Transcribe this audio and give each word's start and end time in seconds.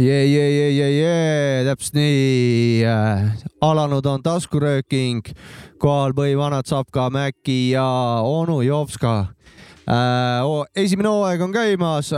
jee, 0.00 0.26
jee, 0.26 0.50
jee, 0.50 0.70
jee, 0.70 0.90
jee, 1.00 1.64
täpselt 1.64 1.94
nii. 1.94 2.84
alanud 3.60 4.06
on 4.06 4.22
taskurööking, 4.24 5.26
kohal 5.78 6.14
põhivanad 6.16 6.68
Sapka, 6.68 7.10
Mäki 7.12 7.72
ja 7.74 7.86
onu 8.24 8.60
Jovska. 8.64 9.34
Esimene 10.76 11.08
hooaeg 11.08 11.42
on 11.44 11.52
käimas, 11.54 12.12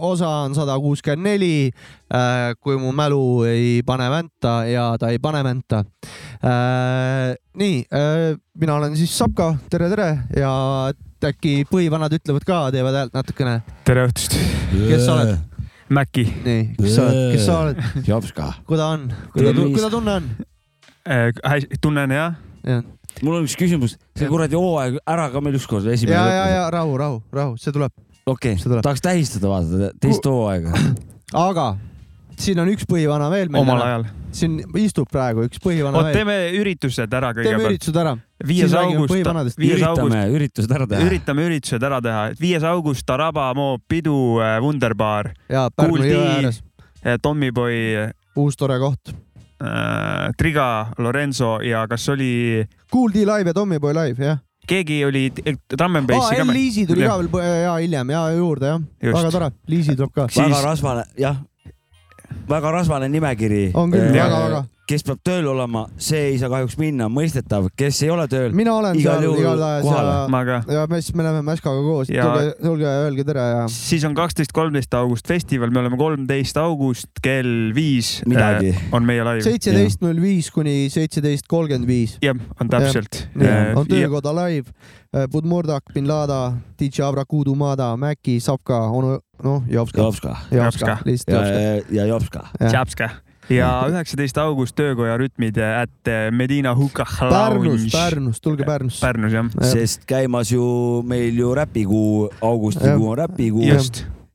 osa 0.00 0.28
on 0.44 0.54
sada 0.54 0.76
kuuskümmend 0.80 1.24
neli. 1.26 1.70
kui 2.60 2.76
mu 2.78 2.92
mälu 2.92 3.44
ei 3.48 3.82
pane 3.86 4.10
vänta 4.10 4.64
ja 4.70 4.96
ta 4.98 5.08
ei 5.08 5.18
pane 5.18 5.42
vänta. 5.44 5.84
nii, 7.54 7.84
mina 8.60 8.74
olen 8.74 8.96
siis 8.96 9.18
Sapka, 9.18 9.54
tere, 9.70 9.88
tere 9.90 10.10
ja 10.36 10.92
äkki 11.26 11.64
põhivanad 11.70 12.12
ütlevad 12.14 12.46
ka, 12.46 12.70
teevad 12.70 12.94
häält 13.00 13.14
natukene. 13.16 13.60
tere 13.84 14.06
õhtust, 14.06 14.38
kes 14.72 15.06
sa 15.06 15.18
oled? 15.18 15.36
Mäkki. 15.88 16.26
nii, 16.44 16.62
kes 16.78 16.96
sa 16.96 17.06
oled, 17.08 17.32
kes 17.32 17.46
sa 17.46 17.60
oled? 17.64 17.82
Jopska. 18.06 18.52
kuidas 18.66 18.98
on, 18.98 19.08
kuidas 19.32 19.90
tunne 19.90 20.20
on? 20.20 20.30
hästi, 21.06 21.78
tunnen 21.80 22.10
jah. 22.10 22.34
ja, 22.64 22.82
mul 23.22 23.40
on 23.40 23.48
üks 23.48 23.56
küsimus, 23.58 23.96
see 24.16 24.30
kuradi 24.30 24.58
hooaeg 24.58 25.00
ära 25.04 25.28
ka 25.32 25.42
meil 25.44 25.58
ükskord 25.58 25.86
ja, 25.88 25.96
esimene. 25.96 26.16
ja, 26.16 26.46
ja 26.54 26.62
rahu, 26.72 26.96
rahu, 27.00 27.20
rahu, 27.34 27.56
see 27.60 27.74
tuleb. 27.74 27.92
okei 28.26 28.56
see 28.56 28.70
tuleb., 28.70 28.84
tahaks 28.86 29.04
tähistada 29.04 29.52
vaata 29.52 29.92
teist 30.00 30.30
hooaega. 30.30 30.86
aga 31.48 31.74
siin 32.40 32.60
on 32.60 32.70
üks 32.72 32.86
põhivana 32.88 33.28
veel 33.32 33.50
meil 33.52 33.64
omal 33.64 33.82
ajal. 33.82 34.06
siin 34.36 34.58
istub 34.80 35.08
praegu 35.12 35.46
üks 35.46 35.60
põhivana 35.62 36.00
oot, 36.00 36.08
veel. 36.08 36.18
teeme 36.20 36.36
üritused 36.60 37.16
ära 37.18 37.32
teeme 37.36 37.48
kõigepealt. 37.48 37.72
üritused 37.72 38.00
ära. 38.02 38.14
viies 38.50 38.76
august, 38.76 39.14
üritame 39.16 40.22
üritused 40.36 40.76
ära 40.78 40.88
teha. 40.90 41.08
üritame 41.08 41.46
üritused 41.48 41.86
ära 41.90 42.00
teha. 42.04 42.24
viies 42.40 42.66
august 42.68 43.06
Taraba 43.08 43.48
Moo 43.56 43.78
pidu 43.88 44.16
äh, 44.44 44.58
Wunderbar, 44.64 45.32
ja 45.52 45.68
Pärnu 45.74 46.04
jõe 46.04 46.26
ääres, 46.36 46.60
Tommyboy 47.22 48.10
uus 48.36 48.58
tore 48.58 48.78
koht. 48.82 49.14
äh,, 49.62 50.32
Triga, 50.38 50.92
Lorenzo 50.98 51.60
ja 51.64 51.86
kas 51.88 52.08
oli, 52.12 52.64
Cool 52.92 53.12
D 53.14 53.24
live 53.26 53.50
ja 53.50 53.54
Tommyboy 53.54 53.94
live, 53.94 54.24
jah. 54.24 54.38
keegi 54.66 55.04
oli 55.06 55.28
Drum 55.78 55.98
n 56.00 56.06
Bassi 56.06 56.36
ka 56.36 56.44
L 56.44 56.52
Liisi 56.52 56.86
tuli 56.86 57.06
ka 57.06 57.18
veel 57.18 57.62
ja 57.62 57.74
hiljem 57.78 58.10
ja 58.10 58.22
juurde 58.36 58.66
jah, 58.66 58.80
väga 59.02 59.30
tore, 59.30 59.50
Liisi 59.66 59.96
tuleb 59.96 60.12
ka. 60.14 60.28
väga 60.36 60.62
rasvane, 60.64 61.04
jah, 61.18 61.36
väga 62.48 62.72
rasvane 62.80 63.08
nimekiri. 63.08 63.70
on 63.74 63.90
küll, 63.92 64.10
väga-väga. 64.12 64.64
Kes 64.86 65.02
peab 65.06 65.18
tööl 65.26 65.46
olema, 65.50 65.86
see 65.98 66.28
ei 66.30 66.36
saa 66.38 66.50
kahjuks 66.52 66.76
minna, 66.78 67.08
mõistetav, 67.10 67.66
kes 67.78 67.98
ei 68.06 68.10
ole 68.14 68.26
tööl, 68.30 68.52
mina 68.56 68.76
olen 68.78 68.98
Igal 69.00 69.18
seal 69.24 69.40
igatahes 69.40 69.88
ja, 69.90 70.58
ja 70.76 70.84
me 70.90 71.00
siis 71.02 71.16
me 71.18 71.26
läheme 71.26 71.42
Mäskaga 71.46 71.82
koos, 71.82 72.12
Ja- 72.12 72.28
tulge, 72.28 72.52
tulge 72.62 72.86
ja 72.86 73.00
öelge 73.06 73.24
tere 73.26 73.46
ja 73.50 73.64
siis 73.72 74.04
on 74.06 74.14
kaksteist, 74.18 74.54
kolmteist 74.54 74.94
august 74.94 75.26
festival, 75.26 75.74
me 75.74 75.82
oleme 75.82 75.98
kolmteist 75.98 76.60
august 76.62 77.10
kell 77.22 77.74
viis 77.74 78.20
midagi. 78.30 78.70
äh, 78.76 78.86
on 78.94 79.08
meie 79.08 79.26
live. 79.26 79.42
seitseteist 79.46 80.06
null 80.06 80.22
viis 80.22 80.52
kuni 80.54 80.86
seitseteist 80.92 81.50
kolmkümmend 81.50 81.90
viis. 81.90 82.16
jah, 82.22 82.38
on 82.60 82.70
täpselt. 82.70 83.26
on 83.74 83.90
töökoda 83.90 84.34
live, 84.44 84.70
Budmurdak, 85.32 85.94
bin 85.94 86.06
Lada, 86.06 86.52
DJ 86.78 87.06
Avrakudu 87.06 87.54
Mada, 87.56 87.94
Mäki, 87.96 88.36
Sapka, 88.40 88.82
onu, 88.92 89.18
noh, 89.42 89.62
Jovska. 89.70 90.02
Jopska 90.02 90.36
Jovska 90.50 90.64
Jopska., 90.64 90.98
lihtsalt 91.04 91.46
ja 91.46 91.50
Jovska., 91.56 91.94
ja 91.94 92.06
Jopska. 92.06 92.48
Tšapska 92.68 93.25
ja 93.50 93.70
üheksateist 93.90 94.38
august 94.42 94.76
töökoja 94.78 95.16
rütmid 95.20 95.58
at 95.62 96.10
Medina 96.32 96.74
Hukah 96.74 97.18
Pärnus, 97.20 97.66
Lounge. 97.66 97.92
Pärnus, 97.92 98.40
tulge 98.40 98.64
Pärnusse. 98.64 99.00
Pärnus 99.00 99.32
jah, 99.32 99.48
sest 99.72 100.06
käimas 100.08 100.52
ju 100.52 100.66
meil 101.06 101.38
ju 101.38 101.54
räpikuu, 101.54 102.30
augustikuu 102.40 103.10
on 103.14 103.18
räpikuu 103.18 103.70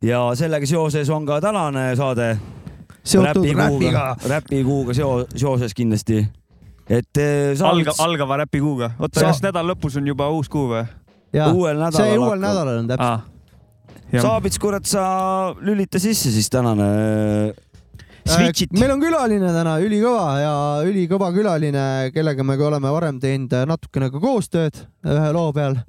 ja 0.01 0.23
sellega 0.35 0.65
seoses 0.67 1.09
on 1.09 1.25
ka 1.25 1.41
tänane 1.41 1.95
saade 1.95 2.37
seotud 3.03 3.45
räpiga. 3.57 4.15
räpikuuga 4.29 4.93
seo-, 4.93 5.25
seoses 5.35 5.73
kindlasti. 5.73 6.27
et 6.89 7.17
eh, 7.17 7.57
alga, 7.63 7.93
saad 7.93 8.09
algava 8.09 8.37
räpikuuga. 8.37 8.91
oota, 8.99 9.19
Sa- 9.19 9.25
kas 9.25 9.41
nädala 9.43 9.73
lõpus 9.73 9.97
on 9.97 10.07
juba 10.07 10.29
uus 10.29 10.49
kuu 10.49 10.67
või? 10.71 10.85
uuel 11.53 11.77
see 11.77 12.01
nädalal 12.01 12.25
uuel 12.27 12.41
nädalal 12.41 12.77
on 12.81 12.87
täpselt. 12.87 13.27
jah, 14.11 14.21
Saabits, 14.21 14.59
kurat, 14.59 14.85
sa 14.85 15.03
lülita 15.61 15.99
sisse 15.99 16.31
siis 16.31 16.49
tänane. 16.49 17.53
Switch'it. 18.25 18.73
meil 18.77 18.91
on 18.93 19.01
külaline 19.01 19.51
täna 19.55 19.75
ülikõva 19.81 20.25
ja 20.41 20.53
ülikõva 20.87 21.31
külaline, 21.35 21.85
kellega 22.15 22.45
me 22.45 22.57
ka 22.59 22.67
oleme 22.69 22.91
varem 22.93 23.19
teinud 23.21 23.53
natukene 23.69 24.11
ka 24.13 24.21
koostööd 24.21 24.83
ühe 25.07 25.31
loo 25.35 25.51
peal. 25.55 25.79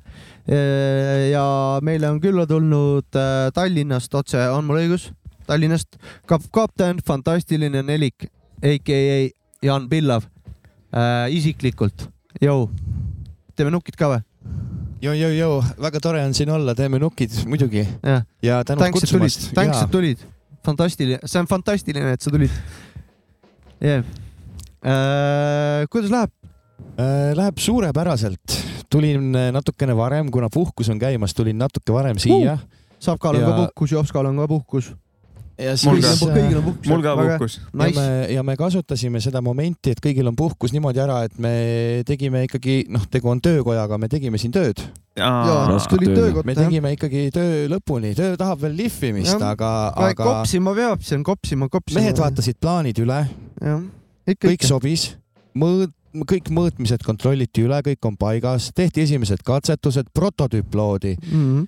ja 1.31 1.45
meile 1.85 2.11
on 2.11 2.21
külla 2.23 2.47
tulnud 2.51 3.19
äh, 3.19 3.51
Tallinnast 3.55 4.15
otse, 4.15 4.41
on 4.51 4.67
mul 4.67 4.81
õigus? 4.83 5.11
Tallinnast 5.47 5.99
kap-, 6.27 6.49
kapten, 6.55 7.03
fantastiline 7.07 7.85
nelik, 7.87 8.27
AKA 8.63 9.31
Jan 9.63 9.89
Pillav 9.91 10.27
äh, 10.91 11.31
isiklikult. 11.37 12.09
Jõu, 12.43 12.67
teeme 13.55 13.75
nukid 13.75 13.99
ka 13.99 14.11
või? 14.11 14.23
Joo-joo-joo, 15.03 15.63
väga 15.83 16.01
tore 16.03 16.21
on 16.23 16.35
siin 16.35 16.51
olla, 16.55 16.77
teeme 16.79 17.01
nukid 17.03 17.35
muidugi 17.51 17.83
jah, 17.83 18.23
ja 18.43 18.61
tänud 18.67 18.85
tulid 18.85 18.95
kutsumast., 19.01 19.49
tänks, 19.55 19.81
et 19.83 19.91
tulid. 19.91 20.23
fantastiline, 20.65 21.19
see 21.27 21.41
on 21.41 21.49
fantastiline, 21.51 22.13
et 22.17 22.23
sa 22.23 22.31
tulid 22.31 22.51
yeah.. 23.83 24.05
Uh, 24.83 25.87
kuidas 25.91 26.11
läheb? 26.11 26.31
äh,. 26.99 27.33
Läheb 27.39 27.59
suurepäraselt, 27.63 28.59
tulin 28.91 29.31
äh, 29.39 29.51
natukene 29.55 29.95
varem, 29.97 30.31
kuna 30.31 30.49
puhkus 30.53 30.91
on 30.91 30.99
käimas, 30.99 31.35
tulin 31.35 31.59
natuke 31.59 31.95
varem 31.95 32.19
siia 32.23 32.57
uh.. 32.59 32.69
Savkal 33.03 33.35
on 33.35 33.43
Ja- 33.43 33.49
ka 33.51 33.57
puhkus, 33.65 33.93
Jopskal 33.93 34.27
on 34.31 34.37
ka 34.39 34.49
puhkus. 34.49 34.93
Ja 35.59 35.75
Mul 35.87 36.01
siis 36.01 36.21
ka. 36.21 36.33
kõigil 36.33 36.59
on 36.59 36.65
puhkus. 36.67 36.89
mul 36.91 37.05
ka 37.05 37.15
puhkus. 37.19 37.57
ja 37.61 37.85
Nice. 37.85 38.01
me, 38.01 38.27
ja 38.33 38.43
me 38.47 38.57
kasutasime 38.57 39.21
seda 39.25 39.43
momenti, 39.45 39.93
et 39.93 40.01
kõigil 40.03 40.29
on 40.29 40.37
puhkus 40.39 40.75
niimoodi 40.75 41.03
ära, 41.05 41.23
et 41.29 41.39
me 41.43 41.55
tegime 42.09 42.45
ikkagi, 42.49 42.83
noh, 42.93 43.05
tegu 43.13 43.31
on 43.33 43.41
töökojaga, 43.45 43.99
me 44.01 44.09
tegime 44.13 44.41
siin 44.41 44.55
tööd. 44.55 44.83
me 46.49 46.57
tegime 46.57 46.95
ikkagi 46.97 47.27
töö 47.35 47.65
lõpuni, 47.73 48.15
töö 48.19 48.37
tahab 48.41 48.63
veel 48.65 48.77
lihvimist, 48.81 49.41
aga, 49.41 49.73
aga 50.09 50.29
kopsima 50.29 50.75
peab, 50.79 51.03
see 51.05 51.19
on 51.21 51.27
kopsima, 51.27 51.69
kopsima. 51.73 52.01
mehed 52.01 52.23
vaatasid 52.23 52.61
plaanid 52.63 53.03
üle, 53.05 53.25
kõik 53.61 54.57
ikka. 54.57 54.71
sobis, 54.71 55.11
mõõt-, 55.59 55.93
kõik 56.29 56.51
mõõtmised 56.53 57.03
kontrolliti 57.07 57.63
üle, 57.65 57.79
kõik 57.87 58.05
on 58.09 58.17
paigas, 58.21 58.71
tehti 58.77 59.01
esimesed 59.07 59.41
katsetused, 59.47 60.11
prototüüp 60.15 60.75
loodi, 60.75 61.17
Mhm. 61.23 61.63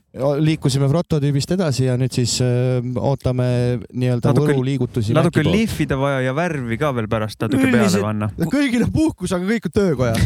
liikusime 0.44 0.88
prototüübist 0.88 1.50
edasi 1.56 1.84
ja 1.88 1.96
nüüd 1.96 2.12
siis 2.12 2.36
öö, 2.44 2.80
ootame 3.00 3.80
nii-öelda 3.92 4.32
Võru 4.36 4.62
liigutusi. 4.64 5.12
natuke 5.16 5.40
on 5.40 5.50
lihvida 5.52 5.96
vaja 5.98 6.20
ja 6.20 6.32
värvi 6.36 6.76
ka 6.78 6.92
veel 6.94 7.08
pärast 7.08 7.40
natuke 7.40 7.62
peale 7.70 7.84
Üldiselt- 7.86 8.02
panna. 8.02 8.28
kõigil 8.38 8.84
on 8.84 8.92
puhkus, 8.92 9.32
aga 9.32 9.44
kõik 9.48 9.66
on 9.66 9.74
töökojas. 9.74 10.18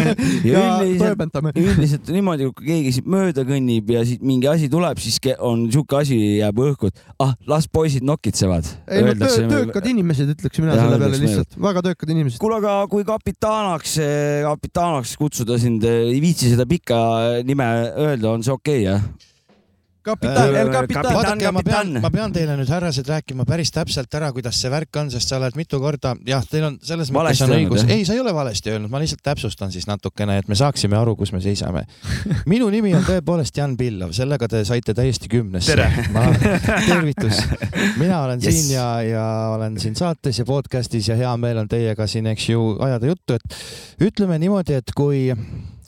ja 0.44 0.78
toimetame. 0.98 1.52
üldiselt 1.56 2.08
niimoodi, 2.12 2.48
kui 2.56 2.66
keegi 2.66 2.92
siit 2.98 3.06
mööda 3.06 3.44
kõnnib 3.46 3.90
ja 3.92 4.04
siit 4.08 4.22
mingi 4.26 4.48
asi 4.50 4.68
tuleb, 4.72 4.98
siis 5.02 5.18
ke- 5.22 5.36
on 5.38 5.66
sihuke 5.70 5.96
asi 6.00 6.18
jääb 6.40 6.56
õhku, 6.56 6.88
et 6.90 7.00
ah, 7.22 7.34
las 7.46 7.68
poisid 7.68 8.02
nokitsevad. 8.06 8.64
ei 8.88 9.02
no 9.02 9.14
töö, 9.20 9.46
töökad 9.50 9.86
inimesed, 9.86 10.32
ütleks 10.36 10.58
mina 10.62 10.74
Jah, 10.74 10.84
selle 10.86 10.98
peale 10.98 11.20
lihtsalt, 11.22 11.56
väga 11.60 11.82
töökad 11.90 12.10
inimesed. 12.16 12.38
kuule, 12.42 12.56
aga 12.62 12.86
kui 12.90 13.04
kapitanaks, 13.66 13.96
kapitanaks 14.46 15.16
kutsuda 15.18 15.58
sind, 15.58 15.84
ei 15.84 16.20
viitsi 16.22 16.52
seda 16.52 16.66
pikka 16.68 16.98
nime 17.46 17.66
öelda, 17.98 18.30
on 18.30 18.44
see 18.46 18.54
okei 18.54 18.84
okay,, 18.84 18.86
jah? 18.86 19.34
kapitan, 20.06 20.54
Äh, 20.54 20.60
El 20.60 20.70
Capitan. 20.72 21.08
vaadake, 21.14 21.52
ma 21.52 21.62
pean 21.66 21.92
ma 22.02 22.10
pean 22.14 22.34
teile 22.34 22.56
nüüd, 22.58 22.70
härrased, 22.70 23.08
rääkima 23.10 23.46
päris 23.48 23.72
täpselt 23.74 24.14
ära, 24.14 24.30
kuidas 24.34 24.60
see 24.60 24.70
värk 24.72 25.00
on, 25.00 25.10
sest 25.10 25.32
sa 25.32 25.40
oled 25.40 25.56
mitu 25.58 25.80
korda, 25.82 26.14
jah, 26.26 26.44
teil 26.50 26.68
on 26.68 26.78
selles 26.86 27.10
mõttes 27.14 27.42
on 27.46 27.54
õigus, 27.56 27.86
ei, 27.90 28.04
sa 28.06 28.14
ei 28.16 28.22
ole 28.22 28.34
valesti 28.36 28.72
öelnud, 28.74 28.92
ma 28.92 29.00
lihtsalt 29.02 29.24
täpsustan 29.26 29.74
siis 29.74 29.88
natukene, 29.90 30.38
et 30.42 30.50
me 30.50 30.58
saaksime 30.58 30.98
aru, 30.98 31.16
kus 31.18 31.32
me 31.34 31.42
seisame. 31.44 31.84
minu 32.52 32.70
nimi 32.72 32.94
on 32.96 33.06
tõepoolest 33.06 33.58
Jan 33.58 33.76
Pillov, 33.78 34.14
sellega 34.16 34.48
te 34.50 34.62
saite 34.68 34.94
täiesti 34.96 35.30
kümnesse. 35.32 35.76
tervitus, 36.90 37.42
mina 38.00 38.22
olen 38.22 38.42
yes. 38.42 38.54
siin 38.54 38.74
ja, 38.76 38.88
ja 39.06 39.26
olen 39.56 39.80
siin 39.82 39.96
saates 39.98 40.42
ja 40.42 40.46
podcast'is 40.48 41.10
ja 41.10 41.18
hea 41.18 41.36
meel 41.40 41.64
on 41.64 41.70
teiega 41.70 42.06
siin, 42.10 42.28
eks 42.32 42.50
ju, 42.52 42.68
ajada 42.86 43.12
juttu, 43.12 43.38
et 43.38 44.06
ütleme 44.10 44.38
niimoodi, 44.42 44.78
et 44.80 44.94
kui, 44.96 45.26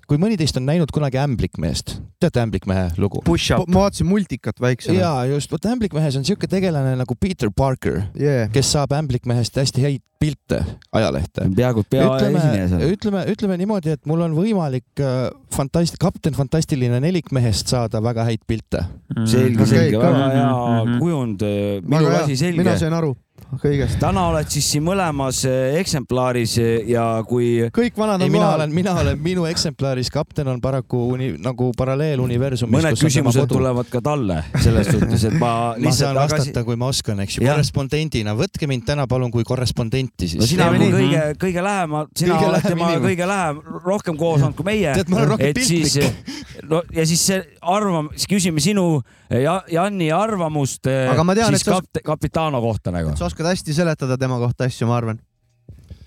kui 0.09 0.17
mõni 0.21 0.39
teist 0.41 0.57
on 0.57 0.65
näinud 0.65 0.89
kunagi 0.95 1.19
ämblikmeest, 1.21 1.99
teate 2.21 2.41
Ämblikmehe 2.41 2.87
lugu? 2.99 3.21
Push-up. 3.27 3.69
ma 3.69 3.85
vaatasin 3.87 4.07
multikat 4.09 4.61
väiksena. 4.61 4.99
ja 4.99 5.11
just, 5.35 5.53
vot 5.53 5.67
Ämblikmehes 5.69 6.17
on 6.17 6.25
siuke 6.25 6.49
tegelane 6.49 6.97
nagu 6.97 7.15
Peter 7.21 7.51
Parker, 7.57 8.03
Yeah. 8.19 8.51
kes 8.53 8.73
saab 8.73 8.93
Ämblikmehest 8.97 9.57
hästi 9.61 9.83
häid 9.85 10.03
pilte 10.19 10.65
ajalehte. 10.93 11.45
peaaegu 11.57 11.85
peaesineja 11.91 12.65
ütleme, 12.67 12.69
seal. 12.69 12.91
ütleme, 12.97 13.25
ütleme 13.35 13.57
niimoodi, 13.61 13.91
et 13.95 14.07
mul 14.07 14.21
on 14.25 14.35
võimalik 14.35 14.99
äh, 15.05 15.29
fantast-, 15.55 15.99
kapten 16.01 16.35
Fantastiline 16.35 16.99
nelikmehest 17.05 17.69
saada 17.69 18.01
väga 18.03 18.25
häid 18.25 18.41
pilte. 18.49 18.85
selge, 19.27 19.63
Okei, 19.63 19.67
selge, 19.67 19.97
kõva. 19.97 20.11
väga 20.13 20.31
hea 20.35 20.85
Mhm. 20.85 20.99
kujund. 20.99 21.41
minu 21.85 22.07
asi 22.25 22.37
selge 22.37 22.59
mina. 22.65 22.79
sain 22.79 22.93
aru 22.93 23.15
kõigest. 23.63 23.99
täna 24.01 24.29
oled 24.31 24.49
siis 24.53 24.67
siin 24.73 24.85
mõlemas 24.87 25.43
eh, 25.49 25.79
eksemplaris 25.81 26.57
eh, 26.63 26.91
ja 26.93 27.05
kui 27.29 27.69
kõik 27.75 27.99
vanad 27.99 28.23
on 28.25 28.33
mina 28.33 28.51
olen, 28.55 28.75
mina 28.75 28.95
olen, 29.01 29.19
minu 29.23 29.47
eksemplaris 29.49 30.11
kapten 30.15 30.49
on 30.53 30.61
paraku 30.61 31.01
uni, 31.15 31.31
nagu 31.43 31.71
paralleeluniversumis. 31.79 32.79
mõned 32.79 33.01
küsimused 33.01 33.49
tulevad 33.51 33.91
ka 33.93 34.03
talle 34.05 34.43
selles 34.63 34.91
suhtes, 34.93 35.25
et 35.31 35.39
ma 35.39 35.53
ma 35.59 35.75
lihtsalt 35.81 36.05
saan 36.05 36.21
tagasi 36.21 36.49
vastata, 36.49 36.65
kui 36.67 36.79
ma 36.81 36.91
oskan, 36.93 37.23
eks 37.25 37.39
ju, 37.39 37.45
korrespondendina, 37.47 38.35
võtke 38.39 38.69
mind 38.71 38.87
täna 38.89 39.07
palun 39.11 39.33
kui 39.35 39.47
korrespondenti 39.49 40.29
siis. 40.29 40.41
no 40.43 40.49
sina 40.49 40.69
oled 40.73 40.85
kõige, 40.95 41.25
kõige 41.47 41.65
lähema, 41.65 42.05
sina 42.17 42.39
Kõige 42.39 42.51
oled 42.53 42.67
temaga 42.69 42.99
kõige 43.03 43.29
lähem, 43.29 43.63
rohkem 43.85 44.19
koos 44.21 44.43
olnud 44.43 44.59
kui 44.59 44.69
meie. 44.69 44.93
tead, 44.99 45.13
ma 45.13 45.23
olen 45.23 45.33
rohkem 45.35 45.57
piltlik., 45.57 46.45
no 46.69 46.83
ja 46.95 47.07
siis 47.09 47.25
see 47.31 47.41
arvam-, 47.63 48.13
siis 48.17 48.29
küsime 48.31 48.63
sinu 48.63 48.89
ja 49.31 49.59
Janni 49.73 50.09
arvamust 50.15 50.89
eh, 50.89 51.09
Aga 51.13 51.25
ma 51.27 51.35
tean, 51.37 51.55
siis 51.55 51.67
et 51.67 51.75
sa- 51.75 52.05
kapitano 52.05 52.61
kohta 52.65 52.93
nagu. 52.95 53.13
Oskad 53.29 53.47
hästi 53.53 53.75
seletada 53.77 54.17
tema 54.21 54.39
kohta 54.41 54.67
asju, 54.69 54.89
ma 54.91 54.97
arvan. 54.99 55.19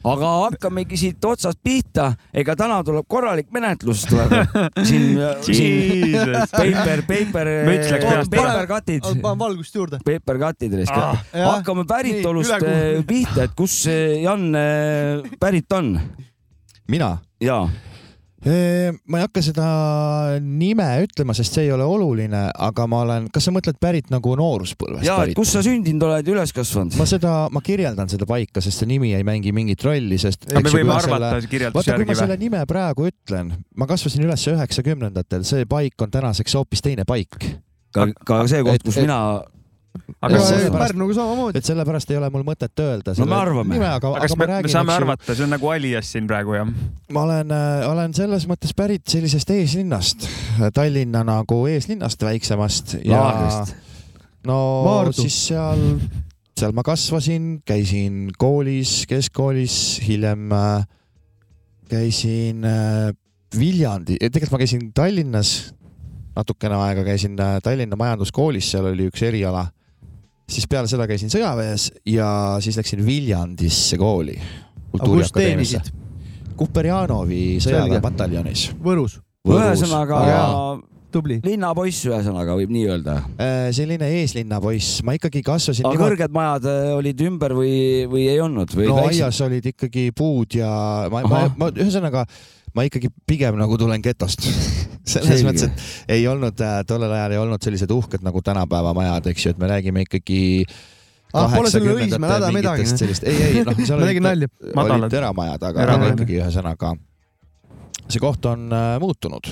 aga 0.04 0.30
hakkamegi 0.48 0.98
siit 0.98 1.26
otsast 1.30 1.60
pihta, 1.64 2.08
ega 2.34 2.56
täna 2.58 2.80
tuleb 2.86 3.06
korralik 3.08 3.52
menetlus 3.54 4.02
tuleb 4.10 4.32
siin, 4.90 5.20
siin 5.46 6.16
Jesus. 6.16 6.50
paper, 6.56 7.04
paper, 7.06 7.52
paper 8.32 8.66
cut'id, 8.72 9.06
panen 9.22 9.40
valgust 9.44 9.78
juurde. 9.78 10.00
paper 10.06 10.40
cut'id 10.42 10.74
risk 10.80 10.98
Ah,. 10.98 11.22
hakkame 11.36 11.86
päritolust 11.86 12.58
eh, 12.66 13.04
pihta, 13.08 13.46
et 13.46 13.54
kus 13.58 13.84
Jan 14.24 14.50
eh, 14.58 15.30
pärit 15.40 15.78
on 15.78 15.94
mina? 16.90 17.18
ja 17.42 17.62
ma 18.42 19.20
ei 19.20 19.26
hakka 19.28 19.44
seda 19.46 19.66
nime 20.42 20.88
ütlema, 21.06 21.36
sest 21.38 21.54
see 21.58 21.68
ei 21.68 21.74
ole 21.76 21.86
oluline, 21.86 22.48
aga 22.52 22.88
ma 22.90 23.04
olen, 23.06 23.28
kas 23.34 23.46
sa 23.48 23.54
mõtled 23.54 23.78
pärit 23.82 24.10
nagu 24.14 24.34
nooruspõlvest 24.40 25.06
ja 25.06 25.20
et 25.28 25.36
kus 25.38 25.54
sa 25.54 25.62
sündinud 25.66 26.08
oled 26.08 26.26
ja 26.26 26.34
üles 26.34 26.54
kasvanud? 26.56 26.98
ma 26.98 27.06
seda, 27.10 27.36
ma 27.54 27.62
kirjeldan 27.66 28.10
seda 28.10 28.26
paika, 28.30 28.64
sest 28.66 28.82
see 28.82 28.90
nimi 28.90 29.14
ei 29.18 29.26
mängi 29.28 29.54
mingit 29.54 29.86
rolli, 29.86 30.18
sest. 30.22 30.50
aga 30.50 30.66
me 30.66 30.74
võime 30.74 30.98
arvata 30.98 31.32
kirjelduse 31.46 31.78
vaata, 31.78 31.86
kui 31.86 31.94
järgi 31.94 32.10
ma 32.10 32.16
või? 32.16 32.22
selle 32.24 32.40
nime 32.42 32.66
praegu 32.70 33.10
ütlen, 33.12 33.54
ma 33.78 33.90
kasvasin 33.94 34.26
üles 34.26 34.48
üheksakümnendatel, 34.56 35.46
see 35.46 35.70
paik 35.70 36.02
on 36.02 36.14
tänaseks 36.14 36.58
hoopis 36.58 36.82
teine 36.82 37.06
paik. 37.06 37.38
ka, 37.94 38.10
ka 38.26 38.44
see 38.50 38.66
koht, 38.66 38.82
kus 38.82 38.98
Et- 38.98 39.04
et- 39.04 39.06
mina, 39.06 39.22
aga 40.22 40.38
Ja 40.38 40.42
see 40.46 40.72
Pärnuga 40.72 41.16
samamoodi. 41.18 41.60
et 41.60 41.68
sellepärast 41.68 42.12
ei 42.14 42.18
ole 42.20 42.30
mul 42.34 42.46
mõtet 42.48 42.84
öelda. 42.84 43.16
No 43.20 43.28
me 43.30 43.38
arvame. 43.38 43.80
aga, 43.80 44.12
aga 44.12 44.22
kas 44.24 44.36
me, 44.36 44.46
me 44.46 44.50
räägin, 44.54 44.74
saame 44.74 44.94
eks 44.94 45.00
ju, 45.00 45.04
arvata, 45.04 45.36
see 45.36 45.46
on 45.46 45.54
nagu 45.56 45.72
alias 45.74 46.12
siin 46.14 46.28
praegu 46.30 46.56
jah? 46.58 46.74
ma 47.12 47.26
olen, 47.28 47.54
olen 47.90 48.16
selles 48.18 48.48
mõttes 48.50 48.76
pärit 48.78 49.06
sellisest 49.12 49.52
eeslinnast, 49.56 50.28
Tallinna 50.74 51.26
nagu 51.28 51.62
eeslinnast 51.72 52.24
väiksemast 52.28 52.98
ja 53.02 53.20
laagrist. 53.20 53.76
no 54.48 54.58
Maardu. 54.88 55.18
siis 55.24 55.42
seal, 55.50 55.84
seal 56.60 56.76
ma 56.78 56.86
kasvasin, 56.88 57.58
käisin 57.68 58.30
koolis, 58.40 59.02
keskkoolis, 59.10 59.76
hiljem 60.08 60.52
äh, 60.56 60.88
käisin 61.92 62.66
äh, 62.66 63.12
Viljandi, 63.60 64.16
tegelikult 64.22 64.56
ma 64.56 64.62
käisin 64.62 64.92
Tallinnas, 64.96 65.74
natukene 66.36 66.78
aega 66.86 67.04
käisin 67.04 67.36
äh, 67.40 67.58
Tallinna 67.64 68.00
Majanduskoolis, 68.00 68.70
seal 68.72 68.88
oli 68.94 69.10
üks 69.12 69.24
eriala. 69.28 69.68
Siis 70.52 70.68
peale 70.70 70.90
seda 70.92 71.08
käisin 71.10 71.32
sõjaväes 71.32 71.90
ja 72.08 72.28
siis 72.64 72.78
läksin 72.80 73.04
Viljandisse 73.06 74.00
kooli. 74.02 74.38
teenisid? 75.34 75.92
Kuperjanovi 76.60 77.58
sõjaväepataljonis. 77.64 78.70
Võrus. 78.84 79.20
ühesõnaga 79.48 80.20
Jaa. 80.28 80.56
tubli. 81.12 81.40
linnapoiss, 81.44 82.06
ühesõnaga 82.06 82.54
võib 82.60 82.74
nii 82.76 82.84
öelda. 82.92 83.16
Äh, 83.42 83.72
selline 83.74 84.12
eeslinna 84.20 84.62
poiss, 84.62 85.02
ma 85.04 85.16
ikkagi 85.18 85.42
kasvasin 85.46 85.88
aga 85.90 86.04
kõrged 86.04 86.36
majad 86.36 86.68
äh, 86.70 86.92
olid 87.00 87.24
ümber 87.26 87.56
või, 87.58 87.74
või 88.12 88.28
ei 88.30 88.40
olnud 88.44 88.76
või 88.78 88.92
no 88.92 89.00
väiksed? 89.00 89.24
aias 89.24 89.42
olid 89.48 89.72
ikkagi 89.74 90.12
puud 90.16 90.60
ja 90.60 90.72
ma, 91.12 91.24
ma, 91.26 91.46
ma 91.58 91.72
ühesõnaga 91.74 92.28
ma 92.76 92.86
ikkagi 92.88 93.10
pigem 93.28 93.58
nagu 93.60 93.78
tulen 93.80 94.02
getost. 94.04 94.46
selles 95.12 95.42
Selge. 95.42 95.48
mõttes, 95.48 95.68
et 95.68 96.16
ei 96.18 96.26
olnud 96.30 96.62
äh, 96.62 96.82
tollel 96.88 97.12
ajal 97.18 97.36
ei 97.36 97.40
olnud 97.42 97.64
sellised 97.66 97.92
uhked 97.92 98.24
nagu 98.26 98.42
tänapäeva 98.46 98.94
majad, 98.98 99.32
eks 99.32 99.46
ju, 99.48 99.54
et 99.56 99.62
me 99.62 99.70
räägime 99.72 100.04
ikkagi 100.06 100.42
ah, 101.34 101.50
pole 101.52 101.72
selle 101.74 101.96
Õismäel 101.98 102.36
häda 102.38 102.52
midagi. 102.54 102.86
sellist, 102.92 103.26
ei, 103.26 103.40
ei 103.48 103.64
noh, 103.66 103.80
seal 103.82 103.98
ma. 104.06 104.36
Madalad. 104.78 105.08
olid 105.08 105.18
eramajad, 105.22 105.66
aga, 105.72 105.88
aga 105.96 106.12
ikkagi 106.14 106.38
ühesõnaga 106.38 106.94
see 108.12 108.22
koht 108.22 108.46
on 108.50 108.68
äh, 108.76 108.96
muutunud. 109.02 109.50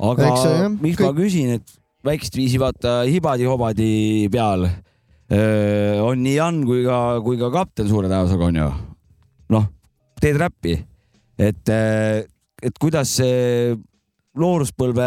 aga 0.00 0.28
Eks 0.30 0.44
jah, 0.46 0.68
miks 0.78 1.00
ma 1.00 1.10
kõik- 1.10 1.20
küsin, 1.24 1.56
et 1.58 1.74
väikest 2.06 2.36
viisi 2.38 2.60
vaata 2.60 3.00
hibadi-hobadi 3.08 4.28
peal 4.32 4.64
öö, 4.68 6.00
on 6.06 6.22
nii 6.24 6.36
Jan 6.38 6.62
kui 6.68 6.84
ka, 6.86 7.20
kui 7.24 7.36
ka 7.40 7.50
kapten 7.52 7.88
suure 7.90 8.08
tõenäosusega 8.08 8.46
on 8.48 8.60
ju. 8.62 8.68
noh, 9.56 9.66
teed 10.22 10.38
räppi, 10.40 10.78
et, 11.40 11.72
et 12.62 12.82
kuidas 12.82 13.16
see 13.20 13.72
nooruspõlve 14.40 15.06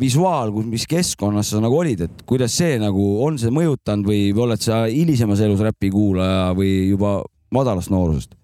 visuaal, 0.00 0.54
mis 0.64 0.86
keskkonnas 0.88 1.50
sa 1.52 1.60
nagu 1.60 1.76
olid, 1.76 2.06
et 2.06 2.22
kuidas 2.28 2.54
see 2.56 2.78
nagu 2.80 3.10
on 3.26 3.36
see 3.40 3.52
mõjutanud 3.52 4.08
või 4.08 4.30
või 4.32 4.46
oled 4.48 4.64
sa 4.64 4.84
hilisemas 4.88 5.42
elus 5.44 5.60
räpi 5.64 5.92
kuulaja 5.92 6.54
või 6.56 6.72
juba 6.88 7.18
madalast 7.54 7.92
noorusest? 7.92 8.38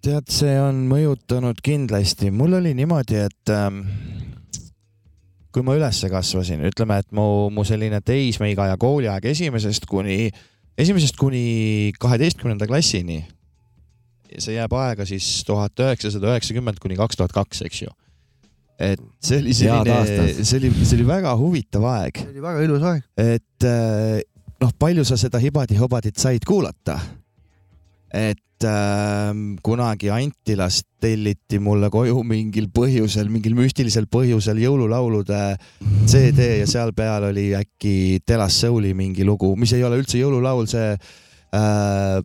tead, 0.00 0.30
see 0.32 0.54
on 0.56 0.86
mõjutanud 0.88 1.58
kindlasti, 1.64 2.30
mul 2.32 2.56
oli 2.56 2.72
niimoodi, 2.78 3.18
et 3.20 3.52
ähm, 3.52 3.82
kui 5.52 5.64
ma 5.66 5.74
ülesse 5.76 6.08
kasvasin, 6.12 6.62
ütleme, 6.70 7.00
et 7.02 7.10
mu, 7.16 7.50
mu 7.52 7.66
selline 7.68 8.00
teismeiga 8.06 8.70
ja 8.70 8.78
kooliaeg 8.80 9.28
esimesest 9.32 9.84
kuni, 9.90 10.30
esimesest 10.80 11.18
kuni 11.20 11.92
kaheteistkümnenda 12.00 12.68
klassini. 12.70 13.20
See 14.38 14.56
jääb 14.56 14.74
aega 14.78 15.06
siis 15.08 15.26
tuhat 15.48 15.82
üheksasada 15.82 16.34
üheksakümmend 16.34 16.80
kuni 16.82 16.98
kaks 16.98 17.18
tuhat 17.18 17.34
kaks, 17.34 17.64
eks 17.66 17.84
ju. 17.86 17.94
et 18.80 19.00
see 19.22 19.40
oli 19.42 19.54
selline 19.56 19.96
see 20.40 20.60
oli, 20.60 20.74
see 20.82 20.98
oli 20.98 21.08
väga 21.08 21.34
huvitav 21.40 21.86
aeg, 21.94 22.22
see 22.22 22.34
oli 22.34 22.44
väga 22.44 22.66
ilus 22.68 22.86
aeg. 22.92 23.08
et 23.18 23.68
äh, 23.68 24.20
noh, 24.60 24.76
palju 24.78 25.06
sa 25.08 25.18
seda 25.20 25.40
Hibadi-Hobadit 25.42 26.20
said 26.20 26.46
kuulata? 26.48 26.98
et 28.10 28.66
äh, 28.66 29.34
kunagi 29.62 30.10
Antilast 30.14 30.88
telliti 31.00 31.60
mulle 31.62 31.88
koju 31.92 32.24
mingil 32.26 32.66
põhjusel, 32.74 33.30
mingil 33.32 33.54
müstilisel 33.58 34.08
põhjusel 34.10 34.58
jõululaulude 34.60 35.44
CD 36.10 36.58
ja 36.60 36.66
seal 36.68 36.92
peal 36.96 37.30
oli 37.30 37.50
äkki 37.56 38.20
Telas 38.26 38.58
Souli 38.62 38.92
mingi 38.94 39.24
lugu, 39.24 39.54
mis 39.56 39.72
ei 39.76 39.86
ole 39.86 40.02
üldse 40.02 40.18
jõululaul, 40.20 40.68
see 40.70 40.92
äh, 40.92 42.20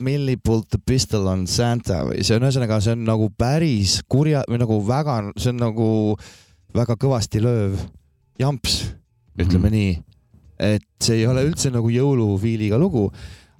Millie 0.00 0.36
pulled 0.36 0.66
the 0.70 0.80
pistol 0.82 1.28
on 1.30 1.46
Santa 1.46 2.02
või 2.08 2.24
see 2.26 2.36
on 2.38 2.46
ühesõnaga, 2.46 2.80
see 2.82 2.96
on 2.96 3.04
nagu 3.06 3.28
päris 3.38 4.00
kurja 4.10 4.42
või 4.48 4.58
nagu 4.62 4.80
väga, 4.86 5.20
see 5.38 5.52
on 5.52 5.62
nagu 5.62 5.88
väga 6.74 6.96
kõvasti 7.00 7.42
lööv 7.44 7.78
jamps, 8.40 8.80
ütleme 9.38 9.70
mm. 9.70 9.74
nii. 9.76 9.94
et 10.74 10.86
see 11.02 11.20
ei 11.20 11.28
ole 11.30 11.44
üldse 11.46 11.70
nagu 11.74 11.90
jõuluviiliga 11.90 12.78
lugu, 12.80 13.06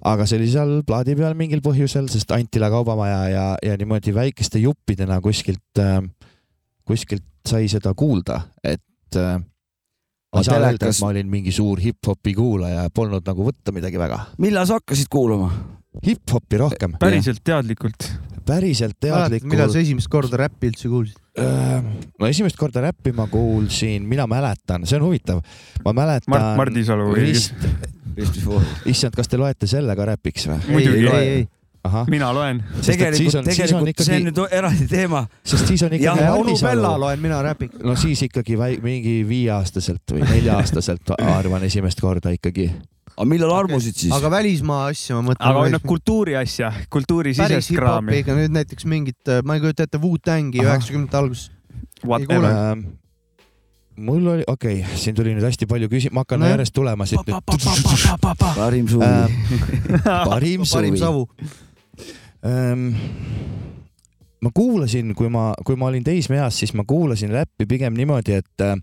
aga 0.05 0.27
see 0.27 0.39
oli 0.41 0.51
seal 0.51 0.75
plaadi 0.87 1.15
peal 1.17 1.37
mingil 1.39 1.63
põhjusel, 1.63 2.09
sest 2.11 2.31
Antila 2.35 2.69
kaubamaja 2.73 3.21
ja, 3.31 3.45
ja 3.63 3.77
niimoodi 3.79 4.13
väikeste 4.15 4.59
juppidena 4.63 5.21
kuskilt 5.23 5.81
äh,, 5.81 6.01
kuskilt 6.85 7.25
sai 7.47 7.69
seda 7.71 7.93
kuulda, 7.97 8.41
et 8.63 9.19
äh, 9.19 9.37
ma 9.39 10.41
ei 10.41 10.47
saa 10.47 10.59
öelda, 10.59 10.89
et, 10.89 10.99
ma 10.99 11.13
olin 11.13 11.31
mingi 11.31 11.53
suur 11.55 11.79
hip-hopi 11.79 12.35
kuulaja, 12.35 12.89
polnud 12.93 13.25
nagu 13.27 13.47
võtta 13.47 13.73
midagi 13.75 14.01
väga. 14.01 14.19
millal 14.43 14.67
sa 14.67 14.81
hakkasid 14.81 15.11
kuulama? 15.11 15.51
Hip-hopi 16.05 16.57
rohkem, 16.61 16.95
päriselt 16.99 17.41
teadlikult. 17.43 18.09
päriselt 18.45 18.97
mäletad, 19.01 19.43
millal 19.43 19.69
teadlikult 19.69 19.73
sa. 19.73 19.79
esimest 19.79 20.07
korda 20.11 20.37
räppi 20.37 20.69
üldse 20.71 20.89
kuulsid? 20.91 21.17
no 22.19 22.27
esimest 22.29 22.55
korda 22.59 22.81
räppi 22.85 23.11
ma 23.15 23.27
kuulsin, 23.27 24.05
mina 24.07 24.27
mäletan, 24.27 24.85
see 24.87 24.99
on 24.99 25.07
huvitav, 25.09 25.41
ma 25.85 25.93
mäletan. 25.97 26.31
Mart 26.31 26.55
Mardisalu 26.61 27.09
vist, 27.15 27.53
issand, 28.85 29.15
kas 29.17 29.27
te 29.31 29.37
loete 29.41 29.67
selle 29.67 29.95
ka 29.97 30.05
räpiks 30.13 30.47
või? 30.47 30.61
Muidugi. 30.71 31.05
ei, 31.07 31.17
ei, 31.17 31.33
ei. 31.41 31.47
ahah, 31.85 32.07
mina 32.09 32.29
loen. 32.33 32.63
Tegelikult, 32.85 33.09
on- 33.09 33.17
siis 33.19 33.35
on 33.35 33.43
tegelikult 33.49 33.65
see 33.67 33.75
on 33.75 33.89
ikkagi- 33.91 34.25
nüüd 34.29 34.57
eraldi 34.59 34.87
teema. 34.87 35.25
sest 35.43 35.67
siis 35.67 35.83
on 35.83 35.91
Jah, 35.97 36.01
ikkagi 36.15 36.31
onu 36.31 36.55
Mardisalu 36.55 36.69
Bella 36.69 36.93
loen 36.99 37.19
mina 37.21 37.41
räpiks. 37.43 37.83
no 37.83 37.95
siis 37.99 38.21
ikkagi 38.29 38.57
väi- 38.57 38.79
mingi 38.81 39.17
viieaastaselt 39.27 40.15
või 40.15 40.23
nelja-aastaselt 40.29 41.15
arvan 41.19 41.63
esimest 41.63 42.01
korda 42.01 42.29
ikkagi. 42.37 42.71
Aga 43.15 43.27
millal 43.29 43.53
armusid 43.55 43.95
siis? 43.95 44.13
aga 44.15 44.29
välismaa 44.31 44.89
asja 44.91 45.21
ma 45.21 45.33
aga 45.37 45.53
mõtlen. 45.55 45.77
noh, 45.77 45.83
kultuuri 45.87 46.35
asja, 46.39 46.71
kultuurisisest 46.91 47.71
kraami. 47.75 48.19
ega 48.19 48.35
nüüd 48.37 48.53
näiteks 48.55 48.87
mingit, 48.91 49.33
ma 49.47 49.57
ei 49.57 49.63
kujuta 49.63 49.87
ette, 49.87 50.01
Wu-Tangi 50.01 50.63
üheksakümnendate 50.63 51.19
alguses. 51.21 51.49
Whatever. 52.03 52.43
kuule. 52.43 52.93
mul 53.95 54.27
oli, 54.33 54.43
okei 54.47 54.81
okay,, 54.83 54.99
siin 54.99 55.15
tuli 55.15 55.35
nüüd 55.35 55.47
hästi 55.47 55.67
palju 55.71 55.89
küsimusi, 55.91 56.15
ma 56.15 56.25
hakkan 56.25 56.43
no, 56.43 56.51
järjest 56.51 56.75
tulema 56.75 57.07
siit 57.07 57.23
nüüd. 57.23 58.43
parim 58.43 58.91
suvi 58.91 59.07
äh, 59.07 59.39
parim 60.03 60.29
parim 60.29 60.67
suvi 60.67 60.99
savu. 60.99 61.27
ähm,. 62.43 62.89
ma 64.43 64.51
kuulasin, 64.53 65.15
kui 65.17 65.31
ma, 65.31 65.53
kui 65.65 65.79
ma 65.79 65.87
olin 65.87 66.03
teismeeas, 66.05 66.59
siis 66.59 66.75
ma 66.77 66.83
kuulasin 66.85 67.31
räppi 67.33 67.65
pigem 67.65 67.95
niimoodi, 67.97 68.35
et 68.43 68.61
äh, 68.61 68.75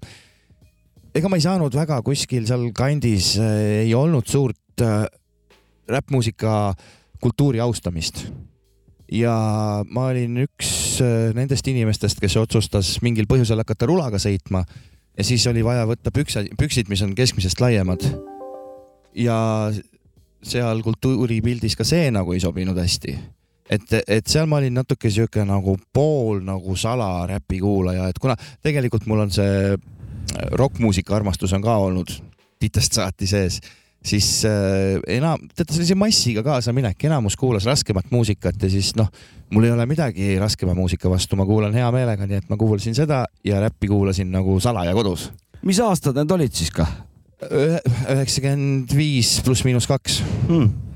ega 1.17 1.29
ma 1.29 1.39
ei 1.39 1.45
saanud 1.45 1.75
väga 1.77 2.01
kuskil 2.05 2.47
seal 2.49 2.71
kandis 2.77 3.35
äh, 3.41 3.85
ei 3.85 3.93
olnud 3.97 4.29
suurt 4.29 4.85
äh, 4.85 5.05
räppmuusika 5.89 6.73
kultuuri 7.23 7.61
austamist. 7.61 8.27
ja 9.13 9.35
ma 9.89 10.07
olin 10.09 10.41
üks 10.47 11.01
äh, 11.05 11.35
nendest 11.37 11.69
inimestest, 11.69 12.21
kes 12.21 12.37
otsustas 12.41 12.97
mingil 13.05 13.29
põhjusel 13.29 13.61
hakata 13.61 13.91
rulaga 13.91 14.21
sõitma 14.23 14.65
ja 15.13 15.25
siis 15.27 15.45
oli 15.51 15.65
vaja 15.65 15.85
võtta 15.89 16.11
pükse, 16.15 16.47
püksid, 16.59 16.89
mis 16.89 17.05
on 17.05 17.15
keskmisest 17.15 17.61
laiemad. 17.61 18.09
ja 19.15 19.37
seal 20.43 20.81
kultuuripildis 20.83 21.77
ka 21.77 21.85
see 21.85 22.09
nagu 22.11 22.33
ei 22.33 22.41
sobinud 22.41 22.79
hästi 22.79 23.19
et, 23.71 23.99
et 24.09 24.27
seal 24.27 24.49
ma 24.49 24.63
olin 24.63 24.81
natuke 24.81 25.11
sihuke 25.13 25.45
nagu 25.45 25.77
pool 25.93 26.41
nagu 26.45 26.77
salaräpi 26.77 27.61
kuulaja, 27.61 28.09
et 28.09 28.19
kuna 28.19 28.37
tegelikult 28.65 29.05
mul 29.07 29.27
on 29.27 29.35
see 29.35 29.77
rokkmuusika 30.59 31.17
armastus 31.17 31.53
on 31.53 31.63
ka 31.63 31.77
olnud 31.77 32.13
titest 32.63 32.99
saati 32.99 33.27
sees, 33.27 33.59
siis 34.07 34.29
äh, 34.47 35.01
enam, 35.17 35.43
teate 35.55 35.75
sellise 35.75 35.97
massiga 35.99 36.45
kaasaminek, 36.47 36.99
enamus 37.09 37.37
kuulas 37.39 37.67
raskemat 37.67 38.11
muusikat 38.15 38.63
ja 38.63 38.71
siis 38.71 38.93
noh, 38.99 39.11
mul 39.51 39.67
ei 39.67 39.75
ole 39.75 39.87
midagi 39.91 40.37
raskema 40.43 40.75
muusika 40.79 41.11
vastu, 41.11 41.39
ma 41.39 41.47
kuulan 41.49 41.75
hea 41.75 41.89
meelega, 41.95 42.29
nii 42.29 42.43
et 42.43 42.53
ma 42.53 42.59
kuulasin 42.61 42.97
seda 42.99 43.25
ja 43.47 43.63
räppi 43.63 43.91
kuulasin 43.91 44.31
nagu 44.33 44.59
salaja 44.63 44.95
kodus. 44.95 45.31
mis 45.63 45.81
aastad 45.83 46.19
need 46.19 46.39
olid 46.39 46.55
siis 46.55 46.71
ka 46.75 46.87
üheksakümmend 47.43 48.95
viis 48.95 49.41
pluss 49.43 49.67
miinus 49.67 49.91
kaks. 49.91 50.23
hmm.? 50.49 50.92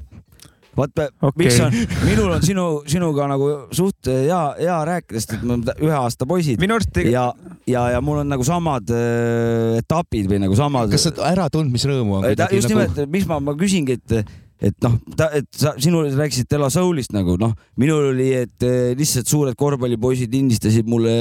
Vaat 0.77 0.93
okay., 0.97 1.33
miks 1.41 1.59
on, 1.65 1.77
minul 2.05 2.33
on 2.37 2.45
sinu, 2.45 2.67
sinuga 2.89 3.29
nagu 3.31 3.51
suht 3.75 4.11
hea, 4.11 4.41
hea 4.61 4.79
rääkida, 4.91 5.21
sest 5.21 5.37
et 5.39 5.45
me 5.45 5.57
oleme 5.57 5.77
ühe 5.83 5.99
aasta 5.99 6.29
poisid 6.29 6.63
arust 6.77 7.03
ja, 7.03 7.27
ja, 7.69 7.85
ja 7.97 8.01
mul 8.05 8.23
on 8.23 8.33
nagu 8.33 8.47
samad 8.47 8.91
äh, 8.95 9.79
etapid 9.81 10.31
või 10.31 10.43
nagu 10.45 10.59
samad. 10.59 10.93
kas 10.93 11.09
see 11.09 11.29
äratundmisrõõmu 11.33 12.21
on 12.21 12.27
Ta, 12.27 12.33
kuidagi 12.33 12.61
just 12.61 12.73
nagu 12.73 12.83
nimelt, 12.83 13.15
miks 13.17 13.29
ma, 13.31 13.41
ma 13.43 13.57
küsingi, 13.59 13.99
et, 13.99 14.35
et 14.71 14.79
noh, 14.85 14.99
et 15.27 15.51
sa, 15.57 15.75
sinul 15.83 16.11
rääkisid 16.13 16.51
Dela 16.53 16.71
Soulist 16.73 17.15
nagu 17.17 17.39
noh, 17.41 17.55
minul 17.81 18.13
oli, 18.13 18.33
et 18.45 18.67
eh, 18.67 18.91
lihtsalt 18.99 19.31
suured 19.31 19.57
korvpallipoisid 19.59 20.33
lindistasid 20.33 20.89
mulle 20.91 21.17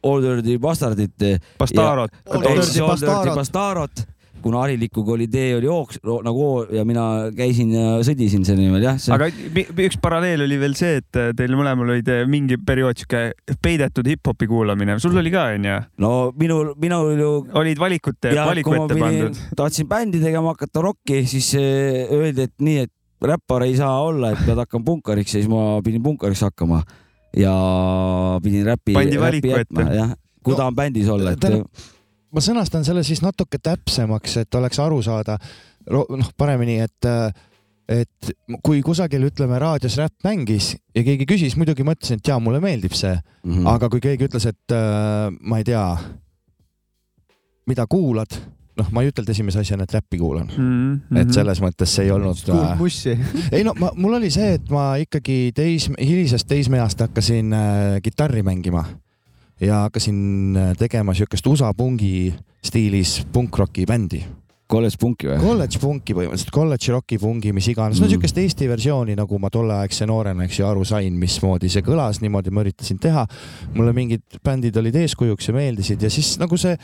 Dirty 0.00 0.58
Bastardit. 0.58 1.12
Bastarot. 1.58 2.10
All 2.32 2.40
Dirty 2.40 3.34
Bastarot. 3.36 4.06
Kuna 4.40 4.62
harilikuga 4.64 5.12
oli 5.16 5.26
tee 5.28 5.50
oli 5.58 5.68
hoogs 5.68 5.98
nagu 6.24 6.44
ja 6.72 6.84
mina 6.88 7.02
käisin 7.36 7.72
ja 7.76 7.86
sõdisin 8.06 8.44
selle 8.48 8.62
nimel 8.64 8.82
jah. 8.86 8.96
aga 9.16 9.28
mi- 9.54 9.66
üks 9.86 9.98
paralleel 10.00 10.44
oli 10.46 10.56
veel 10.62 10.74
see, 10.78 11.00
et 11.02 11.18
teil 11.36 11.52
mõlemal 11.58 11.92
olid 11.96 12.08
eh, 12.08 12.22
mingi 12.30 12.56
periood 12.56 12.96
sihuke 13.02 13.22
peidetud 13.62 14.08
hip-hopi 14.08 14.48
kuulamine, 14.48 14.96
sul 15.02 15.16
oli 15.20 15.32
ka 15.34 15.44
onju, 15.56 15.74
no 16.00 16.12
minul, 16.40 16.72
minul 16.80 17.12
ju 17.20 17.28
olid 17.60 17.78
valikute, 17.82 18.32
valiku 18.36 18.74
ette 18.78 18.96
pandud., 19.02 19.42
tahtsin 19.60 19.88
bändi 19.90 20.22
tegema 20.24 20.54
hakata 20.56 20.86
rokki, 20.88 21.20
siis 21.28 21.52
eh, 21.60 22.08
öeldi, 22.08 22.48
et 22.48 22.54
nii, 22.64 22.86
et 22.88 22.92
räppar 23.20 23.66
ei 23.68 23.76
saa 23.76 23.98
olla, 24.08 24.32
et 24.32 24.40
pead 24.46 24.56
hakkama 24.64 24.86
punkariks 24.86 25.34
ja 25.36 25.42
siis 25.42 25.50
ma 25.52 25.82
pidin 25.84 26.00
punkariks 26.02 26.40
hakkama 26.48 26.80
ja 27.36 27.52
pidin 28.42 28.64
räpi, 28.66 28.94
Pandi 28.96 29.20
valiku 29.20 29.52
ette. 29.60 29.84
jah, 29.94 30.14
kui 30.42 30.54
No, 30.54 30.62
tahan 30.64 30.74
bändis 30.78 31.08
olla, 31.12 31.36
et 31.36 31.44
ma 32.32 32.42
sõnastan 32.44 32.86
selle 32.86 33.04
siis 33.06 33.22
natuke 33.24 33.58
täpsemaks, 33.62 34.36
et 34.44 34.58
oleks 34.58 34.78
aru 34.82 35.00
saada 35.02 35.38
noh, 35.90 36.34
paremini, 36.38 36.80
et 36.84 37.10
et 37.90 38.30
kui 38.62 38.84
kusagil 38.86 39.24
ütleme 39.26 39.58
raadios 39.58 39.96
räpp 39.98 40.22
mängis 40.22 40.76
ja 40.94 41.02
keegi 41.02 41.26
küsis, 41.26 41.56
muidugi 41.58 41.82
mõtlesin, 41.86 42.20
et 42.20 42.30
jaa, 42.30 42.38
mulle 42.42 42.60
meeldib 42.62 42.94
see 42.94 43.16
mm 43.16 43.50
mm., 43.56 43.66
aga 43.72 43.90
kui 43.90 44.02
keegi 44.04 44.28
ütles, 44.28 44.46
et 44.46 44.74
äh, 44.76 45.26
ma 45.40 45.58
ei 45.58 45.66
tea, 45.66 45.82
mida 47.66 47.88
kuulad, 47.90 48.36
noh, 48.78 48.92
ma 48.94 49.02
ei 49.02 49.10
ütelnud 49.10 49.34
esimese 49.34 49.64
asjana, 49.64 49.88
et 49.88 49.96
räppi 49.96 50.20
kuulan 50.22 50.46
mm. 50.46 50.62
mm. 50.62 50.94
-hmm. 51.10 51.20
et 51.24 51.34
selles 51.34 51.62
mõttes 51.64 51.96
see 51.96 52.06
ei 52.06 52.14
olnud 52.14 52.44
kuulad 52.46 52.78
bussi. 52.78 53.18
ei 53.56 53.66
no 53.66 53.74
ma, 53.80 53.90
mul 53.96 54.20
oli 54.20 54.30
see, 54.30 54.54
et 54.60 54.70
ma 54.70 54.92
ikkagi 55.02 55.50
teis, 55.56 55.90
hilisest 55.98 56.46
teismeeast 56.46 57.02
hakkasin 57.08 57.52
äh, 57.52 57.98
kitarri 58.06 58.46
mängima 58.46 58.86
ja 59.60 59.84
hakkasin 59.86 60.56
äh, 60.56 60.76
tegema 60.78 61.14
siukest 61.14 61.46
USA 61.46 61.72
pungi 61.76 62.32
stiilis 62.64 63.20
punkroki 63.32 63.86
bändi. 63.86 64.22
kolledž 64.70 64.96
punki 65.02 65.26
või? 65.26 65.38
kolledž 65.42 65.78
punki 65.82 66.14
põhimõtteliselt, 66.14 66.52
kolledži 66.54 66.92
roki 66.94 67.18
pungi, 67.18 67.52
mis 67.52 67.68
iganes, 67.68 67.98
no 68.00 68.06
Mm. 68.06 68.10
siukest 68.14 68.38
Eesti 68.38 68.68
versiooni, 68.68 69.16
nagu 69.18 69.38
ma 69.38 69.50
tolleaegse 69.50 70.06
noorena, 70.06 70.44
eks 70.44 70.60
ju, 70.60 70.66
aru 70.66 70.84
sain, 70.84 71.16
mismoodi 71.18 71.68
see 71.68 71.82
kõlas, 71.82 72.20
niimoodi 72.22 72.50
ma 72.50 72.62
üritasin 72.62 73.00
teha. 73.00 73.26
mulle 73.74 73.92
mingid 73.92 74.22
bändid 74.44 74.76
olid 74.76 74.94
eeskujuks 74.94 75.48
ja 75.48 75.54
meeldisid 75.54 76.02
ja 76.02 76.10
siis 76.10 76.38
nagu 76.38 76.56
see, 76.56 76.76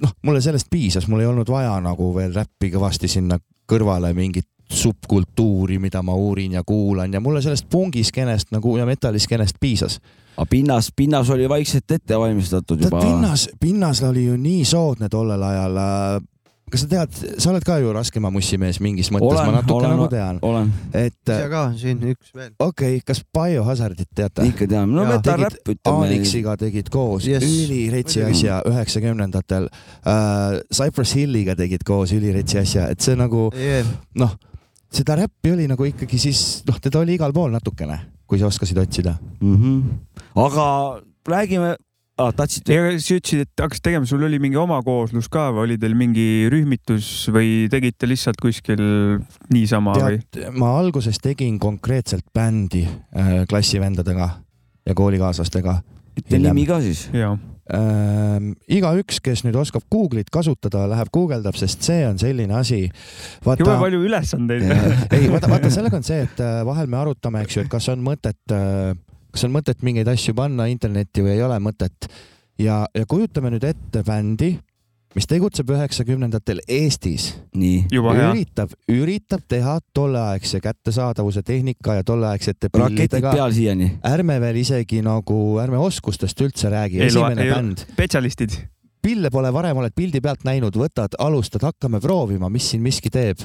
noh, 0.00 0.14
mulle 0.22 0.40
sellest 0.40 0.70
piisas, 0.70 1.08
mul 1.08 1.20
ei 1.20 1.26
olnud 1.26 1.48
vaja 1.48 1.80
nagu 1.80 2.14
veel 2.14 2.32
räppi 2.34 2.70
kõvasti 2.70 3.08
sinna 3.08 3.38
kõrvale 3.66 4.14
mingit 4.14 4.46
subkultuuri, 4.74 5.78
mida 5.78 6.02
ma 6.02 6.14
uurin 6.14 6.52
ja 6.52 6.62
kuulan 6.66 7.12
ja 7.12 7.20
mulle 7.20 7.42
sellest 7.42 7.66
pungiskenest 7.70 8.52
nagu 8.54 8.76
ja 8.76 8.86
metalliskenest 8.86 9.56
piisas. 9.60 10.00
aga 10.36 10.46
pinnas, 10.50 10.92
pinnas 10.96 11.30
oli 11.30 11.48
vaikselt 11.48 11.90
ette 11.90 12.18
valmistatud 12.18 12.80
juba. 12.82 13.00
pinnas, 13.00 13.48
pinnas 13.60 14.02
oli 14.02 14.24
ju 14.26 14.36
nii 14.36 14.64
soodne 14.64 15.08
tollel 15.08 15.42
ajal. 15.42 15.78
kas 16.70 16.80
sa 16.80 16.88
tead, 16.90 17.18
sa 17.38 17.50
oled 17.52 17.62
ka 17.62 17.76
ju 17.78 17.92
raskema 17.94 18.30
mussimees 18.34 18.80
mingis 18.82 19.10
mõttes, 19.14 19.38
ma 19.46 19.52
natuke 19.60 19.76
olen, 19.78 19.92
nagu 19.94 20.06
tean, 20.10 20.38
olen, 20.42 20.72
et 20.94 21.20
ise 21.22 21.50
ka 21.52 21.60
siin 21.78 22.00
üks 22.14 22.32
veel. 22.34 22.50
okei 22.58 22.96
okay,, 22.96 23.02
kas 23.06 23.20
Biohazardit 23.38 24.08
teate? 24.14 24.46
ikka 24.50 24.66
tean, 24.72 24.90
no 24.90 25.04
Jaa, 25.04 25.12
metal-räpp 25.16 25.70
ütleme. 25.76 26.08
Alexiga 26.08 26.56
tegid 26.58 26.90
koos 26.90 27.28
Yes, 27.28 27.44
üliretsi 27.46 28.24
asja 28.26 28.62
üheksakümnendatel 28.70 29.68
uh,. 29.68 30.58
Cypress 30.72 31.14
Hilliga 31.14 31.54
tegid 31.54 31.86
koos 31.86 32.12
üliretsi 32.16 32.58
asja, 32.64 32.88
et 32.90 33.04
see 33.04 33.14
nagu 33.18 33.46
noh, 34.18 34.34
seda 34.94 35.16
räppi 35.18 35.54
oli 35.54 35.68
nagu 35.70 35.86
ikkagi 35.88 36.20
siis 36.20 36.62
noh, 36.68 36.78
teda 36.82 37.02
oli 37.02 37.18
igal 37.18 37.34
pool 37.34 37.54
natukene, 37.54 37.98
kui 38.26 38.40
sa 38.40 38.50
oskasid 38.50 38.78
otsida. 38.78 39.16
mm. 39.40 39.56
-hmm. 39.56 39.82
aga 40.34 40.66
räägime 41.28 41.76
ah,, 42.18 42.32
tahtsid? 42.32 42.66
sa 42.66 43.16
ütlesid, 43.16 43.40
et 43.46 43.60
hakkasid 43.60 43.82
tegema, 43.82 44.06
sul 44.06 44.22
oli 44.22 44.38
mingi 44.38 44.56
oma 44.56 44.82
kooslus 44.82 45.28
ka 45.28 45.50
või 45.54 45.68
oli 45.68 45.78
teil 45.78 45.94
mingi 45.98 46.48
rühmitus 46.52 47.28
või 47.32 47.66
tegite 47.70 48.08
lihtsalt 48.08 48.40
kuskil 48.42 48.84
niisama 49.52 49.96
või? 49.98 50.20
tead, 50.30 50.52
ma 50.58 50.76
alguses 50.78 51.18
tegin 51.22 51.58
konkreetselt 51.58 52.26
bändi 52.34 52.86
äh, 52.86 53.42
klassivendadega 53.48 54.30
ja 54.86 54.94
koolikaaslastega 54.94 55.80
ütle 56.20 56.38
nimi 56.38 56.66
ka 56.66 56.80
siis. 56.84 57.08
ähm,. 57.72 58.52
igaüks, 58.68 59.20
kes 59.24 59.44
nüüd 59.46 59.56
oskab 59.60 59.86
Google'it 59.92 60.30
kasutada, 60.34 60.84
läheb 60.90 61.10
guugeldab, 61.14 61.56
sest 61.58 61.86
see 61.86 62.04
on 62.08 62.20
selline 62.20 62.56
asi. 62.58 62.82
jube 63.44 63.78
palju 63.80 64.02
ülesandeid. 64.04 64.66
ei, 65.14 65.30
vaata, 65.32 65.50
vaata, 65.52 65.72
sellega 65.72 66.00
on 66.00 66.06
see, 66.06 66.20
et 66.26 66.44
äh, 66.44 66.60
vahel 66.66 66.90
me 66.90 67.00
arutame, 67.00 67.44
eks 67.44 67.58
ju, 67.58 67.64
et 67.64 67.72
kas 67.72 67.88
on 67.92 68.04
mõtet, 68.04 68.42
kas 69.34 69.48
on 69.48 69.54
mõtet 69.54 69.82
mingeid 69.86 70.10
asju 70.12 70.36
panna 70.38 70.68
internetti 70.70 71.24
või 71.24 71.36
ei 71.38 71.42
ole 71.46 71.58
mõtet. 71.62 72.10
ja, 72.60 72.84
ja 72.94 73.08
kujutame 73.08 73.54
nüüd 73.54 73.66
ette 73.66 74.04
bändi, 74.06 74.54
mis 75.14 75.26
tegutseb 75.30 75.70
üheksakümnendatel 75.70 76.60
Eestis, 76.68 77.28
üritab, 78.34 78.74
üritab 78.90 79.44
teha 79.48 79.78
tolleaegse 79.94 80.60
kättesaadavuse 80.60 81.42
tehnika 81.42 81.94
ja 82.00 82.04
tolleaegsete 82.04 82.68
raketid 82.74 82.96
pillidega. 82.96 83.32
peal 83.32 83.52
siiani. 83.54 83.90
ärme 84.04 84.40
veel 84.40 84.56
isegi 84.62 85.02
nagu, 85.06 85.58
ärme 85.62 85.78
oskustest 85.78 86.40
üldse 86.40 86.70
räägi, 86.70 87.00
esimene 87.06 87.42
ei- 87.46 87.52
bänd, 87.54 87.84
spetsialistid. 87.94 88.50
pille 89.02 89.30
pole 89.30 89.52
varem 89.52 89.76
oled 89.76 89.92
pildi 89.94 90.20
pealt 90.20 90.44
näinud, 90.44 90.74
võtad, 90.76 91.14
alustad, 91.18 91.62
hakkame 91.62 92.00
proovima, 92.00 92.48
mis 92.48 92.70
siin 92.70 92.82
miski 92.82 93.10
teeb. 93.10 93.38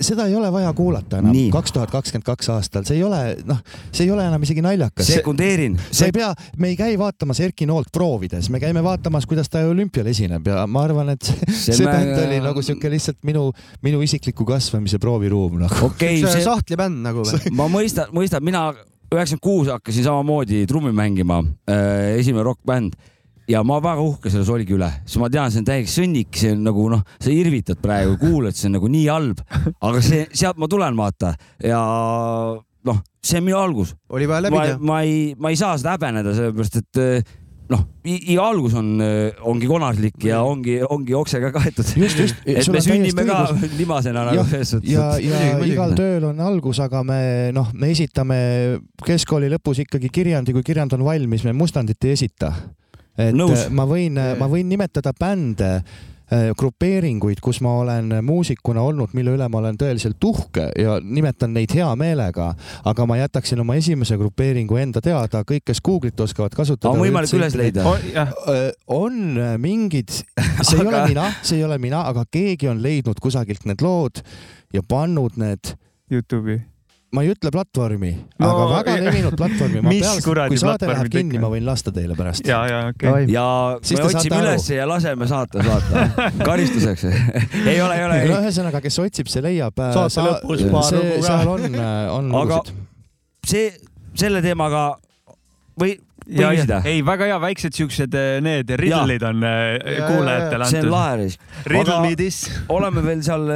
Seda 0.00 0.26
ei 0.28 0.34
ole 0.34 0.48
vaja 0.52 0.72
kuulata 0.76 1.18
enam 1.20 1.36
kaks 1.52 1.72
tuhat 1.76 1.90
kakskümmend 1.92 2.24
kaks 2.26 2.48
aastal, 2.54 2.84
see 2.88 2.96
ei 2.98 3.04
ole, 3.04 3.20
noh, 3.48 3.58
see 3.92 4.06
ei 4.06 4.10
ole 4.14 4.24
enam 4.26 4.42
isegi 4.46 4.62
naljakas. 4.64 5.06
sekundeerin. 5.10 5.76
sa 5.92 6.08
ei 6.08 6.14
pea, 6.16 6.30
me 6.58 6.70
ei 6.72 6.76
käi 6.78 6.96
vaatamas 7.00 7.40
Erki 7.44 7.68
Noolt 7.68 7.92
proovides, 7.92 8.50
me 8.50 8.60
käime 8.62 8.82
vaatamas, 8.84 9.26
kuidas 9.30 9.50
ta 9.52 9.62
olümpial 9.68 10.08
esineb 10.12 10.46
ja 10.50 10.64
ma 10.70 10.84
arvan, 10.88 11.12
et 11.14 11.22
see, 11.26 11.50
See 11.60 11.76
see 11.80 11.86
mä- 11.88 11.96
bänd 11.98 12.22
oli 12.24 12.40
nagu 12.44 12.62
sihuke 12.64 12.90
lihtsalt 12.92 13.20
minu, 13.28 13.50
minu 13.84 14.00
isikliku 14.06 14.46
kasvamise 14.48 14.98
prooviruum 15.02 15.60
nagu. 15.64 15.90
okei, 15.90 16.20
see 16.22 16.38
see, 16.38 16.46
sahtlibänd 16.48 17.02
nagu 17.04 17.26
või? 17.26 17.52
ma 17.56 17.68
mõistan, 17.72 18.10
mõistan, 18.16 18.44
mina 18.46 18.70
üheksakümmend 19.10 19.42
kuus 19.42 19.68
hakkasin 19.72 20.06
samamoodi 20.06 20.64
trummi 20.70 20.92
mängima, 20.96 21.42
esimene 22.16 22.44
rokkbänd 22.46 22.94
ja 23.50 23.62
ma 23.66 23.80
väga 23.82 24.04
uhke 24.04 24.32
selle 24.32 24.46
solgi 24.46 24.76
üle, 24.76 24.88
sest 25.04 25.20
ma 25.22 25.30
tean, 25.32 25.50
see 25.52 25.62
on 25.62 25.68
täiesti 25.68 25.96
sõnnik, 25.98 26.30
see 26.38 26.54
on 26.54 26.64
nagu 26.68 26.86
noh, 26.92 27.04
sa 27.18 27.34
irvitad 27.34 27.80
praegu, 27.82 28.16
kuulad, 28.20 28.56
see 28.56 28.70
on 28.70 28.78
nagu 28.78 28.90
nii 28.92 29.06
halb, 29.10 29.42
aga 29.90 30.04
see, 30.04 30.26
sealt 30.30 30.60
ma 30.60 30.70
tulen, 30.70 30.96
vaata 30.98 31.34
ja 31.64 31.80
noh, 32.86 33.02
see 33.24 33.40
on 33.40 33.46
minu 33.50 33.60
algus, 33.60 33.94
oli 34.12 34.30
vaja 34.30 34.46
läbi 34.48 34.56
ma 34.56 34.64
teha,. 34.70 34.80
ma 34.92 35.02
ei, 35.06 35.20
ma 35.38 35.52
ei 35.52 35.60
saa 35.60 35.76
seda 35.80 35.96
häbeneda, 35.96 36.34
sellepärast 36.36 36.80
et 36.80 37.00
eh, 37.02 37.36
noh, 37.70 37.84
iga 38.08 38.46
algus 38.50 38.74
on, 38.78 38.88
ongi 39.50 39.68
konarlik 39.70 40.24
ja 40.26 40.40
ongi, 40.46 40.78
ongi 40.82 41.14
oksega 41.16 41.52
kaetud. 41.54 41.92
just, 42.02 42.22
just. 42.22 42.42
et 42.44 42.70
me 42.72 42.82
sünnime 42.84 43.26
ka 43.28 43.42
limasena 43.80 44.26
nagu 44.30 44.44
selles 44.50 44.74
suhtes. 44.74 44.90
ja, 44.94 45.12
ja 45.22 45.54
muidugi. 45.54 45.74
igal 45.74 45.94
tööl 45.98 46.28
on 46.32 46.42
algus, 46.50 46.82
aga 46.82 47.02
me 47.06 47.22
noh, 47.56 47.70
me 47.74 47.92
esitame 47.94 48.40
keskkooli 49.06 49.50
lõpus 49.54 49.84
ikkagi 49.86 50.12
kirjandi, 50.12 50.54
kui 50.56 50.66
kirjand 50.66 50.94
on 50.98 51.06
valmis, 51.06 51.46
me 51.46 51.56
mustandit 51.56 52.08
ei 52.08 52.18
esita. 52.18 52.54
Et 53.18 53.34
Nõus. 53.34 53.66
ma 53.70 53.84
võin, 53.86 54.18
ma 54.38 54.46
võin 54.48 54.68
nimetada 54.68 55.12
bände, 55.18 55.82
grupeeringuid, 56.54 57.40
kus 57.42 57.58
ma 57.60 57.72
olen 57.80 58.12
muusikuna 58.22 58.84
olnud, 58.86 59.10
mille 59.18 59.32
üle 59.34 59.48
ma 59.50 59.58
olen 59.58 59.74
tõeliselt 59.80 60.22
uhke 60.24 60.68
ja 60.78 61.00
nimetan 61.02 61.50
neid 61.56 61.72
hea 61.74 61.88
meelega, 61.98 62.52
aga 62.86 63.06
ma 63.10 63.16
jätaksin 63.18 63.58
oma 63.64 63.74
esimese 63.80 64.14
grupeeringu 64.20 64.78
enda 64.78 65.02
teada, 65.02 65.42
kõik, 65.42 65.64
kes 65.66 65.82
Google'it 65.82 66.20
oskavad 66.22 66.54
kasutada. 66.54 66.92
on 66.94 67.02
võimalik 67.02 67.34
üles 67.34 67.56
leida. 67.58 67.82
Öö, 68.46 68.70
on 68.86 69.18
äh, 69.42 69.56
mingid, 69.58 70.10
see 70.62 70.78
ei 70.78 70.84
Aga- 70.86 70.88
ole 70.92 71.02
mina, 71.08 71.26
see 71.42 71.58
ei 71.58 71.64
ole 71.66 71.78
mina, 71.82 72.04
aga 72.06 72.22
keegi 72.30 72.70
on 72.70 72.82
leidnud 72.82 73.18
kusagilt 73.22 73.66
need 73.66 73.82
lood 73.82 74.22
ja 74.74 74.82
pannud 74.86 75.34
need, 75.40 75.74
Youtube'i. 76.10 76.60
Ma 77.10 77.24
ei 77.24 77.32
ütle 77.32 77.50
platvormi 77.54 78.10
no,, 78.14 78.48
aga 78.48 78.66
väga 78.70 78.94
levinud 79.02 79.36
platvormi. 79.38 79.82
Mis 79.92 80.24
kuradi 80.24 80.54
kui 80.54 80.60
saade 80.62 80.84
platvormi 80.86 80.96
läheb 80.96 81.14
kinni, 81.14 81.40
ma 81.42 81.50
võin 81.52 81.66
lasta 81.66 81.92
teile 81.94 82.16
pärast. 82.18 82.46
ja, 82.46 82.60
ja 82.70 82.80
okei 82.92 83.10
okay.. 83.10 83.26
ja 83.32 83.46
Siis 83.82 83.98
me 83.98 84.04
te 84.04 84.12
saate 84.12 84.20
otsime 84.20 84.42
ülesse 84.44 84.78
ja 84.78 84.86
laseme 84.88 85.30
saata, 85.30 85.64
saata 85.66 86.04
karistuseks. 86.48 87.06
ei 87.64 87.80
ole, 87.82 87.98
ei 87.98 88.06
ole, 88.06 88.20
no 88.30 88.38
ühesõnaga, 88.44 88.82
kes 88.84 89.00
otsib, 89.02 89.30
see 89.32 89.42
leiab. 89.44 89.82
Saate 89.96 90.26
lõpus 90.28 90.66
paar 90.70 90.94
lugu, 90.98 91.16
ka. 91.18 91.26
seal 91.26 91.52
on, 91.56 91.66
on 91.80 92.30
Aga- 92.44 92.62
lugusid. 92.62 92.86
see, 93.50 93.66
selle 94.20 94.44
teemaga 94.44 94.86
või 95.80 95.96
ja, 96.30 96.52
ja 96.54 96.82
ei, 96.86 97.00
väga 97.06 97.26
hea, 97.32 97.38
väiksed 97.42 97.74
siuksed 97.74 98.14
eh, 98.14 98.36
need 98.44 98.70
riddle'id 98.78 99.24
on 99.26 99.42
ja, 99.42 100.06
kuulajatele 100.06 100.68
see 100.68 100.78
on 100.78 100.84
antud. 100.84 100.94
lahe 100.94 101.22
risk. 101.24 101.48
Riddle 101.66 102.02
me 102.04 102.18
this. 102.18 102.44
oleme 102.70 103.02
veel 103.02 103.24
seal 103.26 103.50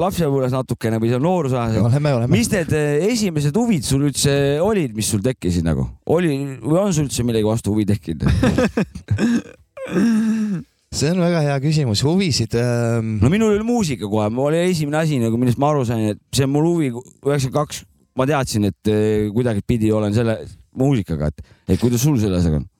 lapsepõlves 0.00 0.52
natukene 0.54 1.00
või 1.00 1.10
seal 1.12 1.22
noorusajas. 1.24 2.28
mis 2.32 2.50
need 2.52 2.72
eh, 2.76 3.06
esimesed 3.10 3.56
huvid 3.56 3.86
sul 3.86 4.06
üldse 4.08 4.32
olid, 4.64 4.94
mis 4.96 5.08
sul 5.12 5.22
tekkisid 5.24 5.64
nagu? 5.66 5.86
oli 6.12 6.34
või 6.60 6.80
on 6.82 6.94
sul 6.96 7.08
üldse 7.08 7.24
millegi 7.26 7.48
vastu 7.48 7.74
huvi 7.74 7.86
tekkinud? 7.88 8.26
see 10.96 11.10
on 11.12 11.20
väga 11.20 11.42
hea 11.44 11.56
küsimus, 11.64 12.02
huvisid 12.06 12.56
ähm,. 12.60 13.16
no 13.22 13.32
minul 13.32 13.56
oli 13.56 13.66
muusika 13.66 14.08
kohe, 14.10 14.28
mul 14.32 14.50
oli 14.50 14.62
esimene 14.70 15.02
asi 15.02 15.20
nagu, 15.22 15.38
millest 15.40 15.60
ma 15.62 15.72
aru 15.72 15.84
sain, 15.88 16.14
et 16.14 16.22
see 16.34 16.46
on 16.46 16.54
mul 16.54 16.70
huvi, 16.70 16.92
üheksakümmend 16.94 17.56
kaks, 17.56 17.82
ma 18.16 18.28
teadsin, 18.28 18.70
et 18.70 18.92
eh, 18.92 19.26
kuidagipidi 19.34 19.92
olen 19.94 20.14
selle 20.16 20.38
muusikaga, 20.76 21.32
et, 21.32 21.52
et 21.72 21.80
kuidas 21.80 22.04
sul 22.04 22.18
selle 22.20 22.40
asjaga 22.40 22.62
on? 22.62 22.70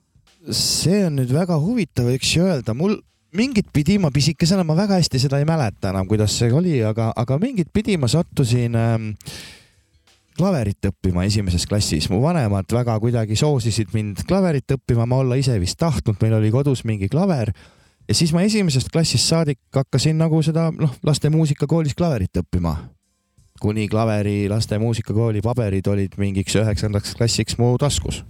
see 0.55 1.03
on 1.09 1.17
nüüd 1.19 1.33
väga 1.35 1.59
huvitav, 1.59 2.07
võiks 2.13 2.31
ju 2.37 2.47
öelda, 2.47 2.77
mul 2.79 3.01
mingit 3.37 3.69
pidi 3.73 3.99
ma 4.03 4.11
pisikesena, 4.15 4.65
ma 4.65 4.77
väga 4.79 4.99
hästi 5.01 5.21
seda 5.27 5.41
ei 5.41 5.47
mäleta 5.49 5.93
enam, 5.93 6.09
kuidas 6.09 6.35
see 6.39 6.51
oli, 6.53 6.81
aga, 6.85 7.13
aga 7.17 7.39
mingit 7.43 7.71
pidi 7.75 7.97
ma 8.01 8.09
sattusin 8.11 8.77
ähm, 8.81 9.13
klaverit 10.37 10.91
õppima 10.91 11.25
esimeses 11.29 11.67
klassis. 11.69 12.11
mu 12.13 12.21
vanemad 12.23 12.73
väga 12.73 12.99
kuidagi 13.01 13.37
soosisid 13.37 13.95
mind 13.97 14.25
klaverit 14.29 14.77
õppima, 14.77 15.07
ma 15.07 15.23
olla 15.23 15.39
ise 15.41 15.57
vist 15.61 15.79
tahtnud, 15.81 16.19
meil 16.21 16.37
oli 16.41 16.53
kodus 16.55 16.85
mingi 16.85 17.09
klaver 17.13 17.53
ja 18.09 18.15
siis 18.15 18.33
ma 18.33 18.45
esimesest 18.47 18.91
klassist 18.93 19.27
saadik 19.27 19.59
hakkasin 19.75 20.19
nagu 20.19 20.41
seda 20.45 20.69
noh, 20.75 20.93
laste 21.07 21.31
muusikakoolis 21.33 21.97
klaverit 21.97 22.43
õppima. 22.43 22.77
kuni 23.61 23.89
klaveri 23.89 24.49
laste 24.53 24.79
muusikakooli 24.79 25.41
paberid 25.41 25.87
olid 25.89 26.19
mingiks 26.21 26.57
üheksandaks 26.61 27.15
klassiks 27.17 27.59
mu 27.59 27.77
taskus. 27.79 28.25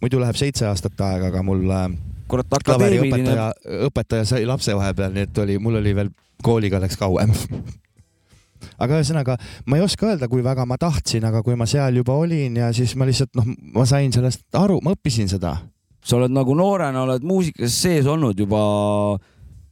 muidu 0.00 0.20
läheb 0.20 0.36
seitse 0.36 0.66
aastat 0.66 1.00
aega, 1.00 1.26
aga 1.26 1.42
mul 1.42 1.70
äh, 1.70 1.88
kurat, 2.30 2.58
akadeemiline 2.60 3.20
õpetaja, 3.20 3.50
õpetaja 3.90 4.26
sai 4.32 4.48
lapse 4.48 4.74
vahepeal, 4.76 5.14
nii 5.14 5.28
et 5.28 5.44
oli, 5.44 5.58
mul 5.62 5.80
oli 5.82 5.94
veel 5.98 6.10
kooliga 6.44 6.80
läks 6.82 6.98
kauem. 7.00 7.34
aga 8.80 9.00
ühesõnaga, 9.00 9.36
ma 9.68 9.78
ei 9.78 9.84
oska 9.84 10.10
öelda, 10.10 10.28
kui 10.30 10.44
väga 10.44 10.66
ma 10.68 10.78
tahtsin, 10.80 11.24
aga 11.28 11.42
kui 11.46 11.56
ma 11.58 11.68
seal 11.70 12.00
juba 12.00 12.16
olin 12.20 12.58
ja 12.60 12.70
siis 12.76 12.94
ma 12.98 13.08
lihtsalt 13.08 13.34
noh, 13.38 13.48
ma 13.74 13.86
sain 13.88 14.12
sellest 14.14 14.46
aru, 14.58 14.80
ma 14.84 14.94
õppisin 14.96 15.30
seda. 15.30 15.56
sa 16.00 16.16
oled 16.16 16.32
nagu 16.32 16.54
noorena 16.56 17.02
oled 17.04 17.24
muusikas 17.28 17.74
sees 17.82 18.06
olnud 18.08 18.38
juba, 18.40 18.60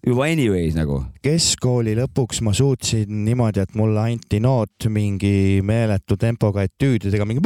juba 0.04 0.28
anyways 0.28 0.76
nagu. 0.76 1.00
keskkooli 1.24 1.96
lõpuks 2.02 2.42
ma 2.44 2.52
suutsin 2.56 3.24
niimoodi, 3.24 3.64
et 3.64 3.74
mulle 3.78 4.04
anti 4.12 4.40
noot 4.44 4.88
mingi 4.92 5.60
meeletu 5.64 6.16
tempoga 6.20 6.66
etüüdidega, 6.68 7.24
mingi 7.28 7.42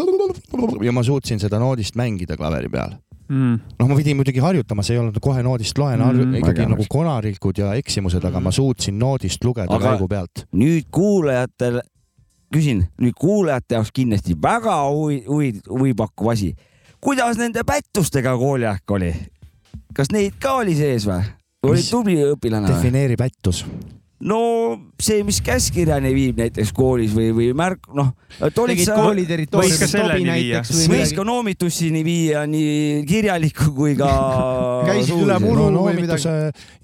ja 0.86 0.92
ma 0.92 1.06
suutsin 1.06 1.42
seda 1.42 1.62
noodist 1.62 1.98
mängida 1.98 2.36
klaveri 2.36 2.70
peal. 2.72 2.98
Mm. 3.32 3.60
noh, 3.78 3.88
ma 3.88 3.96
pidin 3.96 4.18
muidugi 4.18 4.42
harjutama, 4.44 4.82
see 4.84 4.98
ei 4.98 5.00
olnud 5.00 5.16
kohe 5.24 5.40
noodist 5.44 5.78
loen 5.80 6.02
Mm, 6.02 6.18
mm,, 6.18 6.40
ikkagi 6.42 6.66
nagu 6.68 6.84
konarikud 6.90 7.58
ja 7.62 7.70
eksimused, 7.80 8.24
aga 8.28 8.40
ma 8.44 8.50
suutsin 8.52 8.98
noodist 9.00 9.44
lugeda 9.44 9.78
käigu 9.80 10.08
pealt. 10.10 10.44
nüüd 10.52 10.90
kuulajatel, 10.92 11.80
küsin 12.52 12.82
nüüd 13.00 13.16
kuulajate 13.16 13.78
jaoks 13.78 13.92
kindlasti 13.94 14.36
väga 14.36 14.76
huvi, 14.90 15.22
huvi, 15.28 15.52
huvipakkuv 15.70 16.32
asi. 16.34 16.52
kuidas 17.00 17.40
nende 17.40 17.64
pättustega 17.64 18.36
kooliaeg 18.36 18.96
oli? 18.98 19.14
kas 19.96 20.12
neid 20.12 20.36
ka 20.42 20.58
oli 20.60 20.76
sees 20.76 21.08
või? 21.08 21.22
olid 21.62 21.88
tubli 21.88 22.18
õpilane 22.34 22.68
või? 22.68 22.76
defineeri 22.76 23.16
pättus. 23.16 23.64
No 24.22 24.40
see, 25.02 25.22
mis 25.26 25.40
käskkirjani 25.44 26.12
viib 26.14 26.38
näiteks 26.38 26.70
koolis 26.76 27.14
või, 27.16 27.30
või 27.34 27.48
märk, 27.58 27.88
noh, 27.96 28.12
võis 28.38 28.86
ka 28.86 28.96
territooriumil 29.28 29.90
selleni 29.90 30.36
viia. 30.36 30.62
võis 30.62 30.88
midagi 30.92 31.16
ka. 31.18 31.26
noomitussini 31.26 32.02
viia 32.06 32.44
nii 32.50 33.02
kirjaliku 33.08 33.70
kui 33.76 33.96
ka 33.98 34.10
Käisid 34.88 35.18
üle 35.18 35.38
muru 35.42 35.68
no 35.70 35.86
või 35.86 35.96
noomituse 35.96 36.34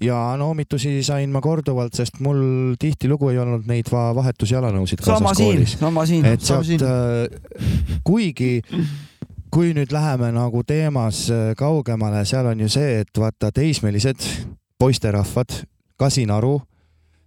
ja 0.03 0.19
noomitusi 0.39 0.97
sain 1.05 1.31
ma 1.31 1.41
korduvalt, 1.43 1.95
sest 1.95 2.19
mul 2.23 2.75
tihtilugu 2.79 3.31
ei 3.33 3.41
olnud 3.41 3.67
neid 3.69 3.91
va 3.93 4.09
vahetusjalanõusid 4.17 5.03
sama 5.05 5.31
kaasas 5.31 5.43
siin, 5.43 5.53
koolis. 5.55 5.77
sama 5.79 6.07
siin. 6.09 6.27
et 6.33 6.43
Sama 6.49 6.67
sealt, 6.67 7.39
kuigi 8.07 8.57
kui 9.49 9.71
nüüd 9.73 9.93
läheme 9.93 10.29
nagu 10.35 10.61
teemas 10.67 11.25
äh, 11.33 11.51
kaugemale, 11.57 12.21
seal 12.27 12.51
on 12.51 12.59
ju 12.65 12.69
see, 12.71 12.99
et 13.03 13.17
vaata 13.17 13.49
teismelised 13.55 14.27
poisterahvad, 14.79 15.63
kasin 15.99 16.31
aru 16.31 16.59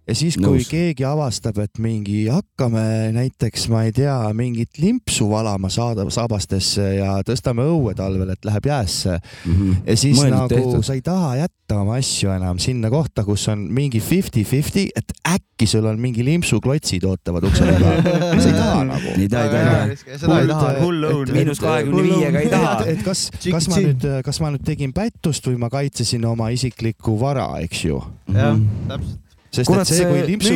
ja 0.07 0.15
siis, 0.15 0.35
kui 0.37 0.59
Nõus. 0.59 0.67
keegi 0.71 1.05
avastab, 1.07 1.59
et 1.63 1.79
mingi 1.81 2.25
hakkame 2.31 3.11
näiteks, 3.15 3.67
ma 3.71 3.85
ei 3.87 3.93
tea, 3.95 4.15
mingit 4.35 4.79
limpsu 4.81 5.29
valama 5.31 5.71
saada 5.73 6.05
saabastesse 6.11 6.87
ja 6.97 7.15
tõstame 7.25 7.65
õue 7.71 7.95
talvel, 7.97 8.33
et 8.33 8.43
läheb 8.47 8.67
jäässe 8.67 9.15
ja 9.15 9.95
siis 9.97 10.19
Mõeldud 10.19 10.35
nagu 10.35 10.51
tehtud. 10.51 10.83
sa 10.83 10.97
ei 10.97 11.03
taha 11.05 11.35
jätta 11.39 11.79
oma 11.79 11.95
asju 12.01 12.33
enam 12.35 12.59
sinna 12.59 12.91
kohta, 12.91 13.23
kus 13.27 13.47
on 13.51 13.65
mingi 13.73 14.01
fifty-fifty, 14.03 14.89
et 14.95 15.15
äkki 15.23 15.67
sul 15.69 15.87
on 15.87 15.99
mingi 16.03 16.25
limpsuklotsid 16.27 17.07
ootavad 17.07 17.47
ukse 17.47 17.63
taga. 17.69 17.95
sa 18.43 18.49
ei 18.49 18.57
taha 18.59 18.83
nagu. 18.91 19.15
ei 19.15 19.29
taha, 19.31 19.43
ei 19.45 19.51
taha. 19.53 20.19
seda 20.19 20.39
ei 20.41 20.51
taha. 20.51 20.75
hull 20.83 21.09
õun. 21.13 21.33
miinus 21.37 21.63
kahekümne 21.63 22.05
viiega 22.09 22.43
ei 22.43 22.51
taha. 22.51 22.77
et 22.91 23.03
kas, 23.07 23.29
kas 23.39 23.71
ma 23.71 23.81
nüüd, 23.87 24.07
kas 24.27 24.43
ma 24.43 24.53
nüüd 24.53 24.67
tegin 24.67 24.93
pättust 24.95 25.47
või 25.47 25.59
ma 25.63 25.71
kaitsesin 25.73 26.27
oma 26.27 26.51
isiklikku 26.53 27.15
vara, 27.19 27.53
eks 27.63 27.85
ju. 27.87 28.03
jah, 28.33 28.59
täpselt. 28.91 29.22
Sest 29.53 29.69
Kurat, 29.69 29.85
et 29.85 29.95
see, 29.99 30.07
kui 30.09 30.23
limpsu, 30.31 30.55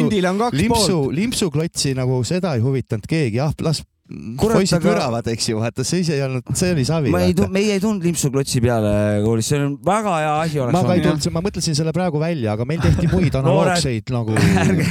limpsu 0.57 0.97
limpsuklotsi 1.21 1.93
nagu 1.97 2.23
seda 2.27 2.55
ei 2.57 2.63
huvitanud 2.65 3.05
keegi, 3.09 3.37
jah, 3.39 3.53
las 3.65 3.83
Kurat, 4.39 4.55
poisid 4.61 4.77
aga- 4.77 4.87
müravad, 4.87 5.25
eks 5.33 5.49
ju, 5.49 5.57
vaata 5.59 5.83
see 5.83 5.99
ise 5.99 6.13
ei 6.15 6.21
olnud, 6.23 6.47
see 6.55 6.69
oli 6.71 6.85
savi. 6.87 7.11
ma 7.11 7.19
ei 7.25 7.33
tulnud, 7.35 7.51
meie 7.51 7.73
ei 7.75 7.81
tulnud 7.83 8.05
limpsuklotsi 8.07 8.61
peale 8.63 8.91
koolis, 9.25 9.49
see 9.51 9.59
on 9.59 9.73
väga 9.83 10.13
hea 10.21 10.31
asi 10.45 10.61
oleks 10.63 10.77
ma 10.77 10.83
ka 10.87 10.95
ei 10.95 11.03
tulnud, 11.03 11.27
ma 11.35 11.41
mõtlesin 11.43 11.75
selle 11.75 11.91
praegu 11.97 12.21
välja, 12.21 12.53
aga 12.55 12.63
meil 12.69 12.79
tehti 12.85 13.09
muid 13.11 13.35
analoogseid 13.41 14.13
nagu. 14.15 14.37
ärge, 14.63 14.87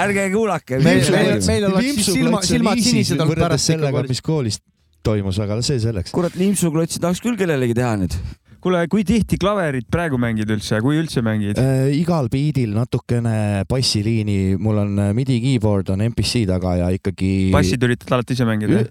ärge 0.00 0.24
kuulake. 0.32 0.80
Meil- 0.80 1.04
meil- 1.12 1.44
meil 1.50 1.68
oleks 1.68 2.00
silma- 2.08 2.40
silmad 2.48 2.80
sinised 2.80 3.20
olnud 3.20 3.44
pärast 3.44 3.74
sellega, 3.74 4.06
mis 4.08 4.24
koolis 4.24 4.56
toimus, 5.04 5.36
aga 5.44 5.60
see 5.64 5.76
selleks. 5.84 6.16
kurat, 6.16 6.32
limpsuklotsi 6.40 7.00
tahaks 7.04 7.20
küll 7.24 7.36
kellelegi 7.40 7.76
teha 7.76 7.92
nüüd. 8.00 8.16
kuule, 8.60 8.82
kui 8.92 9.04
tihti 9.08 9.38
klaverit 9.40 9.88
praegu 9.92 10.18
mängid 10.20 10.50
üldse, 10.52 10.80
kui 10.84 10.98
üldse 11.00 11.22
mängid? 11.24 11.58
Äh, 11.60 11.88
igal 11.96 12.28
biidil 12.32 12.74
natukene 12.76 13.64
bassiliini, 13.70 14.56
mul 14.60 14.82
on 14.84 14.98
äh, 15.00 15.12
midi 15.16 15.40
keyboard 15.44 15.92
on 15.94 16.04
MPC 16.10 16.44
taga 16.50 16.76
ja 16.82 16.90
ikkagi. 16.94 17.50
bassid 17.54 17.84
üritad 17.86 18.16
alati 18.16 18.36
ise 18.36 18.48
mängida? 18.48 18.84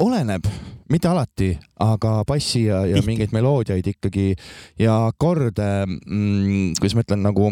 oleneb, 0.00 0.46
mitte 0.92 1.10
alati, 1.10 1.50
aga 1.82 2.20
bassi 2.28 2.64
ja, 2.68 2.84
ja 2.86 2.98
Tihti. 2.98 3.08
mingeid 3.10 3.34
meloodiaid 3.34 3.90
ikkagi 3.92 4.30
ja 4.80 4.96
akorde 5.10 5.68
mm,, 5.86 6.78
kuidas 6.78 6.96
ma 6.96 7.04
ütlen, 7.04 7.24
nagu 7.26 7.50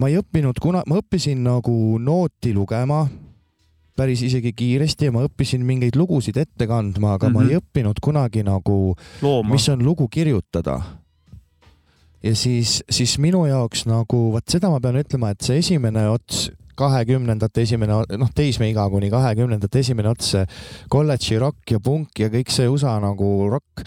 ma 0.00 0.10
ei 0.10 0.18
õppinud 0.20 0.58
kuna, 0.62 0.82
ma 0.88 0.98
õppisin 1.00 1.44
nagu 1.46 1.76
nooti 2.02 2.54
lugema 2.56 3.04
päris 3.96 4.22
isegi 4.22 4.52
kiiresti 4.52 5.08
ja 5.08 5.12
ma 5.14 5.24
õppisin 5.26 5.64
mingeid 5.66 5.96
lugusid 5.96 6.36
ette 6.36 6.66
kandma, 6.66 7.14
aga 7.16 7.28
mm 7.28 7.34
-hmm. 7.34 7.38
ma 7.38 7.42
Mhm. 7.42 7.50
ei 7.50 7.56
õppinud 7.60 8.00
kunagi 8.02 8.42
nagu 8.42 8.94
mis 9.50 9.68
on 9.68 9.84
lugu 9.84 10.08
kirjutada. 10.08 10.80
ja 12.22 12.34
siis, 12.36 12.82
siis 12.90 13.18
minu 13.18 13.46
jaoks 13.46 13.86
nagu 13.86 14.32
vot 14.32 14.48
seda 14.48 14.70
ma 14.70 14.80
pean 14.80 14.96
ütlema, 14.96 15.30
et 15.30 15.40
see 15.40 15.58
esimene 15.58 16.08
ots, 16.08 16.50
kahekümnendate 16.76 17.62
esimene, 17.62 17.92
noh, 18.18 18.30
teismeiga 18.34 18.88
kuni 18.90 19.10
kahekümnendate 19.10 19.78
esimene 19.78 20.08
ots, 20.08 20.30
see 20.30 20.46
kolledži 20.88 21.38
rokk 21.38 21.70
ja 21.70 21.80
punk 21.80 22.18
ja 22.18 22.28
kõik 22.28 22.50
see 22.50 22.68
USA 22.68 22.98
nagu 23.00 23.48
rokk. 23.50 23.86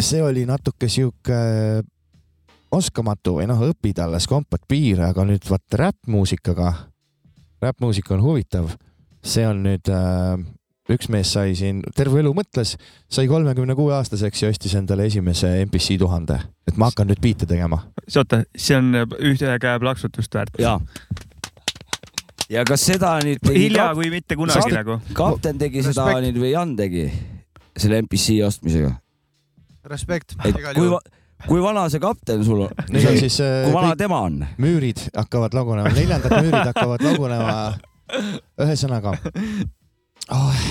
see 0.00 0.22
oli 0.22 0.46
natuke 0.46 0.88
sihuke 0.88 1.82
oskamatu 2.70 3.38
või 3.38 3.48
noh, 3.48 3.60
õpid 3.70 3.98
alles 4.04 4.26
kompad 4.28 4.64
piire, 4.68 5.08
aga 5.08 5.24
nüüd 5.24 5.44
vaat 5.48 5.74
räppmuusikaga, 5.80 6.72
räppmuusika 7.62 8.14
on 8.14 8.22
huvitav. 8.22 8.70
see 9.24 9.42
on 9.48 9.64
nüüd 9.66 9.88
äh,, 9.90 10.38
üks 10.88 11.08
mees 11.12 11.32
sai 11.34 11.54
siin 11.58 11.80
terve 11.96 12.20
elu 12.22 12.30
mõtles, 12.36 12.76
sai 13.12 13.26
kolmekümne 13.28 13.74
kuue 13.76 13.92
aastaseks 13.96 14.42
ja 14.44 14.48
ostis 14.52 14.76
endale 14.78 15.08
esimese 15.10 15.50
MPC 15.66 15.98
tuhande, 16.00 16.38
et 16.68 16.78
ma 16.80 16.88
hakkan 16.88 17.10
nüüd 17.10 17.20
biite 17.20 17.46
tegema. 17.50 17.82
oota, 18.16 18.44
see 18.56 18.76
on 18.78 18.94
ühe 19.18 19.58
käe 19.60 19.80
plaksutust 19.82 20.38
väärt. 20.38 20.56
ja. 20.62 20.78
ja 22.48 22.64
kas 22.68 22.86
seda 22.88 23.16
nüüd 23.26 23.42
tegi 23.42 23.66
hilja 23.66 23.90
kap- 23.90 24.00
kui 24.00 24.10
mitte 24.14 24.38
kunagi 24.38 24.72
nagu. 24.78 25.00
kapten 25.18 25.58
tegi 25.60 25.82
seda 25.90 26.06
Respekt. 26.06 26.24
nüüd 26.28 26.40
või 26.46 26.54
Jan 26.54 26.76
tegi 26.78 27.04
selle 27.78 28.00
MPC 28.02 28.38
ostmisega, 28.46 28.94
Respekt. 29.90 30.38
et 30.46 30.56
kui, 30.78 30.88
kui 31.46 31.60
vana 31.62 31.84
see 31.92 32.00
kapten 32.02 32.42
sul 32.44 32.64
on, 32.66 32.72
nüüd 32.90 33.06
on 33.12 33.18
siis 33.20 33.38
äh, 33.44 33.64
kui 33.68 33.74
vana 33.76 33.94
tema 33.96 34.22
on? 34.26 34.40
müürid 34.58 35.04
hakkavad 35.14 35.54
lagunema, 35.54 35.92
neljandad 35.94 36.34
müürid 36.42 36.70
hakkavad 36.72 37.04
lagunema. 37.06 37.58
ühesõnaga 38.64 39.12
oh,. 40.32 40.62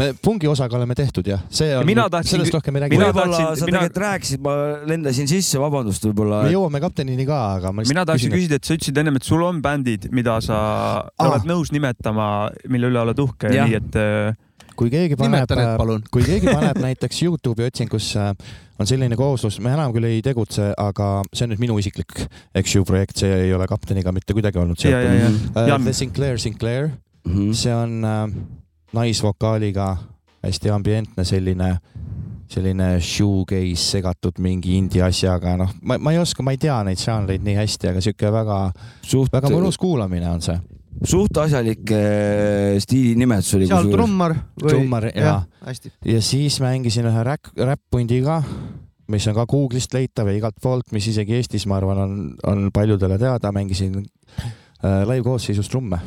me 0.00 0.06
pungi 0.24 0.48
osaga 0.48 0.76
oleme 0.78 0.94
tehtud 0.96 1.26
jah, 1.28 1.42
see 1.52 1.68
on, 1.76 1.84
Mina 1.88 2.06
tahtsin- 2.10 2.38
sellest 2.38 2.54
rohkem 2.56 2.76
ei 2.78 2.82
räägi 2.86 2.96
mina. 2.96 3.10
võib-olla 3.10 3.36
tahtsin- 3.36 3.58
sa 3.60 3.66
mina- 3.68 3.78
tegelikult 3.78 4.02
rääkisid, 4.04 4.40
ma 4.40 4.54
lendasin 4.88 5.28
sisse, 5.28 5.58
vabandust, 5.60 6.04
võib-olla 6.08 6.42
me. 6.46 6.52
jõuame 6.54 6.80
kaptenini 6.80 7.26
ka, 7.28 7.40
aga 7.58 7.72
ma 7.72 7.82
mina 7.82 8.00
lihtsalt 8.02 8.06
tahtsin 8.08 8.30
küsin, 8.32 8.36
küsida, 8.40 8.54
et 8.56 8.64
sa 8.64 8.74
ütlesid 8.78 8.98
ennem, 9.04 9.16
et 9.20 9.22
sul 9.28 9.42
on 9.44 9.60
bändid, 9.62 10.08
mida 10.12 10.40
sa 10.40 10.56
Ah. 10.56 11.26
oled 11.28 11.44
nõus 11.48 11.72
nimetama, 11.76 12.50
mille 12.68 12.88
üle 12.88 13.00
oled 13.04 13.18
uhke, 13.18 13.52
Jah. 13.52 13.68
nii 13.68 13.76
et 13.76 13.96
äh, 13.96 14.28
et 14.30 14.49
kui 14.80 14.88
keegi 14.92 15.16
paneb 15.20 15.50
palun. 15.76 16.04
kui 16.12 16.24
keegi 16.24 16.48
paneb 16.48 16.80
näiteks 16.86 17.22
Youtube'i 17.26 17.68
otsingusse 17.68 18.30
on 18.80 18.88
selline 18.88 19.16
kooslus, 19.20 19.58
me 19.60 19.74
enam 19.76 19.92
küll 19.92 20.08
ei 20.08 20.22
tegutse, 20.24 20.70
aga 20.80 21.10
see 21.34 21.44
on 21.44 21.52
nüüd 21.52 21.60
minu 21.66 21.76
isiklik, 21.82 22.22
eks 22.56 22.78
ju, 22.78 22.84
projekt, 22.88 23.20
see 23.20 23.28
ei 23.44 23.52
ole 23.52 23.66
kapteniga 23.68 24.12
mitte 24.16 24.36
kuidagi 24.36 24.62
olnud 24.62 24.80
ja 24.88 25.02
Uh, 25.20 25.66
Jan. 25.68 25.84
The 25.84 25.92
Sinclair 25.92 26.38
Sinclair, 26.40 26.90
Mhm. 27.28 27.52
see 27.52 27.74
on 27.74 28.00
äh, 28.04 28.32
naisvokaaliga 28.96 29.96
hästi 30.42 30.70
ambientne 30.72 31.24
selline, 31.24 31.74
selline 32.48 32.94
shoegaze 33.04 33.76
segatud 33.76 34.40
mingi 34.40 34.78
indie 34.78 35.02
asjaga, 35.04 35.56
noh, 35.60 35.74
ma, 35.82 35.98
ma 35.98 36.14
ei 36.14 36.18
oska, 36.22 36.42
ma 36.42 36.54
ei 36.56 36.58
tea 36.62 36.78
neid 36.88 36.98
žanreid 36.98 37.44
nii 37.44 37.58
hästi, 37.60 37.92
aga 37.92 38.00
sihuke 38.00 38.32
väga, 38.32 38.58
väga 39.32 39.52
mõnus 39.52 39.78
kuulamine 39.78 40.30
on 40.30 40.40
see. 40.44 40.56
Suht 41.06 41.38
asjalik 41.40 41.92
äh, 41.96 42.76
stiilinimetus 42.82 43.54
oli 43.58 43.68
seal. 43.70 43.88
trummar 43.92 44.34
või? 44.36 44.68
trummar 44.68 45.08
ja, 45.14 45.38
hästi. 45.64 45.92
ja 46.12 46.20
siis 46.24 46.60
mängisin 46.62 47.08
ühe 47.10 47.24
räpp, 47.26 47.52
räpp-pundiga, 47.56 48.40
mis 49.10 49.28
on 49.30 49.38
ka 49.38 49.46
Google'ist 49.50 49.94
leitav 49.96 50.30
ja 50.30 50.36
igalt 50.36 50.60
poolt, 50.62 50.92
mis 50.96 51.08
isegi 51.10 51.38
Eestis, 51.38 51.66
ma 51.70 51.80
arvan, 51.80 52.02
on, 52.04 52.18
on 52.46 52.68
paljudele 52.74 53.18
teada, 53.20 53.52
mängisin 53.56 53.96
äh, 54.00 55.02
live-koosseisus 55.08 55.72
trumme. 55.72 56.00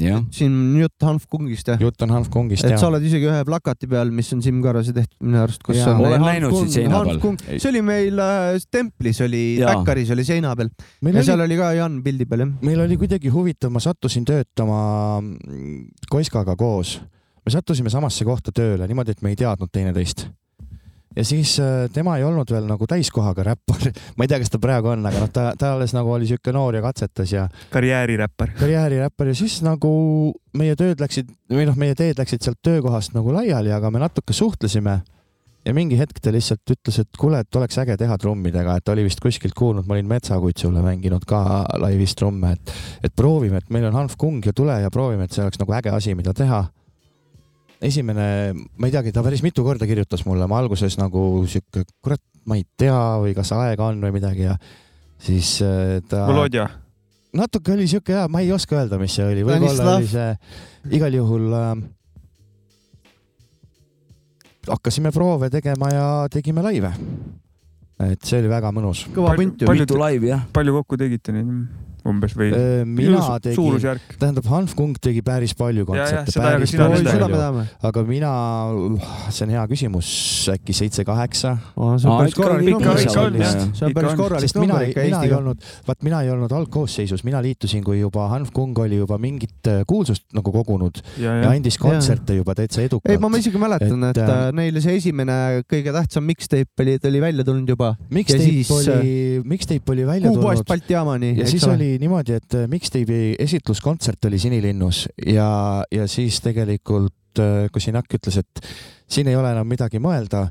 jah, 0.00 0.22
siin 0.32 0.52
on 0.56 0.80
jutt 0.80 1.04
Hanf 1.04 1.26
Kungist 1.30 1.68
jah? 1.68 1.80
jutt 1.80 2.00
on 2.02 2.10
Hanf 2.14 2.28
Kongist 2.32 2.64
et 2.64 2.70
ja 2.74 2.78
sa 2.80 2.88
oled 2.88 3.04
isegi 3.04 3.26
ühe 3.28 3.42
plakati 3.44 3.86
peal, 3.90 4.10
mis 4.14 4.30
on 4.32 4.40
Siim 4.44 4.62
Karrase 4.64 4.94
tehtud 4.96 5.18
minu 5.26 5.40
arust, 5.42 5.62
kus 5.62 5.76
Jaa. 5.76 5.92
on 5.94 6.00
Olen 6.06 6.18
Hanf 6.20 6.30
näinud 6.30 6.52
Kung- 6.54 6.66
siit 6.66 6.78
seina 6.80 6.96
Hanf 6.98 7.10
peal. 7.10 7.20
Kung- 7.20 7.40
see 7.60 7.68
oli 7.70 7.82
meil 7.82 8.18
äh, 8.24 8.58
templis 8.70 9.20
oli. 9.20 9.42
Backeris 9.62 10.10
oli 10.16 10.24
seina 10.24 10.54
peal 10.56 10.70
meil 11.02 11.14
ja 11.14 11.20
oli 11.20 11.26
seal 11.30 11.40
oli 11.46 11.56
ka 11.60 11.72
Jan 11.76 12.02
pildi 12.02 12.26
peal 12.30 12.46
jah. 12.46 12.52
meil 12.62 12.80
oli 12.86 12.96
kuidagi 13.00 13.28
huvitav, 13.32 13.70
ma 13.74 13.80
sattusin 13.84 14.24
töötama 14.28 14.78
mm, 15.20 15.88
Koiskaga 16.10 16.56
koos. 16.56 17.00
me 17.44 17.50
sattusime 17.50 17.90
samasse 17.90 18.24
kohta 18.24 18.52
tööle 18.54 18.86
niimoodi, 18.86 19.10
et 19.16 19.22
me 19.22 19.32
ei 19.32 19.36
teadnud 19.36 19.68
teineteist. 19.72 20.28
Ja 21.16 21.24
siis 21.24 21.54
äh, 21.60 21.86
tema 21.92 22.16
ei 22.18 22.24
olnud 22.24 22.50
veel 22.50 22.66
nagu 22.68 22.86
täiskohaga 22.88 23.46
räppar, 23.52 23.88
ma 24.16 24.26
ei 24.26 24.32
tea, 24.32 24.40
kas 24.42 24.52
ta 24.52 24.60
praegu 24.62 24.92
on, 24.94 25.06
aga 25.08 25.24
noh, 25.24 25.32
ta, 25.32 25.46
ta 25.58 25.74
alles 25.76 25.94
nagu 25.96 26.12
oli 26.14 26.28
siuke 26.30 26.54
noor 26.54 26.78
ja 26.78 26.84
katsetas 26.84 27.32
ja 27.32 27.46
karjääriräppar. 27.72 28.56
karjääriräppar 28.60 29.32
ja 29.32 29.38
siis 29.38 29.60
nagu 29.66 29.92
meie 30.58 30.76
tööd 30.78 31.00
läksid 31.02 31.32
või 31.52 31.66
noh, 31.68 31.78
meie 31.78 31.96
teed 31.98 32.20
läksid 32.20 32.44
sealt 32.44 32.60
töökohast 32.64 33.16
nagu 33.16 33.34
laiali, 33.34 33.72
aga 33.72 33.90
me 33.90 34.02
natuke 34.02 34.36
suhtlesime 34.36 35.00
ja 35.64 35.74
mingi 35.74 35.98
hetk 35.98 36.18
ta 36.22 36.32
lihtsalt 36.34 36.74
ütles, 36.74 36.98
et 37.02 37.18
kuule, 37.18 37.40
et 37.42 37.58
oleks 37.58 37.78
äge 37.82 37.96
teha 38.00 38.16
trummidega, 38.18 38.76
et 38.76 38.84
ta 38.86 38.94
oli 38.96 39.06
vist 39.06 39.22
kuskilt 39.22 39.54
kuulnud, 39.58 39.86
ma 39.86 39.96
olin 39.96 40.08
Metsakutsulle 40.10 40.82
mänginud 40.84 41.26
ka 41.28 41.42
laivis 41.82 42.16
trumme, 42.18 42.54
et, 42.56 42.74
et 43.06 43.14
proovime, 43.16 43.62
et 43.62 43.74
meil 43.74 43.86
on 43.90 44.00
Hanf 44.00 44.16
Kung 44.20 44.42
ja 44.44 44.54
tule 44.56 44.80
ja 44.82 44.90
proovime, 44.90 45.26
et 45.26 45.34
see 45.34 45.44
oleks 45.44 45.60
nagu 45.62 45.76
äge 45.78 45.94
asi, 45.94 46.16
mida 46.18 46.34
teha. 46.36 46.64
esimene, 47.82 48.26
ma 48.52 48.88
ei 48.88 48.94
teagi, 48.94 49.12
ta 49.14 49.24
päris 49.24 49.42
mitu 49.44 49.64
korda 49.66 49.88
kirjutas 49.88 50.22
mulle, 50.26 50.46
ma 50.50 50.60
alguses 50.62 50.96
nagu 51.00 51.42
sihuke, 51.50 51.84
kurat, 52.04 52.22
ma 52.46 52.58
ei 52.58 52.64
tea 52.78 52.98
või 53.22 53.34
kas 53.36 53.52
aega 53.56 53.88
on 53.90 54.00
või 54.02 54.14
midagi 54.14 54.46
ja 54.46 54.56
siis 55.22 55.56
äh, 55.66 55.98
ta 56.08 56.24
Volodja, 56.30 56.68
natuke 57.36 57.74
oli 57.74 57.88
siuke 57.90 58.14
hea, 58.16 58.28
ma 58.30 58.44
ei 58.44 58.52
oska 58.54 58.78
öelda, 58.78 59.00
mis 59.02 59.16
see 59.18 59.26
oli, 59.26 59.44
võib-olla 59.46 59.96
oli 59.96 60.10
see 60.10 60.30
igal 60.98 61.18
juhul 61.18 61.58
äh,. 61.58 61.70
hakkasime 64.70 65.10
proove 65.14 65.50
tegema 65.50 65.90
ja 65.90 66.08
tegime 66.30 66.62
laive. 66.62 66.92
et 68.02 68.22
see 68.26 68.38
oli 68.42 68.50
väga 68.50 68.70
mõnus. 68.74 69.06
kõva 69.10 69.34
Palju- 69.34 69.48
punt 69.48 69.62
ju. 69.62 69.72
mitu 69.74 69.98
laivi 69.98 70.30
jah. 70.30 70.46
palju 70.52 70.78
kokku 70.80 71.00
tegite 71.02 71.34
neid 71.34 71.50
umbes 72.08 72.34
või? 72.38 72.50
mina 72.88 73.22
tegin, 73.44 74.00
tähendab, 74.18 74.48
Hanf 74.50 74.74
Kung 74.78 74.98
tegi 75.02 75.22
päris 75.26 75.54
palju 75.58 75.86
kontserte, 75.88 76.34
päris 76.40 76.74
palju, 76.78 77.66
aga 77.90 78.04
mina, 78.08 78.32
see 79.30 79.46
on 79.46 79.54
hea 79.54 79.66
küsimus, 79.70 80.10
äkki 80.56 80.76
seitse-kaheksa, 80.80 81.54
see 81.76 82.10
on 82.10 82.18
päris 82.22 82.36
korralik 82.38 82.72
number 84.58 84.88
ikka 84.88 85.06
Eestiga. 85.06 85.38
olnud, 85.38 85.70
vaat 85.86 86.02
mina 86.06 86.24
ei 86.24 86.32
olnud 86.34 86.52
algkoosseisus, 86.56 87.22
mina 87.28 87.42
liitusin, 87.44 87.84
kui 87.86 88.00
juba 88.00 88.26
Hanf 88.32 88.50
Kung 88.56 88.76
oli 88.82 88.98
juba 89.02 89.20
mingit 89.22 89.70
äh, 89.70 89.82
kuulsust 89.88 90.26
nagu 90.34 90.52
kogunud 90.54 91.02
ja, 91.20 91.38
ja 91.38 91.42
ja, 91.42 91.52
andis 91.56 91.78
kontserte 91.80 92.36
juba 92.38 92.54
täitsa 92.58 92.82
edukalt. 92.84 93.10
ei, 93.12 93.20
ma 93.20 93.30
isegi 93.38 93.60
mäletan, 93.60 94.08
Et, 94.10 94.20
äh, 94.20 94.30
äh, 94.30 94.52
neile 94.56 94.82
see 94.84 94.96
esimene 94.98 95.36
kõige 95.70 95.94
tähtsam 95.94 96.26
mixtape 96.28 96.84
oli, 96.84 96.96
ta 97.02 97.10
oli 97.10 97.22
välja 97.22 97.46
tulnud 97.46 97.72
juba. 97.74 97.92
Mixtape 98.12 98.76
oli, 98.76 99.42
Mixtape 99.48 99.94
oli 99.94 100.06
välja 100.08 100.32
kuupoest 100.32 100.62
tulnud. 100.62 100.70
Balti 100.72 100.96
jaamani. 100.96 101.32
ja 101.40 101.48
siis 101.50 101.66
oli 101.68 101.91
niimoodi, 102.00 102.36
et 102.38 102.54
äh, 102.56 102.68
Mixtape'i 102.70 103.34
esitluskontsert 103.42 104.24
oli 104.28 104.38
Sinilinnus 104.38 105.06
ja, 105.26 105.84
ja 105.92 106.06
siis 106.08 106.40
tegelikult 106.44 107.40
äh, 107.40 107.66
Kosinak 107.72 108.10
ütles, 108.14 108.38
et 108.42 108.62
siin 109.10 109.28
ei 109.30 109.36
ole 109.36 109.52
enam 109.52 109.68
midagi 109.68 110.00
mõelda. 110.02 110.48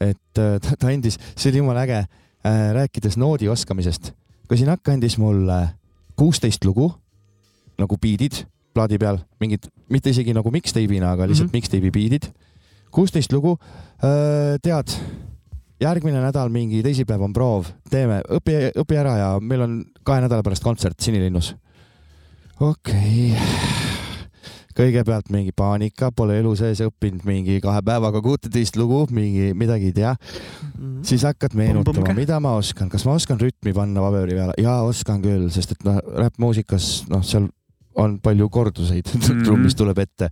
et 0.00 0.38
äh, 0.40 0.56
ta, 0.62 0.76
ta 0.78 0.88
andis, 0.88 1.18
see 1.36 1.50
oli 1.50 1.60
jumala 1.60 1.84
äge, 1.84 2.04
rääkides 2.72 3.18
noodi 3.20 3.50
oskamisest. 3.52 4.14
Kosinak 4.48 4.88
andis 4.88 5.18
mulle 5.20 5.58
kuusteist 6.16 6.64
lugu 6.64 6.88
nagu 7.78 7.98
biidid 8.00 8.46
plaadi 8.72 8.96
peal, 8.98 9.18
mingid, 9.40 9.66
mitte 9.92 10.12
isegi 10.14 10.32
nagu 10.32 10.48
mixtape'ina, 10.50 11.12
aga 11.12 11.26
lihtsalt 11.28 11.50
mm. 11.50 11.58
-hmm. 11.58 11.60
mixtape'i 11.60 11.90
biidid. 11.90 12.30
kuusteist 12.90 13.32
lugu, 13.32 13.58
tead 14.62 14.96
järgmine 15.80 16.20
nädal 16.22 16.52
mingi 16.52 16.82
teisipäev 16.84 17.22
on 17.24 17.34
proov, 17.36 17.70
teeme, 17.90 18.20
õpi, 18.38 18.56
õpi 18.82 19.00
ära 19.00 19.16
ja 19.18 19.28
meil 19.40 19.64
on 19.64 19.76
kahe 20.06 20.24
nädala 20.24 20.44
pärast 20.46 20.64
kontsert 20.64 21.00
Sinilinnus. 21.00 21.54
okei 22.60 23.32
okay. 23.32 23.46
kõigepealt 24.76 25.28
mingi 25.32 25.52
paanika, 25.56 26.10
pole 26.16 26.38
elu 26.40 26.54
sees 26.56 26.80
õppinud 26.84 27.24
mingi 27.28 27.58
kahe 27.60 27.82
päevaga 27.84 28.22
kuuteteist 28.24 28.76
lugu, 28.80 29.06
mingi 29.10 29.50
midagi 29.54 29.90
ei 29.90 29.96
tea, 29.96 30.14
Mhm. 30.78 31.02
siis 31.04 31.22
hakkad 31.22 31.54
meenutama 31.54 32.14
mida 32.14 32.40
ma 32.40 32.54
oskan, 32.56 32.88
kas 32.88 33.04
ma 33.04 33.16
oskan 33.18 33.40
rütmi 33.40 33.74
panna 33.74 34.00
paberi 34.00 34.36
peale, 34.38 34.54
jaa, 34.58 34.82
oskan 34.82 35.20
küll, 35.22 35.50
sest 35.50 35.72
et 35.72 35.84
noh, 35.84 35.98
räppmuusikas 36.16 37.08
noh, 37.08 37.24
seal 37.24 37.48
on 37.96 38.20
palju 38.20 38.48
korduseid 38.48 39.08
mm. 39.14 39.20
-hmm. 39.20 39.44
trummis 39.44 39.74
tuleb 39.74 39.98
ette 39.98 40.30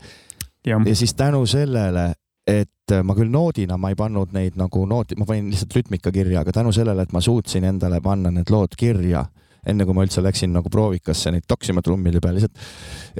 ja 0.64 0.94
siis 0.94 1.14
tänu 1.14 1.46
sellele, 1.46 2.12
et 2.48 2.94
ma 3.04 3.16
küll 3.16 3.28
noodina, 3.32 3.76
ma 3.76 3.90
ei 3.92 3.98
pannud 3.98 4.32
neid 4.32 4.56
nagu 4.56 4.84
nooti, 4.88 5.18
ma 5.20 5.26
panin 5.28 5.50
lihtsalt 5.52 5.74
rütmika 5.76 6.12
kirja, 6.14 6.40
aga 6.42 6.54
tänu 6.56 6.72
sellele, 6.72 7.04
et 7.04 7.12
ma 7.12 7.20
suutsin 7.24 7.66
endale 7.68 8.00
panna 8.04 8.32
need 8.32 8.48
lood 8.52 8.78
kirja, 8.78 9.26
enne 9.68 9.84
kui 9.84 9.96
ma 9.96 10.06
üldse 10.06 10.24
läksin 10.24 10.54
nagu 10.54 10.70
proovikasse 10.72 11.32
neid 11.34 11.44
toksima 11.48 11.84
trummide 11.84 12.22
peal, 12.24 12.38
lihtsalt, 12.38 12.66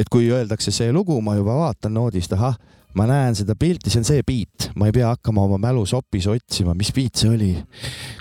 et 0.01 0.09
kui 0.13 0.31
öeldakse 0.33 0.73
see 0.73 0.93
lugu, 0.95 1.19
ma 1.21 1.37
juba 1.37 1.59
vaatan 1.59 1.99
noodist, 1.99 2.33
ahah, 2.39 2.57
ma 2.97 3.05
näen 3.09 3.37
seda 3.37 3.53
pilti, 3.59 3.93
see 3.93 4.01
on 4.01 4.09
see 4.09 4.25
beat, 4.27 4.71
ma 4.81 4.89
ei 4.89 4.95
pea 4.97 5.11
hakkama 5.13 5.45
oma 5.45 5.59
mälus 5.61 5.93
opis 5.97 6.27
otsima, 6.31 6.73
mis 6.79 6.91
beat 6.97 7.21
see 7.21 7.31
oli. 7.31 7.51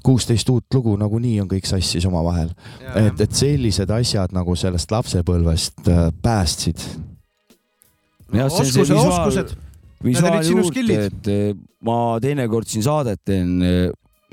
kuusteist 0.04 0.50
uut 0.52 0.76
lugu 0.76 0.96
nagunii 1.00 1.39
on 1.41 1.48
kõik 1.52 1.67
sassis 1.70 2.06
omavahel, 2.10 2.52
et, 2.93 3.22
et 3.24 3.32
sellised 3.32 3.91
asjad 3.96 4.36
nagu 4.36 4.56
sellest 4.60 4.91
lapsepõlvest 4.91 5.88
äh, 5.88 6.10
päästsid 6.22 6.84
oskused, 8.28 8.91
oskused. 8.91 9.56
Olid 10.04 10.18
sinu 10.46 10.66
juurde, 10.68 10.98
et 11.08 11.30
eh, 11.32 11.54
ma 11.86 12.18
teinekord 12.22 12.70
siin 12.70 12.86
saadet 12.86 13.22
teen 13.26 13.64
eh, 13.66 13.88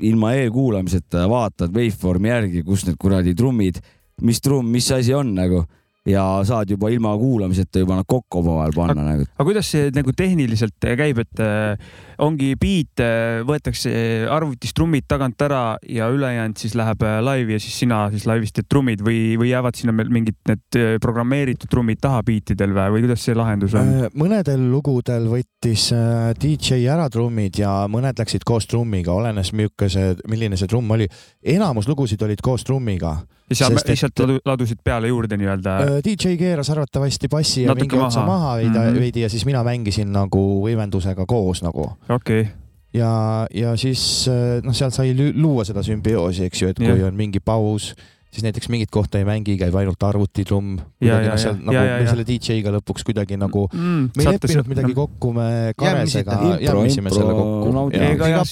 ilma 0.05 0.33
eelkuulamiseta, 0.37 1.25
vaatad 1.31 1.73
waveformi 1.73 2.29
järgi, 2.29 2.63
kus 2.67 2.85
need 2.85 2.99
kuradi 3.01 3.33
trummid, 3.37 3.79
mis 4.25 4.41
trumm, 4.43 4.69
mis 4.71 4.91
asi 4.93 5.15
on 5.15 5.33
nagu 5.37 5.63
ja 6.05 6.23
saad 6.47 6.69
juba 6.69 6.91
ilma 6.93 7.15
kuulamiseta 7.17 7.81
juba 7.81 7.99
nad 7.99 8.07
kokku 8.07 8.41
omavahel 8.43 8.75
panna 8.75 9.05
nagu. 9.07 9.27
aga 9.35 9.47
kuidas 9.47 9.71
see 9.71 9.91
nagu 9.95 10.13
tehniliselt 10.15 10.77
käib, 10.79 11.21
et 11.23 11.43
äh, 11.43 11.77
ongi 12.21 12.53
beat, 12.59 13.01
võetakse 13.47 13.91
arvutist 14.31 14.75
trummid 14.77 15.07
tagant 15.09 15.41
ära 15.41 15.63
ja 15.89 16.07
ülejäänud 16.13 16.59
siis 16.61 16.75
läheb 16.77 17.03
äh, 17.03 17.19
laivi 17.25 17.57
ja 17.57 17.61
siis 17.61 17.79
sina 17.79 18.05
siis 18.13 18.25
laivis 18.29 18.53
teed 18.55 18.69
trummid 18.69 19.03
või, 19.05 19.35
või 19.39 19.51
jäävad 19.51 19.77
sinna 19.77 19.95
veel 19.97 20.11
mingid 20.13 20.37
need 20.49 20.79
äh, 20.79 20.95
programmeeritud 21.03 21.69
trummid 21.71 22.01
taha 22.03 22.21
beatidel 22.25 22.73
või, 22.75 22.87
või 22.95 23.05
kuidas 23.05 23.25
see 23.25 23.37
lahendus 23.37 23.75
on? 23.77 23.91
Äh, 24.05 24.17
mõnedel 24.17 24.67
lugudel 24.71 25.27
võttis 25.31 25.87
äh, 25.95 26.31
DJ 26.39 26.85
ära 26.91 27.07
trummid 27.13 27.59
ja 27.61 27.73
mõned 27.91 28.19
läksid 28.21 28.45
koos 28.47 28.69
trummiga, 28.71 29.15
olenes 29.15 29.53
milline 29.55 29.91
see, 29.91 30.13
milline 30.31 30.59
see 30.59 30.71
trumm 30.71 30.95
oli. 30.95 31.07
enamus 31.55 31.89
lugusid 31.89 32.21
olid 32.25 32.43
koos 32.45 32.63
trummiga. 32.67 33.17
Ja 33.49 33.55
seal 33.55 33.71
sest 33.75 33.85
et- 33.85 33.91
lihtsalt 33.93 34.19
ladu- 34.19 34.39
ladusid 34.45 34.79
peale 34.83 35.07
juurde 35.07 35.37
nii-öelda? 35.37 35.77
Äh, 35.83 36.01
DJ 36.05 36.35
keeras 36.37 36.69
arvatavasti 36.69 37.27
bassi 37.29 37.63
ja 37.63 37.75
mingi 37.75 37.95
otsa 37.97 38.23
maha. 38.25 38.27
maha 38.27 38.55
veidi 38.57 38.79
Mhm. 38.79 38.99
veidi 38.99 39.21
ja 39.21 39.29
siis 39.29 39.45
mina 39.45 39.63
mängisin 39.63 40.11
nagu 40.11 40.63
võimendusega 40.65 41.25
koos 41.27 41.61
nagu 41.63 41.91
okei, 42.09 42.47
ja, 42.93 43.47
ja 43.53 43.75
siis 43.77 44.27
äh, 44.27 44.61
noh, 44.63 44.73
seal 44.73 44.91
sai 44.91 45.13
luua 45.35 45.63
seda 45.65 45.83
sümbioosi, 45.83 46.43
eks 46.45 46.61
ju, 46.61 46.67
et 46.69 46.77
kui 46.77 46.87
Jah. 46.87 47.07
on 47.07 47.15
mingi 47.15 47.39
paus, 47.39 47.93
siis 48.35 48.43
näiteks 48.43 48.67
mingit 48.71 48.91
kohta 48.91 49.19
ei 49.19 49.25
mängi, 49.27 49.55
käib 49.59 49.75
ainult 49.79 50.01
arvutitrumm. 50.03 50.75
Noh, 50.75 51.21
nagu 51.65 51.71
me 51.71 52.07
selle 52.09 52.25
DJ-ga 52.27 52.73
lõpuks 52.75 53.05
kuidagi 53.07 53.37
nagu 53.39 53.65
mm, 53.69 54.09
me 54.17 54.25
ei 54.25 54.35
leppinud 54.35 54.71
midagi 54.71 54.95
kokku, 54.97 55.31
me 55.35 55.47
Karesega 55.79 56.37
impro, 56.59 56.83
selle 56.91 57.37
kokku. 57.39 57.85
Ega 57.95 58.31
jah, 58.33 58.45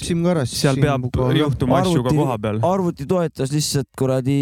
seal 0.48 0.80
peab 0.80 1.08
juhtuma 1.39 1.82
asju 1.82 2.06
ka 2.06 2.15
koha 2.15 2.39
peal. 2.46 2.62
arvuti 2.69 3.08
toetas 3.10 3.54
lihtsalt 3.54 3.89
kuradi 4.00 4.39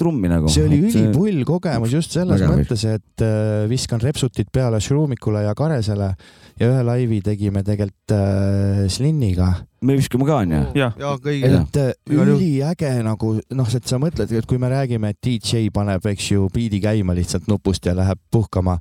trummi 0.00 0.30
nagu. 0.30 0.50
see 0.52 0.66
oli 0.68 0.82
ülipull 0.86 1.44
kogemus 1.48 1.94
just 1.96 2.14
selles 2.16 2.46
mõttes, 2.46 2.86
et 2.86 3.26
äh, 3.26 3.66
viskan 3.70 4.02
repsutid 4.02 4.52
peale 4.54 4.80
Šrumikule 4.82 5.46
ja 5.46 5.54
Karesele 5.58 6.14
ja 6.60 6.68
ühe 6.70 6.82
laivi 6.86 7.20
tegime 7.24 7.62
tegelikult 7.66 8.14
äh, 8.16 8.84
Slinniga. 8.92 9.48
me 9.84 9.96
viskame 9.98 10.26
ka 10.28 10.40
onju. 10.42 10.60
jah, 10.78 10.94
ja 10.98 11.14
kõigil. 11.22 11.56
et 11.60 11.80
äh, 11.82 11.90
üliäge 12.08 12.92
nagu 13.04 13.34
noh, 13.36 13.72
et 13.76 13.88
sa 13.88 13.98
mõtled, 14.02 14.32
et 14.32 14.48
kui 14.48 14.60
me 14.60 14.70
räägime, 14.72 15.12
et 15.12 15.20
DJ 15.24 15.68
paneb, 15.74 16.06
eks 16.12 16.30
ju, 16.32 16.46
biidi 16.52 16.80
käima 16.82 17.16
lihtsalt 17.16 17.50
nupust 17.50 17.86
ja 17.86 17.96
läheb 17.96 18.20
puhkama. 18.32 18.78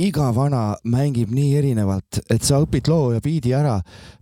iga 0.00 0.30
vana 0.34 0.78
mängib 0.84 1.30
nii 1.30 1.56
erinevalt, 1.58 2.22
et 2.30 2.42
sa 2.42 2.58
õpid 2.62 2.88
loo 2.88 3.12
ja 3.12 3.20
biidi 3.20 3.52
ära. 3.52 3.74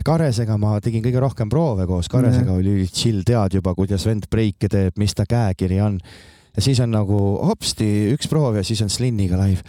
Karesega 0.04 0.56
ma 0.58 0.80
tegin 0.82 1.04
kõige 1.04 1.20
rohkem 1.22 1.48
proove 1.48 1.86
koos, 1.86 2.08
Karesega 2.10 2.52
oli 2.52 2.74
üli 2.80 2.88
chill, 2.90 3.22
tead 3.24 3.54
juba, 3.54 3.74
kuidas 3.78 4.04
vend 4.06 4.26
breike 4.30 4.68
teeb, 4.68 4.98
mis 4.98 5.14
ta 5.14 5.24
käekiri 5.24 5.80
on. 5.80 6.00
ja 6.56 6.62
siis 6.62 6.80
on 6.80 6.90
nagu 6.90 7.16
hopsti 7.46 8.12
üks 8.12 8.28
proov 8.28 8.58
ja 8.58 8.64
siis 8.66 8.82
on 8.82 8.90
Slinniga 8.90 9.38
live 9.38 9.62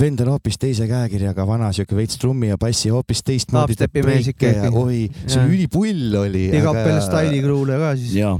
vend 0.00 0.20
on 0.24 0.32
hoopis 0.34 0.58
teise 0.60 0.86
käekirjaga, 0.90 1.46
vana 1.48 1.70
siuke 1.76 1.96
veits 1.98 2.18
trummi 2.20 2.50
ja 2.50 2.58
bassi 2.60 2.90
hoopis 2.92 3.22
teistmoodi. 3.26 3.78
Mees 4.06 4.30
ikka 4.32 4.52
ja 4.52 4.70
oi, 4.70 5.06
see 5.24 5.40
Jaa. 5.40 5.48
ülipull 5.50 6.18
oli. 6.20 6.46
veel 6.52 7.00
staili 7.04 7.40
kruule 7.44 7.78
ka 7.80 7.94
siis. 7.98 8.14
ja, 8.20 8.34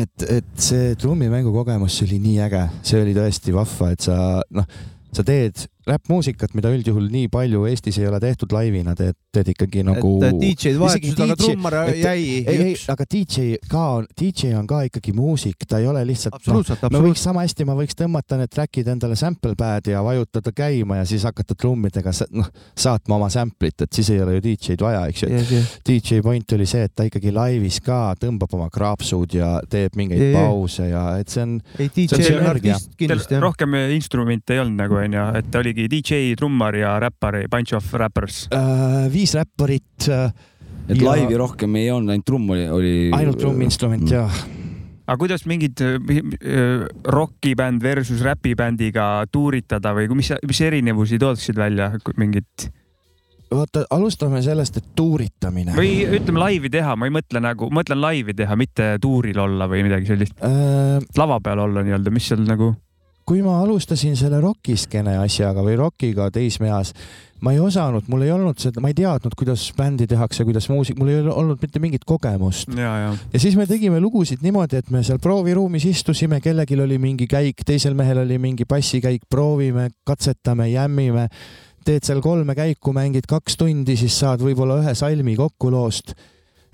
et, 0.00 0.26
et 0.40 0.50
see 0.70 0.94
trummimängu 1.00 1.52
kogemus, 1.54 1.98
see 1.98 2.08
oli 2.08 2.20
nii 2.24 2.40
äge, 2.48 2.64
see 2.82 3.02
oli 3.02 3.14
tõesti 3.16 3.54
vahva, 3.54 3.92
et 3.94 4.08
sa 4.08 4.18
noh, 4.54 4.68
sa 5.14 5.26
teed 5.26 5.66
räppmuusikat, 5.88 6.54
mida 6.56 6.70
üldjuhul 6.72 7.08
nii 7.12 7.28
palju 7.32 7.64
Eestis 7.68 7.98
ei 8.00 8.08
ole 8.08 8.20
tehtud 8.22 8.52
laivina, 8.54 8.94
teed, 8.96 9.16
teed 9.34 9.50
ikkagi 9.52 9.84
nagu. 9.86 10.12
et 10.24 10.38
DJ-d 10.40 10.78
vahetusid, 10.80 11.20
aga 11.26 11.36
trummar 11.38 11.76
jäi 11.92 12.14
ei, 12.14 12.44
ei, 12.48 12.76
aga 12.90 13.06
DJ 13.10 13.58
ka 13.70 13.84
on, 13.98 14.08
DJ 14.20 14.54
on 14.58 14.68
ka 14.70 14.80
ikkagi 14.88 15.12
muusik, 15.16 15.66
ta 15.68 15.80
ei 15.82 15.88
ole 15.90 16.04
lihtsalt 16.08 16.36
noh, 16.36 16.40
absoluutselt, 16.40 16.80
me 16.82 16.88
võiks 16.88 16.96
absoluutselt. 16.96 17.24
sama 17.24 17.44
hästi, 17.44 17.66
ma 17.68 17.76
võiks 17.78 17.98
tõmmata 17.98 18.38
need 18.40 18.52
track'id 18.54 18.90
endale 18.94 19.18
sample 19.18 19.54
pad'i 19.58 19.94
ja 19.94 20.02
vajutada 20.04 20.54
käima 20.56 21.00
ja 21.00 21.08
siis 21.08 21.26
hakata 21.28 21.56
trummidega 21.58 22.14
noh, 22.38 22.48
saatma 22.78 23.18
oma 23.18 23.28
sample'it, 23.32 23.84
et 23.84 24.00
siis 24.00 24.12
ei 24.14 24.22
ole 24.24 24.38
ju 24.38 24.44
DJ-d 24.48 24.84
vaja, 24.84 25.04
eks 25.10 25.24
ju. 25.26 25.60
DJ 25.84 26.22
point 26.24 26.56
oli 26.56 26.68
see, 26.70 26.88
et 26.88 26.94
ta 26.96 27.06
ikkagi 27.08 27.34
laivis 27.34 27.80
ka 27.84 28.00
tõmbab 28.20 28.56
oma 28.56 28.70
kraapsud 28.72 29.36
ja 29.36 29.56
teeb 29.70 29.98
mingeid 30.00 30.32
jaa. 30.32 30.48
pause 30.48 30.88
ja 30.88 31.04
et 31.20 31.32
see 31.32 31.44
on, 31.44 31.58
ei, 31.78 31.90
see 31.92 32.08
on 32.08 32.24
DJ 32.24 32.38
on 32.38 32.46
energia. 32.46 32.78
artist 32.78 32.98
kindlasti 33.00 33.36
jah. 33.36 33.44
rohkem 33.44 33.78
instrumente 33.94 34.56
ei 34.56 34.64
olnud 34.64 34.80
nagu 34.80 34.98
onju, 35.00 35.28
et 35.40 35.52
oligi 35.74 35.88
DJ, 35.90 36.34
trummar 36.38 36.74
ja 36.78 36.98
räppar, 37.02 37.40
bunch 37.50 37.74
of 37.74 37.92
rappers. 37.98 38.46
äh, 38.52 39.08
viis 39.12 39.34
räpparit 39.34 40.08
äh,, 40.08 40.30
et 40.88 40.96
Ja- 41.00 41.04
laivi 41.10 41.34
rohkem 41.36 41.74
ei 41.76 41.90
olnud, 41.90 42.10
ainult 42.12 42.26
trumm 42.26 42.50
oli, 42.50 42.68
oli. 42.68 43.10
ainult 43.12 43.38
trumminstrument 43.40 44.10
ja 44.10 44.28
aga 45.06 45.16
kuidas 45.20 45.44
mingid 45.46 45.80
äh, 45.80 46.86
rokibänd 47.04 47.82
versus 47.82 48.22
räpibändiga 48.22 49.24
tuuritada 49.32 49.92
või 49.94 50.08
mis, 50.14 50.30
mis 50.46 50.60
erinevusi 50.60 51.18
tooksid 51.18 51.56
välja 51.56 51.90
mingit 52.16 52.68
vaata, 53.54 53.84
alustame 53.90 54.40
sellest, 54.42 54.76
et 54.80 54.86
tuuritamine. 54.96 55.74
või 55.76 56.04
ütleme 56.18 56.40
laivi 56.42 56.70
teha, 56.70 56.96
ma 56.96 57.06
ei 57.06 57.12
mõtle 57.14 57.40
nagu, 57.40 57.68
mõtlen 57.70 58.00
laivi 58.02 58.34
teha, 58.34 58.56
mitte 58.56 58.94
tuuril 59.00 59.38
olla 59.38 59.68
või 59.70 59.84
midagi 59.86 60.06
sellist, 60.10 60.34
Äh, 60.42 61.00
lava 61.16 61.40
peal 61.40 61.58
olla 61.58 61.82
nii-öelda, 61.86 62.10
mis 62.10 62.26
seal 62.28 62.42
nagu. 62.46 62.74
Kui 63.24 63.42
ma 63.44 63.58
alustasin 63.62 64.16
selle 64.20 64.40
rokiskene 64.42 65.16
asjaga 65.22 65.62
või 65.64 65.78
rokiga 65.80 66.28
teismeeas, 66.32 66.92
ma 67.44 67.52
ei 67.52 67.60
osanud, 67.60 68.06
mul 68.08 68.24
ei 68.24 68.32
olnud 68.32 68.60
seda, 68.60 68.82
ma 68.84 68.90
ei 68.92 68.96
teadnud, 68.96 69.34
kuidas 69.36 69.66
bändi 69.76 70.06
tehakse, 70.08 70.46
kuidas 70.46 70.68
muusik, 70.72 70.98
mul 71.00 71.12
ei 71.12 71.20
olnud 71.28 71.60
mitte 71.60 71.80
mingit 71.82 72.04
kogemust. 72.08 72.68
ja, 72.76 72.92
ja 73.02 73.10
ja 73.32 73.40
siis 73.40 73.56
me 73.56 73.66
tegime 73.68 74.00
lugusid 74.00 74.44
niimoodi, 74.44 74.80
et 74.80 74.90
me 74.94 75.02
seal 75.04 75.20
prooviruumis 75.22 75.84
istusime, 75.88 76.40
kellelgi 76.44 76.78
oli 76.80 76.98
mingi 77.00 77.28
käik, 77.30 77.64
teisel 77.66 77.96
mehel 77.96 78.22
oli 78.24 78.38
mingi 78.38 78.68
bassikäik, 78.68 79.28
proovime, 79.30 79.90
katsetame, 80.04 80.68
jämmime. 80.72 81.28
teed 81.84 82.04
seal 82.04 82.22
kolme 82.24 82.54
käiku, 82.56 82.94
mängid 82.96 83.26
kaks 83.28 83.58
tundi, 83.60 83.96
siis 83.96 84.14
saad 84.16 84.40
võib-olla 84.40 84.78
ühe 84.80 84.94
salmi 84.96 85.36
kokku 85.36 85.68
loost. 85.72 86.14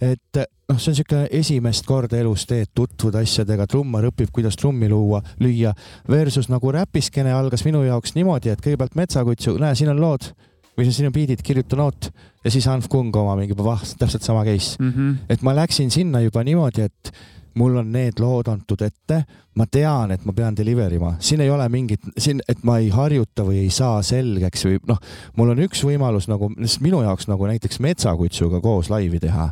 Et 0.00 0.40
noh, 0.40 0.78
see 0.78 0.90
on 0.90 0.96
niisugune 0.96 1.22
esimest 1.40 1.86
korda 1.86 2.20
elus 2.20 2.46
teed, 2.48 2.72
tutvud 2.74 3.16
asjadega, 3.20 3.66
trummar 3.70 4.06
õpib, 4.10 4.30
kuidas 4.32 4.56
trummi 4.60 4.88
luua, 4.88 5.22
lüüa. 5.40 5.74
Versus 6.08 6.48
nagu 6.52 6.72
räpiskene 6.72 7.32
algas 7.36 7.64
minu 7.66 7.82
jaoks 7.86 8.16
niimoodi, 8.16 8.52
et 8.52 8.62
kõigepealt 8.64 8.96
Metsakutsu, 8.98 9.58
näe, 9.60 9.76
siin 9.78 9.92
on 9.92 10.00
lood 10.00 10.30
või 10.78 10.88
siin 10.88 11.10
on 11.10 11.14
beat'id, 11.14 11.42
kirjuta 11.44 11.76
noot 11.76 12.08
ja 12.44 12.52
siis 12.52 12.66
Hanf 12.70 12.88
Kung 12.88 13.14
oma 13.16 13.34
mingi, 13.36 13.56
vah, 13.58 13.82
täpselt 13.98 14.24
sama 14.24 14.44
case 14.46 14.78
mm. 14.80 14.92
-hmm. 14.92 15.16
et 15.28 15.42
ma 15.42 15.54
läksin 15.56 15.90
sinna 15.90 16.20
juba 16.24 16.44
niimoodi, 16.46 16.86
et 16.88 17.12
mul 17.54 17.76
on 17.76 17.92
need 17.92 18.20
lood 18.22 18.48
antud 18.48 18.82
ette, 18.82 19.24
ma 19.58 19.66
tean, 19.66 20.14
et 20.14 20.24
ma 20.24 20.32
pean 20.32 20.56
deliver 20.56 20.92
ima, 20.94 21.14
siin 21.18 21.40
ei 21.40 21.50
ole 21.50 21.68
mingit, 21.68 22.00
siin, 22.18 22.40
et 22.48 22.62
ma 22.62 22.78
ei 22.78 22.88
harjuta 22.94 23.44
või 23.44 23.64
ei 23.64 23.70
saa 23.74 24.02
selgeks 24.06 24.64
või 24.68 24.78
noh, 24.88 25.00
mul 25.36 25.52
on 25.54 25.64
üks 25.66 25.84
võimalus 25.84 26.30
nagu, 26.30 26.50
minu 26.80 27.02
jaoks 27.02 27.28
nagu 27.28 27.50
näiteks 27.50 27.80
Metsakutsuga 27.80 28.60
koos 28.60 28.90
laivi 28.90 29.20
teha. 29.20 29.50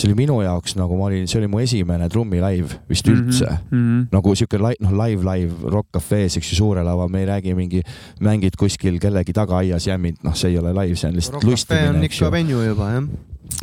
See 0.00 0.08
oli 0.08 0.16
minu 0.22 0.40
jaoks 0.42 0.76
nagu 0.80 0.96
ma 0.96 1.08
olin, 1.10 1.28
see 1.28 1.40
oli 1.40 1.50
mu 1.52 1.60
esimene 1.62 2.08
trummilaiv 2.12 2.76
vist 2.88 3.08
üldse 3.10 3.46
mm. 3.46 3.56
-hmm 3.56 3.70
mm. 3.70 4.00
-hmm. 4.00 4.06
nagu 4.12 4.34
siuke 4.34 4.58
lai-, 4.58 4.78
noh, 4.80 4.92
live, 5.04 5.24
live 5.24 5.70
Rock 5.70 5.88
Cafe's, 5.92 6.36
eks 6.36 6.52
ju, 6.52 6.56
suure 6.56 6.82
lava, 6.82 7.08
me 7.08 7.20
ei 7.20 7.26
räägi 7.26 7.54
mingi, 7.54 7.82
mängid 8.20 8.56
kuskil 8.58 8.98
kellegi 8.98 9.32
tagaaias 9.32 9.86
jämmid, 9.86 10.22
noh, 10.22 10.34
see 10.34 10.50
ei 10.50 10.58
ole 10.58 10.72
live, 10.74 10.96
see 10.96 11.08
on 11.08 11.18
lihtsalt 11.18 11.34
Rock 11.34 11.50
lustimine, 11.50 11.88
on 11.88 12.04
eks 12.04 12.16
ikka 12.16 12.26
ju. 12.26 12.32
venue 12.32 12.66
juba 12.66 12.90
jah. 12.92 13.04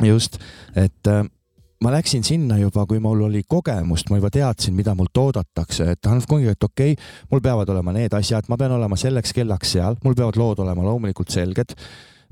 just, 0.04 0.38
et 0.76 1.06
äh, 1.06 1.24
ma 1.84 1.92
läksin 1.94 2.24
sinna 2.24 2.58
juba, 2.58 2.86
kui 2.86 2.98
mul 2.98 3.22
oli 3.28 3.42
kogemust, 3.48 4.10
ma 4.10 4.18
juba 4.18 4.30
teadsin, 4.30 4.74
mida 4.74 4.94
mult 4.98 5.16
oodatakse, 5.16 5.90
et 5.94 6.06
Hanf 6.10 6.26
Kungi, 6.26 6.48
et 6.48 6.64
okei 6.64 6.92
okay,, 6.92 7.08
mul 7.30 7.40
peavad 7.40 7.68
olema 7.68 7.92
need 7.92 8.14
asjad, 8.14 8.48
ma 8.48 8.56
pean 8.56 8.72
olema 8.72 8.96
selleks 8.96 9.32
kellaks 9.32 9.76
seal, 9.78 9.98
mul 10.04 10.14
peavad 10.14 10.38
lood 10.40 10.64
olema 10.64 10.86
loomulikult 10.86 11.30
selged 11.34 11.76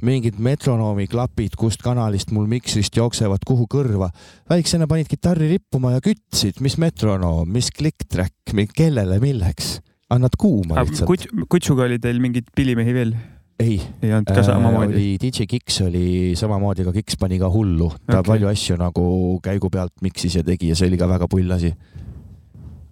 mingid 0.05 0.41
metronoomi 0.43 1.07
klapid, 1.09 1.57
kust 1.57 1.81
kanalist 1.85 2.33
mul 2.35 2.49
miksrist 2.51 2.97
jooksevad 2.97 3.45
kuhu 3.47 3.67
kõrva. 3.71 4.11
väiksena 4.51 4.89
panid 4.91 5.09
kitarri 5.09 5.49
rippuma 5.55 5.95
ja 5.95 6.03
kütsid, 6.05 6.61
mis 6.61 6.77
metronoom, 6.79 7.49
mis 7.53 7.71
click-track, 7.73 8.53
kellele, 8.77 9.21
milleks. 9.21 9.81
annad 10.11 10.37
kuuma 10.39 10.83
lihtsalt. 10.85 11.09
Kuts-, 11.09 11.49
Kutsuga 11.49 11.87
oli 11.89 11.99
teil 11.99 12.21
mingeid 12.21 12.53
pilimehi 12.55 12.95
veel? 12.95 13.17
ei, 13.61 13.81
ei 14.03 14.13
olnud 14.13 14.31
ka 14.37 14.43
samamoodi? 14.45 14.95
oli 14.95 15.19
DJ 15.21 15.49
Kiks 15.49 15.81
oli 15.87 16.35
samamoodi, 16.37 16.85
aga 16.85 16.93
Kiks 16.93 17.17
pani 17.21 17.39
ka 17.41 17.49
hullu, 17.51 17.89
ta 18.05 18.21
okay. 18.21 18.31
palju 18.35 18.51
asju 18.53 18.77
nagu 18.81 19.07
käigu 19.45 19.71
pealt 19.73 19.95
miksis 20.05 20.37
ja 20.37 20.45
tegi 20.45 20.73
ja 20.73 20.77
see 20.77 20.91
oli 20.91 21.01
ka 21.01 21.09
väga 21.09 21.29
pull 21.31 21.57
asi. 21.57 21.73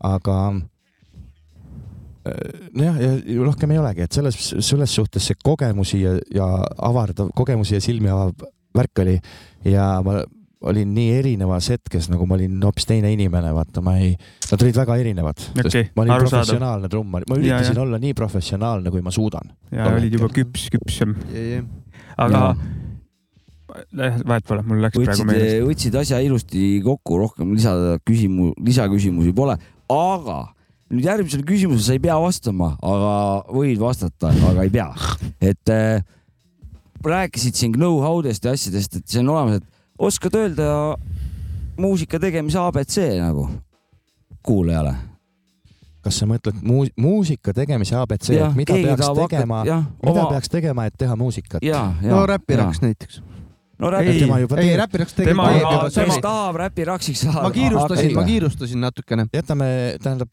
aga 0.05 0.39
äh, 0.49 0.63
nojah, 2.25 3.01
ja 3.01 3.45
rohkem 3.45 3.75
ei 3.75 3.81
olegi, 3.81 4.07
et 4.07 4.17
selles, 4.17 4.39
selles 4.65 4.95
suhtes 4.97 5.31
see 5.31 5.41
kogemusi 5.45 6.01
ja, 6.05 6.15
ja 6.35 6.49
avardav, 6.89 7.31
kogemusi 7.37 7.77
ja 7.77 7.83
silmi 7.85 8.13
avav 8.13 8.33
värk 8.75 9.05
oli. 9.05 9.19
Ja 9.69 9.99
ma 10.05 10.23
olin 10.65 10.95
nii 10.97 11.11
erinevas 11.19 11.69
hetkes, 11.75 12.09
nagu 12.13 12.27
ma 12.29 12.39
olin 12.39 12.57
hoopis 12.65 12.87
teine 12.89 13.11
inimene, 13.13 13.51
vaata, 13.55 13.83
ma 13.85 13.97
ei, 14.01 14.15
nad 14.49 14.63
olid 14.65 14.79
väga 14.79 14.97
erinevad 15.03 15.43
Okei, 15.61 15.91
ma 15.97 16.07
olin 16.07 16.23
professionaalne 16.25 16.89
trummar, 16.93 17.27
ma 17.29 17.37
Ja, 17.37 17.43
üritasin 17.43 17.77
ja. 17.77 17.83
olla 17.83 18.01
nii 18.01 18.15
professionaalne, 18.17 18.93
kui 18.95 19.05
ma 19.05 19.13
suudan. 19.15 19.53
ja 19.73 19.91
olid 19.93 20.17
juba 20.17 20.31
küps, 20.33 20.71
küpsem, 20.73 21.13
aga 22.17 22.55
vahet 24.25 24.49
pole, 24.49 24.65
mul 24.65 24.83
läks 24.85 24.97
praegu 24.97 25.11
võtsid, 25.11 25.29
meelest. 25.29 25.63
võtsid 25.69 26.01
asja 26.01 26.21
ilusti 26.25 26.65
kokku, 26.85 27.19
rohkem 27.27 27.55
lisada 27.57 27.99
küsimu-, 28.09 28.55
lisaküsimusi 28.65 29.35
pole, 29.37 29.59
aga 29.93 30.41
nüüd 30.95 31.07
järgmisele 31.09 31.45
küsimusele 31.47 31.85
sa 31.87 31.97
ei 31.97 32.03
pea 32.03 32.17
vastama, 32.21 32.75
aga 32.83 33.15
võid 33.55 33.81
vastata, 33.83 34.31
aga 34.51 34.65
ei 34.67 34.71
pea. 34.75 34.89
et 35.41 35.73
äh, 35.73 36.05
rääkisid 37.05 37.55
siin 37.59 37.73
know-how 37.77 38.23
dest 38.25 38.45
ja 38.45 38.55
asjadest, 38.57 38.97
et 39.01 39.09
see 39.09 39.21
on 39.21 39.29
olemas, 39.35 39.61
et 39.61 39.65
oskad 39.99 40.35
öelda 40.39 40.69
muusika 41.81 42.19
tegemise 42.23 42.59
abc 42.63 42.97
nagu 43.21 43.49
kuulajale? 44.45 44.95
kas 46.05 46.19
sa 46.21 46.27
mõtled 46.29 46.59
muus 46.61 46.91
muusika 47.01 47.55
tegemise 47.57 47.97
abc, 47.97 48.29
mida 48.59 48.75
peaks 48.77 49.07
tegema, 49.17 49.63
mida 49.65 50.11
oma- 50.13 50.27
peaks 50.35 50.51
tegema, 50.53 50.85
et 50.91 50.99
teha 51.01 51.17
muusikat? 51.17 51.65
no 52.03 52.27
räpiraks 52.29 52.83
näiteks. 52.85 53.23
No 53.79 53.89
Ei, 53.91 53.95
räpi, 54.07 54.19
tema 54.21 54.39
juba 54.43 54.57
ei, 54.61 54.69
teeb. 54.69 54.79
räpiraks 54.85 55.15
Tema- 55.19 55.49
teeb 55.51 55.63
juba 55.63 55.91
kes 55.91 56.21
tahab 56.23 56.57
räpiraksiks 56.63 57.21
saada. 57.27 57.43
ma 57.43 57.51
kiirustasin, 57.55 58.15
ma 58.15 58.25
kiirustasin 58.29 58.81
natukene. 58.81 59.27
jätame, 59.35 59.67
tähendab, 60.03 60.29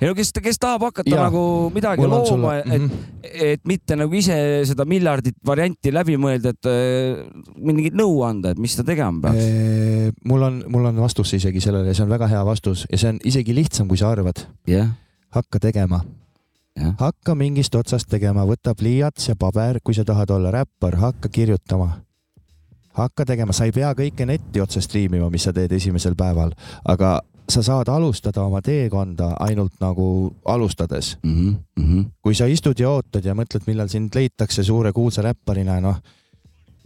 ei 0.00 0.08
no 0.08 0.14
kes, 0.14 0.30
kes 0.42 0.58
tahab 0.62 0.82
hakata 0.86 1.10
Jaa. 1.10 1.24
nagu 1.28 1.42
midagi 1.74 2.06
looma 2.06 2.54
et, 2.60 2.66
Mhm. 2.66 2.90
et 3.24 3.60
mitte 3.66 3.96
nagu 3.96 4.14
ise 4.14 4.36
seda 4.70 4.84
miljardit 4.84 5.36
varianti 5.46 5.92
läbi 5.92 6.16
mõelda, 6.16 6.54
et 6.54 6.66
äh, 6.70 7.26
mingit 7.58 7.94
nõu 7.94 8.22
anda, 8.28 8.50
et 8.54 8.58
mis 8.58 8.76
ta 8.76 8.82
tegema 8.86 9.20
peaks. 9.20 10.14
Mul 10.24 10.42
on, 10.42 10.62
mul 10.68 10.86
on 10.86 10.96
vastus 10.96 11.32
isegi 11.34 11.60
sellele 11.60 11.88
ja 11.90 11.94
see 11.94 12.04
on 12.06 12.10
väga 12.10 12.28
hea 12.28 12.44
vastus 12.46 12.86
ja 12.90 12.98
see 12.98 13.08
on 13.08 13.18
isegi 13.24 13.54
lihtsam, 13.54 13.88
kui 13.88 13.96
sa 13.98 14.10
arvad. 14.14 14.46
jah, 14.66 14.88
hakka 15.34 15.58
tegema 15.58 16.04
Jah.. 16.78 16.94
hakka 16.98 17.34
mingist 17.34 17.74
otsast 17.74 18.08
tegema, 18.08 18.44
võta 18.46 18.74
pliiats 18.78 19.26
ja 19.28 19.34
paber, 19.36 19.80
kui 19.84 19.92
sa 19.94 20.04
tahad 20.04 20.30
olla 20.30 20.50
räppar, 20.54 20.94
hakka 20.96 21.28
kirjutama. 21.28 22.00
Hakka 22.98 23.24
tegema, 23.24 23.52
sa 23.52 23.68
ei 23.68 23.74
pea 23.74 23.92
kõike 23.94 24.26
netti 24.26 24.60
otse 24.60 24.82
striimima, 24.82 25.30
mis 25.30 25.46
sa 25.46 25.52
teed 25.56 25.72
esimesel 25.72 26.16
päeval, 26.18 26.54
aga 26.84 27.20
sa 27.50 27.62
saad 27.66 27.88
alustada 27.90 28.44
oma 28.46 28.60
teekonda 28.62 29.32
ainult 29.42 29.74
nagu 29.82 30.32
alustades. 30.44 31.16
Mhm, 31.22 32.06
kui 32.22 32.34
sa 32.34 32.46
istud 32.46 32.78
ja 32.78 32.90
ootad 32.90 33.24
ja 33.24 33.34
mõtled, 33.34 33.66
millal 33.66 33.88
sind 33.88 34.14
leitakse 34.14 34.64
suure 34.64 34.92
kuulsa 34.92 35.22
räpparina, 35.22 35.80
noh. 35.80 36.00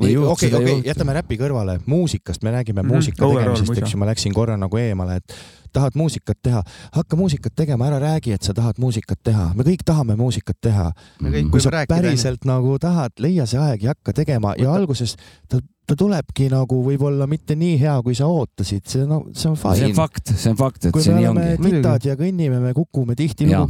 või 0.00 0.16
okei, 0.16 0.50
okei, 0.54 0.80
jätame 0.88 1.12
räpi 1.14 1.36
kõrvale, 1.38 1.78
muusikast 1.86 2.42
me 2.42 2.50
räägime 2.50 2.82
mm 2.82 2.88
-hmm. 2.88 2.92
muusika 2.92 3.28
tegemisest, 3.28 3.78
eks 3.78 3.92
ju, 3.92 3.98
ma 3.98 4.06
läksin 4.06 4.34
korra 4.34 4.56
nagu 4.56 4.76
eemale, 4.76 5.16
et 5.16 5.34
tahad 5.74 5.98
muusikat 5.98 6.40
teha, 6.42 6.62
hakka 6.94 7.18
muusikat 7.18 7.54
tegema, 7.58 7.88
ära 7.90 8.00
räägi, 8.02 8.34
et 8.36 8.46
sa 8.46 8.54
tahad 8.56 8.80
muusikat 8.82 9.20
teha, 9.26 9.50
me 9.58 9.66
kõik 9.66 9.84
tahame 9.86 10.16
muusikat 10.18 10.60
teha. 10.62 10.90
Me 11.24 11.34
kõik 11.34 11.52
kui 11.54 11.62
sa 11.62 11.74
rääkida, 11.74 12.00
päriselt 12.00 12.48
nagu 12.48 12.78
tahad, 12.82 13.14
leia 13.22 13.46
see 13.50 13.60
aeg 13.60 13.86
ja 13.86 13.94
hakka 13.94 14.16
tegema 14.16 14.54
ja 14.58 14.70
Võta- 14.70 14.80
alguses 14.80 15.16
ta, 15.50 15.60
ta 15.84 15.96
tulebki 15.98 16.48
nagu 16.52 16.80
võib-olla 16.86 17.26
mitte 17.30 17.56
nii 17.58 17.76
hea, 17.80 17.94
kui 18.04 18.16
sa 18.16 18.28
ootasid, 18.30 18.84
see 18.88 19.04
no 19.08 19.24
see 19.32 19.50
on 19.50 19.58
see 19.58 19.70
on 19.70 19.76
fine. 19.76 19.92
fakt, 19.96 20.32
see 20.32 20.52
on 20.52 20.58
fakt, 20.60 20.88
et 20.88 20.94
kui 20.94 21.04
see 21.04 21.14
me 21.14 21.20
nii 21.20 21.30
oleme 21.30 21.46
ongi. 21.58 21.74
titad 21.76 22.08
ja 22.08 22.16
kõnnime, 22.20 22.60
me 22.62 22.72
kukume 22.76 23.16
tihtilugu 23.18 23.68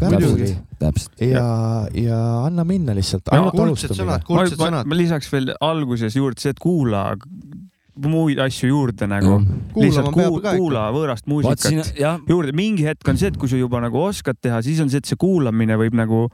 täpselt. 0.79 1.21
ja, 1.21 1.47
ja 1.99 2.21
anna 2.45 2.67
minna 2.69 2.95
lihtsalt, 2.97 3.27
kuldsed 3.55 3.97
sõnad,. 3.99 4.27
kuldsed 4.29 4.61
ma, 4.61 4.71
sõnad. 4.71 4.91
ma 4.91 4.99
lisaks 4.99 5.31
veel 5.33 5.55
alguses 5.61 6.17
juurde 6.21 6.45
see, 6.45 6.55
et 6.55 6.63
kuula 6.63 7.09
muid 7.95 8.39
asju 8.43 8.69
juurde 8.71 9.07
nagu. 9.11 9.39
kuulama 9.75 9.87
lihtsalt 9.87 10.17
peab 10.17 10.39
kuula, 10.59 10.85
võõrast 10.95 11.25
siin 11.25 11.35
muusikat 11.35 11.99
jah, 11.99 12.23
juurde, 12.29 12.55
mingi 12.57 12.87
hetk 12.87 13.09
on 13.11 13.19
see, 13.21 13.31
et 13.33 13.39
kui 13.41 13.51
sa 13.51 13.59
juba 13.59 13.81
nagu 13.85 14.01
oskad 14.03 14.39
teha, 14.43 14.61
siis 14.67 14.81
on 14.83 14.91
see, 14.93 15.03
et 15.03 15.11
see 15.11 15.19
kuulamine 15.21 15.79
võib 15.81 15.97
nagu 15.99 16.25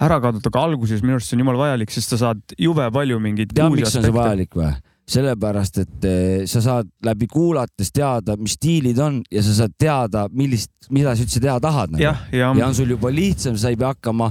ära 0.00 0.20
kaduda, 0.22 0.48
aga 0.52 0.66
alguses 0.70 1.04
minu 1.04 1.18
arust 1.18 1.30
see 1.30 1.38
on 1.38 1.44
jumala 1.44 1.66
vajalik, 1.66 1.92
sest 1.92 2.14
sa 2.14 2.20
saad 2.24 2.56
jube 2.58 2.86
palju 2.94 3.20
mingeid 3.22 3.52
tead, 3.52 3.76
miks 3.76 3.98
on 4.00 4.08
see 4.08 4.16
vajalik 4.16 4.56
või? 4.56 4.72
sellepärast, 5.10 5.80
et 5.82 6.04
eh, 6.06 6.42
sa 6.46 6.60
saad 6.62 6.90
läbi 7.02 7.26
kuulates 7.30 7.88
teada, 7.90 8.36
mis 8.38 8.54
stiilid 8.54 8.98
on 9.02 9.16
ja 9.32 9.42
sa 9.42 9.56
saad 9.62 9.74
teada, 9.80 10.28
millist, 10.30 10.70
mida 10.94 11.16
sa 11.16 11.24
üldse 11.26 11.42
teha 11.42 11.56
tahad 11.62 11.96
nagu.. 11.96 12.04
ja, 12.04 12.14
ja 12.30 12.52
on 12.54 12.76
sul 12.78 12.94
juba 12.94 13.10
lihtsam, 13.10 13.58
sa 13.58 13.72
ei 13.72 13.78
pea 13.80 13.90
hakkama 13.90 14.30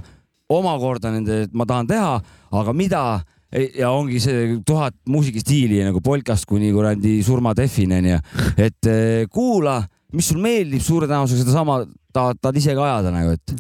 omakorda 0.50 1.12
nende, 1.14 1.44
et 1.46 1.54
ma 1.54 1.68
tahan 1.70 1.90
teha, 1.90 2.14
aga 2.62 2.74
mida 2.74 3.04
ja 3.52 3.92
ongi 3.92 4.20
see 4.22 4.58
tuhat 4.68 4.96
muusikastiili 5.10 5.82
nagu 5.86 6.02
polkast 6.06 6.46
kuni 6.50 6.72
kuradi 6.74 7.20
surmadefini 7.26 7.98
onju, 8.00 8.20
et 8.58 8.90
eh, 8.90 9.24
kuula, 9.32 9.80
mis 10.14 10.30
sul 10.30 10.42
meeldib, 10.44 10.84
suure 10.86 11.10
tõenäosusega 11.10 11.48
sedasama 11.48 11.80
tahad, 12.14 12.38
tahad 12.42 12.60
ise 12.62 12.76
ka 12.78 12.86
ajada 12.86 13.16
nagu, 13.16 13.34
et, 13.38 13.56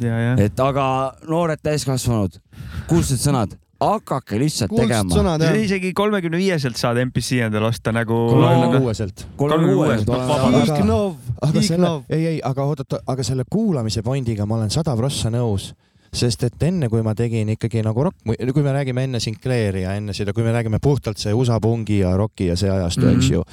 et 0.45 0.61
aga 0.65 0.85
noored 1.29 1.61
täiskasvanud, 1.65 2.37
kuldsed 2.89 3.21
sõnad, 3.21 3.57
hakake 3.79 4.39
lihtsalt 4.41 4.73
kuldsed 4.73 4.89
tegema. 4.89 5.15
sõnad 5.15 5.43
jah. 5.43 5.57
isegi 5.57 5.91
kolmekümne 5.95 6.39
viieselt 6.41 6.79
saad 6.79 6.99
MPC 7.05 7.45
endale 7.45 7.69
osta 7.71 7.93
nagu. 7.95 8.17
kolmekümne 8.33 8.81
kuueselt. 8.83 9.25
kolmekümne 9.39 9.75
kuueselt, 9.75 10.09
aga 11.47 11.63
selle 11.63 11.93
ei, 12.09 12.25
ei, 12.35 12.41
aga 12.43 12.65
oodata, 12.67 12.99
aga 13.07 13.25
selle 13.25 13.47
kuulamise 13.49 14.03
pointiga 14.05 14.45
ma 14.49 14.59
olen 14.59 14.73
sada 14.73 14.95
prossa 14.99 15.31
nõus, 15.33 15.71
sest 16.13 16.43
et 16.43 16.63
enne 16.63 16.89
kui 16.89 17.03
ma 17.05 17.13
tegin 17.15 17.49
ikkagi 17.49 17.83
nagu 17.85 18.03
rock, 18.03 18.17
kui 18.25 18.63
me 18.63 18.71
räägime 18.73 19.03
enne 19.03 19.19
Sinclairi 19.19 19.83
ja 19.83 19.93
enne 19.97 20.13
seda, 20.13 20.33
kui 20.33 20.43
me 20.43 20.53
räägime 20.55 20.79
puhtalt 20.81 21.17
see 21.17 21.33
USA 21.33 21.59
pungi 21.59 21.99
ja 21.99 22.15
rocki 22.17 22.49
ja 22.49 22.55
see 22.55 22.69
ajastu 22.69 23.01
mm, 23.01 23.07
Mhm. 23.07 23.15
-hmm. 23.15 23.23
eks 23.23 23.31
ju 23.31 23.43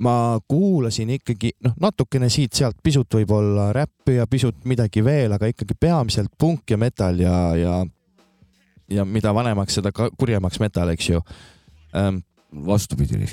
ma 0.00 0.40
kuulasin 0.48 1.10
ikkagi 1.10 1.50
noh, 1.64 1.74
natukene 1.80 2.28
siit-sealt 2.28 2.76
pisut 2.82 3.14
võib-olla 3.14 3.72
räppi 3.72 4.14
ja 4.16 4.26
pisut 4.26 4.64
midagi 4.64 5.04
veel, 5.04 5.32
aga 5.32 5.46
ikkagi 5.46 5.74
peamiselt 5.80 6.32
punk 6.38 6.70
ja 6.70 6.76
metal 6.76 7.20
ja, 7.20 7.56
ja 7.56 7.86
ja 8.90 9.04
mida 9.04 9.34
vanemaks, 9.34 9.74
seda 9.74 9.92
kurjemaks 9.92 10.60
metal, 10.60 10.88
eks 10.88 11.10
ju 11.10 11.20
ähm,. 11.96 12.16
vastupidi. 12.66 13.28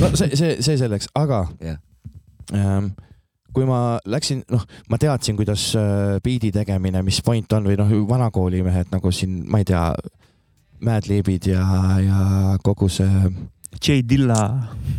no 0.00 0.10
see, 0.16 0.36
see, 0.36 0.56
see 0.60 0.76
selleks, 0.76 1.08
aga 1.14 1.46
Jah. 1.60 1.78
ähm, 2.54 2.92
kui 3.56 3.64
ma 3.64 3.96
läksin, 4.04 4.42
noh, 4.52 4.66
ma 4.92 5.00
teadsin, 5.00 5.36
kuidas 5.38 5.70
äh, 5.80 6.18
biidi 6.24 6.52
tegemine, 6.52 7.00
mis 7.06 7.22
point 7.24 7.56
on 7.56 7.70
või 7.70 7.78
noh, 7.80 7.92
vanakooli 8.10 8.60
mehed 8.66 8.92
nagu 8.92 9.12
siin, 9.14 9.42
ma 9.48 9.62
ei 9.62 9.68
tea, 9.68 9.88
Madlibid 10.84 11.46
ja, 11.48 11.62
ja 12.04 12.18
kogu 12.60 12.90
see, 12.92 13.30
J 13.80 14.02
Dilla. 14.04 14.40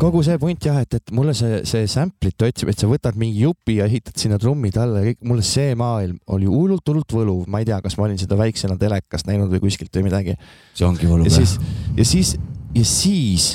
kogu 0.02 0.24
see 0.26 0.40
punt 0.42 0.66
jah, 0.66 0.80
et, 0.82 0.98
et 0.98 1.14
mulle 1.14 1.36
see, 1.38 1.62
see 1.70 1.86
sample'ite 1.92 2.50
otsimine, 2.50 2.74
et 2.74 2.82
sa 2.82 2.90
võtad 2.90 3.20
mingi 3.20 3.44
jupi 3.44 3.78
ja 3.78 3.86
ehitad 3.86 4.18
sinna 4.18 4.40
trummid 4.42 4.78
alla 4.82 5.04
ja 5.04 5.12
kõik, 5.12 5.22
mulle 5.30 5.46
see 5.46 5.78
maailm 5.78 6.18
oli 6.34 6.50
hullult-hullult 6.50 7.14
võluv, 7.14 7.46
ma 7.46 7.62
ei 7.62 7.70
tea, 7.70 7.78
kas 7.86 7.98
ma 7.98 8.08
olin 8.08 8.18
seda 8.22 8.38
väiksena 8.40 8.78
telekast 8.82 9.30
näinud 9.30 9.54
või 9.54 9.62
kuskilt 9.68 9.94
või 9.98 10.10
midagi. 10.10 10.38
see 10.78 10.90
ongi 10.90 11.10
võluv 11.10 11.30
ja. 11.30 11.38
siis, 11.38 11.58
ja 11.98 12.10
siis, 12.10 12.36
ja 12.74 12.86
siis, 12.90 13.52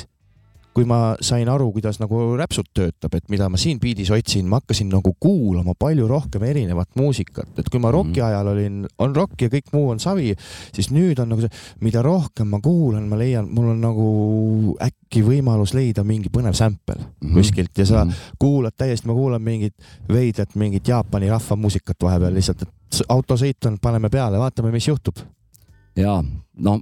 kui 0.73 0.85
ma 0.89 1.15
sain 1.21 1.49
aru, 1.49 1.67
kuidas 1.71 1.99
nagu 2.01 2.17
räpsut 2.39 2.71
töötab, 2.73 3.13
et 3.13 3.27
mida 3.29 3.45
ma 3.49 3.57
siin 3.61 3.77
biidis 3.79 4.09
otsin, 4.11 4.47
ma 4.49 4.57
hakkasin 4.59 4.89
nagu 4.89 5.11
kuulama 5.21 5.75
palju 5.77 6.07
rohkem 6.09 6.41
erinevat 6.43 6.89
muusikat, 6.97 7.51
et 7.61 7.69
kui 7.69 7.79
ma 7.79 7.91
roki 7.93 8.19
Mhm. 8.21 8.25
ajal 8.25 8.47
olin, 8.47 8.79
on 8.99 9.15
rock 9.15 9.41
ja 9.41 9.49
kõik 9.49 9.69
muu 9.73 9.89
on 9.91 9.99
savi, 9.99 10.33
siis 10.73 10.89
nüüd 10.89 11.19
on 11.21 11.29
nagu 11.29 11.41
see, 11.41 11.49
mida 11.81 12.01
rohkem 12.01 12.47
ma 12.49 12.59
kuulan, 12.59 13.07
ma 13.07 13.15
leian, 13.21 13.47
mul 13.53 13.69
on 13.69 13.81
nagu 13.81 14.07
äkki 14.81 15.21
võimalus 15.21 15.75
leida 15.77 16.03
mingi 16.03 16.29
põnev 16.33 16.53
sample 16.57 16.95
Mhm. 17.21 17.33
kuskilt 17.37 17.77
ja 17.77 17.85
sa 17.85 18.07
kuulad 18.39 18.73
täiesti, 18.77 19.05
ma 19.07 19.13
kuulan 19.13 19.41
mingit 19.41 19.73
veidrat, 20.09 20.55
mingit 20.55 20.87
Jaapani 20.87 21.29
rahvamuusikat 21.29 21.97
vahepeal 22.01 22.33
lihtsalt, 22.33 22.61
et 22.63 23.05
autosõit 23.09 23.65
on, 23.67 23.77
paneme 23.81 24.09
peale, 24.09 24.37
vaatame, 24.41 24.71
mis 24.71 24.87
juhtub. 24.87 25.17
ja 25.95 26.23
no 26.57 26.79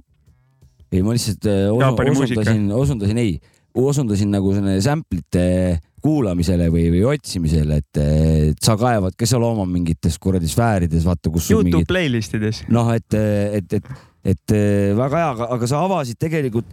ei, 0.92 1.02
ma 1.02 1.12
lihtsalt 1.12 1.44
äh, 1.46 1.68
osundasin, 1.72 2.72
osundasin 2.72 3.18
ei, 3.18 3.40
osundasin 3.78 4.30
nagu 4.32 4.52
sample'ite 4.54 5.78
kuulamisele 6.02 6.66
või, 6.72 6.88
või 6.90 7.02
otsimisele, 7.12 7.78
et 7.78 8.58
sa 8.62 8.74
kaevad, 8.78 9.14
kes 9.18 9.30
seal 9.32 9.44
oma 9.46 9.66
mingites 9.70 10.18
kuradi 10.18 10.50
sfäärides, 10.50 11.04
vaata, 11.06 11.30
kus 11.30 11.50
Youtube 11.52 11.70
mingid 11.70 11.90
playlist 11.90 12.34
ides. 12.34 12.64
noh, 12.74 12.90
et, 12.90 13.14
et, 13.60 13.76
et, 13.78 13.92
et 14.34 14.54
väga 14.98 15.20
hea, 15.20 15.50
aga 15.54 15.68
sa 15.70 15.84
avasid 15.86 16.18
tegelikult 16.18 16.66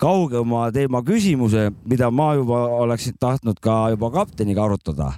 kaugema 0.00 0.68
teema 0.74 1.00
küsimuse, 1.04 1.70
mida 1.88 2.10
ma 2.12 2.32
juba 2.36 2.60
oleksin 2.82 3.16
tahtnud 3.20 3.58
ka 3.62 3.88
juba 3.94 4.10
kapteniga 4.14 4.64
arutada. 4.66 5.12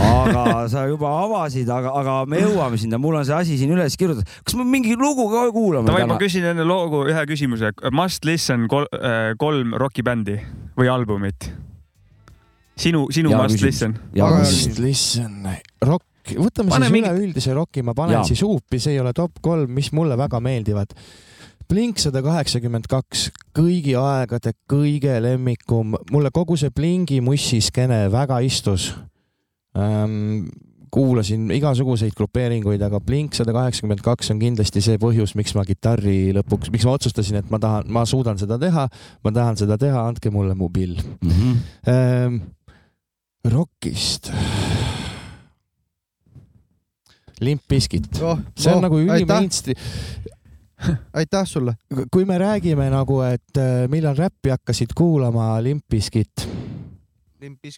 Aga 0.00 0.68
sa 0.72 0.86
juba 0.88 1.10
avasid, 1.24 1.68
aga, 1.70 1.92
aga 2.00 2.14
me 2.30 2.40
jõuame 2.40 2.78
sinna, 2.80 2.98
mul 2.98 3.18
on 3.20 3.26
see 3.28 3.34
asi 3.36 3.58
siin 3.60 3.74
üles 3.76 3.96
kirjutatud. 4.00 4.30
kas 4.44 4.56
me 4.58 4.64
mingi 4.68 4.96
lugu 4.98 5.26
ka 5.32 5.44
kuulame 5.54 5.86
davai, 5.90 6.06
ma 6.06 6.14
täna? 6.14 6.20
küsin 6.22 6.46
enne 6.52 6.64
loogu 6.66 7.04
ühe 7.10 7.26
küsimuse. 7.30 7.72
Must 7.92 8.24
listen 8.24 8.66
kol, 8.68 8.88
äh, 8.96 9.34
kolm 9.38 9.76
rokibändi 9.80 10.38
või 10.78 10.88
albumit. 10.90 11.50
sinu, 12.76 13.06
sinu 13.14 13.30
Hea 13.30 13.42
Must 13.42 13.54
küsimus. 13.54 13.68
listen. 13.68 13.98
siis 14.50 14.78
listen, 14.78 15.36
rock, 15.84 16.04
võtame 16.32 16.72
Pane 16.72 16.88
siis 16.88 16.92
mingi- 16.96 17.12
üleüldise 17.12 17.54
rocki, 17.54 17.82
ma 17.82 17.94
panen 17.94 18.18
Jaa. 18.18 18.24
siis 18.24 18.42
huupi, 18.42 18.80
see 18.80 18.92
ei 18.96 19.00
ole 19.00 19.12
top 19.12 19.38
kolm, 19.40 19.70
mis 19.70 19.92
mulle 19.92 20.16
väga 20.18 20.40
meeldivad. 20.40 20.96
Blink 21.68 21.98
sada 21.98 22.20
kaheksakümmend 22.20 22.84
kaks, 22.92 23.30
kõigi 23.56 23.94
aegade 23.96 24.52
kõige 24.68 25.14
lemmikum, 25.22 25.94
mulle 26.12 26.30
kogu 26.30 26.58
see 26.60 26.68
Blingi 26.70 27.20
mussiskeene 27.24 28.10
väga 28.12 28.40
istus. 28.44 28.90
Kuulasin 30.94 31.48
igasuguseid 31.50 32.14
grupeeringuid, 32.14 32.82
aga 32.86 33.00
Blink 33.02 33.34
sada 33.34 33.50
kaheksakümmend 33.56 34.02
kaks 34.04 34.30
on 34.30 34.38
kindlasti 34.38 34.82
see 34.84 34.98
põhjus, 35.02 35.32
miks 35.34 35.54
ma 35.58 35.64
kitarri 35.66 36.30
lõpuks, 36.36 36.70
miks 36.70 36.86
ma 36.86 36.94
otsustasin, 36.94 37.40
et 37.40 37.50
ma 37.50 37.58
tahan, 37.58 37.88
ma 37.90 38.04
suudan 38.06 38.38
seda 38.38 38.58
teha, 38.62 38.86
ma 39.24 39.32
tahan 39.34 39.58
seda 39.58 39.78
teha, 39.80 40.04
andke 40.12 40.30
mulle 40.30 40.54
mu 40.54 40.70
pill 40.70 40.94
Mhm. 41.22 41.56
ähm,. 41.90 42.40
Rockist. 43.44 44.30
Limp 47.40 47.60
Bizkit, 47.68 48.06
oh, 48.22 48.38
see 48.56 48.70
on 48.72 48.78
oh, 48.78 48.84
nagu 48.86 48.98
ülimainstream, 49.02 49.76
aitäh 51.18 51.44
sulle. 51.46 51.74
kui 52.12 52.24
me 52.24 52.38
räägime 52.40 52.86
nagu, 52.94 53.18
et 53.26 53.58
äh, 53.60 53.84
millal 53.90 54.16
räppi 54.16 54.48
hakkasid 54.54 54.94
kuulama 54.96 55.58
Limp 55.62 55.84
Bizkit, 55.90 56.46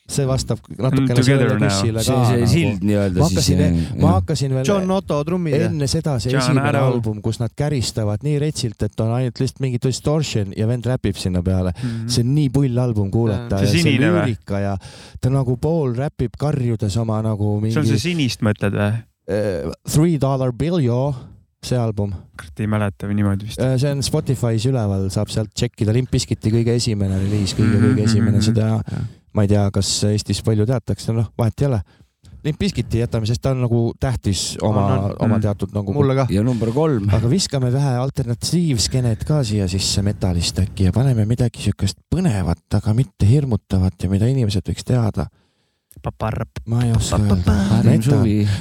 see 0.08 0.26
vastab 0.28 0.60
natukene 0.78 1.14
Together 1.18 1.52
sellele 1.52 1.70
see, 1.70 1.92
ka 1.92 2.02
see 2.06 2.40
nagu. 2.40 2.50
sild 2.52 2.84
nii-öelda 2.86 3.20
ma 3.22 3.28
siis 3.30 3.48
hakkasin, 3.50 4.00
ma 4.02 4.12
hakkasin 4.16 4.54
veel 4.56 4.66
John 4.68 4.90
Otto 4.96 5.18
trummid. 5.28 5.56
enne 5.68 5.88
seda 5.90 6.16
see 6.22 6.32
John 6.34 6.42
esimene 6.44 6.68
Arrow. 6.72 6.92
album, 6.94 7.20
kus 7.24 7.40
nad 7.42 7.54
käristavad 7.56 8.22
nii 8.26 8.38
retsilt, 8.42 8.82
et 8.86 9.00
on 9.04 9.12
ainult 9.18 9.40
lihtsalt 9.42 9.60
mingi 9.66 9.80
distortion 9.82 10.52
ja 10.56 10.66
vend 10.70 10.86
räpib 10.86 11.16
sinna 11.20 11.42
peale. 11.42 11.72
see 12.06 12.22
on 12.24 12.34
nii 12.34 12.48
pull 12.54 12.78
album 12.78 13.10
kuulata 13.10 13.58
See 13.58 13.66
ja 13.66 13.72
see 13.72 13.82
sinine 13.84 14.10
või? 14.12 14.24
lüürika 14.32 14.60
ja 14.62 14.76
ta 15.20 15.30
nagu 15.32 15.56
pool 15.60 15.94
räpib 15.98 16.36
karjudes 16.38 16.96
oma 17.02 17.20
nagu 17.22 17.56
see 17.66 17.78
on 17.80 17.86
see 17.86 17.96
mingi 17.96 18.04
sinist 18.08 18.42
mõtled 18.46 18.76
või? 18.76 18.92
uh, 19.30 19.72
Three 19.90 20.18
Dollar 20.22 20.52
Bill 20.52 20.78
Yo, 20.84 21.14
see 21.66 21.74
album. 21.80 22.12
kurat 22.38 22.60
ei 22.62 22.68
mäleta 22.70 23.08
või 23.08 23.16
niimoodi 23.18 23.48
vist. 23.48 23.58
see 23.80 23.90
on 23.90 24.02
Spotify's 24.06 24.66
üleval, 24.70 25.08
saab 25.10 25.32
sealt 25.32 25.50
tšekkida, 25.56 25.90
Limp 25.96 26.10
Bizkiti 26.14 26.52
kõige 26.54 26.76
esimene 26.78 27.18
reliis, 27.18 27.54
kõige, 27.58 27.74
Mhm, 27.80 27.86
kõige 27.96 28.04
esimene 28.06 28.36
mhm, 28.38 28.44
seda, 28.46 28.68
ma 29.36 29.44
ei 29.44 29.52
tea, 29.52 29.68
kas 29.74 29.92
Eestis 30.08 30.40
palju 30.46 30.66
teatakse, 30.68 31.12
noh, 31.16 31.30
vahet 31.38 31.60
ei 31.62 31.68
ole. 31.70 31.80
Limp 32.46 32.60
Bizkiti 32.62 33.00
jätame, 33.00 33.26
sest 33.26 33.42
ta 33.42 33.50
on 33.50 33.64
nagu 33.64 33.80
tähtis 34.00 34.54
oma 34.62 34.84
On, 34.86 35.04
on., 35.08 35.14
oma 35.26 35.34
Mhm. 35.34 35.42
teatud 35.42 35.72
nagu 35.74 35.92
mulle 35.92 36.14
ka. 36.14 36.26
ja 36.30 36.42
number 36.46 36.70
kolm. 36.72 37.08
aga 37.10 37.30
viskame 37.30 37.72
vähe 37.74 37.96
alternatiivskenet 37.98 39.24
ka 39.26 39.40
siia 39.44 39.66
sisse 39.68 40.02
metallist 40.02 40.58
äkki 40.62 40.86
ja 40.88 40.92
paneme 40.94 41.24
midagi 41.26 41.64
siukest 41.64 41.98
põnevat, 42.14 42.62
aga 42.74 42.94
mitte 42.94 43.26
hirmutavat 43.26 43.98
ja 44.02 44.08
mida 44.12 44.26
inimesed 44.30 44.62
võiks 44.62 44.86
teada. 44.86 45.26
ma 46.66 46.84
ei 46.84 46.92
oska 46.92 47.18
öelda. 47.18 47.52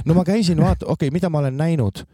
No 0.06 0.14
ma 0.18 0.24
käisin 0.24 0.58
vaata, 0.58 0.86
okei 0.94 1.08
okay,, 1.08 1.14
mida 1.14 1.30
ma 1.30 1.40
olen 1.44 1.58
näinud, 1.58 2.06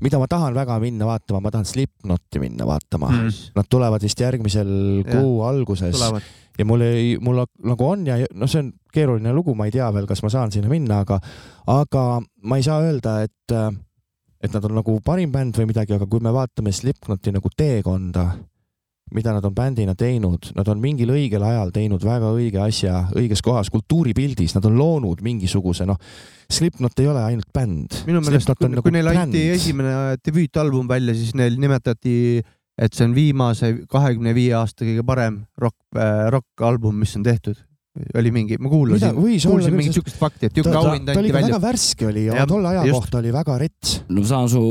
mida 0.00 0.18
ma 0.18 0.26
tahan 0.30 0.54
väga 0.54 0.78
minna 0.82 1.06
vaatama, 1.06 1.40
ma 1.40 1.50
tahan 1.50 1.64
Slipknoti 1.66 2.38
minna 2.42 2.66
vaatama 2.66 3.10
mm.. 3.10 3.30
Nad 3.56 3.66
tulevad 3.70 4.02
vist 4.02 4.20
järgmisel 4.20 4.68
Jah. 5.02 5.16
kuu 5.16 5.42
alguses 5.42 5.94
tulevad. 5.96 6.22
Ja 6.58 6.66
mul 6.68 6.84
ei, 6.86 7.16
mul 7.22 7.42
nagu 7.42 7.86
on 7.86 8.06
ja 8.08 8.18
noh, 8.34 8.50
see 8.50 8.64
on 8.64 8.72
keeruline 8.92 9.32
lugu, 9.36 9.54
ma 9.56 9.68
ei 9.68 9.74
tea 9.74 9.88
veel, 9.94 10.08
kas 10.08 10.22
ma 10.24 10.32
saan 10.32 10.52
sinna 10.54 10.70
minna, 10.72 11.02
aga, 11.04 11.20
aga 11.72 12.04
ma 12.48 12.58
ei 12.58 12.66
saa 12.66 12.80
öelda, 12.86 13.18
et, 13.26 13.56
et 14.40 14.52
nad 14.52 14.68
on 14.68 14.78
nagu 14.80 14.98
parim 15.04 15.32
bänd 15.34 15.58
või 15.60 15.70
midagi, 15.72 15.96
aga 15.96 16.08
kui 16.10 16.22
me 16.24 16.32
vaatame 16.34 16.72
Slipknoti 16.72 17.34
nagu 17.36 17.52
teekonda, 17.56 18.30
mida 19.14 19.32
nad 19.36 19.44
on 19.46 19.54
bändina 19.54 19.94
teinud, 19.94 20.48
nad 20.56 20.68
on 20.68 20.80
mingil 20.82 21.12
õigel 21.14 21.44
ajal 21.46 21.70
teinud 21.74 22.02
väga 22.02 22.32
õige 22.34 22.58
asja 22.64 23.04
õiges 23.14 23.42
kohas, 23.44 23.70
kultuuripildis, 23.70 24.56
nad 24.56 24.66
on 24.66 24.74
loonud 24.80 25.22
mingisuguse 25.22 25.86
noh, 25.86 26.00
Slipknot 26.50 26.98
ei 27.02 27.08
ole 27.10 27.22
ainult 27.26 27.48
bänd. 27.54 28.00
minu 28.06 28.22
meelest, 28.24 28.50
kui, 28.58 28.70
nagu 28.72 28.82
kui 28.82 28.94
neil 28.94 29.10
anti 29.12 29.44
esimene 29.54 30.16
debüütalbum 30.24 30.88
välja, 30.90 31.14
siis 31.18 31.36
neil 31.38 31.58
nimetati, 31.62 32.42
et 32.78 32.94
see 32.94 33.06
on 33.08 33.14
viimase 33.16 33.72
kahekümne 33.88 34.34
viie 34.36 34.54
aasta 34.56 34.84
kõige 34.84 35.04
parem 35.06 35.40
rock 35.60 35.76
äh,, 35.96 36.28
rokk-album, 36.32 36.98
mis 37.00 37.16
on 37.16 37.24
tehtud. 37.26 37.65
Oli 38.16 38.32
mingi, 38.34 38.58
ma 38.60 38.70
kuulasin, 38.70 39.14
kuulsin 39.16 39.74
mingit 39.76 39.96
siukest 39.96 40.18
fakti, 40.20 40.50
et 40.50 40.58
ta, 40.60 40.72
auhind 40.80 41.08
anti 41.08 41.32
välja 41.32 41.56
väga. 41.56 41.60
värske 41.62 42.08
oli 42.08 42.26
ja 42.26 42.40
Jah, 42.40 42.48
tolle 42.50 42.68
aja 42.72 42.84
just. 42.86 42.98
kohta 43.00 43.20
oli 43.22 43.32
väga 43.34 43.58
rets. 43.62 43.96
no 44.08 44.22
ma 44.22 44.28
saan 44.28 44.50
su 44.52 44.62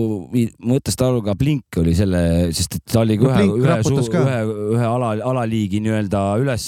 mõttest 0.65 1.03
aru, 1.05 1.21
ka 1.25 1.35
Blink 1.39 1.79
oli 1.81 1.95
selle, 1.97 2.21
sest 2.55 2.79
et 2.79 2.85
ta 2.93 3.01
oli 3.01 3.17
No 3.25 3.31
ühe, 3.31 3.45
ühe, 3.57 3.75
ühe, 3.81 4.39
ühe 4.75 4.85
ala, 4.85 5.13
alaliigi 5.31 5.79
nii-öelda 5.83 6.23
üles, 6.41 6.67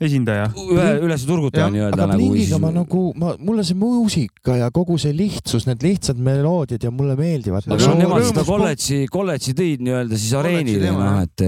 esindaja. 0.00 0.48
ühe 0.54 0.88
üles 1.06 1.24
turgutaja 1.28 1.68
nii-öelda 1.74 1.96
aga 1.96 2.10
nagu. 2.12 2.28
Blingiga 2.28 2.60
ma 2.62 2.72
nagu, 2.74 3.02
ma, 3.18 3.34
mulle 3.42 3.64
see 3.66 3.78
muusika 3.78 4.58
ja 4.60 4.70
kogu 4.74 4.98
see 5.00 5.14
lihtsus, 5.16 5.66
need 5.68 5.82
lihtsad 5.86 6.20
meloodiad 6.22 6.84
ja 6.84 6.92
mulle 6.94 7.16
meeldivad. 7.18 7.66
See 7.66 7.74
aga 7.74 7.90
on 7.90 7.98
no 7.98 8.04
nemad 8.04 8.26
seda 8.30 8.44
kolledži, 8.48 9.00
kolledži 9.12 9.56
tõid 9.58 9.84
nii-öelda 9.86 10.20
siis 10.20 10.36
areenile, 10.38 10.92
noh, 10.94 11.20
et, 11.24 11.46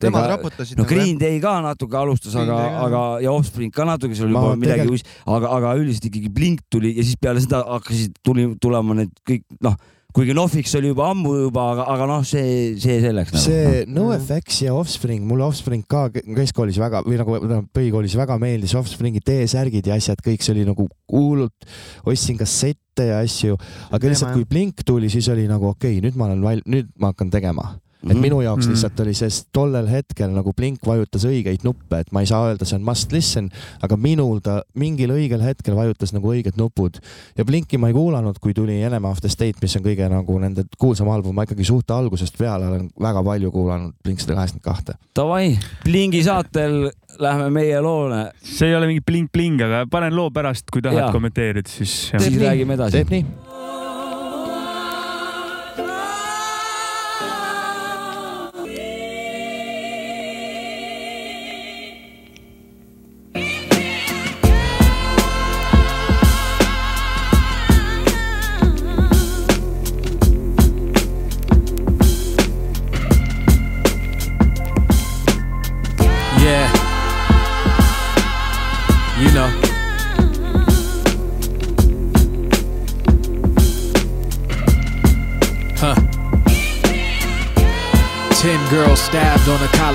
Nemad 0.00 0.28
raputasid 0.34 0.78
nagu 0.78 0.86
no 0.86 0.90
Green 0.90 1.20
Day 1.20 1.40
ka 1.42 1.58
natuke 1.64 1.98
alustas, 2.00 2.34
aga 2.40 2.58
aga 2.86 3.02
ja 3.24 3.32
Offspring 3.32 3.59
ka 3.68 3.84
natuke, 3.84 4.16
seal 4.16 4.30
oli 4.30 4.38
juba 4.38 4.56
midagi 4.56 4.86
tegelikult- 4.86 5.04
uus, 5.04 5.22
aga, 5.36 5.54
aga 5.58 5.76
üldiselt 5.76 6.08
ikkagi 6.08 6.32
Blink 6.32 6.64
tuli 6.72 6.96
ja 6.96 7.04
siis 7.04 7.20
peale 7.20 7.42
seda 7.44 7.60
hakkasid, 7.68 8.16
tuli 8.24 8.48
tulema 8.62 8.96
need 9.02 9.12
kõik 9.28 9.44
noh, 9.60 9.76
kuigi 10.16 10.34
Nofix 10.34 10.72
oli 10.78 10.90
juba 10.90 11.10
ammu 11.12 11.34
juba, 11.44 11.66
aga, 11.74 11.84
aga 11.92 12.06
noh, 12.10 12.22
see, 12.26 12.72
see 12.82 12.96
selleks 13.02 13.34
nagu. 13.34 13.42
see 13.44 13.84
NoFX 13.90 14.62
ja 14.64 14.74
Offspring, 14.74 15.26
mulle 15.26 15.44
Offspring 15.46 15.84
ka 15.90 16.08
ke- 16.14 16.24
keskkoolis 16.24 16.80
väga 16.82 17.04
või 17.06 17.18
nagu 17.20 17.36
tähendab, 17.36 17.68
põhikoolis 17.76 18.16
väga 18.18 18.38
meeldis, 18.42 18.74
Offspringi 18.78 19.22
T-särgid 19.22 19.90
ja 19.90 19.98
asjad, 20.00 20.22
kõik 20.24 20.42
see 20.42 20.56
oli 20.56 20.66
nagu 20.68 20.88
hullult, 21.12 21.68
ostsin 22.08 22.40
kassette 22.40 23.06
ja 23.12 23.20
asju, 23.22 23.58
aga 23.90 24.10
lihtsalt 24.10 24.34
kui 24.34 24.48
Blink 24.50 24.82
tuli, 24.86 25.12
siis 25.12 25.28
oli 25.30 25.46
nagu 25.50 25.70
okei 25.70 25.98
okay,, 25.98 26.08
nüüd 26.08 26.18
ma 26.18 26.30
olen 26.30 26.42
val-, 26.48 26.66
nüüd 26.66 26.90
ma 26.98 27.12
hakkan 27.14 27.30
tegema 27.30 27.70
et 28.02 28.14
Mhm. 28.14 28.20
minu 28.20 28.40
jaoks 28.40 28.66
Mhm. 28.66 28.72
lihtsalt 28.74 29.00
oli 29.00 29.12
see, 29.14 29.28
sest 29.28 29.48
tollel 29.52 29.86
hetkel 29.88 30.30
nagu 30.32 30.52
Blink 30.56 30.80
vajutas 30.86 31.24
õigeid 31.28 31.64
nuppe, 31.64 32.00
et 32.00 32.12
ma 32.12 32.20
ei 32.20 32.26
saa 32.26 32.46
öelda, 32.48 32.64
see 32.64 32.76
on 32.78 32.82
must 32.84 33.12
listen, 33.12 33.50
aga 33.82 33.96
minul 33.96 34.40
ta 34.40 34.62
mingil 34.74 35.10
õigel 35.10 35.42
hetkel 35.44 35.74
vajutas 35.76 36.12
nagu 36.12 36.28
õiged 36.32 36.56
nupud 36.56 36.98
ja 37.36 37.44
Blinki 37.44 37.78
ma 37.78 37.88
ei 37.88 37.94
kuulanud, 37.94 38.38
kui 38.40 38.54
tuli 38.54 38.80
Enema 38.82 39.10
of 39.10 39.20
the 39.20 39.28
State, 39.28 39.58
mis 39.60 39.76
on 39.76 39.82
kõige 39.82 40.08
nagu 40.08 40.38
nende 40.40 40.64
kuulsam 40.78 41.08
album, 41.08 41.34
ma 41.34 41.44
ikkagi 41.44 41.64
suht 41.64 41.90
algusest 41.90 42.38
peale 42.38 42.66
olen 42.66 42.88
väga 42.98 43.22
palju 43.22 43.50
kuulanud 43.52 43.92
Blink 44.02 44.20
sada 44.20 44.34
kaheksakümmend 44.34 44.64
kahte. 44.64 44.94
Davai, 45.14 45.58
Blingi 45.84 46.22
saatel 46.24 46.90
lähme 47.20 47.50
meie 47.52 47.80
loole, 47.84 48.30
see 48.42 48.68
ei 48.70 48.74
ole 48.74 48.86
mingi 48.86 49.02
bling-bling, 49.04 49.60
aga 49.60 49.84
panen 49.90 50.14
loo 50.16 50.30
pärast, 50.30 50.70
kui 50.72 50.80
tahad 50.80 51.12
kommenteerida, 51.12 51.68
siis. 51.68 52.10
siis 52.16 52.40
räägime 52.40 52.74
edasi 52.78 52.92
teeb. 52.96 53.10
nii? 53.10 53.49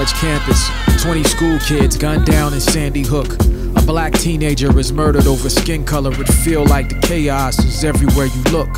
College 0.06 0.20
campus. 0.20 0.70
20 1.01 1.24
school 1.24 1.60
kids 1.60 1.97
gunned 1.97 2.26
down 2.26 2.53
in 2.53 2.60
Sandy 2.60 3.03
Hook. 3.03 3.34
A 3.78 3.82
black 3.86 4.14
teenager 4.14 4.78
is 4.78 4.91
murdered 4.91 5.28
over 5.28 5.49
skin 5.49 5.86
color. 5.86 6.12
It 6.14 6.28
feel 6.28 6.66
like 6.66 6.89
the 6.89 6.99
chaos 7.08 7.58
is 7.60 7.84
everywhere 7.84 8.28
you 8.28 8.43
look. 8.51 8.74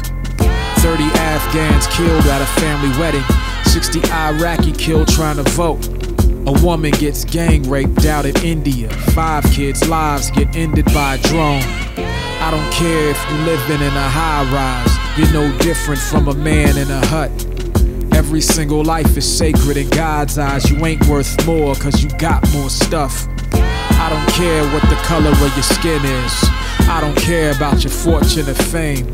30 0.79 1.03
Afghans 1.03 1.87
killed 1.87 2.25
at 2.25 2.41
a 2.41 2.45
family 2.61 2.89
wedding. 2.99 3.23
60 3.65 4.09
Iraqi 4.11 4.71
killed 4.71 5.07
trying 5.07 5.37
to 5.37 5.43
vote. 5.51 5.85
A 6.47 6.65
woman 6.65 6.91
gets 6.91 7.25
gang 7.25 7.63
raped 7.69 8.05
out 8.05 8.25
in 8.25 8.35
India. 8.37 8.89
Five 9.13 9.43
kids' 9.45 9.87
lives 9.89 10.31
get 10.31 10.55
ended 10.55 10.85
by 10.85 11.15
a 11.15 11.17
drone. 11.23 11.63
I 12.39 12.51
don't 12.51 12.71
care 12.71 13.09
if 13.09 13.29
you're 13.29 13.39
living 13.39 13.81
in 13.81 13.93
a 13.93 14.09
high 14.09 14.49
rise. 14.53 15.17
You're 15.17 15.33
no 15.33 15.57
different 15.57 15.99
from 15.99 16.27
a 16.29 16.33
man 16.35 16.77
in 16.77 16.89
a 16.89 17.05
hut. 17.07 17.31
Every 18.27 18.41
single 18.41 18.83
life 18.83 19.15
is 19.15 19.25
sacred 19.25 19.77
in 19.77 19.89
God's 19.89 20.37
eyes. 20.37 20.69
You 20.69 20.85
ain't 20.85 21.07
worth 21.07 21.47
more 21.47 21.73
cause 21.75 22.03
you 22.03 22.09
got 22.19 22.45
more 22.51 22.69
stuff. 22.69 23.25
I 23.53 24.09
don't 24.09 24.27
care 24.33 24.63
what 24.73 24.81
the 24.89 24.97
color 25.05 25.29
of 25.29 25.39
your 25.39 25.63
skin 25.63 26.03
is. 26.03 26.33
I 26.89 26.99
don't 26.99 27.15
care 27.15 27.55
about 27.55 27.85
your 27.85 27.91
fortune 27.93 28.49
or 28.49 28.53
fame. 28.53 29.07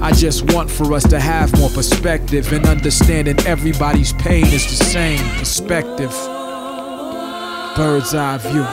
I 0.00 0.12
just 0.12 0.52
want 0.52 0.70
for 0.70 0.92
us 0.92 1.02
to 1.08 1.18
have 1.18 1.52
more 1.58 1.68
perspective 1.70 2.52
and 2.52 2.64
understanding 2.64 3.40
everybody's 3.44 4.12
pain 4.12 4.46
is 4.46 4.78
the 4.78 4.84
same. 4.84 5.18
Perspective. 5.40 6.12
Bird's 7.76 8.14
eye 8.14 8.38
view. 8.38 8.66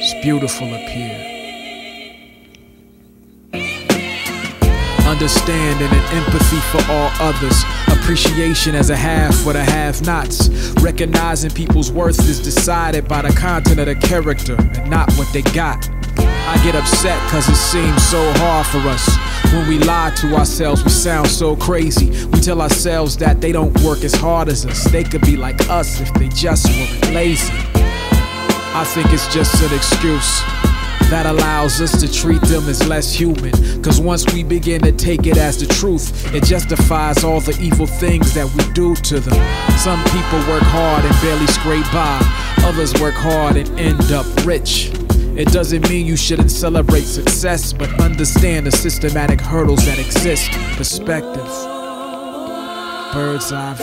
It's 0.00 0.24
beautiful 0.24 0.72
up 0.72 0.88
here. 0.88 1.31
Understanding 5.22 5.86
and 5.86 6.16
empathy 6.16 6.58
for 6.72 6.82
all 6.90 7.08
others. 7.20 7.62
Appreciation 7.86 8.74
as 8.74 8.90
a 8.90 8.96
half 8.96 9.32
for 9.36 9.52
the 9.52 9.62
have 9.62 10.04
nots. 10.04 10.48
Recognizing 10.82 11.52
people's 11.52 11.92
worth 11.92 12.18
is 12.28 12.40
decided 12.40 13.06
by 13.06 13.22
the 13.22 13.28
content 13.28 13.78
of 13.78 13.86
the 13.86 13.94
character 13.94 14.56
and 14.58 14.90
not 14.90 15.12
what 15.12 15.32
they 15.32 15.42
got. 15.42 15.88
I 16.18 16.60
get 16.64 16.74
upset 16.74 17.20
cause 17.30 17.48
it 17.48 17.54
seems 17.54 18.02
so 18.02 18.32
hard 18.38 18.66
for 18.66 18.78
us. 18.78 19.16
When 19.52 19.68
we 19.68 19.78
lie 19.78 20.12
to 20.16 20.34
ourselves, 20.34 20.82
we 20.82 20.90
sound 20.90 21.28
so 21.28 21.54
crazy. 21.54 22.10
We 22.26 22.40
tell 22.40 22.60
ourselves 22.60 23.16
that 23.18 23.40
they 23.40 23.52
don't 23.52 23.80
work 23.82 24.02
as 24.02 24.14
hard 24.14 24.48
as 24.48 24.66
us. 24.66 24.90
They 24.90 25.04
could 25.04 25.22
be 25.22 25.36
like 25.36 25.68
us 25.68 26.00
if 26.00 26.12
they 26.14 26.30
just 26.30 26.66
weren't 26.66 27.14
lazy. 27.14 27.52
I 28.74 28.84
think 28.92 29.12
it's 29.12 29.32
just 29.32 29.62
an 29.62 29.72
excuse. 29.72 30.71
That 31.12 31.26
allows 31.26 31.78
us 31.82 32.00
to 32.00 32.10
treat 32.10 32.40
them 32.40 32.66
as 32.70 32.88
less 32.88 33.12
human. 33.12 33.52
Cause 33.82 34.00
once 34.00 34.24
we 34.32 34.42
begin 34.42 34.80
to 34.80 34.92
take 34.92 35.26
it 35.26 35.36
as 35.36 35.58
the 35.58 35.66
truth, 35.66 36.34
it 36.34 36.42
justifies 36.42 37.22
all 37.22 37.38
the 37.38 37.54
evil 37.60 37.86
things 37.86 38.32
that 38.32 38.50
we 38.54 38.72
do 38.72 38.94
to 38.94 39.20
them. 39.20 39.34
Some 39.76 40.02
people 40.04 40.38
work 40.48 40.62
hard 40.62 41.04
and 41.04 41.14
barely 41.20 41.46
scrape 41.48 41.84
by, 41.92 42.18
others 42.64 42.98
work 42.98 43.12
hard 43.12 43.58
and 43.58 43.68
end 43.78 44.10
up 44.10 44.24
rich. 44.46 44.90
It 45.36 45.48
doesn't 45.48 45.86
mean 45.90 46.06
you 46.06 46.16
shouldn't 46.16 46.50
celebrate 46.50 47.02
success, 47.02 47.74
but 47.74 47.90
understand 48.00 48.66
the 48.66 48.72
systematic 48.72 49.38
hurdles 49.38 49.84
that 49.84 49.98
exist. 49.98 50.50
Perspective, 50.78 51.44
bird's 53.12 53.52
eye 53.52 53.74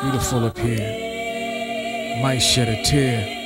view. 0.00 0.10
Beautiful 0.10 0.46
up 0.46 0.56
here, 0.56 2.22
might 2.22 2.38
shed 2.38 2.68
a 2.70 2.82
tear. 2.82 3.41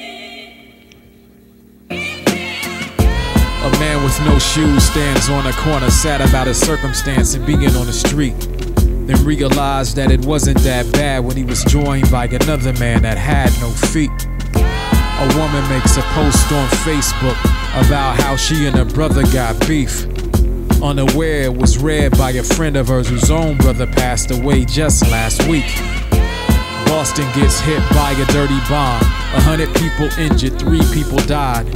A 3.66 3.70
man 3.80 4.04
with 4.04 4.16
no 4.20 4.38
shoes 4.38 4.84
stands 4.84 5.28
on 5.28 5.44
a 5.44 5.52
corner, 5.54 5.90
sad 5.90 6.20
about 6.20 6.46
his 6.46 6.56
circumstance 6.56 7.34
and 7.34 7.44
being 7.44 7.74
on 7.74 7.86
the 7.86 7.92
street. 7.92 8.38
Then 8.78 9.24
realized 9.24 9.96
that 9.96 10.12
it 10.12 10.24
wasn't 10.24 10.58
that 10.58 10.90
bad 10.92 11.24
when 11.24 11.36
he 11.36 11.42
was 11.42 11.64
joined 11.64 12.08
by 12.08 12.26
another 12.26 12.72
man 12.74 13.02
that 13.02 13.18
had 13.18 13.50
no 13.60 13.70
feet. 13.70 14.12
A 14.54 15.36
woman 15.36 15.68
makes 15.68 15.96
a 15.96 16.02
post 16.14 16.52
on 16.52 16.68
Facebook 16.86 17.36
about 17.84 18.20
how 18.20 18.36
she 18.36 18.66
and 18.66 18.76
her 18.76 18.84
brother 18.84 19.24
got 19.32 19.58
beef. 19.66 20.04
Unaware 20.80 21.42
it 21.42 21.56
was 21.56 21.76
read 21.76 22.16
by 22.16 22.30
a 22.30 22.44
friend 22.44 22.76
of 22.76 22.86
hers 22.86 23.08
whose 23.08 23.32
own 23.32 23.56
brother 23.56 23.88
passed 23.88 24.30
away 24.30 24.64
just 24.64 25.02
last 25.10 25.42
week. 25.48 25.66
Boston 26.86 27.26
gets 27.34 27.58
hit 27.58 27.80
by 27.90 28.12
a 28.12 28.26
dirty 28.26 28.60
bomb. 28.68 29.02
A 29.34 29.40
hundred 29.40 29.74
people 29.74 30.08
injured, 30.20 30.56
three 30.56 30.82
people 30.94 31.18
died. 31.26 31.66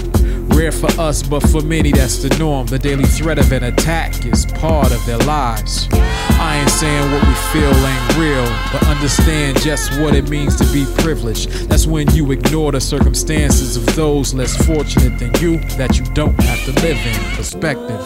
Rare 0.54 0.72
for 0.72 0.90
us, 1.00 1.22
but 1.22 1.40
for 1.50 1.62
many 1.62 1.92
that's 1.92 2.22
the 2.22 2.36
norm. 2.38 2.66
The 2.66 2.78
daily 2.78 3.04
threat 3.04 3.38
of 3.38 3.52
an 3.52 3.64
attack 3.64 4.26
is 4.26 4.46
part 4.46 4.92
of 4.92 5.04
their 5.06 5.18
lives. 5.18 5.88
I 5.92 6.58
ain't 6.60 6.70
saying 6.70 7.12
what 7.12 7.26
we 7.26 7.34
feel 7.52 7.72
ain't 7.72 8.16
real, 8.16 8.44
but 8.72 8.86
understand 8.86 9.60
just 9.60 9.90
what 10.00 10.14
it 10.14 10.28
means 10.28 10.56
to 10.56 10.64
be 10.72 10.86
privileged. 11.02 11.50
That's 11.68 11.86
when 11.86 12.10
you 12.14 12.30
ignore 12.32 12.72
the 12.72 12.80
circumstances 12.80 13.76
of 13.76 13.86
those 13.96 14.34
less 14.34 14.56
fortunate 14.66 15.18
than 15.18 15.34
you 15.40 15.58
that 15.76 15.98
you 15.98 16.04
don't 16.14 16.38
have 16.40 16.64
to 16.66 16.72
live 16.82 16.98
in. 17.06 17.36
Perspective. 17.36 18.00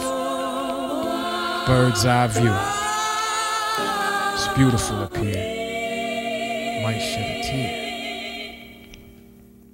Bird's 1.65 2.05
eye 2.05 2.27
view. 2.27 2.55
It's 4.33 4.47
beautiful 4.55 4.97
up 4.97 5.15
here. 5.17 6.83
Might 6.83 6.99
shed 6.99 7.39
a 7.39 7.43
tear. 7.43 7.85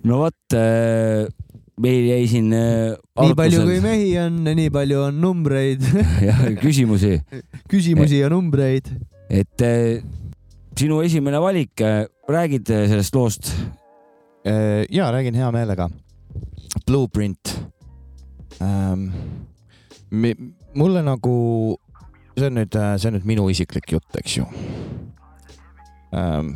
no 0.03 0.17
vot 0.17 0.34
äh, 0.53 1.26
uh, 1.26 1.28
meil 1.80 2.07
jäi 2.09 2.26
siin 2.30 2.51
äh, 2.53 2.93
nii 3.22 3.36
palju 3.38 3.61
kui 3.61 3.78
arutlusel 3.78 3.86
mehi 3.86 4.09
on, 4.22 4.39
nii 4.45 4.72
palju 4.74 5.03
on 5.07 5.19
numbreid, 5.24 5.86
jah, 6.28 6.43
küsimusi, 6.61 7.17
küsimusi 7.72 8.22
ja 8.22 8.32
numbreid. 8.32 8.91
et 9.32 9.63
äh, 9.65 10.01
sinu 10.78 11.01
esimene 11.05 11.39
valik, 11.41 11.84
räägid 12.30 12.72
äh, 12.74 12.88
sellest 12.91 13.15
loost? 13.15 13.53
ja 14.41 15.11
räägin 15.13 15.36
hea 15.38 15.51
meelega. 15.53 15.86
Blueprint 16.88 17.51
ähm,. 18.57 19.11
mulle 20.74 21.03
nagu, 21.05 21.34
see 22.34 22.47
on 22.47 22.57
nüüd, 22.57 22.78
see 22.97 23.11
on 23.11 23.15
nüüd 23.19 23.28
minu 23.30 23.45
isiklik 23.53 23.91
jutt, 23.93 24.17
eks 24.17 24.39
ju 24.39 24.47
ähm,. 26.17 26.55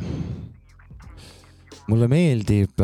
mulle 1.86 2.10
meeldib 2.10 2.82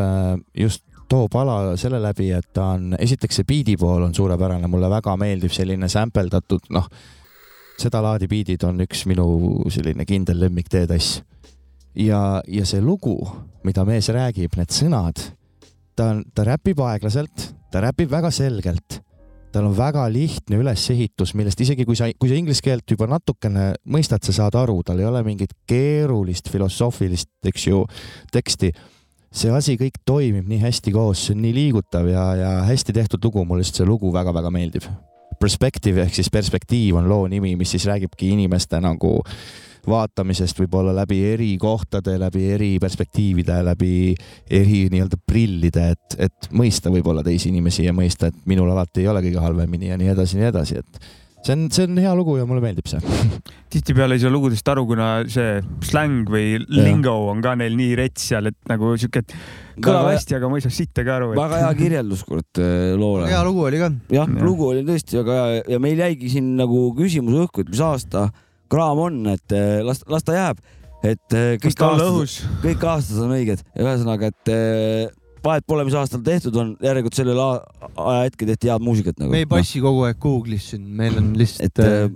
just 0.54 0.86
too 1.12 1.28
pala 1.32 1.76
selle 1.80 2.00
läbi, 2.02 2.30
et 2.36 2.54
ta 2.56 2.72
on, 2.78 2.96
esiteks 3.00 3.42
see 3.42 3.48
biidi 3.48 3.76
pool 3.80 4.06
on 4.06 4.16
suurepärane, 4.16 4.70
mulle 4.72 4.90
väga 4.92 5.18
meeldib 5.20 5.52
selline 5.52 5.90
sämpeldatud, 5.92 6.70
noh, 6.72 6.88
sedalaadi 7.82 8.30
biidid 8.32 8.64
on 8.68 8.80
üks 8.86 9.04
minu 9.10 9.26
selline 9.74 10.06
kindel 10.08 10.40
lemmik 10.46 10.72
teetass. 10.72 11.22
ja, 11.96 12.42
ja 12.48 12.66
see 12.66 12.80
lugu, 12.82 13.18
mida 13.68 13.84
mees 13.88 14.08
räägib, 14.14 14.56
need 14.56 14.72
sõnad, 14.72 15.20
ta 16.00 16.14
on, 16.14 16.22
ta 16.36 16.46
räpib 16.48 16.80
aeglaselt, 16.86 17.50
ta 17.72 17.82
räpib 17.84 18.12
väga 18.12 18.32
selgelt, 18.32 19.02
tal 19.52 19.68
on 19.68 19.76
väga 19.76 20.06
lihtne 20.08 20.62
ülesehitus, 20.62 21.36
millest 21.36 21.60
isegi 21.60 21.84
kui 21.84 22.00
sa, 22.00 22.08
kui 22.16 22.32
sa 22.32 22.40
inglise 22.40 22.64
keelt 22.64 22.88
juba 22.88 23.10
natukene 23.12 23.74
mõistad, 23.84 24.24
sa 24.24 24.38
saad 24.38 24.56
aru, 24.62 24.80
tal 24.88 25.04
ei 25.04 25.10
ole 25.10 25.26
mingit 25.28 25.58
keerulist 25.68 26.48
filosoofilist, 26.54 27.34
eks 27.52 27.68
ju, 27.68 27.84
teksti 28.32 28.72
see 29.32 29.52
asi 29.56 29.78
kõik 29.80 30.02
toimib 30.06 30.50
nii 30.50 30.60
hästi 30.62 30.94
koos, 30.96 31.26
see 31.26 31.38
on 31.38 31.42
nii 31.46 31.56
liigutav 31.56 32.10
ja, 32.12 32.26
ja 32.36 32.52
hästi 32.68 32.96
tehtud 32.96 33.24
lugu, 33.24 33.46
mulle 33.46 33.64
lihtsalt 33.64 33.84
see 33.84 33.90
lugu 33.90 34.12
väga-väga 34.14 34.52
meeldib. 34.54 34.88
Perspective 35.42 36.04
ehk 36.04 36.16
siis 36.20 36.30
perspektiiv 36.30 37.00
on 37.00 37.08
loo 37.10 37.26
nimi, 37.32 37.56
mis 37.58 37.72
siis 37.74 37.88
räägibki 37.90 38.30
inimeste 38.36 38.82
nagu 38.84 39.18
vaatamisest 39.88 40.60
võib-olla 40.62 40.94
läbi 40.94 41.22
eri 41.32 41.56
kohtade, 41.58 42.14
läbi 42.22 42.44
eri 42.54 42.76
perspektiivide, 42.82 43.56
läbi 43.66 44.14
eri 44.46 44.84
nii-öelda 44.94 45.18
prillide, 45.26 45.88
et, 45.96 46.18
et 46.28 46.52
mõista 46.54 46.92
võib-olla 46.94 47.24
teisi 47.26 47.50
inimesi 47.50 47.88
ja 47.88 47.96
mõista, 47.96 48.30
et 48.30 48.46
minul 48.46 48.70
alati 48.70 49.02
ei 49.02 49.10
ole 49.10 49.24
kõige 49.26 49.42
halvemini 49.42 49.90
ja 49.90 49.98
nii 49.98 50.14
edasi, 50.14 50.38
nii 50.38 50.50
edasi, 50.52 50.84
et 50.84 51.02
see 51.42 51.56
on, 51.56 51.66
see 51.74 51.88
on 51.88 51.98
hea 52.02 52.12
lugu 52.18 52.36
ja 52.38 52.46
mulle 52.50 52.62
meeldib 52.64 52.90
see. 52.90 53.02
tihtipeale 53.74 54.18
ei 54.18 54.24
saa 54.24 54.34
lugudest 54.34 54.68
aru, 54.74 54.84
kuna 54.90 55.10
see 55.32 55.62
släng 55.88 56.30
või 56.32 56.60
lingo 56.70 57.14
on 57.32 57.42
ka 57.44 57.56
neil 57.60 57.78
nii 57.80 57.96
rets 58.00 58.28
seal, 58.32 58.52
et 58.52 58.58
nagu 58.70 58.94
siuke, 59.02 59.24
et 59.24 59.34
kõlab 59.78 60.10
väga, 60.10 60.18
hästi, 60.18 60.38
aga 60.38 60.52
ma 60.52 60.60
ei 60.60 60.66
saa 60.66 60.76
sittagi 60.76 61.14
aru. 61.16 61.32
väga 61.40 61.64
hea 61.64 61.72
kirjeldus, 61.80 62.26
kurat, 62.28 62.62
loole. 63.00 63.30
hea 63.32 63.42
lugu 63.48 63.66
oli 63.70 63.82
ka. 63.82 63.90
jah 64.12 64.28
Jah., 64.28 64.46
lugu 64.46 64.70
oli 64.74 64.86
tõesti 64.88 65.22
väga 65.22 65.40
hea 65.40 65.64
ja 65.76 65.82
meil 65.84 66.04
jäigi 66.06 66.36
siin 66.36 66.54
nagu 66.60 66.84
küsimus 66.98 67.40
õhku, 67.46 67.66
et 67.66 67.74
mis 67.74 67.82
aasta 67.86 68.28
kraam 68.72 69.02
on, 69.08 69.24
et 69.34 69.58
eh, 69.58 69.80
las, 69.86 70.06
las 70.12 70.28
ta 70.28 70.38
jääb. 70.38 70.62
et 71.02 71.34
kas 71.58 71.74
kõik 71.74 71.88
aastad, 71.88 72.52
kõik 72.62 72.84
aastad 72.86 73.24
on 73.24 73.34
õiged 73.34 73.64
ja 73.66 73.88
ühesõnaga, 73.88 74.30
et 74.30 75.20
vahet 75.44 75.66
pole, 75.68 75.86
mis 75.88 75.96
aastal 75.98 76.22
tehtud 76.26 76.56
on, 76.62 76.74
järelikult 76.82 77.18
sellel 77.18 77.40
a- 77.42 77.62
ajahetkel 77.96 78.52
tehti 78.54 78.70
head 78.72 78.84
muusikat 78.86 79.18
nagu. 79.22 79.32
me 79.34 79.44
ei 79.46 79.50
passi 79.50 79.82
kogu 79.84 80.04
aeg 80.08 80.20
Google'is 80.22 80.72
siin, 80.74 80.84
meil 80.86 81.18
on 81.18 81.32
lihtsalt 81.40 81.66
et, 81.72 81.80
eh, 81.86 82.12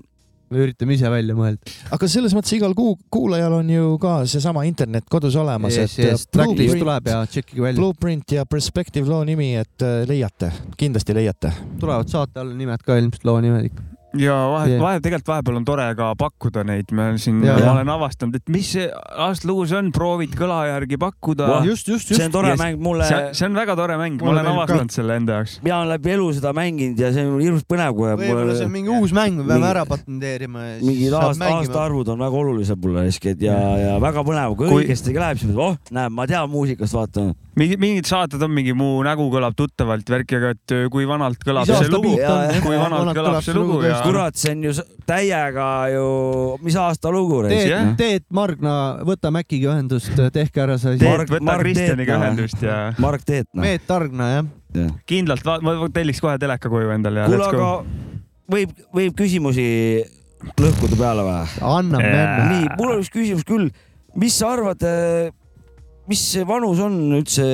me 0.50 0.62
üritame 0.62 0.94
ise 0.94 1.10
välja 1.10 1.34
mõelda. 1.38 1.74
aga 1.92 2.08
selles 2.12 2.36
mõttes 2.38 2.54
igal 2.58 2.76
kuu, 2.78 2.94
kuulajal 3.12 3.58
on 3.60 3.70
ju 3.70 3.98
ka 4.02 4.20
seesama 4.30 4.64
internet 4.70 5.10
kodus 5.10 5.36
olemas, 5.42 5.74
yes, 5.78 5.98
et 6.00 6.12
yes, 6.12 6.28
tracklist 6.28 6.76
Blueprint, 6.76 6.84
tuleb 6.86 7.08
ja 7.08 7.26
tšekkige 7.26 7.62
välja. 7.66 7.80
Blueprint 7.82 8.32
ja 8.38 8.46
Perspective 8.46 9.10
loo 9.10 9.24
nimi, 9.26 9.56
et 9.56 9.82
äh, 9.82 10.06
leiate, 10.08 10.52
kindlasti 10.78 11.18
leiate. 11.18 11.52
tulevad 11.82 12.08
saate 12.14 12.40
alla 12.40 12.54
nimed 12.54 12.86
ka 12.86 12.98
ilmselt 13.02 13.26
loo 13.26 13.42
nimed 13.42 13.72
ikka. 13.72 13.92
Ja 14.22 14.36
vahe 14.52 14.72
Jah., 14.76 14.82
vahe, 14.82 15.02
tegelikult 15.04 15.30
vahepeal 15.32 15.60
on 15.60 15.66
tore 15.68 15.86
ka 15.98 16.12
pakkuda 16.20 16.64
neid, 16.68 16.92
ma 16.96 17.08
siin, 17.22 17.42
ma 17.44 17.56
ja. 17.60 17.72
olen 17.74 17.92
avastanud, 17.96 18.38
et 18.40 18.52
mis 18.54 18.70
see 18.76 18.88
aasta 18.90 19.50
lugu 19.50 19.66
see 19.70 19.80
on, 19.80 19.92
proovid 19.96 20.36
kõla 20.38 20.62
järgi 20.70 21.00
pakkuda 21.02 21.50
Vah.. 21.50 21.68
just, 21.68 21.90
just, 21.92 22.10
see 22.10 22.18
on 22.20 22.28
just. 22.28 22.36
tore 22.36 22.54
Yes. 22.56 22.62
mäng 22.62 22.82
mulle, 22.82 23.08
see, 23.10 23.48
on 23.48 23.58
väga 23.58 23.76
tore 23.80 23.98
mäng, 24.00 24.20
ma 24.22 24.32
olen 24.32 24.46
meeldib 24.46 24.52
ka. 24.52 24.64
avastanud 24.64 24.96
selle 24.96 25.18
enda 25.20 25.40
jaoks. 25.40 25.58
mina 25.66 25.80
olen 25.82 25.94
läbi 25.96 26.14
elu 26.16 26.28
seda 26.40 26.54
mänginud 26.56 27.02
ja 27.02 27.12
see 27.16 27.26
on 27.28 27.40
hirmus 27.44 27.66
põnev, 27.68 27.96
kui 27.98 28.12
võib-olla 28.12 28.58
see 28.58 28.70
on 28.70 28.76
mingi 28.76 28.94
uus 28.96 29.16
mäng, 29.16 29.40
me 29.40 29.48
peame 29.48 29.60
mingi- 29.60 29.72
ära 29.72 29.86
patenteerima 29.90 30.68
mingid 30.82 31.18
aasta, 31.20 31.52
aastaarvud 31.60 32.14
on 32.16 32.22
väga 32.26 32.44
olulised 32.44 32.82
mulle 32.84 33.08
riskid 33.10 33.42
ja, 33.44 33.58
ja 33.82 33.98
väga 34.04 34.24
põnev, 34.28 34.56
kui 34.60 34.72
õigesti 34.82 35.16
läheb, 35.18 35.42
siis 35.42 35.56
oh, 35.56 35.76
näed, 35.96 36.14
ma 36.16 36.28
tean 36.30 36.50
muusikast, 36.52 36.96
vaata. 36.96 37.32
mingi, 37.60 37.78
mingid 37.80 38.08
saated 38.10 38.42
on 38.46 38.52
mingi 38.54 38.74
mu 38.78 38.88
nägu 39.06 39.26
kõlab 39.34 39.56
tuttavalt 39.58 40.10
värki, 40.12 40.38
aga 40.40 40.52
et 40.56 40.74
öö, 40.76 40.90
kui 40.94 41.08
vanalt 41.10 41.42
kõlab 41.46 41.70
Mis 41.70 41.80
see 41.84 41.92
lugu 41.94 42.14
kui 42.66 42.80
vanalt 42.80 43.12
kõlab 43.18 43.40
see 43.46 43.56
lugu 43.56 43.80
ja 43.86 44.00
kurat, 44.04 44.38
see 44.40 44.56
on 44.56 44.66
ju 44.68 44.74
täiega 45.08 45.70
ju, 45.94 46.08
mis 46.66 46.78
aasta 46.80 47.14
lugu 47.14 47.44
Teet 47.46 47.54
reis 47.54 47.72
jah., 47.72 47.94
Teet 48.00 48.26
Margna, 48.36 48.76
võta 49.08 49.32
Mäkiga 49.36 49.74
ühendust, 49.74 50.12
tehke 50.36 50.66
ära 50.66 50.80
see 50.82 50.96
asi. 50.96 51.04
Teet, 51.04 51.12
Mark- 51.12 51.34
võta 51.38 51.50
Mark 51.52 51.66
Kristjaniga 51.66 52.12
Teetna. 52.12 52.28
ühendust 52.28 52.66
ja 52.66 52.82
Mark 53.04 53.26
Teet, 53.28 53.50
noh. 53.54 53.66
Meet 53.66 53.88
Targna, 53.88 54.30
jah. 54.36 54.92
kindlalt, 55.08 55.48
ma 55.64 55.78
telliks 55.96 56.22
kohe 56.24 56.36
teleka 56.42 56.72
koju 56.72 56.92
endale 56.98 57.24
ja 57.24 57.32
kuule, 57.32 57.50
aga 57.50 57.72
võib, 58.52 58.76
võib 58.96 59.16
küsimusi 59.18 59.66
lõhkuda 60.60 61.00
peale 61.00 61.26
või? 61.26 61.40
anname 61.72 62.12
enne. 62.12 62.46
nii, 62.52 62.70
mul 62.78 62.96
on 62.96 63.02
üks 63.04 63.12
küsimus 63.14 63.48
küll. 63.48 63.72
mis 64.20 64.36
sa 64.38 64.52
arvad, 64.56 64.84
mis 66.08 66.22
see 66.32 66.46
vanus 66.46 66.80
on 66.86 66.98
üldse 67.18 67.46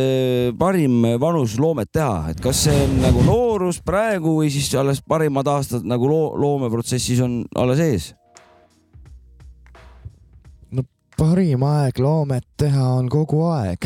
parim 0.60 1.02
vanus 1.22 1.58
loomet 1.62 1.92
teha, 1.96 2.32
et 2.34 2.42
kas 2.44 2.66
see 2.66 2.76
on 2.86 2.98
nagu 3.04 3.24
noorus 3.28 3.80
praegu 3.86 4.38
või 4.42 4.52
siis 4.52 4.72
alles 4.76 5.00
parimad 5.02 5.48
aastad 5.48 5.88
nagu 5.88 6.10
loo, 6.10 6.34
loomeprotsessis 6.40 7.22
on 7.24 7.42
alles 7.56 7.84
ees? 7.84 8.10
parim 11.22 11.62
aeg 11.68 12.00
loomet 12.02 12.48
teha 12.58 12.86
on 12.98 13.10
kogu 13.12 13.44
aeg. 13.52 13.86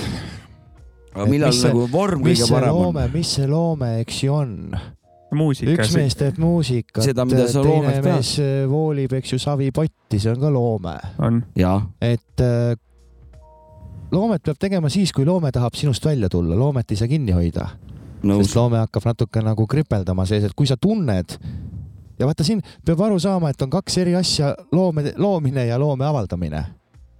aga 1.16 1.26
millal 1.28 1.51
mis 1.51 1.61
see- 1.61 1.72
nagu 1.74 1.88
vorm 1.91 2.22
mis 2.24 2.39
kõige 2.39 2.51
parem 2.53 2.78
loome 2.78 3.03
on?, 3.03 3.11
mis 3.11 3.34
see 3.38 3.47
loome, 3.51 3.89
eks 4.05 4.22
ju 4.24 4.36
on? 4.36 4.53
muusika 5.36 5.74
üks, 5.74 5.91
mees 5.97 6.16
teeb 6.16 6.38
muusikat, 6.39 7.03
Seda, 7.03 7.26
mida 7.28 7.47
sa 7.51 7.63
teine 7.66 7.97
mees 8.05 8.36
äh, 8.39 8.63
voolib, 8.72 9.18
eks 9.18 9.34
ju, 9.34 9.39
savipotti, 9.41 10.20
see 10.22 10.32
on 10.32 10.39
ka 10.39 10.51
loome. 10.53 10.95
et 11.99 12.43
äh, 12.45 12.78
loomet 14.16 14.43
peab 14.45 14.59
tegema 14.59 14.89
siis, 14.91 15.13
kui 15.13 15.28
loome 15.28 15.51
tahab 15.55 15.76
sinust 15.78 16.05
välja 16.05 16.30
tulla, 16.32 16.57
loomet 16.57 16.91
ei 16.91 16.99
saa 16.99 17.11
kinni 17.11 17.36
hoida. 17.36 17.68
nõus 18.26 18.47
sest. 18.47 18.57
loome 18.57 18.80
hakkab 18.82 19.05
natuke 19.11 19.43
nagu 19.43 19.68
kripeldama 19.68 20.26
sees, 20.26 20.47
et 20.47 20.55
kui 20.57 20.68
sa 20.68 20.78
tunned 20.82 21.38
ja 22.20 22.26
vaata 22.28 22.45
siin 22.47 22.63
peab 22.86 23.03
aru 23.05 23.20
saama, 23.20 23.51
et 23.51 23.61
on 23.61 23.70
kaks 23.74 23.99
eri 24.01 24.16
asja, 24.16 24.55
loome, 24.72 25.11
loomine 25.18 25.68
ja 25.68 25.80
loome 25.80 26.05
avaldamine. 26.07 26.63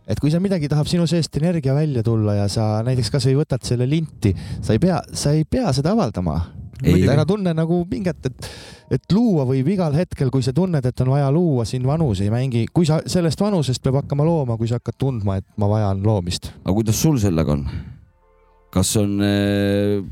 et 0.08 0.20
kui 0.22 0.32
sa 0.32 0.40
midagi 0.40 0.70
tahab 0.70 0.88
sinu 0.88 1.08
seest 1.10 1.38
energia 1.38 1.74
välja 1.74 2.04
tulla 2.04 2.36
ja 2.36 2.48
sa 2.50 2.84
näiteks 2.86 3.10
kasvõi 3.12 3.40
võtad 3.42 3.66
selle 3.66 3.90
linti, 3.90 4.36
sa 4.62 4.74
ei 4.74 4.80
pea, 4.80 5.02
sa 5.14 5.34
ei 5.34 5.46
pea 5.50 5.74
seda 5.74 5.96
avaldama. 5.98 6.40
Ei. 6.84 7.06
ära 7.08 7.24
tunne 7.28 7.54
nagu 7.56 7.78
pinget, 7.88 8.26
et, 8.28 8.48
et 8.98 9.14
luua 9.16 9.46
võib 9.48 9.70
igal 9.72 9.96
hetkel, 9.96 10.30
kui 10.34 10.44
sa 10.44 10.52
tunned, 10.56 10.84
et 10.86 11.02
on 11.06 11.14
vaja 11.14 11.30
luua, 11.32 11.64
siin 11.68 11.86
vanus 11.88 12.20
ei 12.24 12.32
mängi, 12.34 12.66
kui 12.74 12.88
sa 12.88 13.00
sellest 13.08 13.40
vanusest 13.42 13.84
peab 13.84 14.02
hakkama 14.02 14.26
looma, 14.28 14.58
kui 14.60 14.68
sa 14.68 14.82
hakkad 14.82 14.98
tundma, 15.00 15.38
et 15.40 15.48
ma 15.62 15.70
vajan 15.72 16.04
loomist. 16.04 16.52
aga 16.64 16.76
kuidas 16.76 17.00
sul 17.02 17.20
sellega 17.22 17.56
on? 17.56 17.66
kas 18.76 18.92
on 19.00 19.16
äh, 19.24 20.04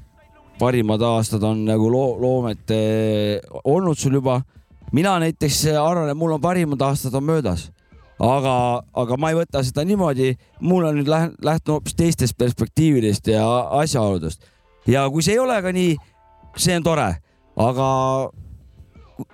parimad 0.60 1.04
aastad 1.04 1.44
on 1.44 1.66
nagu 1.68 1.90
loo, 1.92 2.16
loomet 2.22 2.72
äh, 2.72 3.60
olnud 3.64 4.00
sul 4.00 4.16
juba? 4.22 4.40
mina 4.94 5.18
näiteks 5.20 5.66
arvan, 5.74 6.12
et 6.14 6.18
mul 6.18 6.38
on 6.38 6.42
parimad 6.42 6.82
aastad 6.88 7.16
on 7.20 7.28
möödas, 7.28 7.68
aga, 8.24 8.56
aga 9.04 9.20
ma 9.20 9.34
ei 9.34 9.42
võta 9.42 9.66
seda 9.66 9.84
niimoodi, 9.90 10.32
mul 10.62 10.88
on 10.88 11.02
nüüd 11.02 11.12
läht- 11.12 11.36
lähtun 11.44 11.80
hoopis 11.80 12.00
teistest 12.00 12.38
perspektiividest 12.40 13.28
ja 13.34 13.44
asjaoludest 13.84 14.48
ja 14.88 15.06
kui 15.12 15.24
see 15.24 15.38
ei 15.38 15.44
ole 15.44 15.60
ka 15.64 15.72
nii, 15.76 15.96
see 16.56 16.76
on 16.78 16.86
tore, 16.86 17.10
aga 17.58 17.88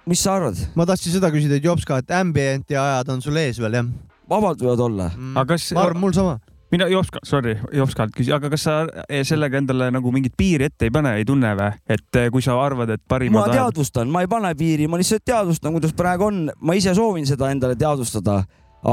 mis 0.10 0.22
sa 0.22 0.38
arvad, 0.38 0.60
ma 0.76 0.86
tahtsin 0.90 1.16
seda 1.16 1.32
küsida, 1.34 1.58
et 1.60 1.66
Jops 1.66 1.88
ka, 1.88 2.02
et 2.04 2.14
ambient'i 2.14 2.78
ajad 2.78 3.16
on 3.16 3.24
sul 3.24 3.38
ees 3.40 3.60
veel 3.62 3.80
jah 3.80 3.90
vabalt 4.30 4.62
võivad 4.64 4.86
olla? 4.86 5.10
mm.? 5.16 5.36
aga 5.40 5.56
kas, 5.56 5.72
ma 5.76 5.88
arvan, 5.88 6.02
mul 6.04 6.14
sama. 6.16 6.38
mina 6.74 6.88
Jopska, 6.92 7.22
sorry, 7.28 7.56
Jopskalt 7.76 8.14
küsin, 8.16 8.36
aga 8.38 8.52
kas 8.54 8.66
sa 8.68 8.78
sellega 9.26 9.60
endale 9.62 9.90
nagu 9.94 10.14
mingit 10.14 10.36
piiri 10.38 10.70
ette 10.70 10.90
ei 10.90 10.94
pane, 10.94 11.16
ei 11.20 11.28
tunne 11.28 11.54
või? 11.58 11.72
et 11.90 12.22
eh, 12.22 12.30
kui 12.34 12.46
sa 12.46 12.58
arvad, 12.62 12.94
et 12.96 13.04
ma 13.04 13.16
parimad 13.16 13.48
ajad, 13.48 13.58
teadvustan, 13.60 14.12
ma 14.14 14.24
ei 14.26 14.32
pane 14.32 14.54
piiri, 14.60 14.90
ma 14.92 15.02
lihtsalt 15.02 15.26
teadvustan, 15.26 15.76
kuidas 15.76 15.96
praegu 15.98 16.30
on, 16.30 16.46
ma 16.62 16.78
ise 16.78 16.94
soovin 16.98 17.28
seda 17.30 17.52
endale 17.54 17.78
teadvustada, 17.80 18.42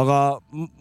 aga 0.01 0.21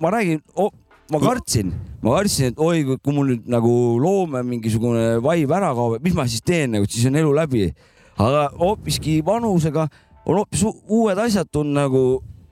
ma 0.02 0.16
räägin 0.16 0.42
oh,, 0.56 0.72
ma 1.12 1.20
kartsin, 1.22 1.74
ma 2.02 2.16
kartsin, 2.18 2.52
et 2.52 2.62
oi, 2.62 2.84
kui 2.98 3.14
mul 3.14 3.34
nüüd 3.34 3.50
nagu 3.52 3.74
loome 4.02 4.42
mingisugune 4.48 5.20
vibe 5.24 5.58
ära 5.58 5.74
kaob, 5.78 6.00
et 6.00 6.06
mis 6.06 6.16
ma 6.18 6.26
siis 6.30 6.42
teen 6.46 6.74
nagu, 6.76 6.90
siis 6.90 7.06
on 7.10 7.20
elu 7.22 7.34
läbi. 7.36 7.68
aga 8.16 8.48
hoopiski 8.56 9.20
vanusega 9.26 9.90
on 10.26 10.38
hoopis 10.40 10.64
uued 10.64 11.20
asjad 11.20 11.50
tulnud 11.52 11.76
nagu 11.76 12.04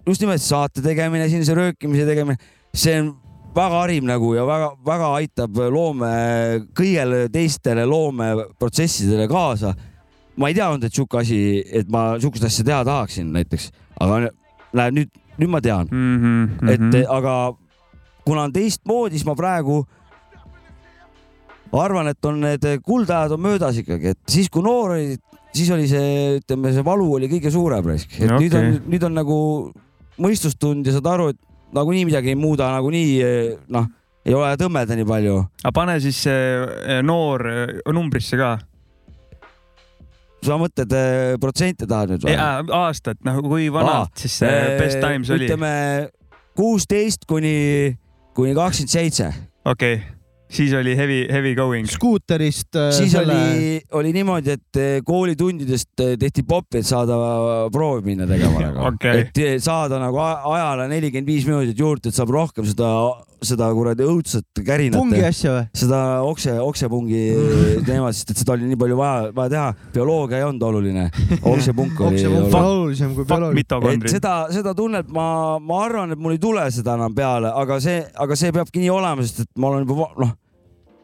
just 0.06 0.22
nimelt 0.22 0.43
saate 0.43 0.84
tegemine, 0.84 1.30
siin 1.32 1.45
see 1.47 1.56
röökimise 1.56 2.06
tegemine, 2.06 2.38
see 2.76 2.97
on 2.99 3.14
väga 3.56 3.80
hariv 3.84 4.06
nagu 4.10 4.34
ja 4.36 4.43
väga-väga 4.45 5.10
aitab 5.22 5.58
loome 5.72 6.12
kõigele 6.78 7.26
teistele 7.34 7.86
loomeprotsessidele 7.89 9.28
kaasa. 9.32 9.74
Ma 10.38 10.49
ei 10.49 10.58
teadnud, 10.58 10.84
et 10.84 10.93
sihuke 10.93 11.20
asi, 11.22 11.39
et 11.62 11.89
ma 11.93 12.16
sihukest 12.18 12.47
asja 12.49 12.66
teha 12.66 12.82
tahaksin 12.88 13.30
näiteks, 13.36 13.70
aga 14.01 14.32
näed 14.74 14.97
nüüd, 14.97 15.12
nüüd 15.38 15.51
ma 15.54 15.62
tean, 15.62 15.89
mm. 15.89 16.16
-hmm, 16.24 16.72
et 16.74 17.06
aga 17.06 17.36
kuna 18.26 18.48
on 18.48 18.56
teistmoodi, 18.56 19.18
siis 19.18 19.28
ma 19.28 19.36
praegu 19.38 19.82
arvan, 21.74 22.12
et 22.12 22.30
on 22.30 22.42
need 22.44 22.68
kuldajad 22.86 23.34
on 23.34 23.42
möödas 23.42 23.80
ikkagi, 23.82 24.14
et 24.14 24.20
siis 24.30 24.50
kui 24.54 24.64
noor 24.66 24.96
olid, 24.98 25.22
siis 25.54 25.72
oli 25.74 25.88
see, 25.90 26.38
ütleme, 26.42 26.74
see 26.76 26.86
valu 26.86 27.08
oli 27.18 27.30
kõige 27.32 27.52
suurem 27.54 27.90
raisk, 27.94 28.14
et 28.20 28.30
okay. 28.30 28.46
nüüd 28.46 28.58
on 28.60 28.70
nüüd 28.94 29.08
on 29.10 29.18
nagu 29.18 29.40
mõistustund 30.22 30.86
ja 30.88 30.96
saad 30.96 31.10
aru, 31.10 31.32
et 31.34 31.42
nagunii 31.74 32.06
midagi 32.10 32.34
ei 32.34 32.38
muuda, 32.38 32.70
nagunii 32.76 33.16
noh, 33.74 33.90
ei 34.24 34.36
ole 34.38 34.52
tõmmeda 34.60 34.98
nii 34.98 35.08
palju. 35.10 35.40
aga 35.64 35.74
pane 35.76 35.98
siis 36.04 36.22
see 36.28 37.00
noor 37.06 37.48
eh, 37.50 37.74
numbrisse 37.96 38.40
ka. 38.40 38.56
sa 40.44 40.58
mõtled 40.60 40.94
protsente 41.42 41.88
tahad 41.88 42.14
nüüd 42.14 42.28
või? 42.28 42.38
aastat, 42.84 43.22
noh 43.26 43.42
kui 43.46 43.70
vanalt 43.74 44.14
siis 44.20 44.42
see 44.44 44.78
best 44.80 45.02
times 45.02 45.32
oli? 45.34 45.50
ütleme 45.50 45.74
kuusteist 46.54 47.26
kuni, 47.26 47.98
kuni 48.36 48.56
kakskümmend 48.58 48.98
seitse. 48.98 49.32
okei 49.66 49.96
okay., 49.96 50.14
siis 50.54 50.74
oli 50.78 50.96
heavy, 50.98 51.26
heavy 51.32 51.56
going. 51.56 51.88
skuuterist 51.90 52.76
äh, 52.76 52.92
siis 52.92 53.12
selle... 53.12 53.34
oli, 53.34 53.82
oli 53.92 54.14
niimoodi, 54.14 54.58
et 54.58 54.80
eh, 54.82 54.96
koolitundidest 55.06 56.04
eh, 56.06 56.16
tehti 56.20 56.44
popi, 56.48 56.82
et 56.82 56.88
saada 56.88 57.18
proovi 57.74 58.06
minna 58.12 58.28
tegema 58.30 58.62
nagu 58.68 58.86
Okei. 58.92 59.26
et 59.26 59.64
saada 59.64 60.00
nagu 60.02 60.20
ajale 60.22 60.88
nelikümmend 60.92 61.30
viis 61.30 61.48
minutit 61.50 61.80
juurde, 61.80 62.10
et 62.10 62.18
saab 62.18 62.34
rohkem 62.34 62.68
seda, 62.70 62.92
seda 63.48 63.68
kuradi 63.76 64.06
õudset 64.08 64.62
kärinat. 64.66 65.00
pungi 65.00 65.24
asja 65.26 65.52
või? 65.56 65.64
seda 65.78 66.00
okse, 66.28 66.56
oksepungi 66.64 67.22
teemat, 67.88 68.16
sest 68.18 68.34
et 68.34 68.41
seda 68.44 68.56
oli 68.56 68.70
nii 68.72 68.80
palju 68.84 68.98
vaja, 69.00 69.32
vaja 69.36 69.54
teha. 69.56 69.68
bioloogia 69.96 70.38
ei 70.41 70.48
olnud 70.48 70.68
oluline, 70.70 71.08
oksepunk 71.41 72.00
oli 72.02 72.26
oluline. 72.26 72.62
olulisem 72.62 73.16
kui 73.16 73.26
bioloogia. 73.26 74.14
seda, 74.16 74.36
seda 74.54 74.74
tunnet 74.78 75.10
ma, 75.14 75.28
ma 75.60 75.82
arvan, 75.86 76.12
et 76.16 76.20
mul 76.20 76.38
ei 76.38 76.41
tule 76.44 76.64
seda 76.72 76.96
enam 77.00 77.14
peale, 77.16 77.52
aga 77.64 77.80
see, 77.84 78.00
aga 78.26 78.36
see 78.39 78.52
peabki 78.56 78.84
nii 78.84 78.94
olema, 78.94 79.26
sest 79.26 79.46
et 79.46 79.52
ma 79.60 79.74
olen 79.74 79.88
juba 79.88 80.10
noh, 80.24 80.34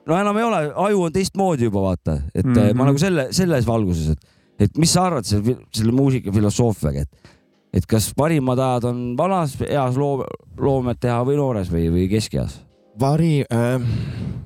no 0.09 0.17
enam 0.17 0.37
ei 0.41 0.47
ole, 0.47 0.61
aju 0.87 1.03
on 1.07 1.13
teistmoodi 1.15 1.67
juba 1.69 1.83
vaata, 1.89 2.19
et 2.33 2.45
mm 2.45 2.51
Mhm. 2.51 2.59
-hmm. 2.69 2.77
ma 2.77 2.85
nagu 2.89 2.97
selle, 3.01 3.27
selles 3.35 3.67
valguses, 3.67 4.15
et, 4.15 4.39
et 4.67 4.77
mis 4.77 4.91
sa 4.93 5.05
arvad 5.09 5.25
selle, 5.25 5.57
selle 5.75 5.91
muusika 5.91 6.31
filosoofiaga, 6.33 7.05
et, 7.05 7.35
et 7.73 7.85
kas 7.89 8.11
parimad 8.17 8.59
ajad 8.59 8.89
on 8.89 9.03
vanas 9.17 9.55
eas 9.67 9.99
loo-, 9.99 10.25
loomet 10.57 10.99
teha 11.01 11.21
või 11.27 11.37
noores 11.39 11.69
või, 11.73 11.89
või 11.93 12.07
keskeas? 12.11 12.61
vari 12.99 13.43
äh,, 13.45 13.91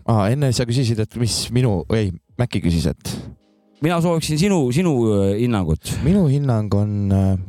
ah, 0.05 0.27
enne 0.31 0.51
sa 0.53 0.67
küsisid, 0.69 0.99
et 1.03 1.15
mis 1.21 1.47
minu, 1.55 1.81
ei, 1.95 2.11
Mäkki 2.33 2.63
küsis, 2.63 2.87
et 2.89 3.11
mina 3.83 3.99
sooviksin 4.01 4.39
sinu, 4.41 4.57
sinu 4.73 4.93
äh, 5.13 5.23
hinnangut. 5.37 5.91
minu 6.01 6.23
hinnang 6.31 6.73
on, 6.73 6.93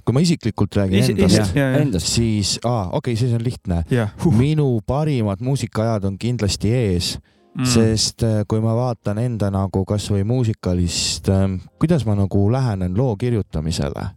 kui 0.04 0.16
ma 0.16 0.22
isiklikult 0.24 0.76
räägin 0.76 1.00
Isi- 1.00 1.14
endast, 1.16 1.56
endast. 1.56 2.10
siis, 2.12 2.58
aa, 2.64 2.90
okei 2.90 3.14
okay,, 3.14 3.20
siis 3.20 3.32
on 3.36 3.44
lihtne. 3.44 3.82
jah, 3.90 4.12
minu 4.36 4.68
parimad 4.86 5.40
muusikaajad 5.44 6.04
on 6.10 6.18
kindlasti 6.20 6.72
ees 6.74 7.14
mm., 7.18 7.64
sest 7.68 8.26
äh, 8.28 8.42
kui 8.48 8.60
ma 8.64 8.76
vaatan 8.76 9.22
enda 9.24 9.50
nagu 9.54 9.84
kasvõi 9.88 10.24
muusikalist, 10.28 11.32
kuidas 11.80 12.04
ma 12.06 12.16
nagu 12.18 12.46
lähenen 12.52 12.96
loo 12.98 13.16
kirjutamisele, 13.16 14.08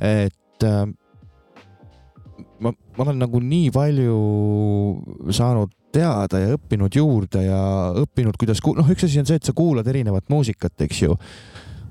et 0.00 0.34
äh, 0.62 0.86
ma, 2.60 2.70
ma 2.72 3.04
olen 3.06 3.18
nagu 3.24 3.40
nii 3.42 3.70
palju 3.74 4.18
saanud 5.34 5.72
teada 5.94 6.40
ja 6.42 6.54
õppinud 6.56 6.96
juurde 6.98 7.44
ja 7.46 7.60
õppinud, 8.02 8.38
kuidas, 8.40 8.58
noh, 8.74 8.88
üks 8.90 9.06
asi 9.06 9.20
on 9.22 9.28
see, 9.28 9.38
et 9.38 9.46
sa 9.46 9.52
kuulad 9.54 9.86
erinevat 9.86 10.26
muusikat, 10.32 10.74
eks 10.88 11.04
ju. 11.06 11.14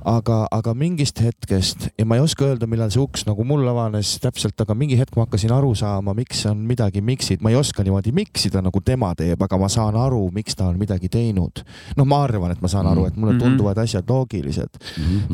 Aga, 0.03 0.41
aga 0.51 0.73
mingist 0.75 1.21
hetkest 1.23 1.85
ja 1.95 2.03
ma 2.03 2.17
ei 2.17 2.23
oska 2.25 2.43
öelda, 2.49 2.67
millal 2.67 2.89
see 2.91 2.99
uks 2.99 3.21
nagu 3.23 3.45
mul 3.47 3.63
avanes 3.71 4.17
täpselt, 4.19 4.59
aga 4.59 4.75
mingi 4.75 4.97
hetk 4.99 5.15
ma 5.15 5.23
hakkasin 5.23 5.53
aru 5.55 5.69
saama, 5.79 6.11
miks 6.17 6.41
on 6.49 6.65
midagi 6.67 6.99
miksid, 6.99 7.39
ma 7.39 7.53
ei 7.53 7.55
oska 7.55 7.85
niimoodi 7.87 8.11
miksida 8.11 8.59
nagu 8.59 8.81
tema 8.83 9.13
teeb, 9.15 9.39
aga 9.47 9.59
ma 9.61 9.69
saan 9.71 9.95
aru, 9.95 10.25
miks 10.35 10.59
ta 10.59 10.67
on 10.67 10.75
midagi 10.81 11.07
teinud. 11.07 11.63
noh, 11.95 12.03
ma 12.03 12.19
arvan, 12.25 12.51
et 12.51 12.59
ma 12.59 12.67
saan 12.67 12.89
aru, 12.91 13.05
et 13.07 13.15
mulle 13.15 13.37
Mhm. 13.37 13.45
tunduvad 13.45 13.79
asjad 13.79 14.03
loogilised, 14.11 14.75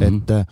et 0.06 0.32
äh, 0.38 0.46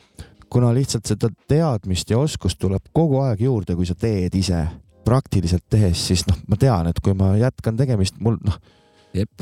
kuna 0.49 0.71
lihtsalt 0.75 1.07
seda 1.09 1.29
teadmist 1.49 2.09
ja 2.11 2.19
oskust 2.21 2.59
tuleb 2.61 2.83
kogu 2.95 3.21
aeg 3.25 3.41
juurde, 3.47 3.75
kui 3.75 3.87
sa 3.87 3.95
teed 3.97 4.35
ise 4.39 4.63
praktiliselt 5.07 5.63
tehes, 5.71 6.01
siis 6.09 6.25
noh, 6.27 6.35
ma 6.51 6.57
tean, 6.59 6.89
et 6.91 6.99
kui 7.03 7.15
ma 7.15 7.31
jätkan 7.39 7.77
tegemist, 7.79 8.17
mul 8.23 8.35
noh, 8.43 8.57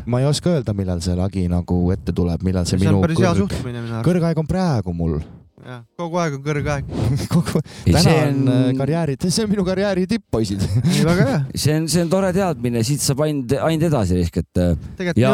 ma 0.06 0.22
ei 0.22 0.28
oska 0.30 0.54
öelda, 0.54 0.76
millal 0.78 1.02
see 1.04 1.16
lagi 1.18 1.48
nagu 1.52 1.80
ette 1.94 2.14
tuleb, 2.16 2.44
millal 2.46 2.68
see, 2.70 2.78
see 2.78 2.86
minu 2.86 3.02
kõrg, 3.02 3.56
kõrgaeg 4.06 4.42
on 4.42 4.50
praegu 4.50 4.94
mul. 4.96 5.18
kogu 5.98 6.20
aeg 6.22 6.36
on 6.38 6.44
kõrge 6.46 6.70
aeg. 6.76 6.90
kogu, 7.34 7.62
Ei, 7.88 7.96
täna 7.96 8.04
see 8.06 8.18
on 8.28 8.42
on- 8.44 8.52
äh, 8.54 8.68
karjääri, 8.78 9.16
see 9.26 9.46
on 9.46 9.54
minu 9.56 9.66
karjääri 9.66 10.06
tipp, 10.10 10.28
poisid. 10.32 10.62
väga 11.08 11.30
hea, 11.32 11.40
see 11.64 11.80
on, 11.80 11.88
see 11.90 12.04
on 12.06 12.12
tore 12.14 12.30
teadmine, 12.36 12.84
siit 12.86 13.02
saab 13.02 13.26
ainult, 13.26 13.56
ainult 13.66 13.90
edasi 13.90 14.20
risk, 14.20 14.38
et 14.44 14.62
äh, 14.62 15.10
ja 15.18 15.34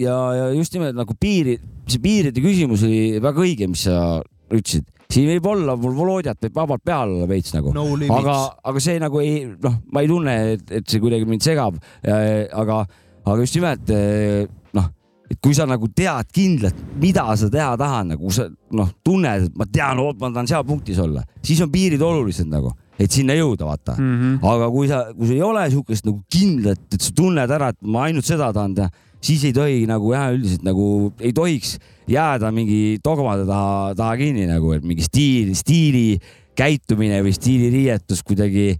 ja, 0.00 0.16
ja 0.36 0.50
just 0.56 0.74
nimelt 0.76 0.96
nagu 0.96 1.16
piiri, 1.20 1.56
see 1.88 2.00
piiride 2.02 2.44
küsimus 2.44 2.84
oli 2.86 3.20
väga 3.22 3.44
õige, 3.44 3.68
mis 3.70 3.86
sa 3.88 4.20
ütlesid. 4.52 4.84
Siin 5.12 5.28
võib 5.28 5.46
olla, 5.52 5.76
mul 5.80 5.94
Volodjat 5.96 6.40
võib 6.46 6.56
vabalt 6.56 6.84
peal 6.84 7.12
olla 7.12 7.28
veits 7.30 7.52
nagu, 7.56 7.74
no 7.76 7.84
aga 8.16 8.38
aga 8.70 8.82
see 8.82 8.98
nagu 9.02 9.20
ei, 9.22 9.44
noh, 9.62 9.78
ma 9.92 10.02
ei 10.04 10.10
tunne, 10.10 10.36
et, 10.56 10.64
et 10.80 10.88
see 10.88 11.02
kuidagi 11.02 11.28
mind 11.28 11.44
segab. 11.44 11.78
aga, 12.02 12.82
aga 13.24 13.38
just 13.40 13.58
nimelt 13.58 13.92
eh, 13.94 14.46
noh, 14.76 14.88
et 15.30 15.40
kui 15.42 15.56
sa 15.56 15.66
nagu 15.68 15.88
tead 15.96 16.32
kindlalt, 16.34 16.78
mida 17.00 17.26
sa 17.38 17.50
teha 17.52 17.74
tahad, 17.80 18.12
nagu 18.12 18.32
sa 18.34 18.48
noh, 18.48 18.92
tunned, 19.04 19.48
et 19.48 19.58
ma 19.58 19.68
tean, 19.68 20.00
ma 20.00 20.30
tahan 20.30 20.50
seal 20.50 20.64
punktis 20.68 21.00
olla, 21.02 21.24
siis 21.44 21.60
on 21.64 21.72
piirid 21.72 22.02
olulised 22.04 22.48
nagu, 22.50 22.72
et 23.00 23.10
sinna 23.10 23.34
jõuda, 23.38 23.66
vaata 23.66 23.96
Mm 23.98 24.18
-hmm. 24.18 24.34
aga 24.48 24.70
kui 24.70 24.88
sa, 24.88 25.04
kui 25.16 25.26
sul 25.26 25.36
ei 25.36 25.42
ole 25.42 25.70
siukest 25.70 26.06
nagu 26.06 26.20
kindlat, 26.30 26.84
et 26.92 27.00
sa 27.00 27.12
tunned 27.16 27.50
ära, 27.50 27.68
et 27.68 27.80
ma 27.82 28.04
ainult 28.08 28.24
seda 28.24 28.52
tahan 28.52 28.74
teha, 28.74 28.90
siis 29.22 29.44
ei 29.48 29.54
tohi 29.56 29.82
nagu 29.86 30.12
jah, 30.14 30.30
üldiselt 30.34 30.64
nagu 30.66 31.12
ei 31.22 31.32
tohiks 31.36 31.76
jääda 32.10 32.50
mingi 32.54 32.98
dogmade 33.04 33.46
taha, 33.48 33.92
taha 33.98 34.16
kinni 34.20 34.48
nagu, 34.50 34.72
et 34.74 34.84
mingi 34.84 35.04
stiil, 35.06 35.52
stiili 35.58 36.18
käitumine 36.58 37.22
või 37.24 37.32
stiiliriietus 37.36 38.24
kuidagi 38.26 38.72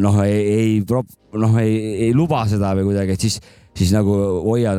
noh, 0.00 0.20
ei, 0.22 0.38
ei, 0.54 0.74
noh, 1.34 1.56
ei, 1.60 1.74
ei 2.06 2.12
luba 2.14 2.44
seda 2.48 2.70
või 2.78 2.86
kuidagi, 2.92 3.16
et 3.18 3.24
siis, 3.26 3.40
siis 3.76 3.90
nagu 3.92 4.14
hoia 4.46 4.76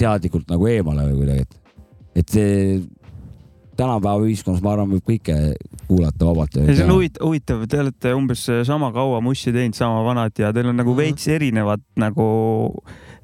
teadlikult 0.00 0.50
nagu 0.50 0.66
eemale 0.66 1.06
või 1.12 1.20
kuidagi, 1.22 1.46
et, 1.46 2.24
et 2.24 2.34
tänapäeva 3.80 4.26
ühiskonnas, 4.26 4.60
ma 4.64 4.74
arvan, 4.74 4.90
võib 4.92 5.06
kõike 5.08 5.36
kuulata 5.88 6.26
vabalt. 6.28 6.58
see 6.58 6.84
on 6.84 6.92
huvitav, 6.96 7.24
huvitav, 7.26 7.62
te 7.70 7.80
olete 7.80 8.12
umbes 8.16 8.42
sama 8.68 8.90
kaua 8.92 9.22
mussi 9.24 9.52
teinud, 9.54 9.78
sama 9.78 10.02
vanad 10.04 10.36
ja 10.38 10.52
teil 10.52 10.68
on 10.72 10.76
nagu 10.76 10.92
Mhm. 10.92 10.98
veits 11.00 11.28
erinevad 11.28 11.80
nagu, 11.96 12.26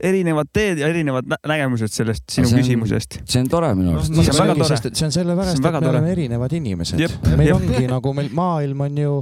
erinevad 0.00 0.50
teed 0.52 0.78
ja 0.82 0.88
erinevad 0.92 1.24
nä- 1.30 1.40
nägemused 1.46 1.88
sellest 1.94 2.24
sinu 2.30 2.46
See 2.48 2.56
on- 2.58 2.62
küsimusest. 2.62 3.20
see 3.24 3.40
on 3.40 3.48
tore 3.48 3.74
minu 3.74 3.94
arust 3.96 4.12
See 4.14 4.20
on 4.30 4.46
väga 4.48 4.54
tore. 4.54 4.76
see 4.94 5.06
on 5.06 5.12
sellepärast, 5.12 5.56
See 5.56 5.64
on 5.68 5.74
et 5.74 5.80
me 5.80 5.86
tore. 5.86 5.96
oleme 5.98 6.12
erinevad 6.12 6.52
inimesed 6.52 6.98
meil 7.36 7.48
jep. 7.48 7.56
ongi 7.56 7.86
nagu 7.90 8.12
meil 8.14 8.30
maailm 8.32 8.80
on 8.80 8.96
ju 8.98 9.16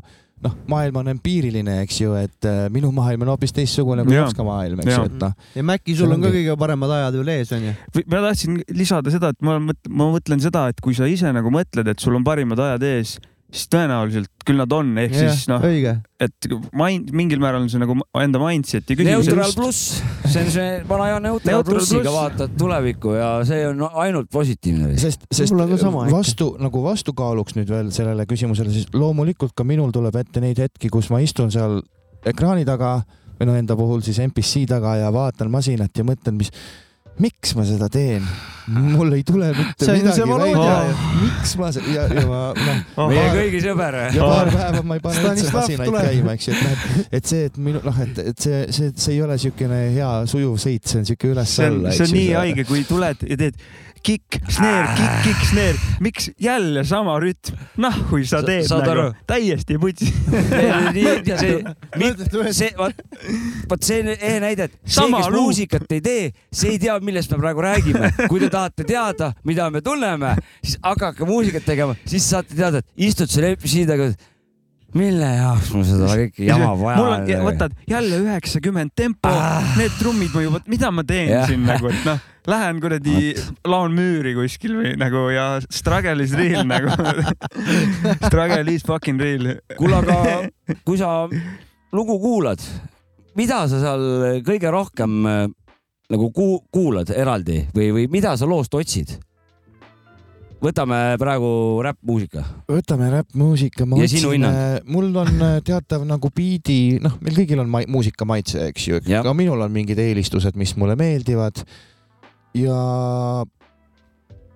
noh, 0.45 0.53
maailm 0.68 0.97
on 1.01 1.07
empiiriline, 1.09 1.79
eks 1.87 2.01
ju, 2.03 2.12
et 2.20 2.45
äh, 2.45 2.66
minu 2.68 2.91
maailm 2.93 3.22
on 3.22 3.29
hoopis 3.33 3.53
teistsugune 3.57 4.05
kui 4.05 4.12
Jaa. 4.12 4.27
Jopska 4.27 4.45
maailm, 4.45 4.81
eks 4.83 4.93
ju, 4.97 5.05
et 5.09 5.14
noh, 5.22 5.33
ja 5.55 5.62
Mäkki, 5.64 5.95
sul 5.97 6.11
See 6.11 6.14
on 6.18 6.20
ka 6.27 6.29
kõige 6.35 6.57
paremad 6.61 6.91
ajad 6.91 7.14
veel 7.20 7.31
ees, 7.39 7.53
onju. 7.57 7.72
ma 8.12 8.20
tahtsin 8.27 8.59
lisada 8.77 9.11
seda, 9.14 9.31
et 9.33 9.41
ma 9.41 9.55
mõtlen, 9.62 9.95
ma 9.95 10.11
mõtlen 10.12 10.43
seda, 10.45 10.66
et 10.68 10.81
kui 10.85 10.93
sa 10.93 11.07
ise 11.09 11.33
nagu 11.33 11.49
mõtled, 11.55 11.89
et 11.89 11.99
sul 12.03 12.14
on 12.18 12.25
parimad 12.27 12.59
ajad 12.61 12.83
ees, 12.91 13.14
siis 13.55 13.70
tõenäoliselt 13.70 14.44
küll 14.44 14.59
nad 14.59 14.72
on, 14.74 14.90
ehk 14.98 15.14
siis 15.14 15.44
noh, 15.48 15.62
et 15.62 16.48
mind, 16.76 17.12
mingil 17.16 17.40
määral 17.42 17.62
on 17.62 17.70
see 17.72 17.80
nagu 17.80 17.96
enda 18.20 18.40
mindset'i 18.42 18.96
küsimus. 18.98 19.28
Neutral 19.30 19.55
pluss, 19.57 20.00
see 20.26 20.42
on 20.42 20.52
see 20.52 20.68
vana 20.90 21.09
hea 21.12 21.20
Neutral 21.22 21.61
Neutral 21.61 21.78
plussiga 21.78 22.02
pluss. 22.02 22.18
vaatad 22.18 22.57
tulevikku 22.61 23.14
ja 23.16 23.30
see 23.48 23.62
on 23.70 23.84
ainult 24.05 24.30
positiivne. 24.34 24.92
sest, 25.00 25.28
sest 25.30 25.55
Mul 25.55 25.64
on 25.64 25.74
ka 25.74 25.80
sama 25.80 26.07
ikka. 26.09 26.16
vastu 26.16 26.50
nagu 26.61 26.84
vastukaaluks 26.84 27.59
nüüd 27.59 27.70
veel 27.70 27.92
sellele 27.94 28.26
küsimusele, 28.30 28.74
siis 28.74 28.90
loomulikult 28.96 29.55
ka 29.57 29.66
minul 29.68 29.94
tuleb 29.94 30.18
ette 30.24 30.42
neid 30.44 30.61
hetki, 30.61 30.90
kus 30.92 31.12
ma 31.14 31.22
istun 31.24 31.55
seal 31.55 31.78
ekraani 32.26 32.66
taga 32.66 32.98
või 33.38 33.50
no 33.50 33.57
enda 33.59 33.76
puhul 33.78 34.02
siis 34.07 34.18
MPC 34.22 34.66
taga 34.70 34.96
ja 34.98 35.14
vaatan 35.14 35.50
masinat 35.52 35.94
ja 35.94 36.07
mõtlen, 36.07 36.38
mis, 36.42 36.50
miks 37.22 37.52
ma 37.54 37.62
seda 37.68 37.86
teen, 37.92 38.24
mul 38.74 39.12
ei 39.14 39.22
tule 39.26 39.50
mitte 39.54 39.84
See 39.86 39.94
midagi 40.00 40.16
see 40.18 40.26
välja 40.30 40.72
ju., 40.88 40.94
miks 41.20 41.52
ma 41.60 41.68
se- 41.76 41.84
ja, 41.92 42.06
ja 42.10 42.24
ma 42.26 42.40
noh, 42.56 43.08
meie 43.12 43.28
kõigi 43.36 43.60
sõber. 43.62 43.98
ja 44.16 44.28
paar 44.32 44.50
päeva 44.54 44.82
ma 44.82 44.98
ei 44.98 45.04
pane 45.04 45.22
üldse 45.30 45.52
masinaid 45.54 45.94
käima, 45.94 46.34
eks 46.34 46.48
ju, 46.48 46.56
et 46.56 46.64
noh, 46.66 47.06
et 47.20 47.30
see, 47.32 47.44
et 47.50 47.60
minu 47.68 47.82
noh, 47.84 48.00
et, 48.06 48.18
et 48.32 48.46
see, 48.48 48.64
see, 48.74 48.90
see 48.96 49.14
ei 49.14 49.22
ole 49.26 49.38
niisugune 49.38 49.80
hea 49.94 50.10
sujuv 50.30 50.58
sõit, 50.66 50.84
see 50.90 51.00
on 51.02 51.06
niisugune 51.06 51.46
see 51.46 51.68
on, 51.70 51.80
üles-alla. 51.80 51.94
see 51.98 52.08
on 52.08 52.14
nii 52.18 52.30
haige, 52.40 52.66
kui 52.72 52.84
tuled 52.88 53.26
ja 53.30 53.40
teed 53.44 53.62
kikk, 54.05 54.36
sneer, 54.52 54.88
kikk, 54.98 55.14
kikk, 55.24 55.44
sneer, 55.48 55.78
miks 56.05 56.26
jälle 56.40 56.82
sama 56.88 57.14
rütm, 57.22 57.57
noh, 57.80 57.96
kui 58.11 58.26
sa 58.28 58.42
Sa- 58.42 58.48
teed 58.48 58.66
saad 58.68 58.84
nagu 58.88 59.07
täiesti 59.28 59.78
putsi. 59.80 60.09
see, 62.59 62.70
vot, 62.78 63.00
vot 63.70 63.86
see 63.86 64.02
on 64.02 64.12
ehe 64.14 64.34
näide, 64.44 64.68
et 64.68 64.76
see, 64.82 64.98
Sama 64.98 65.22
kes 65.22 65.32
muusikat 65.34 65.96
ei 65.96 66.02
tee, 66.05 66.28
see 66.52 66.74
ei 66.74 66.82
tea, 66.82 66.98
millest 67.05 67.32
me 67.32 67.40
praegu 67.40 67.64
räägime. 67.64 68.12
kui 68.28 68.42
te 68.42 68.50
tahate 68.52 68.86
teada, 68.88 69.32
mida 69.48 69.70
me 69.72 69.80
tunneme, 69.84 70.34
siis 70.61 70.76
hakake 70.84 71.26
muusikat 71.28 71.64
tegema, 71.66 71.96
siis 72.09 72.28
saate 72.28 72.57
teada, 72.57 72.84
et 72.84 73.09
istud 73.09 73.32
selle 73.32 73.55
MPC 73.57 73.86
taga, 73.88 74.11
mille 74.94 75.26
jaoks 75.26 75.72
mul 75.74 75.82
seda 75.88 76.07
kõike 76.12 76.44
jama 76.46 76.68
vaja 76.78 77.00
mul 77.00 77.14
on, 77.16 77.32
võtad 77.48 77.72
jälle 77.90 78.20
üheksakümmend 78.22 78.92
tempo 78.94 79.32
Ah., 79.32 79.64
need 79.80 79.96
trummid 79.98 80.30
ma 80.36 80.44
juba, 80.44 80.61
mida 80.70 80.92
ma 80.94 81.02
teen 81.09 81.32
Jah. 81.32 81.48
siin 81.50 81.64
nagu, 81.66 81.90
et 81.90 82.05
noh, 82.07 82.20
lähen 82.51 82.80
kuradi 82.82 83.34
laon 83.68 83.95
müüri 83.97 84.34
kuskil 84.36 84.76
või 84.78 84.95
nagu 85.01 85.26
ja 85.32 85.47
struggle 85.72 86.24
is 86.24 86.34
real 86.36 86.66
nagu. 86.72 86.92
Struggle 88.26 88.64
is 88.72 88.84
fucking 88.86 89.20
real. 89.20 89.55
kuule, 89.78 90.01
aga 90.03 90.78
kui 90.84 91.01
sa 91.01 91.26
lugu 91.95 92.18
kuulad, 92.20 92.62
mida 93.38 93.64
sa 93.70 93.80
seal 93.82 94.42
kõige 94.47 94.72
rohkem 94.74 95.20
äh, 95.28 95.45
nagu 96.12 96.32
ku 96.34 96.49
kuulad 96.74 97.12
eraldi 97.14 97.64
või, 97.74 97.92
või 97.95 98.11
mida 98.12 98.36
sa 98.36 98.49
loost 98.49 98.74
otsid? 98.74 99.16
võtame 100.64 101.18
praegu 101.20 101.49
räppmuusika. 101.84 102.42
võtame 102.70 103.11
räppmuusika, 103.12 103.84
ma 103.84 103.99
Ja 104.01 104.07
sinu 104.09 104.30
otsin, 104.32 104.47
mul 104.88 105.11
on 105.20 105.42
äh, 105.45 105.59
teatav 105.64 106.07
nagu 106.09 106.30
biidi, 106.32 106.97
noh, 107.05 107.18
meil 107.20 107.36
kõigil 107.36 107.61
on 107.61 107.68
mai, 107.68 107.84
muusika 107.90 108.24
maitse, 108.28 108.70
eks 108.70 108.86
ju, 108.88 109.01
ka 109.05 109.34
minul 109.36 109.61
on 109.61 109.74
mingid 109.74 110.01
eelistused, 110.01 110.57
mis 110.57 110.72
mulle 110.80 110.97
meeldivad 110.97 111.61
ja 112.55 113.44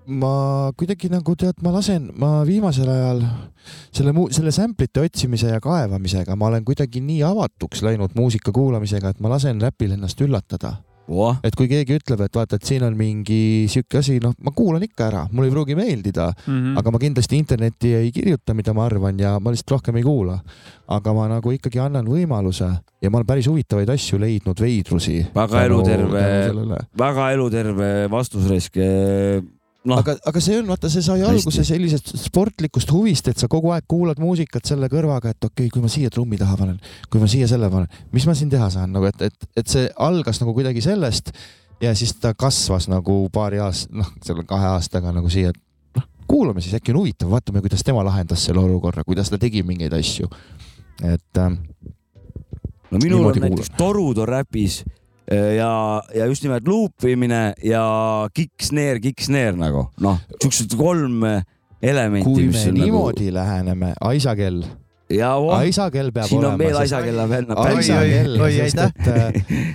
ma 0.08 0.32
kuidagi 0.78 1.10
nagu 1.12 1.34
tead, 1.36 1.60
ma 1.62 1.72
lasen, 1.74 2.08
ma 2.16 2.42
viimasel 2.48 2.88
ajal 2.88 3.22
selle 3.92 4.14
muu-, 4.16 4.30
selle 4.32 4.52
samplite 4.54 5.02
otsimise 5.04 5.52
ja 5.52 5.60
kaevamisega, 5.60 6.36
ma 6.36 6.48
olen 6.48 6.64
kuidagi 6.64 7.02
nii 7.04 7.20
avatuks 7.28 7.84
läinud 7.84 8.16
muusika 8.16 8.54
kuulamisega, 8.54 9.12
et 9.12 9.20
ma 9.20 9.34
lasen 9.34 9.60
räpil 9.60 9.92
ennast 9.98 10.20
üllatada 10.24 10.78
voh, 11.08 11.38
et 11.42 11.54
kui 11.56 11.66
keegi 11.70 11.96
ütleb, 11.98 12.20
et 12.26 12.34
vaata, 12.36 12.56
et 12.60 12.64
siin 12.68 12.82
on 12.84 12.94
mingi 12.96 13.66
sihuke 13.72 13.98
asi, 14.02 14.18
noh, 14.20 14.34
ma 14.44 14.52
kuulan 14.54 14.82
ikka 14.84 15.06
ära, 15.08 15.22
mul 15.32 15.46
ei 15.48 15.50
pruugi 15.54 15.74
meeldida, 15.78 16.28
Mhm. 16.46 16.76
aga 16.78 16.90
ma 16.90 16.98
kindlasti 16.98 17.36
internetti 17.40 17.94
ei 17.94 18.12
kirjuta, 18.12 18.54
mida 18.54 18.72
ma 18.74 18.84
arvan 18.86 19.18
ja 19.18 19.38
ma 19.40 19.50
lihtsalt 19.50 19.70
rohkem 19.78 19.96
ei 19.96 20.02
kuula. 20.02 20.40
aga 20.88 21.12
ma 21.12 21.26
nagu 21.28 21.50
ikkagi 21.52 21.78
annan 21.84 22.06
võimaluse 22.06 22.64
ja 23.02 23.10
ma 23.10 23.18
olen 23.18 23.26
päris 23.26 23.46
huvitavaid 23.46 23.90
asju 23.92 24.16
leidnud, 24.18 24.56
veidrusi. 24.56 25.26
Väga 25.34 25.66
eluterve- 25.66 26.86
väga 26.96 27.32
eluterve 27.32 28.08
vastusrisk. 28.08 28.78
noh, 29.88 30.00
aga, 30.02 30.14
aga 30.28 30.40
see 30.42 30.58
on, 30.60 30.66
vaata, 30.68 30.90
see 30.92 31.04
sai 31.04 31.22
alguse 31.26 31.64
sellisest 31.66 32.12
sportlikust 32.20 32.90
huvist, 32.94 33.30
et 33.30 33.40
sa 33.40 33.48
kogu 33.50 33.72
aeg 33.74 33.86
kuulad 33.90 34.20
muusikat 34.22 34.68
selle 34.68 34.90
kõrvaga, 34.92 35.32
et 35.32 35.40
okei 35.44 35.66
okay,, 35.66 35.72
kui 35.74 35.84
ma 35.84 35.90
siia 35.92 36.12
trummi 36.12 36.38
taha 36.40 36.58
panen, 36.60 36.76
kui 37.10 37.22
ma 37.22 37.30
siia 37.30 37.48
selle 37.50 37.70
panen, 37.72 37.88
mis 38.14 38.26
ma 38.28 38.36
siin 38.38 38.52
teha 38.52 38.68
saan 38.74 38.92
nagu, 38.94 39.08
et, 39.08 39.24
et, 39.28 39.48
et 39.62 39.70
see 39.70 39.88
algas 40.08 40.42
nagu 40.42 40.54
kuidagi 40.56 40.84
sellest 40.84 41.32
ja 41.82 41.94
siis 41.98 42.14
ta 42.20 42.34
kasvas 42.38 42.88
nagu 42.92 43.20
paari 43.34 43.62
aasta, 43.62 43.92
noh, 43.96 44.12
selle 44.24 44.44
kahe 44.48 44.72
aastaga 44.74 45.12
nagu 45.14 45.30
siia, 45.32 45.52
noh, 45.96 46.08
kuulame 46.30 46.64
siis, 46.64 46.76
äkki 46.78 46.94
on 46.94 47.02
huvitav, 47.02 47.32
vaatame, 47.32 47.62
kuidas 47.64 47.86
tema 47.86 48.04
lahendas 48.06 48.44
selle 48.48 48.64
olukorra, 48.64 49.06
kuidas 49.08 49.32
ta 49.32 49.40
tegi 49.40 49.64
mingeid 49.66 49.96
asju. 49.96 50.28
et 51.06 51.38
äh, 51.38 51.52
no 52.90 52.98
minul 53.02 53.28
on 53.30 53.36
näiteks 53.38 53.76
torud 53.78 54.18
on 54.18 54.28
räpis 54.28 54.82
ja, 55.30 56.02
ja 56.14 56.26
just 56.26 56.42
nimelt 56.46 56.68
luupimine 56.68 57.52
ja 57.64 57.84
kick-snare, 58.34 59.00
kick-snare 59.04 59.56
nagu. 59.58 59.88
Noh, 60.00 60.20
siuksed 60.42 60.76
kolm 60.78 61.24
äh, 61.28 61.42
elementi, 61.82 62.28
kui 62.30 62.48
mis 62.48 62.64
me 62.64 62.70
on 62.72 62.78
niimoodi 62.82 63.28
nagu... 63.28 63.38
läheneme, 63.40 63.94
Aisa 64.00 64.36
kell, 64.38 64.62
nagu 64.64 64.86
ja 65.10 65.34
voh, 65.40 65.54
Aisa 65.56 65.90
kell 65.90 66.12
peab 66.12 66.28
siin 66.28 66.42
on 66.42 66.52
olema. 66.52 66.58
veel 66.64 66.80
asja, 66.82 67.02
kelle 67.04 67.28
peal 67.30 67.52
Aisa 67.64 67.98
Oi, 67.98 68.04
oi, 68.04 68.10
kell, 68.12 68.40
oi, 68.44 68.50
sest 68.58 68.82
et 68.84 69.08
äh, 69.12 69.68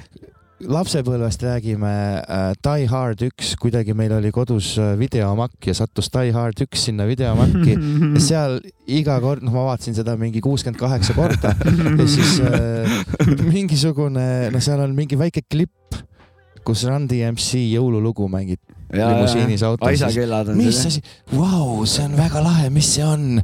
lapsepõlvest 0.70 1.44
räägime 1.44 1.92
äh, 2.22 2.52
Die 2.64 2.88
Hard 2.92 3.24
üks, 3.26 3.54
kuidagi 3.62 3.96
meil 3.98 4.14
oli 4.16 4.32
kodus 4.34 4.74
äh, 4.82 4.94
videomakk 5.00 5.68
ja 5.70 5.76
sattus 5.78 6.10
Die 6.14 6.34
Hard 6.36 6.62
üks 6.66 6.88
sinna 6.88 7.08
videomakki 7.10 7.76
ja 8.16 8.24
seal 8.24 8.60
iga 8.88 9.20
kord, 9.24 9.44
noh, 9.46 9.54
ma 9.56 9.68
vaatasin 9.72 9.98
seda 9.98 10.16
mingi 10.20 10.42
kuuskümmend 10.44 10.80
kaheksa 10.80 11.16
korda 11.18 11.54
ja 12.00 12.08
siis 12.10 12.40
äh, 12.44 12.98
mingisugune, 13.44 14.28
no 14.54 14.64
seal 14.64 14.84
on 14.84 14.96
mingi 14.98 15.20
väike 15.20 15.46
klipp, 15.50 16.00
kus 16.64 16.86
Run 16.88 17.08
DMC 17.12 17.60
jõululugu 17.74 18.30
mängib 18.32 18.62
limusiinis 18.94 19.64
autos. 19.66 19.88
Aisa 19.90 20.12
kellad 20.14 20.52
on 20.54 20.60
mis 20.60 20.78
see. 20.78 20.92
asi, 20.92 21.02
vau, 21.34 21.86
see 21.90 22.06
on 22.06 22.18
väga 22.18 22.44
lahe, 22.46 22.70
mis 22.74 22.92
see 22.96 23.06
on 23.06 23.42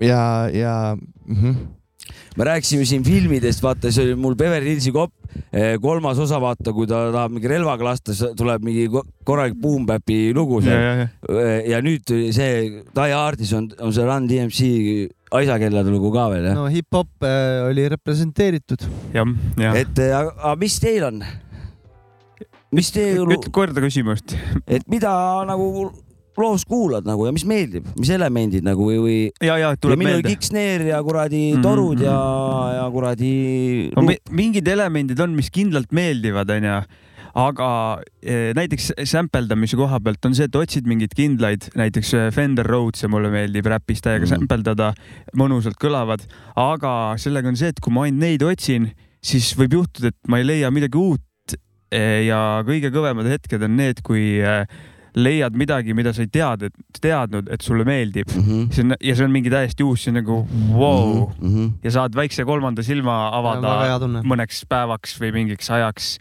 ja, 0.00 0.48
ja 0.52 0.74
mm 0.96 1.36
-hmm. 1.36 1.62
Me 2.36 2.46
rääkisime 2.48 2.86
siin 2.88 3.04
filmidest, 3.06 3.62
vaata, 3.64 3.92
see 3.92 4.06
oli 4.08 4.18
mul 4.18 4.36
Beverly 4.38 4.74
Hillsi 4.74 4.92
kopp, 4.94 5.14
kolmas 5.82 6.20
osa, 6.22 6.40
vaata, 6.42 6.72
kui 6.76 6.88
ta 6.90 7.04
tahab 7.14 7.34
mingi 7.36 7.50
relvaga 7.50 7.86
lasta, 7.90 8.14
tuleb 8.38 8.64
mingi 8.66 8.88
ko- 8.92 9.04
korralik 9.28 9.56
boom-bap'i 9.60 10.32
lugu 10.36 10.60
ja, 10.62 10.68
seal. 10.68 11.02
ja, 11.38 11.56
ja 11.74 11.82
nüüd 11.84 12.12
see 12.34 12.82
Die 12.92 13.16
Hardis 13.16 13.52
on, 13.56 13.70
on 13.80 13.94
see 13.94 14.06
Run 14.08 14.28
DMC 14.30 14.72
Aisa 15.32 15.56
kellade 15.60 15.88
lugu 15.88 16.10
ka 16.12 16.26
veel 16.32 16.50
jah 16.50 16.58
no.? 16.58 16.66
hip-hop 16.72 17.24
äh, 17.24 17.62
oli 17.68 17.86
representeeritud. 17.92 18.84
jah, 19.14 19.32
jah. 19.56 19.78
et 19.80 20.02
aga 20.10 20.34
aga 20.36 20.56
mis 20.60 20.76
teil 20.82 21.06
on? 21.08 21.22
mis 22.72 22.92
teie, 22.92 23.16
ütle 23.20 23.52
korda 23.52 23.84
küsimust. 23.84 24.36
et 24.66 24.84
mida 24.92 25.12
nagu 25.48 25.88
loos 26.38 26.64
kuulad 26.64 27.04
nagu 27.08 27.26
ja 27.28 27.32
mis 27.36 27.44
meeldib, 27.48 27.86
mis 28.00 28.08
elemendid 28.14 28.64
nagu 28.64 28.86
või, 28.88 28.98
või 29.04 29.18
ja, 29.44 29.56
ja 29.60 29.70
ja 29.72 29.76
tuleb 29.76 29.98
minul 30.00 30.18
meelde. 30.20 30.32
kick-snare 30.32 30.86
ja 30.92 31.02
kuradi 31.04 31.42
Mhm, 31.54 31.62
torud 31.62 32.00
ja 32.00 32.16
mhm., 32.16 32.74
ja 32.78 32.86
kuradi 32.94 33.32
no,. 33.96 34.02
mi- 34.08 34.20
mingid 34.30 34.68
elemendid 34.68 35.20
on, 35.20 35.34
mis 35.36 35.50
kindlalt 35.52 35.92
meeldivad, 35.92 36.50
onju 36.50 36.82
aga 37.32 37.66
eh, 38.20 38.50
näiteks 38.52 38.90
sämpeldamise 39.08 39.76
koha 39.80 39.96
pealt 40.04 40.24
on 40.28 40.34
see, 40.36 40.44
et 40.50 40.56
otsid 40.58 40.84
mingeid 40.88 41.14
kindlaid, 41.16 41.70
näiteks 41.80 42.10
eh, 42.18 42.26
Fender 42.36 42.66
Rhodes'e 42.68 43.08
mulle 43.08 43.30
meeldib 43.32 43.64
räpis 43.72 44.02
täiega 44.04 44.26
Mhm. 44.26 44.32
sämpeldada, 44.34 44.90
mõnusalt 45.40 45.78
kõlavad, 45.80 46.26
aga 46.60 47.14
sellega 47.16 47.48
on 47.48 47.56
see, 47.56 47.68
et 47.72 47.80
kui 47.80 47.92
ma 47.92 48.04
ainult 48.04 48.20
neid 48.20 48.42
otsin, 48.44 48.90
siis 49.24 49.54
võib 49.56 49.78
juhtuda, 49.80 50.08
et 50.12 50.18
ma 50.28 50.38
ei 50.42 50.44
leia 50.44 50.70
midagi 50.70 50.98
uut 51.00 51.56
eh, 51.92 52.26
ja 52.26 52.62
kõige 52.68 52.90
kõvemad 52.92 53.24
hetked 53.28 53.62
on 53.64 53.76
need, 53.80 54.02
kui 54.04 54.40
eh, 54.40 54.66
leiad 55.18 55.56
midagi, 55.58 55.94
mida 55.96 56.12
sa 56.14 56.24
ei 56.24 56.30
tead, 56.32 56.66
et 56.68 57.00
teadnud, 57.02 57.50
et 57.52 57.64
sulle 57.64 57.84
meeldib. 57.88 58.30
Mhm. 58.32 58.70
see 58.72 58.84
on 58.84 58.96
ja 59.00 59.16
see 59.16 59.26
on 59.26 59.34
mingi 59.34 59.52
täiesti 59.52 59.84
uus, 59.84 60.04
see 60.04 60.12
on 60.12 60.20
nagu 60.22 60.38
vau 60.72 61.32
mm. 61.40 61.48
-hmm. 61.48 61.70
ja 61.84 61.90
saad 61.98 62.16
väikse 62.16 62.44
kolmanda 62.48 62.82
silma 62.82 63.28
avada 63.32 64.08
mõneks 64.22 64.64
päevaks 64.68 65.18
või 65.20 65.32
mingiks 65.32 65.70
ajaks. 65.70 66.18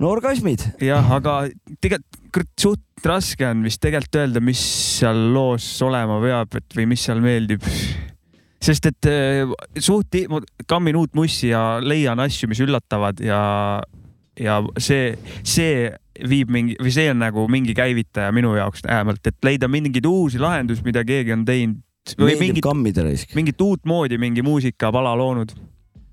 no 0.00 0.10
orgasmid. 0.10 0.64
jah, 0.80 1.12
aga 1.12 1.48
tegelikult 1.80 2.50
suht 2.58 3.06
raske 3.06 3.46
on 3.46 3.62
vist 3.64 3.80
tegelikult 3.80 4.20
öelda, 4.22 4.40
mis 4.40 4.60
seal 4.98 5.32
loos 5.34 5.66
olema 5.82 6.20
peab, 6.20 6.54
et 6.56 6.76
või 6.76 6.86
mis 6.86 7.04
seal 7.04 7.20
meeldib. 7.20 7.62
sest 8.60 8.86
et 8.86 9.06
äh, 9.06 9.46
suht, 9.78 10.16
ma 10.28 10.40
kammin 10.66 10.96
uut 10.96 11.14
mussi 11.14 11.48
ja 11.48 11.80
leian 11.80 12.18
asju, 12.20 12.48
mis 12.48 12.60
üllatavad 12.60 13.20
ja, 13.20 13.80
ja 14.36 14.62
see, 14.78 15.16
see 15.42 15.90
viib 16.18 16.50
mingi 16.52 16.76
või 16.80 16.92
see 16.94 17.10
on 17.12 17.20
nagu 17.22 17.46
mingi 17.50 17.74
käivitaja 17.76 18.32
minu 18.34 18.54
jaoks 18.58 18.82
vähemalt, 18.86 19.22
et 19.26 19.46
leida 19.46 19.68
mingeid 19.70 20.06
uusi 20.08 20.40
lahendusi, 20.42 20.84
mida 20.86 21.04
keegi 21.06 21.34
on 21.36 21.44
teinud 21.48 21.80
või 22.16 22.34
meeldib 22.34 22.66
mingit, 22.66 23.34
mingit 23.36 23.60
uut 23.64 23.84
moodi 23.86 24.18
mingi 24.18 24.42
muusikapala 24.42 25.12
loonud. 25.18 25.52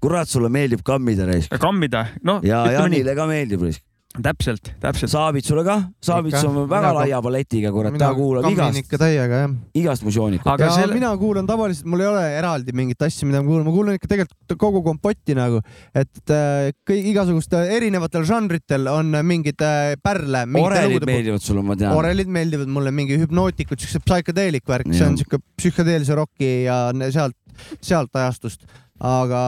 kurat, 0.04 0.30
sulle 0.30 0.50
meeldib 0.54 0.84
kammida 0.86 1.26
raisk. 1.26 1.58
kammida, 1.60 2.08
noh, 2.24 2.44
ja 2.46 2.64
ütleme 2.68 2.90
nii, 2.92 3.00
Janile 3.02 3.16
ka 3.18 3.28
meeldib 3.30 3.66
raisk. 3.66 3.84
täpselt, 4.24 4.72
täpselt. 4.82 5.12
Saavitsule 5.12 5.64
ka, 5.66 5.78
Saavits 6.04 6.44
on 6.48 6.64
väga 6.70 6.92
laia 6.96 7.20
paletiga, 7.24 7.72
kurat, 7.76 7.98
ta 8.00 8.10
kuulab 8.16 8.48
igast, 8.50 8.80
ikka 8.84 9.00
täiega 9.02 9.42
jah. 9.44 9.54
igast 9.78 10.06
musioonikut. 10.06 10.48
aga 10.54 10.70
selle 10.76 10.98
mina 10.98 11.12
kuulan 11.20 11.48
tavaliselt, 11.50 11.88
mul 11.90 12.04
ei 12.04 12.10
ole 12.10 12.24
eraldi 12.38 12.76
mingit 12.78 13.06
asja, 13.08 13.28
mida 13.30 13.42
ma 13.44 13.50
kuulan, 13.50 13.68
ma 13.68 13.76
kuulan 13.76 14.00
ikka 14.00 14.12
tegelikult 14.14 14.58
kogu 14.64 14.84
kompotti 14.86 15.38
nagu, 15.38 15.62
et 15.98 16.34
äh, 16.34 16.72
kõik 16.88 17.12
igasugustel 17.14 17.72
erinevatel 17.78 18.26
žanritel 18.28 18.90
on 18.92 19.14
mingid 19.28 19.62
äh, 19.66 19.94
pärle. 20.04 20.46
orelid 20.62 21.08
meeldivad 21.08 21.44
sulle, 21.44 21.66
ma 21.66 21.78
tean. 21.80 21.96
orelid 21.98 22.32
meeldivad 22.32 22.72
mulle, 22.72 22.94
mingi 22.96 23.20
hüpnootikud, 23.22 23.82
siukse 23.82 24.04
psühhedeelik 24.06 24.68
värk, 24.68 24.92
see 24.94 25.08
on 25.08 25.18
siuke 25.20 25.42
psühhedeelse 25.60 26.18
roki 26.18 26.52
ja 26.68 26.88
sealt, 27.14 27.38
sealt 27.82 28.16
ajastust. 28.16 28.66
aga 28.98 29.42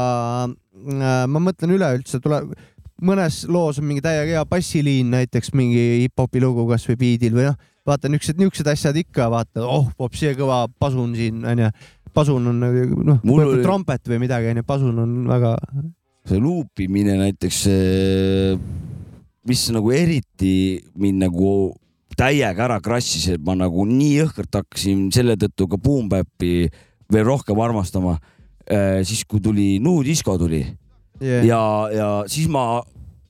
äh, 0.46 1.24
ma 1.26 1.42
mõtlen 1.42 1.74
üleüldse, 1.74 2.22
tuleb, 2.22 2.54
mõnes 3.06 3.44
loos 3.50 3.80
on 3.80 3.88
mingi 3.90 4.04
täiega 4.04 4.40
hea 4.40 4.46
bassiliin 4.50 5.12
näiteks 5.14 5.54
mingi 5.58 5.84
hip-hopi 6.06 6.42
lugu 6.44 6.66
kasvõi 6.70 6.98
biidil 7.00 7.36
või 7.38 7.48
noh, 7.50 7.58
vaata 7.88 8.12
niisugused, 8.12 8.40
niisugused 8.40 8.70
asjad 8.72 9.00
ikka 9.00 9.30
vaata, 9.32 9.64
oh, 9.66 9.90
see 10.16 10.34
kõva 10.38 10.66
pasun 10.80 11.16
siin 11.18 11.46
onju. 11.48 11.72
pasun 12.14 12.48
on 12.52 12.60
nagu 12.60 13.04
noh, 13.06 13.22
oli- 13.24 13.64
trompet 13.64 14.10
või 14.10 14.24
midagi 14.26 14.52
onju, 14.52 14.66
pasun 14.68 15.04
on 15.06 15.16
väga, 15.30 15.56
see 16.30 16.42
luupimine 16.42 17.18
näiteks, 17.22 17.62
mis 19.50 19.70
nagu 19.74 19.94
eriti 19.96 20.56
mind 21.00 21.24
nagu 21.26 21.54
täiega 22.20 22.66
ära 22.68 22.82
krassis, 22.84 23.30
et 23.32 23.42
ma 23.46 23.56
nagu 23.56 23.86
nii 23.88 24.20
jõhkralt 24.20 24.60
hakkasin 24.62 25.08
selle 25.16 25.38
tõttu 25.40 25.70
ka 25.72 25.80
Boom 25.80 26.10
Bap'i 26.12 26.68
veel 27.10 27.26
rohkem 27.26 27.60
armastama. 27.64 28.20
siis 29.04 29.24
kui 29.26 29.40
tuli 29.42 29.80
New 29.82 30.04
Disco 30.06 30.38
tuli 30.38 30.62
yeah. 31.22 31.46
ja, 31.46 31.62
ja 31.94 32.08
siis 32.32 32.50
ma, 32.52 32.82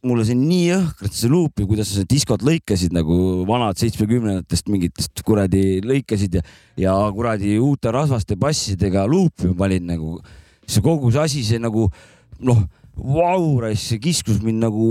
mulle 0.06 0.24
see 0.28 0.38
nii 0.40 0.66
jõhkralt 0.70 1.16
see 1.16 1.32
luupi, 1.32 1.66
kuidas 1.68 1.92
sa 1.92 2.06
diskot 2.08 2.44
lõikasid 2.46 2.94
nagu 2.96 3.44
vanad 3.50 3.80
seitsmekümnendatest 3.82 4.70
mingitest 4.72 5.24
kuradi 5.28 5.82
lõikasid 5.84 6.40
ja, 6.40 6.46
ja 6.80 6.96
kuradi 7.16 7.58
uute 7.60 7.92
rasvaste 7.94 8.40
bassidega 8.40 9.06
luupi 9.10 9.52
ma 9.52 9.66
panin 9.66 9.90
nagu. 9.90 10.20
see 10.70 10.84
kogu 10.86 11.12
see 11.12 11.24
asi, 11.24 11.44
see 11.44 11.60
nagu 11.60 11.90
noh, 12.40 12.64
vau, 13.00 13.60
see 13.76 14.00
kiskus 14.00 14.40
mind 14.44 14.64
nagu 14.64 14.86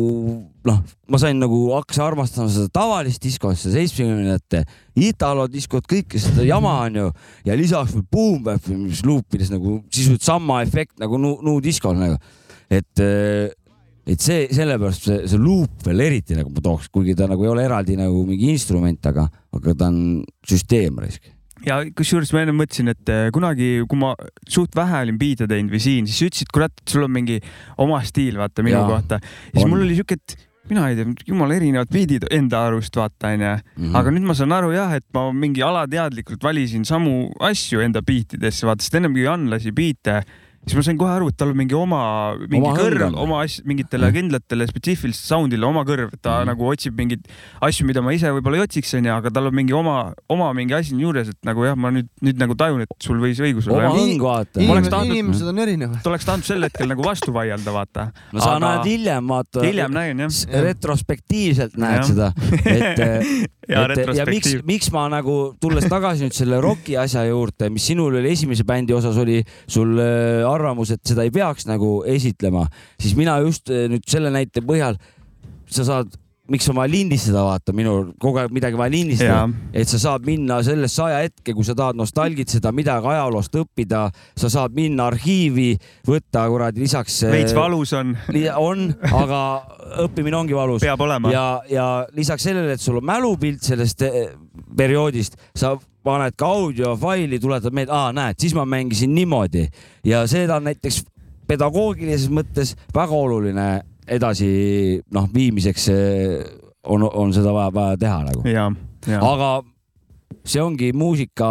noh, 0.69 0.81
ma 1.09 1.21
sain 1.21 1.39
nagu, 1.41 1.59
hakkasin 1.77 2.05
armastama 2.05 2.53
seda 2.53 2.69
tavalist 2.73 3.23
diskot, 3.25 3.57
seda 3.57 3.79
seitsmekümnendate 3.79 4.65
Italo 4.99 5.47
diskot, 5.49 5.87
kõike 5.89 6.21
seda 6.21 6.45
jama 6.47 6.75
onju 6.87 7.09
ja 7.47 7.57
lisaks 7.57 7.95
veel 7.95 8.05
Boom 8.11 8.43
Bap'i, 8.45 8.77
mis 8.77 9.05
luupides 9.07 9.53
nagu 9.55 9.79
sisuliselt 9.89 10.27
sama 10.27 10.61
efekt 10.67 10.99
nagu 11.01 11.21
nu, 11.21 11.37
nu 11.45 11.59
diskol 11.65 11.97
nagu, 11.97 12.19
et 12.71 13.03
äh, 13.03 13.49
et 14.09 14.25
see, 14.25 14.47
sellepärast 14.57 15.09
see, 15.09 15.25
see 15.29 15.41
luup 15.41 15.85
veel 15.85 16.01
eriti 16.07 16.37
nagu 16.39 16.53
ma 16.53 16.63
tooks, 16.65 16.89
kuigi 16.93 17.17
ta 17.19 17.29
nagu 17.29 17.45
ei 17.45 17.53
ole 17.53 17.67
eraldi 17.69 17.99
nagu 17.99 18.23
mingi 18.29 18.49
instrument, 18.55 19.05
aga, 19.11 19.27
aga 19.57 19.75
ta 19.77 19.91
on 19.93 20.23
süsteem 20.49 20.97
raisk. 21.03 21.29
ja 21.67 21.81
kusjuures 21.97 22.33
ma 22.33 22.45
enne 22.45 22.57
mõtlesin, 22.57 22.89
et 22.95 23.13
eh, 23.13 23.29
kunagi, 23.35 23.71
kui 23.91 24.01
ma 24.01 24.15
suht 24.49 24.77
vähe 24.79 25.05
olin 25.05 25.21
biite 25.21 25.49
teinud 25.51 25.75
või 25.75 25.83
siin, 25.85 26.09
siis 26.09 26.31
ütlesid, 26.31 26.53
kurat, 26.55 26.73
sul 26.89 27.05
on 27.05 27.13
mingi 27.19 27.41
oma 27.85 28.01
stiil, 28.07 28.39
vaata 28.41 28.65
minu 28.65 28.79
Jaa, 28.79 28.93
kohta. 28.95 29.21
ja 29.21 29.57
siis 29.59 29.67
on. 29.67 29.75
mul 29.75 29.85
oli 29.85 29.99
siuke, 29.99 30.17
et 30.17 30.49
mina 30.71 30.89
ei 30.89 30.97
tea, 30.97 31.13
jumala 31.29 31.57
erinevad 31.57 31.93
biidid 31.93 32.29
enda 32.33 32.63
arust 32.69 32.97
vaata 32.97 33.35
onju. 33.35 33.55
Mhm. 33.77 33.95
aga 33.99 34.13
nüüd 34.15 34.29
ma 34.29 34.37
saan 34.39 34.57
aru 34.57 34.73
jah, 34.73 34.97
et 34.97 35.05
ma 35.17 35.29
mingi 35.37 35.65
alateadlikult 35.65 36.45
valisin 36.45 36.89
samu 36.89 37.27
asju 37.45 37.85
enda 37.85 38.01
biitidesse, 38.01 38.69
vaata, 38.69 38.85
sest 38.85 39.01
ennem 39.01 39.17
kui 39.17 39.27
Jan 39.27 39.51
lasi 39.53 39.75
biite, 39.77 40.23
siis 40.69 40.77
ma 40.79 40.85
sain 40.87 40.99
kohe 41.01 41.11
aru, 41.17 41.29
et 41.33 41.37
tal 41.41 41.51
on 41.53 41.57
mingi 41.59 41.75
oma, 41.79 42.01
mingi 42.45 42.61
Oma 42.69 42.75
kõrv 42.79 43.07
on., 43.09 43.17
oma 43.25 43.41
asj-, 43.45 43.65
mingitele 43.69 44.11
kindlatele 44.15 44.67
spetsiifilistele 44.69 45.29
sound'ile 45.33 45.67
oma 45.69 45.83
kõrv, 45.89 46.13
ta 46.23 46.39
Mhm. 46.43 46.47
nagu 46.53 46.69
otsib 46.71 46.95
mingeid 46.99 47.25
asju, 47.65 47.87
mida 47.89 48.03
ma 48.05 48.13
ise 48.15 48.31
võib-olla 48.37 48.61
ei 48.61 48.65
otsiks, 48.67 48.95
onju, 48.99 49.11
aga 49.17 49.31
tal 49.35 49.49
on 49.51 49.55
mingi 49.59 49.73
oma, 49.77 50.13
oma 50.29 50.53
mingi 50.57 50.75
asi 50.77 50.95
juures, 50.99 51.29
et 51.35 51.39
nagu 51.49 51.65
jah, 51.65 51.75
ma 51.77 51.91
nüüd, 51.95 52.09
nüüd 52.23 52.39
nagu 52.39 52.55
tajun, 52.59 52.83
et 52.87 52.95
sul 53.03 53.19
võis 53.23 53.41
õigus 53.43 53.67
olla 53.69 53.89
oma 53.89 53.99
hõng 53.99 54.23
vaata. 54.23 54.61
Inimesed, 55.09 55.49
on 55.49 55.59
erinevad. 55.59 55.99
et 56.01 56.07
oleks 56.07 56.25
tahtnud 56.29 56.45
sel 56.45 56.63
hetkel 56.63 56.89
nagu 56.89 57.03
vastu 57.05 57.33
vaielda, 57.33 57.73
vaata. 57.75 58.09
no 58.33 58.41
sa 58.41 58.57
aga- 58.57 58.63
näed 58.67 58.87
hiljem 58.93 59.29
vaata. 59.29 59.63
hiljem 59.65 59.93
nägin 59.93 60.25
jah. 60.27 60.63
retrospektiivselt 60.69 61.77
näed 61.79 62.03
Jah. 62.03 62.09
seda, 62.09 62.33
et 62.65 62.99
ja 63.69 63.85
et 63.93 64.15
ja 64.17 64.25
miks, 64.29 64.55
miks 64.67 64.91
ma 64.95 65.07
nagu 65.13 65.55
tulles 65.61 65.85
tagasi 65.91 66.25
nüüd 66.27 66.37
selle 66.37 66.61
roki 66.65 66.97
asja 67.01 67.25
juurde, 67.29 67.69
mis 67.73 67.85
sinul 67.91 68.17
oli 68.21 68.33
esimese 68.33 68.65
bändi 68.69 68.95
osas 68.97 69.17
oli 69.21 69.43
sul 69.69 69.99
äh, 70.01 70.45
arvamus, 70.59 70.93
et 70.95 71.05
seda 71.07 71.27
ei 71.27 71.35
peaks 71.35 71.69
nagu 71.71 71.99
esitlema, 72.09 72.67
siis 73.01 73.17
mina 73.19 73.39
just 73.45 73.71
äh, 73.73 73.87
nüüd 73.91 74.07
selle 74.11 74.33
näite 74.35 74.65
põhjal, 74.67 74.99
sa 75.69 75.85
saad, 75.87 76.17
miks 76.49 76.69
on 76.73 76.79
vaja 76.79 76.89
lindistada, 76.91 77.43
vaata 77.45 77.75
minul 77.77 78.13
kogu 78.21 78.41
aeg 78.41 78.53
midagi 78.57 78.79
vaja 78.81 78.93
lindistada 78.95 79.41
et 79.77 79.91
sa 79.91 79.99
saad 80.01 80.25
minna 80.25 80.61
sellesse 80.65 81.03
ajahetke, 81.05 81.53
kui 81.53 81.67
sa 81.67 81.75
tahad 81.77 81.99
nostalgitseda, 82.01 82.73
midagi 82.73 83.11
ajaloost 83.13 83.59
õppida, 83.61 84.07
sa 84.39 84.51
saad 84.53 84.77
minna 84.77 85.11
arhiivi, 85.13 85.75
võtta 86.09 86.47
kuradi 86.49 86.87
lisaks. 86.87 87.21
veits 87.29 87.57
valus 87.57 87.93
on, 87.99 88.15
on, 88.57 88.89
aga 89.13 89.43
õppimine 90.07 90.41
ongi 90.41 90.57
valus 90.57 90.85
peab 90.85 91.05
olema. 91.05 91.33
ja, 91.35 91.45
ja 91.69 91.87
lisaks 92.17 92.49
sellele, 92.49 92.79
et 92.79 92.85
sul 92.85 93.03
on 93.03 93.09
mälupilt 93.09 93.65
sellest 93.69 94.09
eh, 94.09 94.33
perioodist, 94.77 95.37
sa 95.57 95.77
paned 96.09 96.37
ka 96.41 96.49
audiofaili, 96.57 97.41
tuletad 97.43 97.77
meelde, 97.77 97.93
aa 97.93 98.13
näed, 98.17 98.41
siis 98.41 98.57
ma 98.57 98.65
mängisin 98.69 99.15
niimoodi 99.15 99.67
ja 100.09 100.25
seda 100.31 100.57
on 100.57 100.69
näiteks 100.71 101.03
pedagoogilises 101.49 102.29
mõttes 102.33 102.75
väga 102.95 103.17
oluline 103.17 103.69
edasi 104.09 104.49
noh, 105.15 105.29
viimiseks 105.35 105.89
eh, 105.93 106.47
on, 106.89 107.05
on 107.05 107.35
seda 107.37 107.53
vaja, 107.53 107.73
vaja 107.75 108.01
teha 108.01 108.23
nagu. 108.31 108.45
aga 109.21 109.51
see 110.49 110.63
ongi 110.65 110.93
muusika 110.97 111.49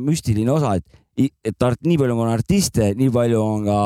müstiline 0.00 0.52
osa, 0.52 0.76
et, 0.76 1.32
et 1.44 1.64
art, 1.64 1.80
nii 1.84 1.98
palju 2.00 2.18
on 2.20 2.32
artiste, 2.32 2.92
nii 2.98 3.12
palju 3.12 3.40
on 3.40 3.66
ka 3.68 3.80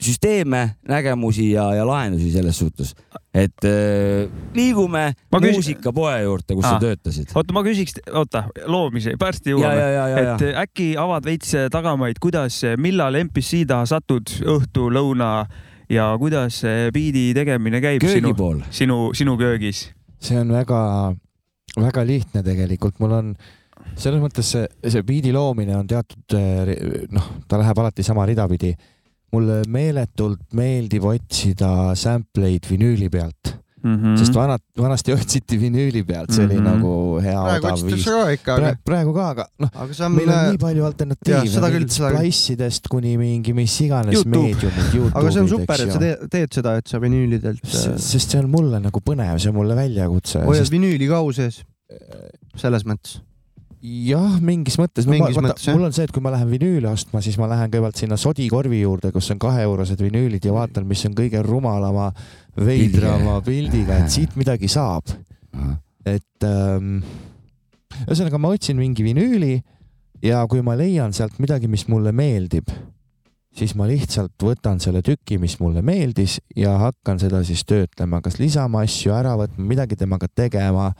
süsteeme, 0.00 0.76
nägemusi 0.88 1.50
ja, 1.52 1.66
ja 1.76 1.86
lahendusi 1.86 2.30
selles 2.32 2.58
suhtes. 2.58 2.94
et 3.34 3.64
äh, 3.64 4.30
liigume 4.54 5.12
Ma 5.32 5.38
küs- 5.38 5.52
muusikapoe 5.52 6.22
juurde, 6.22 6.54
kus 6.54 6.64
Aa. 6.64 6.72
sa 6.72 6.80
töötasid. 6.82 7.30
oota, 7.34 7.52
ma 7.54 7.62
küsiks, 7.62 8.00
oota, 8.12 8.44
loomise, 8.66 9.14
varsti 9.20 9.54
jõuame 9.54 9.84
ja, 9.94 10.06
ja, 10.08 10.22
et 10.34 10.46
äkki 10.64 10.94
avad 10.98 11.24
veits 11.28 11.54
tagamaid, 11.70 12.18
kuidas, 12.22 12.62
millal 12.80 13.20
MPC 13.24 13.64
taha 13.70 13.86
satud, 13.86 14.32
õhtu, 14.56 14.88
lõuna 14.90 15.46
ja 15.90 16.10
kuidas 16.18 16.62
see 16.64 16.90
biidi 16.94 17.30
tegemine 17.36 17.80
käib 17.82 18.02
köögi 18.02 18.20
sinu, 18.20 18.34
pool. 18.38 18.60
sinu, 18.70 18.98
sinu 19.16 19.36
köögis? 19.38 19.88
see 20.20 20.38
on 20.40 20.52
väga, 20.52 20.80
väga 21.78 22.04
lihtne 22.06 22.42
tegelikult, 22.46 22.98
mul 23.00 23.16
on 23.16 23.34
selles 23.98 24.22
mõttes 24.22 24.50
see, 24.54 24.66
see 24.86 25.02
biidi 25.06 25.32
loomine 25.34 25.76
on 25.78 25.88
teatud 25.90 26.36
eh, 26.38 26.72
noh, 27.12 27.30
ta 27.48 27.60
läheb 27.60 27.78
alati 27.82 28.04
sama 28.06 28.26
rida 28.28 28.46
pidi. 28.50 28.74
Mulle 29.32 29.62
meeletult 29.68 30.42
meeldib 30.58 31.04
otsida 31.10 31.94
sample 31.98 32.50
eid 32.50 32.66
vinüüli 32.70 33.08
pealt 33.12 33.54
mm, 33.82 33.94
-hmm. 33.94 34.16
sest 34.18 34.34
vanad, 34.34 34.60
vanasti 34.78 35.12
otsiti 35.16 35.58
vinüüli 35.60 36.02
pealt, 36.04 36.32
see 36.34 36.44
oli 36.44 36.58
Mhm. 36.58 36.64
nagu 36.64 37.20
hea 37.22 37.36
praegu 37.44 37.66
odav 37.66 37.84
viis. 37.86 38.06
aga, 38.46 38.74
praegu 38.84 39.14
ka, 39.14 39.28
aga 39.30 39.46
noh, 39.58 39.70
on 40.06 40.12
meil 40.12 40.28
on 40.28 40.50
nii 40.50 40.58
palju 40.58 40.84
alternatiive, 40.84 41.62
mingit. 41.62 41.96
Splice'idest 42.00 42.88
kuni 42.90 43.16
mingi 43.16 43.54
mis 43.56 43.80
iganes 43.80 44.24
meediumid, 44.24 44.92
Youtube'id, 44.94 45.16
aga 45.16 45.30
see 45.30 45.40
on 45.40 45.48
super, 45.48 45.80
et 45.80 45.92
sa 45.92 45.98
teed, 45.98 46.28
teed 46.30 46.52
seda, 46.60 46.76
et 46.82 46.88
sa 46.88 47.00
vinüülidelt 47.00 47.64
äh, 47.64 47.96
sest 47.96 48.30
see 48.30 48.40
on 48.42 48.50
mulle 48.50 48.80
nagu 48.80 49.00
põnev, 49.00 49.38
see 49.38 49.50
on 49.50 49.56
mulle 49.62 49.76
väljakutse. 49.78 50.44
hoiad 50.44 50.70
vinüüli 50.70 51.08
ka 51.08 51.22
au 51.24 51.32
sees, 51.32 51.62
selles 52.56 52.84
mõttes. 52.84 53.20
jah, 53.80 54.36
mingis 54.44 54.76
mõttes 54.80 55.06
no,. 55.08 55.14
Mingis 55.14 55.38
mõttes, 55.40 55.64
jah. 55.64 55.76
mul 55.76 55.88
on 55.88 55.94
see, 55.96 56.04
et 56.04 56.12
kui 56.14 56.22
ma 56.24 56.32
lähen 56.34 56.50
vinüüli 56.50 56.88
ostma, 56.90 57.22
siis 57.24 57.38
ma 57.40 57.48
lähen 57.50 57.72
kõigepealt 57.72 58.00
sinna 58.00 58.18
sodikorvi 58.20 58.82
juurde, 58.82 59.12
kus 59.14 59.30
on 59.32 59.40
kaheeurosed 59.40 60.00
vinüülid 60.04 60.44
ja 60.44 60.54
vaatan, 60.56 60.86
mis 60.88 61.04
on 61.08 61.16
kõige 61.16 61.42
rumalama, 61.46 62.10
veidrama 62.60 63.38
pildiga, 63.46 64.02
et 64.02 64.12
siit 64.12 64.36
midagi 64.40 64.68
saab. 64.70 65.16
et 66.06 66.46
ähm, 66.46 67.00
ühesõnaga, 68.06 68.38
ma 68.40 68.52
otsin 68.54 68.78
mingi 68.80 69.04
vinüüli 69.04 69.58
ja 70.24 70.44
kui 70.48 70.62
ma 70.64 70.76
leian 70.78 71.14
sealt 71.16 71.40
midagi, 71.40 71.68
mis 71.68 71.86
mulle 71.88 72.12
meeldib, 72.16 72.68
siis 73.56 73.74
ma 73.76 73.88
lihtsalt 73.88 74.36
võtan 74.44 74.80
selle 74.82 75.02
tüki, 75.02 75.38
mis 75.40 75.56
mulle 75.60 75.82
meeldis 75.82 76.38
ja 76.56 76.76
hakkan 76.84 77.20
seda 77.22 77.42
siis 77.46 77.64
töötlema, 77.68 78.20
kas 78.24 78.38
lisama 78.40 78.84
asju, 78.84 79.14
ära 79.16 79.34
võtma, 79.40 79.64
midagi 79.72 79.98
temaga 79.98 80.28
tegema 80.28 80.90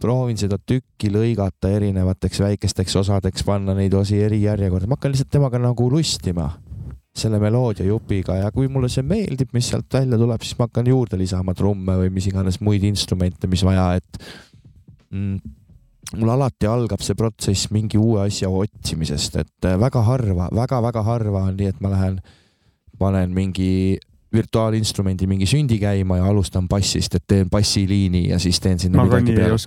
proovin 0.00 0.38
seda 0.40 0.58
tükki 0.58 1.10
lõigata 1.12 1.70
erinevateks 1.76 2.40
väikesteks 2.44 2.96
osadeks, 3.02 3.44
panna 3.46 3.74
neid 3.76 3.94
osi 3.96 4.20
eri 4.22 4.42
järjekorda, 4.44 4.88
ma 4.88 4.98
hakkan 4.98 5.14
lihtsalt 5.14 5.32
temaga 5.32 5.60
nagu 5.62 5.90
lustima 5.92 6.50
selle 7.16 7.38
meloodia 7.40 7.86
jupiga 7.88 8.36
ja 8.36 8.50
kui 8.52 8.68
mulle 8.68 8.90
see 8.92 9.04
meeldib, 9.06 9.54
mis 9.56 9.70
sealt 9.72 9.88
välja 9.92 10.18
tuleb, 10.20 10.42
siis 10.44 10.58
ma 10.58 10.66
hakkan 10.68 10.88
juurde 10.90 11.18
lisama 11.20 11.54
trumme 11.56 11.96
või 12.02 12.10
mis 12.12 12.26
iganes 12.28 12.60
muid 12.60 12.84
instrumente, 12.84 13.48
mis 13.48 13.64
vaja, 13.64 13.94
et 13.96 14.20
mm, 15.14 15.38
mul 16.20 16.32
alati 16.34 16.68
algab 16.70 17.02
see 17.04 17.16
protsess 17.18 17.70
mingi 17.74 17.98
uue 18.00 18.26
asja 18.26 18.50
otsimisest, 18.52 19.40
et 19.40 19.68
äh, 19.68 19.78
väga 19.80 20.04
harva 20.06 20.50
väga,, 20.50 20.60
väga-väga 20.60 21.06
harva 21.06 21.46
on 21.48 21.56
nii, 21.56 21.72
et 21.72 21.80
ma 21.80 21.94
lähen, 21.94 22.20
panen 23.00 23.32
mingi 23.36 23.70
virtuaalinstrumendi 24.34 25.26
mingi 25.30 25.46
sündi 25.46 25.78
käima 25.78 26.18
ja 26.18 26.26
alustan 26.26 26.66
bassist, 26.68 27.14
et 27.14 27.24
teen 27.28 27.50
bassiliini 27.50 28.26
ja 28.30 28.38
siis 28.42 28.58
teen 28.60 28.78
sinna 28.82 28.98
ma 28.98 29.06
midagi 29.06 29.36
peale. 29.36 29.58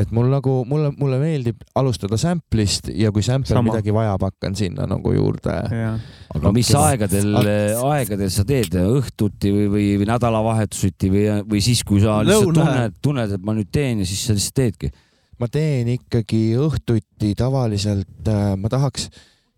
et 0.00 0.14
mul 0.16 0.30
nagu, 0.32 0.54
mulle, 0.68 0.92
mulle 0.98 1.18
meeldib 1.20 1.60
alustada 1.76 2.16
sample'ist 2.20 2.90
ja 2.94 3.12
kui 3.12 3.22
sample 3.22 3.54
Sama. 3.54 3.70
midagi 3.70 3.92
vajab, 3.94 4.24
hakkan 4.30 4.56
sinna 4.56 4.86
nagu 4.88 5.12
juurde. 5.14 5.58
aga 6.34 6.52
mis 6.56 6.72
Okei. 6.72 6.86
aegadel, 6.86 7.36
aegadel 7.90 8.32
sa 8.32 8.46
teed, 8.48 8.74
õhtuti 8.80 9.52
või, 9.52 9.68
või, 9.74 9.86
või 10.00 10.08
nädalavahetuseti 10.08 11.12
või, 11.12 11.28
või 11.52 11.62
siis, 11.64 11.84
kui 11.84 12.00
sa 12.00 12.20
lihtsalt 12.24 12.50
Lõuna. 12.50 12.64
tunned, 12.64 12.98
tunned, 13.02 13.36
et 13.36 13.44
ma 13.44 13.56
nüüd 13.58 13.70
teen 13.72 14.00
ja 14.00 14.08
siis 14.08 14.24
sa 14.26 14.36
lihtsalt 14.36 14.60
teedki? 14.64 14.92
ma 15.40 15.48
teen 15.48 15.88
ikkagi 15.88 16.52
õhtuti 16.60 17.32
tavaliselt, 17.38 18.28
ma 18.60 18.68
tahaks, 18.68 19.08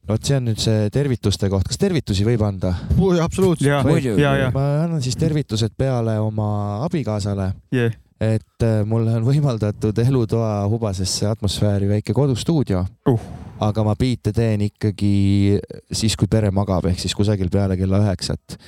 vot 0.09 0.27
see 0.27 0.37
on 0.39 0.49
nüüd 0.51 0.61
see 0.63 0.89
tervituste 0.95 1.49
koht, 1.53 1.69
kas 1.71 1.81
tervitusi 1.81 2.27
võib 2.27 2.43
anda? 2.47 2.75
absoluutselt. 3.23 3.69
ja, 3.69 3.83
Muidugi. 3.87 4.23
ja, 4.23 4.35
ja, 4.39 4.49
ma 4.55 4.65
annan 4.83 5.03
siis 5.05 5.19
tervitused 5.21 5.77
peale 5.79 6.19
oma 6.23 6.49
abikaasale, 6.87 7.53
yeah. 7.75 7.95
et 8.19 8.67
äh, 8.67 8.83
mulle 8.89 9.15
on 9.19 9.27
võimaldatud 9.27 10.03
elutoa 10.03 10.67
hubasesse 10.73 11.29
atmosfääri 11.31 11.91
väike 11.91 12.17
kodustuudio 12.17 12.85
Uh. 13.09 13.21
aga 13.63 13.85
ma 13.87 13.95
biite 13.99 14.33
teen 14.35 14.67
ikkagi 14.67 15.59
siis, 15.93 16.17
kui 16.19 16.31
pere 16.31 16.51
magab, 16.55 16.87
ehk 16.91 17.03
siis 17.03 17.15
kusagil 17.15 17.51
peale 17.53 17.79
kella 17.79 18.03
üheksat. 18.03 18.59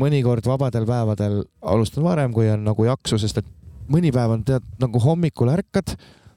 mõnikord 0.00 0.46
vabadel 0.46 0.86
päevadel 0.88 1.42
alustan 1.62 2.04
varem, 2.06 2.34
kui 2.34 2.50
on 2.50 2.64
nagu 2.66 2.86
jaksu, 2.86 3.18
sest 3.18 3.42
et 3.42 3.56
mõni 3.90 4.10
päev 4.14 4.38
on 4.38 4.46
tead 4.46 4.66
nagu 4.82 5.02
hommikul 5.02 5.50
ärkad, 5.52 5.94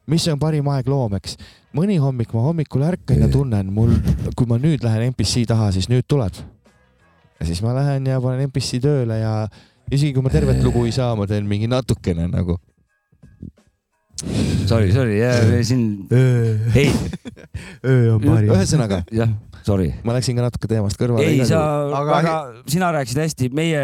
mis 0.08 0.26
on 0.28 0.40
parim 0.40 0.68
aeg 0.72 0.88
loomeks. 0.90 1.38
mõni 1.74 1.98
hommik 2.02 2.34
ma 2.34 2.42
hommikul 2.48 2.84
ärkan 2.86 3.24
ja 3.24 3.30
tunnen 3.32 3.72
mul, 3.74 3.94
kui 4.36 4.48
ma 4.50 4.60
nüüd 4.62 4.84
lähen 4.84 5.14
MPC 5.14 5.48
taha, 5.50 5.72
siis 5.72 5.90
nüüd 5.90 6.06
tuleb. 6.08 6.34
ja 7.40 7.46
siis 7.46 7.62
ma 7.62 7.74
lähen 7.74 8.06
ja 8.08 8.22
panen 8.22 8.48
MPC 8.50 8.82
tööle 8.84 9.20
ja 9.20 9.48
isegi 9.92 10.14
kui 10.14 10.24
ma 10.24 10.30
tervet 10.30 10.64
lugu 10.64 10.86
ei 10.86 10.92
saa, 10.92 11.16
ma 11.16 11.28
teen 11.28 11.48
mingi 11.48 11.68
natukene 11.68 12.28
nagu. 12.28 12.60
Sorry, 14.64 14.92
sorry, 14.96 15.18
siin, 15.68 15.82
ei, 16.76 16.88
öö 17.90 18.14
on 18.16 18.22
parim. 18.24 18.54
ühesõnaga, 18.56 19.02
jah, 19.14 19.30
sorry. 19.68 19.90
ma 20.08 20.16
läksin 20.16 20.38
ka 20.40 20.46
natuke 20.46 20.70
teemast 20.72 20.98
kõrvale. 21.00 21.26
ei, 21.28 21.42
sa 21.46 21.60
Aga- 21.92 22.14
väga, 22.16 22.36
sina 22.72 22.92
rääkisid 22.96 23.20
hästi, 23.20 23.50
meie 23.54 23.82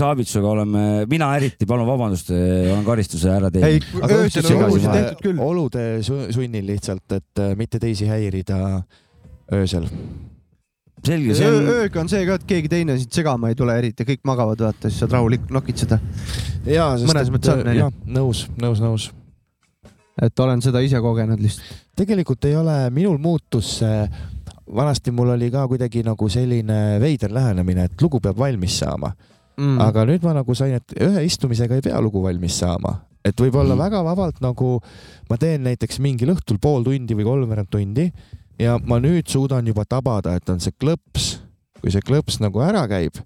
Saavitsusega 0.00 0.48
oleme, 0.54 0.84
mina 1.10 1.28
eriti, 1.36 1.68
palun 1.68 1.86
vabandust, 1.88 2.32
olen 2.32 2.84
karistuse 2.88 3.28
ära 3.36 3.50
ei 3.52 3.78
teinud., 3.82 4.04
aga 4.08 4.20
õhtuti 4.24 4.54
on 4.56 4.64
ma- 4.64 4.94
tehtud 4.96 5.24
küll. 5.28 5.42
olude 5.44 5.84
su- 6.06 6.22
sunnil 6.34 6.66
lihtsalt, 6.72 7.04
et 7.20 7.42
äh, 7.44 7.52
mitte 7.60 7.78
teisi 7.82 8.08
häirida 8.08 8.60
öösel. 9.52 9.84
selge, 11.04 11.34
see 11.36 11.50
on, 11.52 11.68
ööga 11.68 12.00
on 12.00 12.08
see 12.08 12.24
ka, 12.24 12.38
et 12.40 12.46
keegi 12.48 12.72
teine 12.72 12.96
sind 12.96 13.12
segama 13.12 13.52
ei 13.52 13.58
tule 13.58 13.76
eriti, 13.76 14.08
kõik 14.08 14.24
magavad, 14.24 14.64
vaata, 14.70 14.88
siis 14.88 15.04
saad 15.04 15.12
rahulikult 15.18 15.52
nokitseda. 15.52 16.00
ja, 16.64 16.88
Mõnes 17.04 17.28
mõttes 17.36 17.52
on, 17.52 17.60
onju. 17.68 17.84
jah, 17.84 17.92
nõus, 18.16 18.46
nõus, 18.56 18.80
nõus. 18.80 19.10
Et 20.22 20.40
olen 20.40 20.62
seda 20.62 20.82
ise 20.84 21.00
kogenud 21.02 21.40
lihtsalt. 21.42 21.82
tegelikult 21.96 22.44
ei 22.48 22.56
ole, 22.56 22.76
minul 22.94 23.18
muutus 23.22 23.78
see, 23.80 24.04
vanasti 24.74 25.12
mul 25.14 25.34
oli 25.34 25.50
ka 25.52 25.66
kuidagi 25.70 26.04
nagu 26.06 26.28
selline 26.30 27.00
veider 27.02 27.34
lähenemine, 27.34 27.88
et 27.88 28.02
lugu 28.02 28.20
peab 28.22 28.38
valmis 28.38 28.78
saama 28.82 29.12
mm., 29.56 29.80
aga 29.82 30.06
nüüd 30.08 30.24
ma 30.26 30.36
nagu 30.38 30.54
sain, 30.56 30.78
et 30.78 30.96
ühe 31.00 31.26
istumisega 31.26 31.78
ei 31.78 31.84
pea 31.84 32.00
lugu 32.04 32.22
valmis 32.24 32.60
saama, 32.62 32.96
et 33.24 33.38
võib-olla 33.40 33.74
mm. 33.74 33.82
väga 33.86 34.04
vabalt 34.06 34.40
nagu 34.44 34.78
ma 35.30 35.38
teen 35.40 35.66
näiteks 35.66 36.00
mingil 36.04 36.34
õhtul 36.36 36.60
pool 36.62 36.86
tundi 36.86 37.18
või 37.18 37.28
kolmveerand 37.28 37.70
tundi 37.72 38.08
ja 38.60 38.78
ma 38.78 39.00
nüüd 39.02 39.28
suudan 39.30 39.66
juba 39.66 39.86
tabada, 39.88 40.36
et 40.38 40.50
on 40.50 40.62
see 40.62 40.74
klõps, 40.78 41.38
kui 41.80 41.92
see 41.92 42.04
klõps 42.04 42.38
nagu 42.42 42.62
ära 42.64 42.86
käib, 42.90 43.18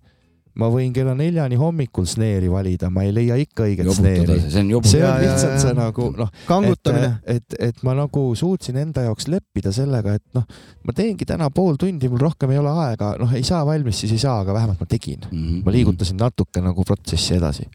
ma 0.58 0.68
võin 0.72 0.92
kella 0.94 1.14
neljani 1.18 1.58
hommikul 1.58 2.06
sneeri 2.08 2.50
valida, 2.50 2.90
ma 2.90 3.04
ei 3.06 3.12
leia 3.14 3.38
ikka 3.38 3.66
õiget 3.68 3.90
sneeri. 3.94 4.38
see 4.50 4.62
on 4.64 4.84
see 4.88 5.02
on 5.06 5.20
lihtsalt 5.22 5.62
see 5.62 5.74
nagu 5.78 6.08
noh, 6.18 6.32
kangutamine. 6.48 7.12
et, 7.22 7.44
et, 7.46 7.58
et 7.70 7.82
ma 7.86 7.94
nagu 7.98 8.24
suutsin 8.38 8.78
enda 8.82 9.06
jaoks 9.06 9.28
leppida 9.30 9.72
sellega, 9.74 10.16
et 10.18 10.24
noh, 10.36 10.46
ma 10.86 10.96
teengi 10.96 11.28
täna 11.28 11.50
pool 11.54 11.78
tundi, 11.80 12.10
mul 12.10 12.22
rohkem 12.26 12.54
ei 12.54 12.62
ole 12.62 12.74
aega, 12.86 13.14
noh, 13.20 13.34
ei 13.38 13.46
saa 13.46 13.64
valmis, 13.68 14.02
siis 14.02 14.16
ei 14.16 14.22
saa, 14.24 14.40
aga 14.42 14.56
vähemalt 14.56 14.82
ma 14.82 14.90
tegin. 14.90 15.28
Mhm. 15.30 15.60
ma 15.66 15.74
liigutasin 15.74 16.18
natuke 16.18 16.62
nagu 16.64 16.86
protsessi 16.86 17.38
edasi. 17.38 17.68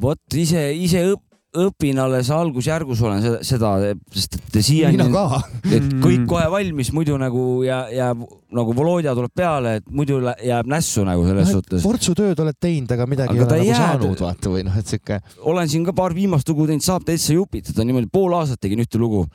vot 0.00 0.36
ise, 0.36 0.68
ise 0.76 1.00
õp, 1.14 1.25
õpin 1.64 1.98
alles 2.02 2.28
algusjärgus 2.34 3.00
olen 3.02 3.22
seda, 3.24 3.38
seda, 3.46 3.70
sest 4.14 4.36
et 4.40 4.58
siiani 4.64 5.00
et 5.02 5.82
Mm. 5.82 6.00
kõik 6.02 6.26
kohe 6.30 6.46
valmis, 6.52 6.92
muidu 6.92 7.16
nagu 7.18 7.62
ja 7.66 7.86
jääb 7.92 8.22
nagu 8.56 8.74
Volodja 8.76 9.14
tuleb 9.16 9.32
peale, 9.34 9.76
et 9.80 9.88
muidu 9.90 10.20
jääb 10.44 10.66
nässu 10.70 11.04
nagu 11.04 11.24
selles 11.26 11.50
suhtes. 11.50 11.82
portsutööd 11.82 12.38
oled 12.40 12.56
teinud, 12.60 12.92
aga 12.92 13.06
midagi 13.06 13.34
Aga 13.40 13.40
ei 13.40 13.42
ole 13.42 13.58
nagu 13.58 13.70
jääb- 13.70 14.00
saanud, 14.06 14.20
vaata 14.20 14.52
või 14.54 14.64
noh, 14.64 14.76
et 14.78 14.86
sihuke. 14.86 15.20
olen 15.40 15.68
siin 15.68 15.84
ka 15.84 15.92
paar 15.92 16.14
viimast 16.14 16.48
lugu 16.48 16.66
teinud, 16.66 16.82
saab 16.86 17.04
täitsa 17.04 17.34
jupitada 17.34 17.84
niimoodi, 17.84 18.08
pool 18.12 18.32
aastat 18.38 18.60
tegin 18.60 18.80
ühte 18.80 18.98
lugu. 18.98 19.26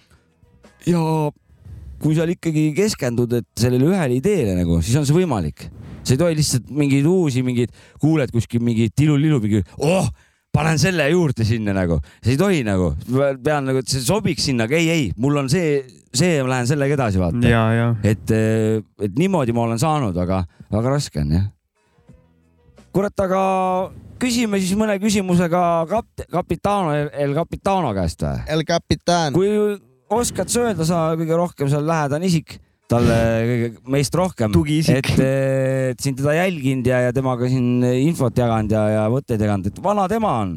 ja 0.86 1.32
kui 2.02 2.16
seal 2.18 2.32
ikkagi 2.34 2.72
keskendud, 2.74 3.32
et 3.38 3.46
sellele 3.62 3.86
ühele 3.92 4.16
ideele 4.18 4.56
nagu, 4.58 4.80
siis 4.82 4.96
on 4.98 5.06
see 5.06 5.14
võimalik. 5.14 5.68
sa 6.04 6.16
ei 6.16 6.18
tohi 6.18 6.36
lihtsalt 6.36 6.70
mingeid 6.74 7.06
uusi 7.06 7.44
mingeid, 7.46 7.70
kuuled 8.02 8.32
kuskil 8.34 8.60
mingit 8.66 8.98
ilu-lilu 8.98 9.38
mingi, 9.44 9.64
oh, 9.78 10.08
panen 10.52 10.80
selle 10.82 11.08
juurde 11.12 11.46
sinna 11.48 11.74
nagu, 11.76 11.98
see 12.20 12.36
ei 12.36 12.40
tohi 12.40 12.62
nagu, 12.68 12.92
pean 13.44 13.68
nagu, 13.70 13.82
et 13.82 13.92
see 13.92 14.04
sobiks 14.04 14.50
sinna, 14.50 14.68
aga 14.68 14.78
ei, 14.78 14.90
ei, 14.92 15.08
mul 15.22 15.40
on 15.44 15.50
see, 15.52 15.80
see, 16.12 16.42
ma 16.44 16.58
lähen 16.58 16.70
sellega 16.70 16.98
edasi, 16.98 17.22
vaata. 17.22 17.44
ja, 17.48 17.64
ja 17.78 17.88
et, 18.04 18.34
et 18.36 19.20
niimoodi 19.20 19.56
ma 19.56 19.66
olen 19.68 19.82
saanud, 19.82 20.18
aga 20.24 20.44
väga 20.72 20.96
raske 20.98 21.24
on 21.24 21.36
jah. 21.38 21.46
kurat, 22.92 23.24
aga 23.24 23.44
küsime 24.22 24.60
siis 24.62 24.76
mõne 24.78 24.98
küsimuse 25.02 25.48
ka 25.52 25.64
kap-, 25.90 26.26
Capitano, 26.32 26.94
El 26.96 27.38
Capitano 27.38 27.94
käest 27.96 28.28
või? 28.28 28.44
El 28.52 28.66
Capitan. 28.68 29.38
kui 29.38 29.56
oskad 30.12 30.52
sa 30.52 30.68
öelda, 30.68 30.88
sa 30.88 31.06
kõige 31.16 31.40
rohkem 31.40 31.72
seal 31.72 31.88
lähedane 31.88 32.28
isik, 32.28 32.58
talle 32.92 33.18
kõige 33.48 33.72
meist 33.96 34.18
rohkem, 34.18 34.60
et, 34.92 35.10
et 35.22 36.04
siin 36.04 36.18
teda 36.20 36.36
jälginud 36.42 36.92
ja, 36.92 37.06
ja 37.08 37.16
temaga 37.16 37.50
siin 37.52 37.82
infot 38.04 38.38
jaganud 38.38 38.76
ja, 38.76 38.86
ja 38.98 39.08
mõtteid 39.14 39.42
jaganud, 39.42 39.72
et 39.72 39.82
vana 39.84 40.08
tema 40.12 40.36
on? 40.44 40.56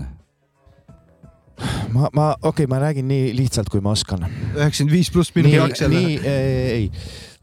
ma, 1.95 2.09
ma, 2.13 2.29
okei 2.43 2.49
okay,, 2.49 2.67
ma 2.71 2.81
räägin 2.83 3.09
nii 3.09 3.33
lihtsalt, 3.37 3.71
kui 3.73 3.83
ma 3.85 3.95
oskan. 3.95 4.27
üheksakümmend 4.27 4.95
viis 4.95 5.11
pluss 5.15 5.35
mingi 5.37 5.55
nii, 5.55 5.63
Aksel. 5.65 5.95
nii, 5.95 6.17
ei, 6.27 6.89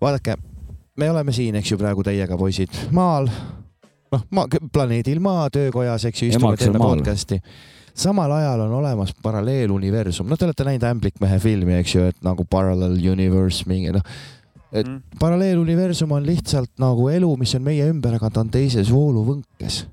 vaadake, 0.02 0.38
me 1.00 1.12
oleme 1.12 1.36
siin, 1.36 1.56
eks 1.60 1.74
ju, 1.74 1.80
praegu 1.82 2.04
teiega, 2.06 2.38
poisid, 2.40 2.76
maal, 2.96 3.30
noh, 4.12 4.26
maa, 4.36 4.50
planeedil 4.74 5.22
Maa 5.24 5.48
töökojas, 5.54 6.08
eks 6.10 6.26
ju, 6.26 6.34
istume, 6.34 6.58
teeme 6.60 6.82
podcast'i. 6.82 7.40
samal 7.96 8.32
ajal 8.36 8.66
on 8.68 8.76
olemas 8.82 9.16
paralleeluniversum, 9.24 10.30
noh, 10.30 10.40
te 10.40 10.48
olete 10.48 10.68
näinud 10.68 10.88
Ämblikmehe 10.92 11.40
filmi, 11.40 11.80
eks 11.80 11.96
ju, 11.96 12.12
et 12.12 12.22
nagu 12.26 12.46
parallel 12.50 13.00
universe 13.14 13.68
mingi 13.72 13.96
noh, 13.96 14.06
et 14.72 14.88
Mm. 14.88 15.02
paralleeluniversum 15.20 16.12
on 16.12 16.24
lihtsalt 16.26 16.70
nagu 16.80 17.10
elu, 17.10 17.38
mis 17.38 17.54
on 17.56 17.62
meie 17.64 17.90
ümber, 17.92 18.14
aga 18.16 18.30
ta 18.30 18.40
on 18.40 18.50
teises 18.50 18.90
vooluvõnkes. 18.90 19.86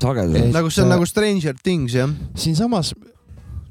sagedus 0.00 0.36
Eh, 0.36 0.50
nagu 0.52 0.70
see 0.70 0.82
on 0.84 0.88
nagu 0.88 1.06
Stranger 1.06 1.54
Things 1.62 1.92
jah, 1.94 2.08
siinsamas 2.34 2.94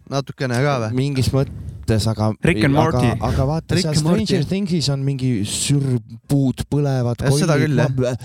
natukene 0.10 0.60
ka 0.62 0.76
või? 0.84 0.92
mingis 0.94 1.30
mõttes, 1.34 2.06
aga. 2.08 2.34
Rick 2.44 2.64
and 2.66 2.74
Morty. 2.76 2.98
aga, 3.08 3.26
aga 3.32 3.46
vaata 3.46 3.76
Rick 3.76 3.88
seal. 3.88 3.96
Stranger 3.96 4.44
Thingsis 4.46 4.90
on 4.90 5.04
mingi 5.06 5.42
sürpuud 5.46 6.66
põlevad. 6.70 7.24
Seda 7.38 7.58
küll, 7.58 7.76
jah. 7.78 8.18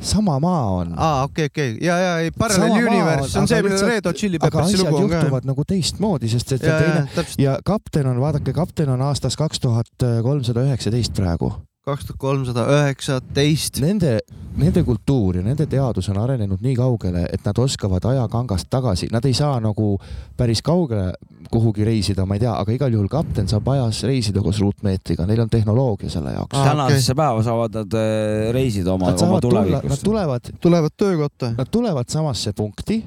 Sama 0.00 0.38
maa 0.40 0.64
on. 0.70 0.92
aa, 0.96 1.22
okei, 1.22 1.46
okei, 1.52 1.76
ja, 1.82 1.98
ja, 1.98 2.18
ei, 2.18 2.30
Parallel 2.30 2.86
Universe, 2.86 3.38
on, 3.38 3.48
see 3.48 3.62
millel 3.62 3.86
Red 3.86 4.06
Hot 4.06 4.16
Chili 4.16 4.38
Peppersi 4.38 4.78
lugu 4.78 4.96
on 4.96 5.08
ka. 5.10 5.16
juhtuvad 5.16 5.48
nagu 5.48 5.64
teistmoodi, 5.68 6.28
sest 6.28 6.52
et 6.58 6.62
ja, 6.62 6.74
ja 6.74 6.78
teine. 6.84 7.06
täpselt, 7.14 7.42
ja 7.42 7.58
kapten 7.64 8.06
on, 8.06 8.20
vaadake, 8.20 8.52
kapten 8.56 8.92
on 8.94 9.02
aastast 9.08 9.38
kaks 9.40 9.60
tuhat 9.60 10.06
kolmsada 10.22 10.66
üheksateist 10.66 11.16
praegu. 11.18 11.52
Kaks 11.86 12.08
tuhat 12.08 12.18
kolmsada 12.20 12.64
üheksateist. 12.68 13.80
Nende, 13.82 14.18
nende 14.58 14.82
kultuur 14.84 15.38
ja 15.38 15.44
nende 15.44 15.66
teadus 15.70 16.08
on 16.12 16.18
arenenud 16.20 16.62
nii 16.64 16.74
kaugele, 16.78 17.24
et 17.32 17.44
nad 17.46 17.60
oskavad 17.62 18.04
ajakangast 18.10 18.68
tagasi, 18.70 19.08
nad 19.12 19.24
ei 19.28 19.36
saa 19.36 19.58
nagu 19.64 19.94
päris 20.36 20.62
kaugele 20.64 21.12
kuhugi 21.52 21.86
reisida, 21.86 22.26
ma 22.28 22.36
ei 22.36 22.42
tea, 22.44 22.54
aga 22.60 22.74
igal 22.74 22.92
juhul 22.92 23.08
kapten 23.12 23.48
saab 23.48 23.70
ajas 23.72 24.02
reisida 24.08 24.42
koos 24.44 24.60
ruutmeetriga, 24.60 25.26
neil 25.28 25.44
on 25.44 25.52
tehnoloogia 25.52 26.10
selle 26.12 26.34
jaoks. 26.34 26.56
Aa, 26.58 26.72
tänasesse 26.72 27.16
päeva 27.18 27.44
saavad 27.46 27.78
nad 27.80 27.96
äh, 27.96 28.50
reisida 28.56 28.92
oma, 28.92 29.12
oma 29.14 29.22
saavad 29.22 29.46
tulla, 29.46 29.64
nad 29.78 30.02
tulevad, 30.04 30.52
tulevad 30.60 30.96
töökotta. 30.96 31.54
nad 31.56 31.72
tulevad 31.72 32.12
samasse 32.12 32.52
punkti, 32.52 33.00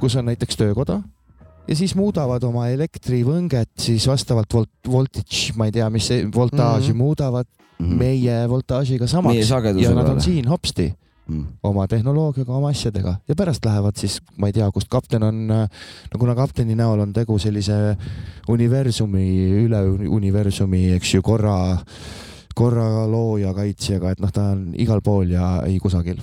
kus 0.00 0.18
on 0.18 0.26
näiteks 0.30 0.58
töökoda 0.58 0.98
ja 1.68 1.76
siis 1.76 1.94
muudavad 1.98 2.42
oma 2.48 2.66
elektrivõnget 2.72 3.70
siis 3.78 4.06
vastavalt 4.08 4.54
volt, 4.54 4.72
voltage, 4.88 5.52
ma 5.60 5.68
ei 5.68 5.74
tea, 5.76 5.86
mis 5.92 6.08
see 6.10 6.26
voltaaži 6.34 6.90
mm. 6.90 6.96
-hmm. 6.96 7.02
muudavad 7.04 7.46
meie 7.78 8.40
voltaažiga 8.50 9.06
meie 9.06 9.12
samaks 9.12 9.42
ja 9.42 9.50
sageduse 9.52 9.92
nad 9.94 10.08
on 10.14 10.24
siin 10.24 10.48
hopsti. 10.48 10.94
Mm. 11.28 11.58
oma 11.62 11.82
tehnoloogiaga, 11.84 12.54
oma 12.56 12.70
asjadega. 12.72 13.18
Ja 13.28 13.34
pärast 13.36 13.66
lähevad 13.66 13.98
siis, 14.00 14.14
ma 14.40 14.48
ei 14.48 14.54
tea, 14.56 14.64
kust 14.72 14.88
kapten 14.88 15.26
on, 15.26 15.42
no 15.44 16.20
kuna 16.20 16.32
kapteni 16.32 16.72
näol 16.72 17.02
on 17.04 17.12
tegu 17.12 17.36
sellise 17.36 17.98
universumi, 18.48 19.26
üle 19.66 19.82
universumi, 20.08 20.86
eks 20.96 21.10
ju, 21.18 21.26
korra, 21.26 21.58
korra 22.56 23.04
looja, 23.12 23.52
kaitsjaga, 23.52 24.14
et 24.16 24.24
noh, 24.24 24.32
ta 24.32 24.46
on 24.54 24.70
igal 24.80 25.04
pool 25.04 25.36
ja 25.36 25.50
ei 25.68 25.76
kusagil. 25.84 26.16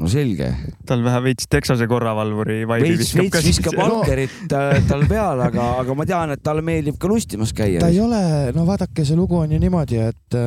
No 0.00 0.08
selge. 0.10 0.48
tal 0.88 1.04
vähe 1.04 1.22
veits 1.28 1.48
Texase 1.50 1.86
korravalvuri 1.90 2.62
vaibi 2.68 2.88
veits, 2.88 3.02
viskab 3.04 3.24
veits 3.24 3.34
ka 3.34 3.42
viskab 3.44 3.76
sisse. 3.76 3.82
valkerit 3.82 4.54
äh, 4.56 4.78
tal 4.88 5.04
peale, 5.10 5.48
aga, 5.50 5.66
aga 5.84 5.96
ma 5.98 6.06
tean, 6.08 6.34
et 6.34 6.44
talle 6.44 6.64
meeldib 6.66 6.98
ka 7.00 7.10
lustimas 7.10 7.52
käia 7.56 7.82
ta. 7.82 7.90
ei 7.92 8.00
ole, 8.02 8.22
no 8.56 8.64
vaadake, 8.68 9.04
see 9.04 9.18
lugu 9.18 9.38
on 9.40 9.52
ju 9.52 9.60
niimoodi, 9.62 10.00
et, 10.10 10.38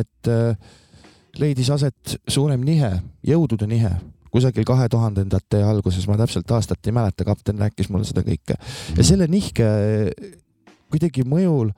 et 0.00 0.32
äh, 0.32 0.72
leidis 1.38 1.70
aset 1.74 2.16
suurem 2.28 2.64
nihe, 2.64 2.94
jõudude 3.26 3.68
nihe 3.70 3.92
kusagil 4.32 4.64
kahe 4.64 4.86
tuhandendate 4.88 5.60
alguses, 5.68 6.06
ma 6.08 6.16
täpselt 6.16 6.48
aastat 6.56 6.88
ei 6.88 6.94
mäleta, 6.96 7.24
kapten 7.28 7.58
rääkis 7.60 7.90
mulle 7.92 8.08
seda 8.08 8.24
kõike 8.24 8.56
ja 8.96 9.04
selle 9.04 9.28
nihke 9.28 9.66
kuidagi 10.92 11.24
mõjul 11.28 11.72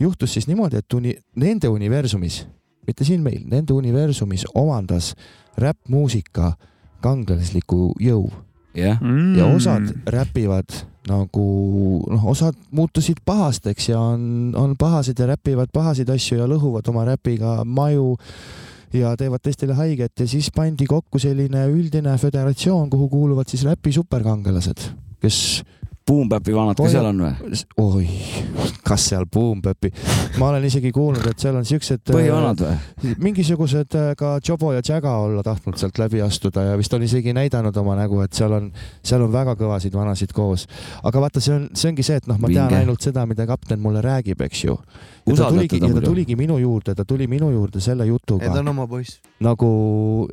juhtus 0.00 0.32
siis 0.36 0.48
niimoodi, 0.48 0.80
et 0.80 0.96
uni, 0.96 1.12
nende 1.36 1.68
universumis, 1.68 2.42
mitte 2.88 3.04
siin 3.04 3.20
meil, 3.24 3.44
nende 3.48 3.76
universumis 3.76 4.46
omandas 4.56 5.12
räppmuusika 5.58 6.54
kangelasliku 7.00 7.94
jõu 8.00 8.28
jah, 8.76 9.00
mm. 9.00 9.34
ja 9.38 9.48
osad 9.50 9.90
räpivad 10.06 10.70
nagu 11.08 11.44
noh, 12.10 12.24
osad 12.30 12.56
muutusid 12.76 13.22
pahasteks 13.26 13.88
ja 13.90 14.00
on, 14.00 14.52
on 14.56 14.76
pahased 14.78 15.18
ja 15.18 15.30
räpivad 15.32 15.72
pahasid 15.72 16.10
asju 16.12 16.38
ja 16.42 16.48
lõhuvad 16.50 16.86
oma 16.92 17.06
räpiga 17.08 17.60
maju 17.64 18.14
ja 18.92 19.14
teevad 19.16 19.42
teistele 19.42 19.74
haiget 19.78 20.20
ja 20.20 20.28
siis 20.28 20.50
pandi 20.54 20.86
kokku 20.90 21.18
selline 21.22 21.66
üldine 21.70 22.16
föderatsioon, 22.18 22.90
kuhu 22.90 23.08
kuuluvad 23.08 23.48
siis 23.50 23.64
räpi 23.66 23.92
superkangelased, 23.94 24.90
kes 25.22 25.38
Boompäpi 26.10 26.54
vanad 26.54 26.78
ka 26.80 26.88
seal 26.90 27.06
on 27.06 27.22
või? 27.22 27.60
oi, 27.78 28.08
kas 28.86 29.06
seal 29.12 29.26
Boompäpi, 29.30 29.92
ma 30.42 30.50
olen 30.50 30.66
isegi 30.66 30.90
kuulnud, 30.94 31.26
et 31.30 31.42
seal 31.42 31.56
on 31.58 31.66
siuksed 31.68 32.02
põhivanad 32.10 32.64
või? 32.64 33.14
mingisugused 33.28 33.94
äh, 33.98 34.10
ka 34.18 34.32
Jobo 34.46 34.72
ja 34.74 34.82
Jaga 34.86 35.14
olla 35.22 35.44
tahtnud 35.46 35.78
sealt 35.78 36.00
läbi 36.02 36.22
astuda 36.24 36.64
ja 36.70 36.78
vist 36.80 36.94
on 36.96 37.06
isegi 37.06 37.34
näidanud 37.36 37.76
oma 37.82 37.94
nägu, 38.00 38.20
et 38.24 38.34
seal 38.36 38.56
on, 38.56 38.70
seal 39.06 39.22
on 39.26 39.32
väga 39.32 39.54
kõvasid 39.60 39.94
vanasid 39.94 40.34
koos. 40.36 40.66
aga 41.06 41.22
vaata, 41.22 41.42
see 41.44 41.54
on, 41.56 41.68
see 41.74 41.92
ongi 41.92 42.06
see, 42.06 42.18
et 42.20 42.28
noh, 42.30 42.40
ma 42.40 42.50
tean 42.50 42.66
Vinge. 42.66 42.82
ainult 42.82 43.06
seda, 43.06 43.26
mida 43.30 43.46
kapten 43.46 43.80
mulle 43.82 44.02
räägib, 44.04 44.42
eks 44.46 44.64
ju. 44.64 44.76
Ja 45.30 45.38
ta 45.38 45.50
tuligi, 45.54 45.80
ja 45.82 45.92
ta 45.94 46.02
tuligi 46.04 46.36
minu 46.38 46.58
juurde, 46.60 46.94
ta 46.98 47.06
tuli 47.08 47.28
minu 47.30 47.50
juurde 47.54 47.82
selle 47.84 48.06
jutuga 48.08 48.50
ta 48.50 48.60
on 48.60 48.72
oma 48.74 48.86
poiss. 48.90 49.20
nagu, 49.42 49.70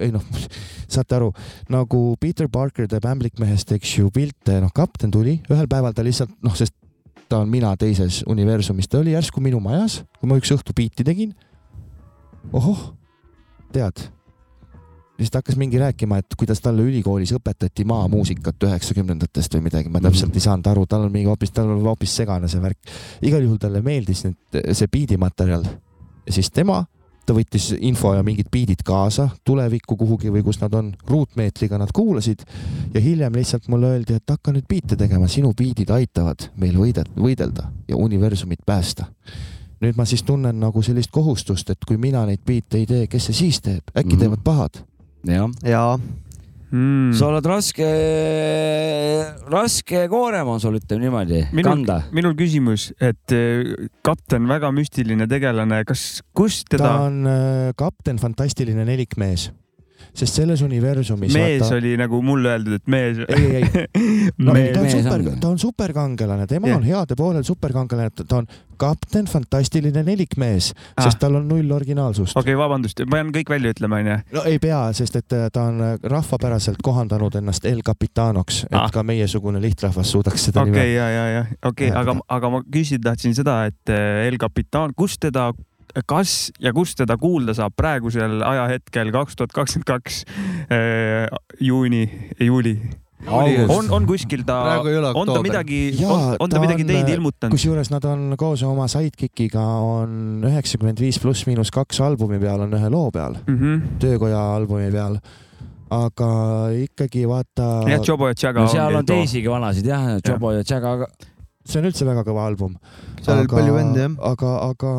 ei 0.04 0.12
noh, 0.14 0.26
saate 0.94 1.20
aru, 1.20 1.32
nagu 1.74 2.02
Peter 2.22 2.50
Parker 2.52 2.90
teeb 2.92 3.08
ämblikmehest, 3.08 3.72
eks 3.78 3.98
ju, 4.00 4.12
pilte, 4.14 4.60
noh, 4.64 4.74
kapten 4.76 5.14
tuli, 5.14 5.40
ühel 5.52 5.70
päeval 5.72 5.96
ta 5.96 6.06
lihtsalt 6.06 6.34
noh, 6.46 6.58
sest 6.58 6.76
ta 7.28 7.42
on 7.44 7.50
mina 7.52 7.74
teises 7.80 8.22
universumis, 8.30 8.88
ta 8.88 9.02
oli 9.02 9.16
järsku 9.16 9.44
minu 9.44 9.60
majas, 9.64 10.02
kui 10.20 10.30
ma 10.32 10.38
üks 10.40 10.54
õhtu 10.56 10.76
biiti 10.76 11.06
tegin. 11.08 11.34
ohoh, 12.56 12.92
tead, 13.76 14.08
siis 15.18 15.32
ta 15.32 15.40
hakkas 15.42 15.56
mingi 15.58 15.80
rääkima, 15.82 16.18
et 16.18 16.36
kuidas 16.38 16.62
talle 16.62 16.82
ülikoolis 16.86 17.34
õpetati 17.38 17.86
maamuusikat 17.86 18.64
üheksakümnendatest 18.70 19.56
või 19.58 19.68
midagi, 19.70 19.90
ma 19.90 20.00
täpselt 20.04 20.36
ei 20.36 20.44
saanud 20.44 20.68
aru, 20.68 20.86
tal 20.86 21.08
on 21.08 21.12
mingi 21.12 21.28
hoopis, 21.30 21.52
tal 21.52 21.72
on 21.74 21.82
hoopis 21.84 22.16
segane 22.16 22.48
see 22.48 22.62
värk. 22.62 22.78
igal 23.22 23.42
juhul 23.42 23.58
talle 23.58 23.82
meeldis 23.82 24.24
nüüd 24.28 24.62
see 24.74 24.88
biidimaterjal 24.88 25.66
ja 26.28 26.34
siis 26.34 26.52
tema 26.52 26.86
ta 27.28 27.34
võttis 27.36 27.74
info 27.84 28.14
ja 28.16 28.24
mingid 28.24 28.48
biidid 28.52 28.84
kaasa 28.88 29.30
tulevikku 29.44 29.98
kuhugi 30.00 30.30
või 30.32 30.44
kus 30.44 30.62
nad 30.62 30.74
on, 30.74 30.94
ruutmeetriga 31.10 31.78
nad 31.78 31.92
kuulasid 31.94 32.46
ja 32.94 33.02
hiljem 33.04 33.36
lihtsalt 33.36 33.68
mulle 33.68 33.90
öeldi, 33.98 34.16
et 34.16 34.30
hakka 34.32 34.54
nüüd 34.56 34.64
biite 34.70 34.96
tegema, 34.96 35.28
sinu 35.28 35.52
biidid 35.58 35.92
aitavad 35.92 36.48
meil 36.56 36.78
võidet-, 36.80 37.12
võidelda 37.20 37.68
ja 37.88 37.98
universumit 38.00 38.64
päästa. 38.66 39.06
nüüd 39.82 39.98
ma 39.98 40.06
siis 40.06 40.24
tunnen 40.24 40.60
nagu 40.60 40.82
sellist 40.82 41.12
kohustust, 41.12 41.70
et 41.70 41.84
kui 41.88 41.98
mina 41.98 42.26
neid 42.26 42.42
biite 42.46 42.78
ei 42.78 42.86
tee, 42.86 43.08
kes 43.08 43.26
see 43.26 43.34
siis 43.34 43.60
teeb, 43.62 43.84
äkki 43.94 44.16
Mhm. 44.16 44.20
teevad 44.20 44.44
pahad? 44.44 44.80
jaa, 45.28 45.98
mm. 46.72 47.12
sa 47.18 47.30
oled 47.30 47.48
raske, 47.50 47.88
raske 49.52 50.04
koorem 50.12 50.50
on 50.54 50.64
sul, 50.64 50.80
ütleme 50.80 51.08
niimoodi, 51.08 51.44
kanda., 51.66 52.00
minul 52.16 52.36
küsimus, 52.40 52.90
et 53.00 53.36
eh, 53.36 53.74
kapten, 54.08 54.48
väga 54.50 54.72
müstiline 54.76 55.30
tegelane, 55.30 55.84
kas, 55.88 56.24
kus 56.38 56.64
ta 56.66 56.78
teda, 56.78 56.94
on 57.08 57.32
äh, 57.32 57.72
kapten 57.80 58.22
fantastiline 58.22 58.88
nelikmees, 58.88 59.50
sest 60.18 60.40
selles 60.42 60.62
universumis 60.66 61.34
mees 61.36 61.62
vaata, 61.62 61.76
oli 61.78 61.96
nagu 62.00 62.22
mulle 62.26 62.54
öeldud, 62.56 62.80
et 62.80 62.88
mees. 62.92 63.20
ei, 63.28 63.50
ei, 63.60 63.66
ei, 63.66 63.88
no, 64.46 64.56
ta 64.74 64.82
on 64.84 64.90
super 64.92 65.26
ta 65.42 65.52
on 65.52 65.60
superkangelane, 65.62 66.48
tema 66.50 66.72
Jah. 66.72 66.80
on 66.80 66.88
heade 66.88 67.18
poolel 67.20 67.46
superkangelane, 67.48 68.14
ta 68.24 68.42
on 68.42 68.50
kapten 68.78 69.26
fantastiline 69.30 70.04
nelikmees 70.06 70.72
ah., 70.74 71.06
sest 71.06 71.20
tal 71.22 71.40
on 71.40 71.48
null 71.50 71.72
originaalsust 71.74 72.36
okay.. 72.36 72.42
okei 72.42 72.56
okay,, 72.56 72.64
vabandust, 72.64 73.04
ma 73.06 73.20
pean 73.20 73.32
kõik 73.36 73.54
välja 73.56 73.74
ütlema, 73.76 74.02
onju. 74.04 74.18
no 74.38 74.46
ei 74.50 74.60
pea, 74.64 74.82
sest 74.98 75.20
et 75.22 75.38
äh, 75.38 75.48
ta 75.54 75.68
on 75.72 75.82
rahvapäraselt 76.04 76.82
kohandanud 76.86 77.40
ennast 77.42 77.66
El 77.70 77.84
Capitanoks, 77.86 78.66
et 78.70 78.76
Ah. 78.78 78.92
ka 78.94 79.02
meiesugune 79.04 79.62
lihtrahvas 79.62 80.12
suudaks 80.14 80.50
seda 80.50 80.62
okei 80.62 80.72
nime 80.72 80.84
okay,, 80.84 80.94
ja, 80.94 81.08
ja, 81.10 81.26
ja 81.38 81.46
okei 81.66 81.90
okay,, 81.90 82.02
aga 82.02 82.18
aga 82.38 82.52
ma 82.54 82.62
küsida 82.66 83.12
tahtsin 83.12 83.36
seda, 83.38 83.64
et 83.70 83.94
eh, 83.94 84.28
El 84.28 84.38
Capitan, 84.42 84.94
kus 84.98 85.18
teda, 85.22 85.50
kas 86.06 86.52
ja 86.60 86.74
kus 86.74 86.96
teda 86.96 87.18
kuulda 87.18 87.54
saab 87.58 87.74
praegusel 87.78 88.42
ajahetkel 88.44 89.12
kaks 89.16 89.36
tuhat 89.36 89.52
kakskümmend 89.56 89.88
kaks 89.88 90.24
juuni, 91.62 92.04
juuli? 92.40 92.76
on, 93.28 93.88
on 93.92 94.06
kuskil 94.08 94.44
ta, 94.46 94.58
on 95.18 95.26
ta 95.28 95.40
midagi, 95.42 95.80
on, 96.06 96.36
on 96.40 96.50
ta 96.52 96.56
ta 96.56 96.62
midagi 96.62 96.84
on- 96.86 96.92
teid 96.92 97.10
ilmutanud? 97.16 97.52
kusjuures 97.56 97.90
nad 97.92 98.06
on 98.06 98.36
koos 98.38 98.62
oma 98.64 98.86
sidekickiga 98.92 99.64
on 99.82 100.44
üheksakümmend 100.48 101.02
viis 101.02 101.18
pluss 101.24 101.48
miinus 101.50 101.72
kaks 101.74 102.00
albumi 102.06 102.38
peal 102.40 102.62
on 102.68 102.78
ühe 102.78 102.92
loo 102.94 103.10
peal, 103.12 103.36
Mm 103.48 103.58
-hmm. 103.60 103.82
töökoja 104.00 104.44
albumi 104.56 104.92
peal. 104.94 105.18
aga 105.90 106.30
ikkagi 106.84 107.26
vaata, 107.28 107.88
jah, 107.90 108.02
Jobo 108.08 108.28
ja 108.28 108.34
Tšaga 108.36 108.60
no 108.62 108.68
seal 108.68 108.86
ongi 108.88 108.98
on 108.98 109.06
teisigi 109.06 109.48
vanasid 109.50 109.86
jah, 109.88 110.20
Jobo 110.28 110.52
ja 110.52 110.64
Jaga, 110.70 111.08
see 111.68 111.82
on 111.82 111.90
üldse 111.90 112.08
väga 112.08 112.24
kõva 112.28 112.48
album. 112.48 112.76
seal 113.22 113.44
oli 113.44 113.52
palju 113.52 113.76
vende 113.76 114.04
jah. 114.04 114.18
aga, 114.32 114.54
aga 114.70 114.96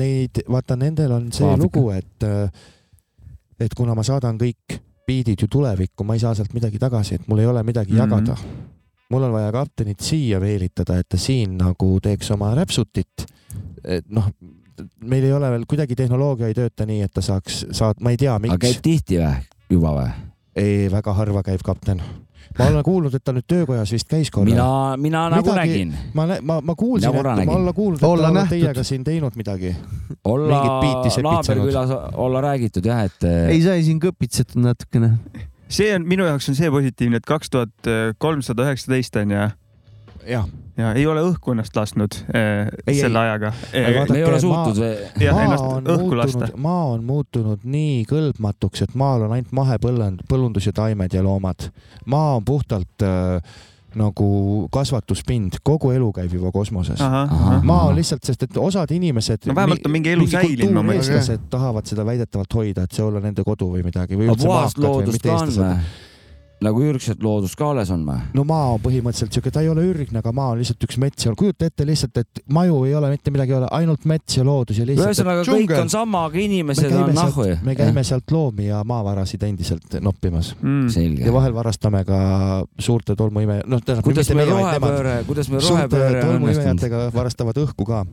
neid, 0.00 0.42
vaata, 0.48 0.76
nendel 0.80 1.14
on 1.18 1.30
see 1.32 1.46
Vaadake. 1.46 1.64
lugu, 1.64 1.90
et, 1.94 2.28
et 3.60 3.74
kuna 3.76 3.96
ma 3.98 4.06
saadan 4.06 4.38
kõik 4.40 4.78
biidid 5.08 5.40
ju 5.44 5.48
tulevikku, 5.50 6.04
ma 6.04 6.16
ei 6.16 6.22
saa 6.22 6.34
sealt 6.36 6.52
midagi 6.56 6.80
tagasi, 6.80 7.18
et 7.18 7.28
mul 7.30 7.40
ei 7.42 7.48
ole 7.48 7.62
midagi 7.64 7.92
mm 7.92 7.98
-hmm. 7.98 8.20
jagada. 8.20 8.36
mul 9.10 9.22
on 9.22 9.32
vaja 9.32 9.52
kaptenit 9.52 10.00
siia 10.00 10.40
meelitada, 10.40 10.98
et 10.98 11.08
ta 11.08 11.16
siin 11.16 11.56
nagu 11.56 12.00
teeks 12.00 12.30
oma 12.30 12.54
räpsutit. 12.54 13.26
et 13.84 14.04
noh, 14.08 14.30
meil 15.00 15.24
ei 15.24 15.32
ole 15.32 15.50
veel 15.50 15.66
kuidagi 15.68 15.96
tehnoloogia 15.96 16.46
ei 16.46 16.54
tööta 16.54 16.86
nii, 16.86 17.02
et 17.02 17.12
ta 17.14 17.22
saaks, 17.24 17.66
saad, 17.70 18.00
ma 18.00 18.10
ei 18.10 18.16
tea, 18.16 18.34
aga 18.34 18.42
miks 18.46 18.58
käib. 18.60 18.82
tihti 18.82 19.18
või, 19.18 19.46
juba 19.70 19.94
või? 19.96 20.10
ei, 20.58 20.90
väga 20.90 21.14
harva 21.14 21.42
käib 21.46 21.62
kapten. 21.64 22.02
Ma 22.58 22.66
olen 22.66 22.84
kuulnud, 22.84 23.14
et 23.14 23.24
ta 23.24 23.32
nüüd 23.32 23.46
töökojas 23.48 23.92
vist 23.94 24.08
käis 24.10 24.30
korra. 24.34 24.44
mina, 24.50 24.96
mina 24.96 25.24
nagu 25.30 25.50
Midagi- 25.50 25.68
nägin, 25.74 25.94
ma, 26.14 26.26
ma, 26.42 26.60
ma 26.60 26.74
kuulsin, 26.74 27.08
et 27.14 27.22
ma 27.22 27.34
nägin. 27.36 27.52
olla 27.54 27.72
kuulnud, 27.72 27.98
et 27.98 28.08
Olla 28.08 28.32
ta 28.32 28.40
on 28.40 28.48
teiega 28.48 28.82
siin 28.84 29.04
teinud 29.04 29.36
midagi. 29.36 29.74
olla 30.24 30.62
naaberkülas 31.22 31.90
olla 32.14 32.40
räägitud 32.40 32.84
jah, 32.86 33.04
et 33.04 33.24
ei, 33.48 33.62
sai 33.62 33.82
siin 33.82 34.00
kõpitsetud 34.00 34.60
natukene. 34.62 35.12
see 35.68 35.94
on 35.94 36.06
minu 36.08 36.24
jaoks 36.24 36.48
on 36.48 36.54
see 36.58 36.70
positiivne, 36.70 37.16
et 37.16 37.26
kaks 37.26 37.50
tuhat 37.50 37.92
kolmsada 38.18 38.64
üheksateist 38.66 39.16
on 39.22 39.30
ju 39.30 39.48
jah, 40.28 40.48
ja 40.78 40.92
ei 40.94 41.06
ole 41.10 41.22
õhku 41.26 41.54
ennast 41.54 41.76
lasknud 41.76 42.18
eh, 42.32 42.68
Ei, 42.86 42.98
selle 43.00 43.18
ei. 43.18 43.30
ajaga. 43.30 43.52
vaadake, 43.72 44.12
me 44.12 44.18
ei 44.18 44.24
ole 44.24 44.34
ma- 44.36 44.42
suutnud 44.44 44.82
jah, 44.84 45.34
maa 45.34 45.46
ennast 45.46 45.64
on 45.68 45.90
õhku 45.96 46.18
lasta 46.20 46.38
muutunud, 46.44 46.60
maa 46.68 46.84
on 46.92 47.08
muutunud 47.08 47.64
nii 47.78 47.96
kõlbmatuks, 48.10 48.84
et 48.86 48.94
maal 48.98 49.26
on 49.26 49.34
ainult 49.38 49.56
mahepõllund, 49.58 50.22
põllundus 50.30 50.70
ja 50.70 50.76
taimed 50.76 51.14
ja 51.18 51.24
loomad. 51.26 51.70
maa 52.06 52.36
on 52.38 52.46
puhtalt 52.46 53.04
äh, 53.06 53.58
nagu 53.98 54.68
kasvatuspind, 54.72 55.58
kogu 55.64 55.90
elu 55.96 56.10
käib 56.12 56.34
juba 56.36 56.52
kosmoses. 56.52 57.00
Maa 57.00 57.86
on 57.88 57.96
lihtsalt, 57.96 58.24
sest 58.26 58.44
et 58.44 58.58
osad 58.60 58.90
inimesed. 58.94 59.48
No 59.48 59.56
vähemalt 59.56 59.86
on 59.88 59.94
mingi 59.94 60.12
elu 60.12 60.26
säilinud, 60.28 60.92
eestlased 60.94 61.48
tahavad 61.50 61.88
seda 61.88 62.04
väidetavalt 62.06 62.58
hoida, 62.60 62.84
et 62.84 62.96
see 62.96 63.06
olla 63.06 63.22
nende 63.24 63.44
kodu 63.46 63.70
või 63.72 63.86
midagi 63.86 64.18
või 64.18 64.28
aga 64.28 64.36
üldse 64.36 64.46
puhast 64.50 64.78
maakad 64.78 64.84
või 64.84 64.92
loodust 65.00 65.18
mitte 65.18 65.28
ka 65.28 65.38
on 65.38 65.48
eestlased. 65.48 66.04
Nagu 66.64 66.82
ka 67.58 67.70
alles 67.70 67.90
on 67.94 68.04
või? 68.06 68.18
no 68.34 68.44
maa 68.48 68.72
on 68.74 68.82
põhimõtteliselt 68.82 69.34
siuke, 69.34 69.52
ta 69.54 69.62
ei 69.62 69.70
ole 69.70 69.84
ürgne, 69.88 70.20
aga 70.20 70.32
maa 70.34 70.52
on 70.54 70.60
lihtsalt 70.62 70.84
üks 70.88 70.98
mets 71.00 71.26
ja 71.26 71.34
kujuta 71.38 71.68
ette 71.68 71.86
lihtsalt, 71.86 72.18
et 72.22 72.42
maju 72.54 72.82
ei 72.88 72.94
ole 72.98 73.12
mitte 73.12 73.32
midagi, 73.34 73.54
ei 73.54 73.60
ole 73.60 73.70
ainult 73.78 74.06
mets 74.10 74.38
ja 74.38 74.46
loodus 74.46 74.80
ja 74.80 74.86
lihtsalt. 74.88 75.12
ühesõnaga 75.12 75.44
kõik 75.46 75.64
džungel. 75.66 75.82
on 75.84 75.92
sama, 75.92 76.24
aga 76.28 76.40
me 76.40 76.46
inimesed 76.48 76.96
on 76.98 77.14
nahhu 77.16 77.48
me 77.64 77.76
käime 77.78 78.04
sealt 78.06 78.34
loomi 78.34 78.68
ja 78.68 78.82
maavarasid 78.88 79.44
endiselt 79.48 79.98
noppimas 80.04 80.54
mm.. 80.60 81.18
ja. 81.22 81.34
vahel 81.34 81.54
varastame 81.56 82.04
ka 82.08 82.20
suurte 82.78 83.16
tolmuime, 83.18 83.60
noh, 83.66 83.82
tähendab. 83.84 84.06
kuidas 84.08 84.32
meil 84.34 84.50
rohepööre, 84.52 85.18
kuidas 85.28 85.50
suurte 85.50 85.74
rohepööre 85.74 86.24
õnnestunud? 86.24 86.38
tolmuimejatega 86.38 87.04
varastavad 87.14 87.62
õhku 87.64 87.86
ka. 87.88 88.04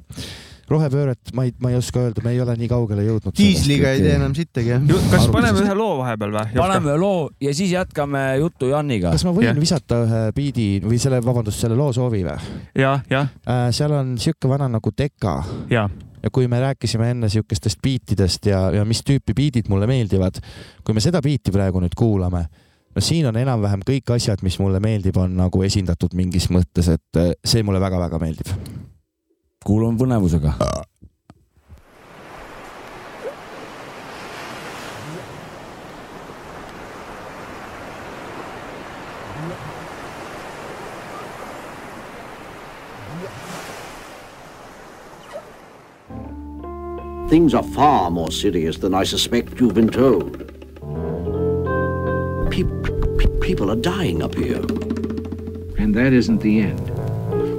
Rohepööret 0.71 1.33
ma 1.37 1.45
ei, 1.45 1.53
ma 1.61 1.71
ei 1.73 1.77
oska 1.79 2.01
öelda, 2.05 2.23
me 2.25 2.33
ei 2.33 2.41
ole 2.43 2.55
nii 2.59 2.69
kaugele 2.71 3.05
jõudnud. 3.05 3.35
diisliga 3.37 3.91
ei 3.93 4.01
tee 4.03 4.15
enam 4.17 4.33
sittagi, 4.37 4.73
jah? 4.73 5.05
kas 5.11 5.27
paneme 5.33 5.61
ühe 5.65 5.75
loo 5.77 5.99
vahepeal 6.01 6.33
või? 6.35 6.55
paneme 6.57 6.91
ühe 6.93 6.97
loo 7.01 7.21
ja 7.43 7.53
siis 7.57 7.75
jätkame 7.75 8.23
juttu 8.41 8.71
Janiga. 8.71 9.13
kas 9.15 9.27
ma 9.27 9.35
võin 9.35 9.51
Jah. 9.51 9.61
visata 9.61 10.01
ühe 10.07 10.23
biidi 10.35 10.67
või 10.85 10.99
selle, 11.01 11.21
vabandust, 11.25 11.61
selle 11.61 11.77
loo 11.77 11.93
soovi 11.95 12.25
või? 12.25 12.57
jah, 12.81 13.05
jah, 13.11 13.31
seal 13.75 13.93
on 13.95 14.15
sihuke 14.21 14.49
vana 14.51 14.69
nagu 14.77 14.93
Deka 14.97 15.37
ja, 15.69 15.87
ja 16.25 16.33
kui 16.33 16.49
me 16.51 16.59
rääkisime 16.63 17.11
enne 17.13 17.29
siukestest 17.29 17.81
biitidest 17.83 18.49
ja, 18.49 18.67
ja 18.73 18.85
mis 18.85 19.03
tüüpi 19.05 19.35
biidid 19.37 19.69
mulle 19.69 19.87
meeldivad, 19.89 20.41
kui 20.83 20.97
me 20.97 21.03
seda 21.03 21.21
biiti 21.21 21.53
praegu 21.53 21.83
nüüd 21.83 21.93
kuulame, 21.97 22.47
no 22.95 23.03
siin 23.03 23.29
on 23.29 23.37
enam-vähem 23.37 23.85
kõik 23.85 24.15
asjad, 24.15 24.41
mis 24.45 24.57
mulle 24.61 24.81
meeldib, 24.83 25.17
on 25.21 25.37
nagu 25.37 25.63
esindatud 25.67 26.15
mingis 26.17 26.49
mõttes, 26.53 26.89
et 26.95 27.21
eh, 27.21 27.33
see 27.45 27.63
mulle 27.67 27.81
väga-väga 27.83 28.21
meeldib. 28.21 28.51
Kuulame 29.65 29.97
põnevusega. 29.97 30.53
Things 47.27 47.55
are 47.55 47.63
far 47.63 48.11
more 48.11 48.31
serious 48.31 48.77
than 48.77 48.93
I 48.93 49.03
suspect 49.03 49.59
you've 49.59 49.73
been 49.73 49.89
told. 49.89 50.37
Peop- 52.51 53.17
pe- 53.17 53.39
people 53.41 53.71
are 53.71 53.75
dying 53.75 54.21
up 54.21 54.35
here. 54.35 54.61
And 55.77 55.95
that 55.95 56.13
isn't 56.13 56.41
the 56.41 56.59
end. 56.61 56.91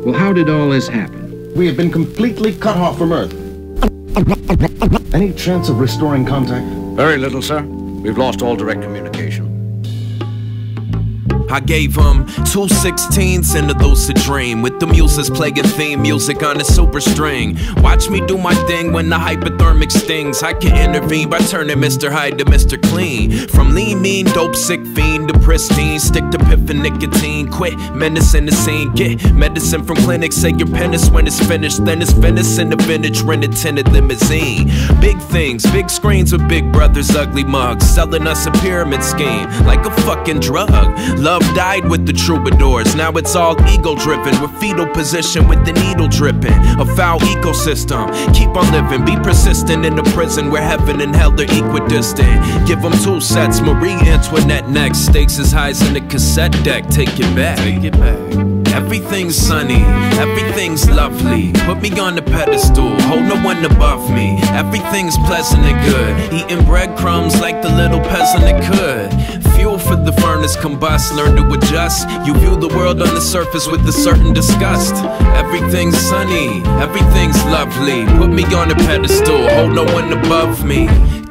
Well, 0.05 0.15
how 0.15 0.33
did 0.33 0.49
all 0.49 0.71
this 0.71 0.87
happen? 0.87 1.26
We 1.57 1.67
have 1.69 1.77
been 1.79 1.91
completely 1.91 2.53
cut 2.55 2.77
off 2.77 2.99
from 2.99 3.13
Earth. 3.15 3.33
Any 5.15 5.33
chance 5.33 5.71
of 5.71 5.81
restoring 5.81 6.27
contact? 6.27 6.67
Very 6.95 7.17
little, 7.17 7.41
sir. 7.41 7.63
We've 7.63 8.19
lost 8.19 8.43
all 8.43 8.57
direct 8.57 8.83
communication. 8.83 9.16
I 11.51 11.61
gave 11.61 11.97
him 11.97 12.27
two 12.27 12.67
16s 12.67 13.55
and 13.55 13.71
a 13.71 13.75
lucid 13.87 14.17
dream 14.17 14.63
with 14.63 14.81
the 14.81 14.87
muses 14.87 15.31
playing 15.31 15.63
theme 15.77 16.03
music 16.03 16.43
on 16.43 16.61
a 16.61 16.65
super 16.65 17.01
string. 17.01 17.57
Watch 17.77 18.09
me 18.11 18.21
do 18.27 18.37
my 18.37 18.55
thing 18.67 18.93
when 18.93 19.09
the 19.09 19.17
hypothermic 19.17 19.93
stings. 19.93 20.43
I 20.43 20.55
can 20.55 20.77
intervene 20.77 21.31
by 21.31 21.39
turning 21.39 21.79
Mr. 21.79 22.11
Hyde 22.11 22.39
to 22.39 22.45
Mr. 22.45 22.81
Clean. 22.91 23.47
From 23.49 23.75
lean, 23.75 24.03
mean, 24.03 24.27
dope, 24.27 24.57
sick 24.57 24.85
fiend 24.95 25.29
to 25.29 25.39
pristine. 25.39 26.01
Stick 26.01 26.31
to 26.31 26.39
piff 26.39 26.69
and 26.71 26.83
nicotine. 26.83 27.51
Quit 27.51 27.79
menacing 27.95 28.47
the 28.47 28.53
scene. 28.53 28.93
Get 28.93 29.33
medicine 29.33 29.85
from 29.85 29.97
clinics. 29.97 30.37
Say 30.37 30.51
your 30.51 30.69
penance 30.69 31.11
when 31.11 31.27
it's 31.27 31.41
finished. 31.47 31.85
Then 31.85 32.03
it's 32.03 32.59
in 32.59 32.71
the 32.71 32.77
vintage 32.77 33.23
rented 33.23 33.55
tinted 33.57 33.89
limousine. 33.89 34.67
Big 35.01 35.19
things, 35.21 35.65
big 35.71 35.91
screens 35.91 36.33
with 36.33 36.49
big 36.49 36.73
brothers, 36.73 37.15
ugly 37.15 37.45
mugs. 37.45 37.89
Selling 37.89 38.27
us 38.27 38.47
a 38.47 38.51
pyramid 38.53 39.03
scheme 39.03 39.49
like 39.65 39.85
a 39.87 39.91
fucking 40.03 40.41
drug. 40.41 40.71
Love 41.19 41.36
died 41.55 41.89
with 41.89 42.07
the 42.07 42.13
troubadours. 42.13 42.95
Now 42.95 43.13
it's 43.13 43.35
all 43.35 43.57
ego 43.69 43.95
driven. 43.97 44.41
With 44.41 44.55
fetal 44.61 44.87
position 44.87 45.49
with 45.49 45.65
the 45.65 45.73
needle 45.73 46.09
dripping. 46.09 46.59
A 46.81 46.87
foul 46.97 47.21
ecosystem. 47.21 48.07
Keep 48.35 48.51
on 48.57 48.71
living. 48.73 49.05
Be 49.05 49.17
persistent 49.23 49.85
in 49.85 49.97
the 49.97 50.05
prison 50.15 50.51
where 50.51 50.63
heaven 50.63 51.01
and 51.01 51.15
hell 51.15 51.33
are 51.33 51.45
equidistant. 51.45 52.67
Give 52.67 52.81
them 52.83 52.93
two 53.05 53.21
sets. 53.21 53.61
Marie 53.61 53.99
Antoinette 54.09 54.69
next. 54.69 55.07
Stakes 55.07 55.39
as 55.39 55.53
high 55.53 55.71
as 55.71 55.83
in 55.87 55.95
the 55.95 56.01
cassette 56.03 56.53
deck. 56.65 56.89
Take 56.89 57.19
it 57.19 57.35
back. 57.35 57.59
Take 57.59 57.85
it 57.85 57.93
back. 57.93 58.57
Everything's 58.77 59.35
sunny, 59.35 59.83
everything's 60.21 60.89
lovely. 60.91 61.51
Put 61.65 61.81
me 61.81 61.99
on 61.99 62.15
the 62.15 62.21
pedestal, 62.21 63.01
hold 63.03 63.23
no 63.23 63.43
one 63.43 63.65
above 63.65 64.11
me. 64.11 64.39
Everything's 64.51 65.17
pleasant 65.27 65.65
and 65.65 65.79
good. 65.91 66.35
Eating 66.35 66.63
breadcrumbs 66.67 67.41
like 67.41 67.63
the 67.63 67.71
little 67.71 68.01
peasant 68.01 68.43
that 68.43 68.63
could. 68.71 69.46
Fuel 69.67 69.81
for 69.81 69.97
the 69.97 70.13
furnace 70.13 70.57
combust, 70.57 71.17
learn 71.17 71.35
to 71.35 71.53
adjust. 71.53 72.09
You 72.25 72.35
view 72.35 72.55
the 72.55 72.69
world 72.69 73.03
on 73.03 73.13
the 73.17 73.21
surface 73.21 73.67
with 73.67 73.81
a 73.89 73.91
certain 73.91 74.33
disgust. 74.33 74.95
Everything's 75.35 75.99
sunny, 75.99 76.63
everything's 76.81 77.43
lovely. 77.47 78.07
Put 78.17 78.31
me 78.31 78.45
on 78.55 78.71
a 78.71 78.77
pedestal, 78.77 79.49
hold 79.49 79.73
no 79.73 79.83
one 79.93 80.13
above 80.13 80.65
me. 80.65 80.87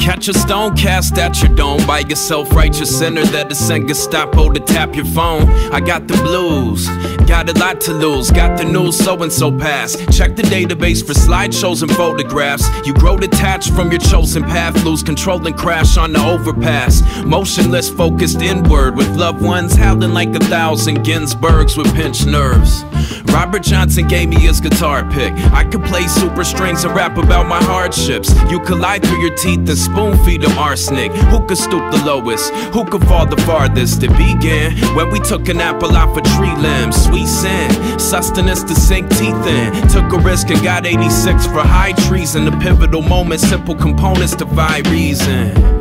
Catch 0.06 0.28
a 0.28 0.34
stone 0.36 0.78
cast 0.78 1.18
at 1.18 1.42
your 1.42 1.56
dome 1.56 1.84
by 1.88 2.00
your 2.00 2.16
self-righteous 2.16 2.96
sinner 2.96 3.24
that 3.26 3.52
is 3.52 3.58
send 3.58 3.88
Gestapo 3.88 4.44
oh, 4.44 4.52
to 4.52 4.60
tap 4.60 4.96
your 4.96 5.06
phone. 5.06 5.50
I 5.74 5.80
got 5.80 6.08
the 6.08 6.14
blues, 6.18 6.88
got 7.26 7.50
a 7.50 7.60
lot 7.60 7.82
to 7.82 7.92
lose. 7.94 8.30
Got 8.30 8.56
the 8.56 8.66
news 8.66 8.98
so 8.98 9.24
and 9.24 9.34
so 9.34 9.50
pass. 9.58 9.96
Check 10.16 10.36
the 10.36 10.44
database 10.44 11.04
for 11.04 11.14
slideshows 11.14 11.82
and 11.82 11.92
photographs. 11.92 12.68
You 12.86 12.94
grow 12.94 13.18
detached 13.18 13.74
from 13.74 13.90
your 13.92 14.00
chosen 14.00 14.44
path, 14.44 14.86
lose 14.86 15.02
control 15.02 15.46
and 15.48 15.58
crash 15.58 15.98
on 15.98 16.14
the 16.14 16.24
overpass. 16.24 17.02
Motionless, 17.24 17.90
focused 18.26 18.42
inward 18.42 18.96
with 18.96 19.08
loved 19.16 19.40
ones 19.40 19.76
howling 19.76 20.12
like 20.12 20.30
a 20.30 20.40
thousand 20.46 20.98
Ginsbergs 21.06 21.78
with 21.78 21.94
pinched 21.94 22.26
nerves. 22.26 22.84
Robert 23.26 23.62
Johnson 23.62 24.08
gave 24.08 24.30
me 24.30 24.38
his 24.38 24.60
guitar 24.60 25.08
pick. 25.12 25.32
I 25.54 25.64
could 25.64 25.84
play 25.84 26.08
super 26.08 26.44
strings 26.44 26.84
and 26.86 26.96
rap 26.96 27.18
about 27.18 27.48
my 27.48 27.62
hardships. 27.64 28.34
You 28.50 28.60
could 28.62 28.80
lie 28.80 28.98
through 28.98 29.22
your 29.22 29.36
teeth 29.36 29.70
and 29.70 29.78
spoon 29.78 30.18
feed 30.26 30.42
them 30.42 30.58
arsenic. 30.58 31.12
Who 31.12 31.46
could 31.46 31.60
stoop 31.60 31.92
the 31.92 32.04
lowest? 32.04 32.52
Who 32.74 32.84
could 32.86 33.06
fall 33.06 33.28
the 33.28 33.40
farthest? 33.44 34.02
It 34.02 34.10
began 34.18 34.76
when 34.96 35.12
we 35.12 35.20
took 35.20 35.48
an 35.48 35.62
apple 35.62 35.96
off 35.96 36.18
a 36.18 36.22
tree 36.22 36.56
limb. 36.56 36.92
Sweet 36.92 37.28
sin, 37.28 38.00
sustenance 38.00 38.64
to 38.64 38.74
sink 38.74 39.08
teeth 39.12 39.46
in. 39.46 39.88
Took 39.90 40.12
a 40.14 40.18
risk 40.18 40.50
and 40.50 40.64
got 40.64 40.88
86 40.88 41.46
for 41.46 41.62
high 41.62 41.94
treason. 42.08 42.46
The 42.46 42.58
pivotal 42.58 43.04
moment, 43.04 43.42
simple 43.42 43.76
components 43.76 44.36
defy 44.36 44.80
reason. 44.90 45.75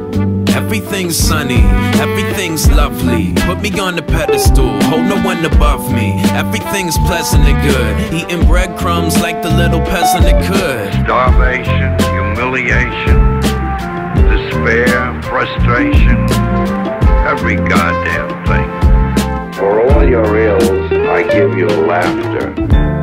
Everything's 0.54 1.16
sunny, 1.16 1.62
everything's 2.00 2.70
lovely. 2.70 3.32
Put 3.46 3.60
me 3.60 3.76
on 3.80 3.96
the 3.96 4.02
pedestal, 4.02 4.80
hold 4.84 5.04
no 5.04 5.20
one 5.22 5.44
above 5.44 5.92
me. 5.92 6.12
Everything's 6.30 6.96
pleasant 6.98 7.44
and 7.44 7.58
good. 7.68 8.14
Eating 8.14 8.46
breadcrumbs 8.46 9.20
like 9.20 9.42
the 9.42 9.50
little 9.50 9.80
peasant 9.80 10.22
that 10.24 10.38
could. 10.46 10.92
starvation, 11.04 11.98
humiliation, 12.14 13.18
despair, 14.30 15.20
frustration, 15.22 16.18
every 17.26 17.56
goddamn 17.56 18.30
thing. 18.46 19.54
For 19.54 19.80
all 19.90 20.08
your 20.08 20.36
ills, 20.36 20.92
I 20.92 21.24
give 21.32 21.58
you 21.58 21.66
laughter. 21.66 22.93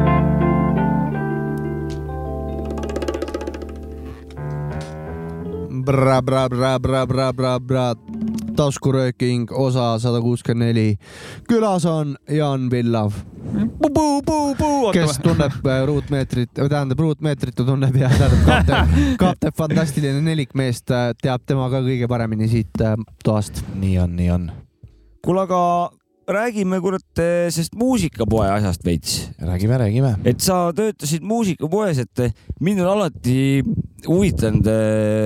Taskurööking 8.55 9.51
osa 9.51 9.99
sada 9.99 10.22
kuuskümmend 10.22 10.68
neli. 10.68 10.97
külas 11.47 11.85
on 11.85 12.15
Jaan 12.30 12.72
Villav, 12.72 13.11
kes 14.93 15.19
tunneb 15.23 15.65
äh, 15.65 15.85
ruutmeetrit, 15.85 16.51
tähendab 16.53 16.99
ruutmeetrit 16.99 17.55
ta 17.55 17.65
tunneb 17.65 17.95
ja 17.95 18.09
tähendab 18.09 18.45
kapten, 18.45 18.99
kapten 19.23 19.55
fantastiline 19.57 20.22
nelikmeest 20.22 20.91
äh, 20.91 21.11
teab 21.22 21.45
tema 21.45 21.69
ka 21.69 21.81
kõige 21.85 22.07
paremini 22.07 22.47
siit 22.51 22.81
äh, 22.81 22.95
toast. 23.23 23.63
nii 23.76 23.97
on, 23.99 24.15
nii 24.15 24.30
on. 24.31 24.51
kuule, 25.26 25.47
aga 25.47 25.61
räägime 26.27 26.80
kurat 26.81 27.22
sellest 27.52 27.76
muusikapoe 27.76 28.48
asjast 28.53 28.85
veits. 28.85 29.30
räägime, 29.39 29.77
räägime. 29.77 30.15
et 30.26 30.41
sa 30.41 30.72
töötasid 30.76 31.23
muusikapoes, 31.23 31.98
et 31.98 32.34
mind 32.60 32.81
on 32.81 32.91
alati 32.95 33.64
huvitanud 34.07 34.68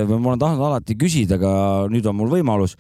või 0.10 0.20
ma 0.20 0.34
olen 0.34 0.44
tahtnud 0.44 0.68
alati 0.68 0.98
küsida, 1.00 1.40
aga 1.40 1.56
nüüd 1.92 2.06
on 2.06 2.16
mul 2.16 2.32
võimalus. 2.38 2.78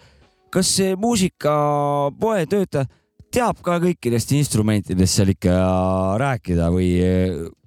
kas 0.50 0.70
see 0.78 0.96
muusikapoe 0.96 2.46
töötaja 2.48 2.88
teab 3.36 3.60
ka 3.66 3.80
kõikidest 3.84 4.32
instrumentidest 4.38 5.20
seal 5.20 5.34
ikka 5.34 5.56
rääkida 6.22 6.70
või, 6.74 6.90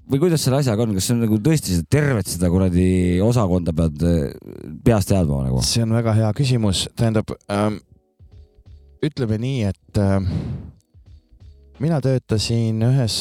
või 0.09 0.23
kuidas 0.23 0.45
selle 0.45 0.62
asjaga 0.62 0.87
on, 0.87 0.95
kas 0.97 1.09
see 1.09 1.16
on 1.16 1.25
nagu 1.27 1.41
tõesti 1.45 1.77
seda 1.77 1.91
tervet 1.99 2.31
seda 2.31 2.51
kuradi 2.53 2.89
osakonda 3.25 3.75
pead 3.77 4.07
eh, 4.09 4.31
peast 4.85 5.12
teadma 5.12 5.43
nagu? 5.49 5.61
see 5.66 5.85
on 5.85 5.93
väga 5.99 6.16
hea 6.16 6.33
küsimus, 6.39 6.87
tähendab 6.97 7.35
ähm,, 7.53 7.81
ütleme 9.05 9.39
nii, 9.41 9.62
et 9.69 10.01
ähm, 10.03 10.27
mina 11.83 12.01
töötasin 12.03 12.83
ühes 12.89 13.16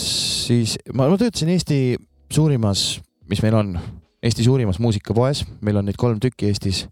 siis, 0.47 0.77
ma 0.93 1.07
töötasin 1.13 1.51
Eesti 1.53 1.79
suurimas, 2.33 2.99
mis 3.29 3.41
meil 3.45 3.57
on, 3.59 3.73
Eesti 4.23 4.45
suurimas 4.47 4.79
muusikapoes, 4.83 5.43
meil 5.61 5.79
on 5.79 5.87
neid 5.87 5.99
kolm 5.99 6.21
tükki 6.23 6.49
Eestis. 6.51 6.87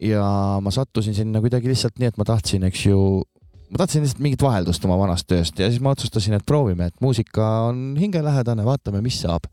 ja 0.00 0.24
ma 0.60 0.70
sattusin 0.74 1.14
sinna 1.14 1.40
kuidagi 1.40 1.70
lihtsalt 1.70 1.98
nii, 1.98 2.10
et 2.12 2.18
ma 2.20 2.26
tahtsin, 2.28 2.66
eks 2.68 2.86
ju, 2.86 2.98
ma 3.70 3.80
tahtsin 3.80 4.04
lihtsalt 4.04 4.22
mingit 4.22 4.42
vaheldust 4.42 4.84
oma 4.84 4.98
vanast 5.00 5.26
tööst 5.30 5.58
ja 5.58 5.70
siis 5.70 5.82
ma 5.82 5.94
otsustasin, 5.94 6.36
et 6.36 6.46
proovime, 6.46 6.90
et 6.90 7.00
muusika 7.02 7.70
on 7.70 7.94
hingelähedane, 7.98 8.66
vaatame, 8.66 9.02
mis 9.04 9.22
saab. 9.24 9.48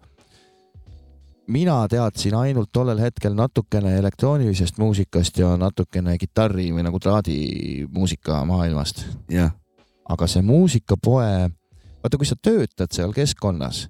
Mina 1.51 1.75
teadsin 1.91 2.35
ainult 2.35 2.69
tollel 2.73 2.99
hetkel 3.01 3.35
natukene 3.35 3.95
elektroonilisest 3.99 4.77
muusikast 4.79 5.37
ja 5.37 5.53
natukene 5.59 6.17
kitarri 6.17 6.69
või 6.71 6.85
nagu 6.87 6.99
traadimuusika 6.99 8.43
maailmast. 8.47 9.05
aga 10.09 10.27
see 10.27 10.41
muusikapoe, 10.43 11.49
vaata, 12.03 12.17
kui 12.17 12.27
sa 12.27 12.35
töötad 12.35 12.91
seal 12.91 13.13
keskkonnas, 13.15 13.85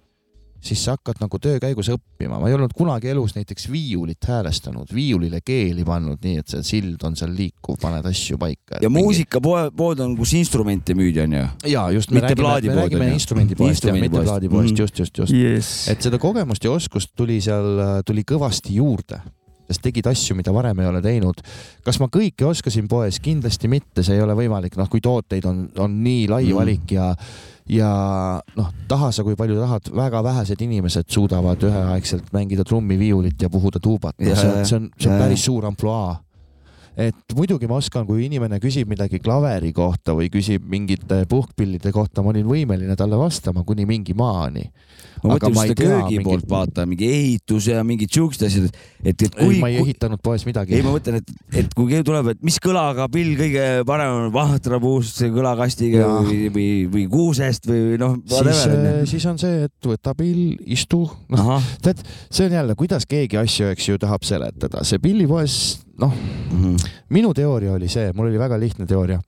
siis 0.62 0.84
sa 0.86 0.94
hakkad 0.96 1.18
nagu 1.22 1.40
töö 1.42 1.58
käigus 1.60 1.90
õppima. 1.90 2.40
ma 2.40 2.48
ei 2.50 2.54
olnud 2.54 2.74
kunagi 2.78 3.10
elus 3.10 3.34
näiteks 3.36 3.66
viiulit 3.72 4.24
häälestanud, 4.28 4.94
viiulile 4.94 5.40
keeli 5.46 5.84
pannud, 5.84 6.20
nii 6.24 6.38
et 6.38 6.48
see 6.54 6.64
sild 6.64 7.02
on 7.04 7.16
seal 7.18 7.34
liikuv, 7.36 7.80
paned 7.82 8.06
asju 8.06 8.38
paika. 8.38 8.78
ja 8.82 8.90
muusikapood 8.90 9.74
pood 9.76 10.00
on, 10.06 10.16
kus 10.18 10.34
instrumente 10.38 10.94
müüdi, 10.94 11.20
onju. 11.26 11.44
ja 11.66 11.90
just, 11.92 12.12
me 12.12 12.22
Mitte 12.22 12.36
räägime, 12.38 12.76
me 12.76 12.82
räägime 12.82 13.12
instrumendipoest 13.14 13.84
ja 13.90 13.94
mitte 13.94 14.22
plaadipoest, 14.24 14.72
Mhm. 14.74 14.80
just, 14.82 15.00
just, 15.00 15.18
just. 15.18 15.34
Yes. 15.34 15.88
et 15.90 16.02
seda 16.02 16.18
kogemust 16.22 16.64
ja 16.64 16.72
oskust 16.72 17.10
tuli 17.16 17.42
seal, 17.42 17.82
tuli 18.06 18.24
kõvasti 18.24 18.76
juurde, 18.78 19.22
sest 19.72 19.82
tegid 19.82 20.06
asju, 20.08 20.36
mida 20.36 20.52
varem 20.54 20.80
ei 20.80 20.88
ole 20.88 21.02
teinud. 21.02 21.42
kas 21.84 22.00
ma 22.00 22.08
kõike 22.08 22.44
oskasin 22.46 22.88
poes, 22.88 23.20
kindlasti 23.20 23.68
mitte, 23.72 24.04
see 24.04 24.16
ei 24.16 24.22
ole 24.22 24.34
võimalik, 24.36 24.76
noh, 24.78 24.90
kui 24.90 25.00
tooteid 25.02 25.46
on, 25.46 25.70
on 25.80 26.04
nii 26.04 26.28
lai 26.28 26.44
Mm. 26.46 26.54
valik 26.56 26.92
ja 26.92 27.16
ja 27.72 27.92
noh, 28.58 28.72
taha 28.88 29.12
sa 29.16 29.24
kui 29.24 29.38
palju 29.40 29.60
tahad, 29.62 29.92
väga 29.96 30.24
vähesed 30.26 30.62
inimesed 30.62 31.08
suudavad 31.12 31.64
üheaegselt 31.64 32.34
mängida 32.36 32.66
trummi, 32.68 32.98
viiulit 33.00 33.42
ja 33.42 33.50
puhuda 33.50 33.80
tuubat. 33.80 34.18
See 34.20 34.34
on, 34.34 34.66
see 34.66 34.78
on, 34.78 34.90
see 35.00 35.12
on 35.12 35.22
päris 35.22 35.46
suur 35.48 35.66
ampluaa 35.70 36.20
et 37.00 37.36
muidugi 37.38 37.70
ma 37.72 37.78
oskan, 37.80 38.04
kui 38.08 38.26
inimene 38.26 38.60
küsib 38.62 38.90
midagi 38.92 39.22
klaveri 39.24 39.72
kohta 39.76 40.16
või 40.18 40.28
küsib 40.32 40.66
mingite 40.70 41.24
puhkpillide 41.32 41.94
kohta, 41.96 42.24
ma 42.24 42.34
olin 42.34 42.48
võimeline 42.48 42.98
talle 43.00 43.20
vastama 43.20 43.64
kuni 43.68 43.86
mingi 43.88 44.16
maani. 44.18 44.66
ma 45.22 45.36
mõtlen 45.36 45.54
seda 45.54 45.76
köögi 45.78 46.18
mingit- 46.18 46.26
poolt 46.26 46.48
vaata, 46.50 46.86
mingi 46.90 47.08
ehitus 47.08 47.68
ja 47.70 47.84
mingid 47.86 48.10
siuksed 48.12 48.48
asjad, 48.48 48.78
et, 49.04 49.22
et 49.22 49.36
kui 49.38 49.60
ma 49.62 49.70
ei, 49.70 49.78
ehitanud 49.84 50.20
poes 50.24 50.44
midagi 50.48 50.74
ei, 50.76 50.82
ma 50.82 50.96
mõtlen, 50.96 51.20
et, 51.22 51.34
et 51.62 51.76
kui 51.78 51.92
keegi 51.92 52.08
tuleb, 52.08 52.32
et 52.34 52.42
mis 52.42 52.58
kõlaga 52.64 53.06
pill 53.14 53.36
kõige 53.38 53.68
parem 53.86 54.16
on, 54.18 54.32
vahtrapuust 54.34 55.22
kõlakastiga 55.36 56.02
Jaa. 56.02 56.18
või, 56.26 56.50
või, 56.56 56.68
või 56.96 57.06
kuusest 57.12 57.70
või 57.70 58.00
noh, 58.02 58.18
siis, 58.26 58.66
siis 59.14 59.30
on 59.30 59.38
see, 59.42 59.70
et 59.70 59.92
võta 59.94 60.16
pill, 60.18 60.58
istu, 60.66 61.04
noh, 61.32 61.54
tead, 61.86 62.02
see 62.28 62.50
on 62.50 62.58
jälle, 62.58 62.76
kuidas 62.80 63.06
keegi 63.06 63.38
asju, 63.40 63.70
eks 63.76 63.92
ju, 63.92 64.02
tahab 64.02 64.26
seletada, 64.26 64.82
see 64.88 65.00
pillipoes, 65.06 65.62
noh, 66.02 66.14
Mhm. 66.52 66.76
minu 67.10 67.34
teooria 67.34 67.74
oli 67.78 67.88
see, 67.88 68.12
mul 68.14 68.28
oli 68.32 68.40
väga 68.42 68.58
lihtne 68.60 68.86
teooria. 68.90 69.22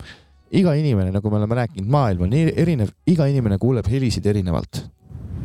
iga 0.53 0.73
inimene, 0.77 1.09
nagu 1.11 1.29
me 1.31 1.37
oleme 1.39 1.55
rääkinud, 1.55 1.87
maailm 1.89 2.21
on 2.27 2.33
erinev, 2.33 2.89
iga 3.09 3.25
inimene 3.25 3.57
kuuleb 3.57 3.87
helisid 3.89 4.25
erinevalt. 4.25 4.83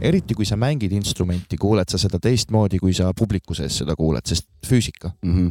eriti 0.00 0.34
kui 0.34 0.44
sa 0.46 0.54
mängid 0.56 0.92
instrumenti, 0.92 1.56
kuuled 1.58 1.88
sa 1.90 1.98
seda 1.98 2.18
teistmoodi, 2.22 2.78
kui 2.78 2.92
sa 2.94 3.12
publiku 3.12 3.54
sees 3.54 3.78
seda 3.80 3.96
kuuled, 3.96 4.22
sest 4.24 4.46
füüsika. 4.66 5.12
Mhm. 5.24 5.48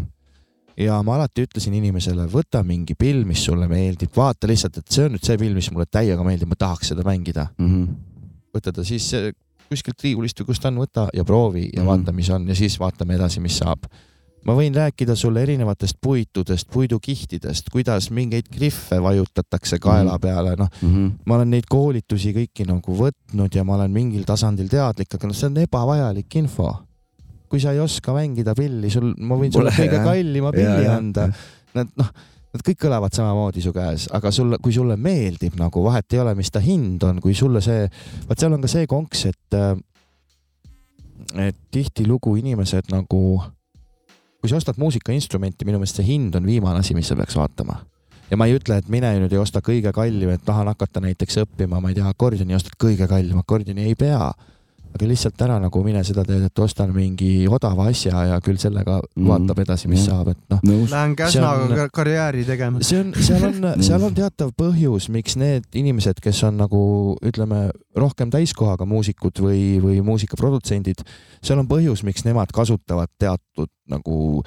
ja 0.77 1.01
ma 1.03 1.15
alati 1.15 1.41
ütlesin 1.47 1.73
inimesele, 1.73 2.27
võta 2.29 2.63
mingi 2.63 2.93
pill, 2.95 3.23
mis 3.25 3.43
sulle 3.43 3.67
meeldib, 3.67 4.11
vaata 4.15 4.47
lihtsalt, 4.47 4.77
et 4.77 4.87
see 4.93 5.05
on 5.05 5.11
nüüd 5.15 5.23
see 5.25 5.37
pill, 5.37 5.55
mis 5.55 5.71
mulle 5.71 5.85
täiega 5.89 6.23
meeldib, 6.23 6.47
ma 6.47 6.55
tahaks 6.55 6.87
seda 6.93 7.01
mängida. 7.03 7.49
Mhm. 7.57 7.87
võta 8.55 8.71
ta 8.71 8.83
siis 8.83 9.11
eh, 9.13 9.31
kuskilt 9.69 9.99
riiulist 10.03 10.39
või 10.39 10.45
kust 10.45 10.61
ta 10.61 10.67
on, 10.69 10.77
võta 10.77 11.09
ja 11.13 11.23
proovi 11.25 11.69
ja 11.73 11.81
Mhm. 11.83 11.87
vaata, 11.87 12.13
mis 12.13 12.29
on 12.29 12.47
ja 12.47 12.55
siis 12.55 12.77
vaatame 12.79 13.15
edasi, 13.15 13.39
mis 13.41 13.57
saab. 13.57 13.83
Ma 14.47 14.53
võin 14.55 14.75
rääkida 14.75 15.15
sulle 15.19 15.41
erinevatest 15.43 15.97
puitudest, 16.01 16.69
puidukihtidest, 16.71 17.67
kuidas 17.73 18.09
mingeid 18.15 18.47
griffe 18.53 19.01
vajutatakse 19.03 19.79
kaela 19.83 20.13
Mhm. 20.15 20.21
peale, 20.21 20.55
noh, 20.57 20.69
Mhm. 20.81 21.07
ma 21.25 21.35
olen 21.35 21.49
neid 21.51 21.65
koolitusi 21.69 22.33
kõiki 22.33 22.65
nagu 22.67 22.95
võtnud 22.95 23.55
ja 23.55 23.63
ma 23.63 23.75
olen 23.75 23.91
mingil 23.91 24.23
tasandil 24.23 24.69
teadlik, 24.69 25.13
aga 25.13 25.27
noh, 25.27 25.35
see 25.35 25.47
on 25.49 25.57
ebavajalik 25.57 26.35
info. 26.35 26.73
kui 27.49 27.59
sa 27.63 27.71
ei 27.71 27.79
oska 27.79 28.11
mängida 28.11 28.53
pilli, 28.55 28.89
sul, 28.91 29.13
ma 29.19 29.35
võin 29.35 29.51
sulle 29.53 29.71
kõige 29.71 30.03
kallima 30.03 30.51
pilli 30.51 30.83
jah. 30.83 30.97
anda. 30.97 31.29
Nad 31.73 31.87
noh, 31.95 32.09
nad 32.53 32.61
kõik 32.63 32.75
kõlavad 32.75 33.13
samamoodi 33.15 33.61
su 33.61 33.71
käes, 33.71 34.07
aga 34.11 34.31
sulle, 34.31 34.57
kui 34.61 34.73
sulle 34.73 34.97
meeldib 34.97 35.55
nagu 35.55 35.83
vahet 35.83 36.11
ei 36.13 36.19
ole, 36.19 36.35
mis 36.35 36.49
ta 36.51 36.59
hind 36.59 37.03
on, 37.03 37.21
kui 37.21 37.33
sulle 37.33 37.61
see, 37.61 37.89
vot 38.27 38.37
seal 38.39 38.51
on 38.53 38.61
ka 38.61 38.67
see 38.67 38.85
konks, 38.87 39.25
et 39.25 39.53
äh, 39.55 39.75
et 41.47 41.55
tihtilugu 41.71 42.35
inimesed 42.39 42.91
nagu, 42.91 43.41
kui 44.41 44.49
sa 44.51 44.59
ostad 44.59 44.79
muusikainstrumenti, 44.81 45.65
minu 45.65 45.81
meelest 45.81 46.01
see 46.01 46.07
hind 46.07 46.35
on 46.37 46.45
viimane 46.45 46.81
asi, 46.83 46.95
mis 46.97 47.09
sa 47.09 47.17
peaks 47.17 47.37
vaatama 47.37 47.81
ja 48.31 48.37
ma 48.37 48.47
ei 48.47 48.57
ütle, 48.57 48.77
et 48.79 48.89
mine 48.91 49.09
nüüd 49.21 49.33
ei 49.33 49.41
osta 49.41 49.61
kõige 49.63 49.93
kallim, 49.95 50.31
et 50.33 50.43
tahan 50.45 50.67
hakata 50.71 51.01
näiteks 51.03 51.41
õppima, 51.45 51.79
ma 51.81 51.91
ei 51.91 51.97
tea, 51.97 52.07
akordioni, 52.11 52.55
ostad 52.57 52.75
kõige 52.79 53.07
kallim 53.09 53.39
akordioni, 53.39 53.87
ei 53.87 53.95
pea. 53.95 54.31
Aga 54.95 55.07
lihtsalt 55.09 55.41
ära 55.45 55.57
nagu 55.61 55.81
mine 55.85 56.03
seda 56.07 56.23
teed, 56.27 56.43
et 56.47 56.59
ostan 56.63 56.93
mingi 56.95 57.47
odava 57.51 57.87
asja 57.91 58.23
ja 58.31 58.37
küll 58.43 58.57
sellega 58.61 58.99
Mhm. 59.15 59.27
vaatab 59.27 59.59
edasi, 59.63 59.87
mis 59.87 60.05
Jah. 60.05 60.17
saab, 60.17 60.29
et 60.33 60.37
noh, 60.49 60.61
nõus. 60.63 60.91
Lähen 60.91 61.15
Käsnaga 61.15 61.83
on... 61.83 61.89
karjääri 61.93 62.45
tegema. 62.45 62.81
see 62.81 62.99
on, 62.99 63.13
seal 63.13 63.43
on, 63.49 63.67
seal 63.87 64.03
on 64.03 64.13
teatav 64.17 64.53
põhjus, 64.57 65.09
miks 65.13 65.35
need 65.35 65.65
inimesed, 65.73 66.21
kes 66.23 66.43
on 66.43 66.57
nagu 66.57 66.81
ütleme, 67.25 67.71
rohkem 67.95 68.31
täiskohaga 68.33 68.85
muusikud 68.85 69.41
või, 69.41 69.79
või 69.83 70.01
muusikaprodutsendid, 70.05 71.03
seal 71.41 71.59
on 71.59 71.67
põhjus, 71.67 72.03
miks 72.07 72.25
nemad 72.25 72.53
kasutavad 72.53 73.09
teatud 73.19 73.69
nagu 73.87 74.43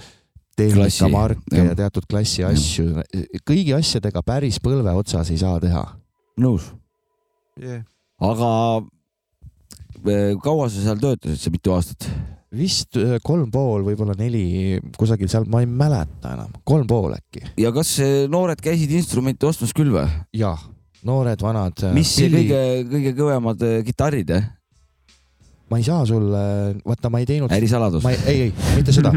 tehnikamarke 0.61 1.57
ja 1.57 1.75
teatud 1.79 2.07
klassi 2.11 2.45
asju. 2.45 3.03
kõigi 3.49 3.75
asjadega 3.77 4.23
päris 4.27 4.61
põlve 4.62 4.93
otsas 4.97 5.31
ei 5.31 5.39
saa 5.41 5.61
teha. 5.61 5.85
nõus. 6.41 6.71
Yeah. 7.61 7.83
aga 8.21 8.83
kaua 10.44 10.68
sa 10.70 10.85
seal 10.85 11.01
töötasid, 11.02 11.40
see 11.40 11.55
mitu 11.55 11.74
aastat? 11.77 12.10
vist 12.51 12.97
öö, 12.98 13.20
kolm 13.22 13.51
pool, 13.55 13.85
võib-olla 13.86 14.16
neli, 14.18 14.81
kusagil 14.98 15.31
seal, 15.31 15.44
ma 15.51 15.60
ei 15.62 15.68
mäleta 15.70 16.32
enam, 16.35 16.56
kolm 16.66 16.89
pool 16.90 17.14
äkki. 17.14 17.44
ja 17.62 17.70
kas 17.74 17.93
eh, 18.02 18.24
noored 18.31 18.59
käisid 18.64 18.90
instrumente 18.98 19.47
ostmas 19.47 19.74
küll 19.77 19.93
või? 19.94 20.09
jah, 20.35 20.64
noored, 21.06 21.43
vanad. 21.47 21.85
mis 21.94 22.10
kõige, 22.18 22.62
kõige 22.90 23.14
kõvemad 23.18 23.62
kitarrid, 23.86 24.35
eh? 24.35 24.48
Ma 25.71 25.79
ei 25.79 25.85
saa 25.87 26.05
sulle, 26.09 26.41
vaata, 26.87 27.11
ma 27.13 27.21
ei 27.23 27.29
teinud. 27.29 27.53
ärisaladus 27.55 28.07
ei, 28.11 28.19
ei, 28.27 28.41
ei, 28.49 28.55
mitte 28.77 28.95
seda. 28.95 29.13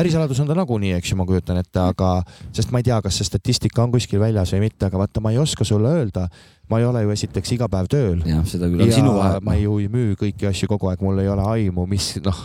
ärisaladus 0.00 0.40
on 0.42 0.50
ta 0.50 0.56
nagunii, 0.58 0.92
eks 0.98 1.12
ju, 1.12 1.20
ma 1.20 1.26
kujutan 1.28 1.60
ette, 1.62 1.80
aga 1.80 2.10
sest 2.52 2.74
ma 2.74 2.82
ei 2.82 2.88
tea, 2.90 3.00
kas 3.04 3.20
see 3.20 3.28
statistika 3.28 3.84
on 3.84 3.94
kuskil 3.94 4.20
väljas 4.22 4.52
või 4.56 4.66
mitte, 4.66 4.90
aga 4.90 5.00
vaata, 5.00 5.24
ma 5.24 5.32
ei 5.34 5.40
oska 5.42 5.64
sulle 5.64 5.94
öelda. 6.00 6.28
ma 6.70 6.80
ei 6.82 6.84
ole 6.84 7.04
ju 7.04 7.10
esiteks 7.14 7.52
iga 7.54 7.68
päev 7.70 7.86
tööl 7.86 8.22
jah, 8.26 8.42
seda 8.48 8.66
küll, 8.66 8.82
aga 8.82 8.94
sinu 8.94 9.12
ja 9.14 9.18
vahe. 9.22 9.40
ma 9.46 9.54
ju 9.54 9.78
ei 9.78 9.88
müü 9.88 10.16
kõiki 10.18 10.48
asju 10.50 10.68
kogu 10.68 10.90
aeg, 10.90 11.02
mul 11.02 11.22
ei 11.22 11.28
ole 11.30 11.44
aimu, 11.52 11.86
mis 11.86 12.16
noh, 12.24 12.40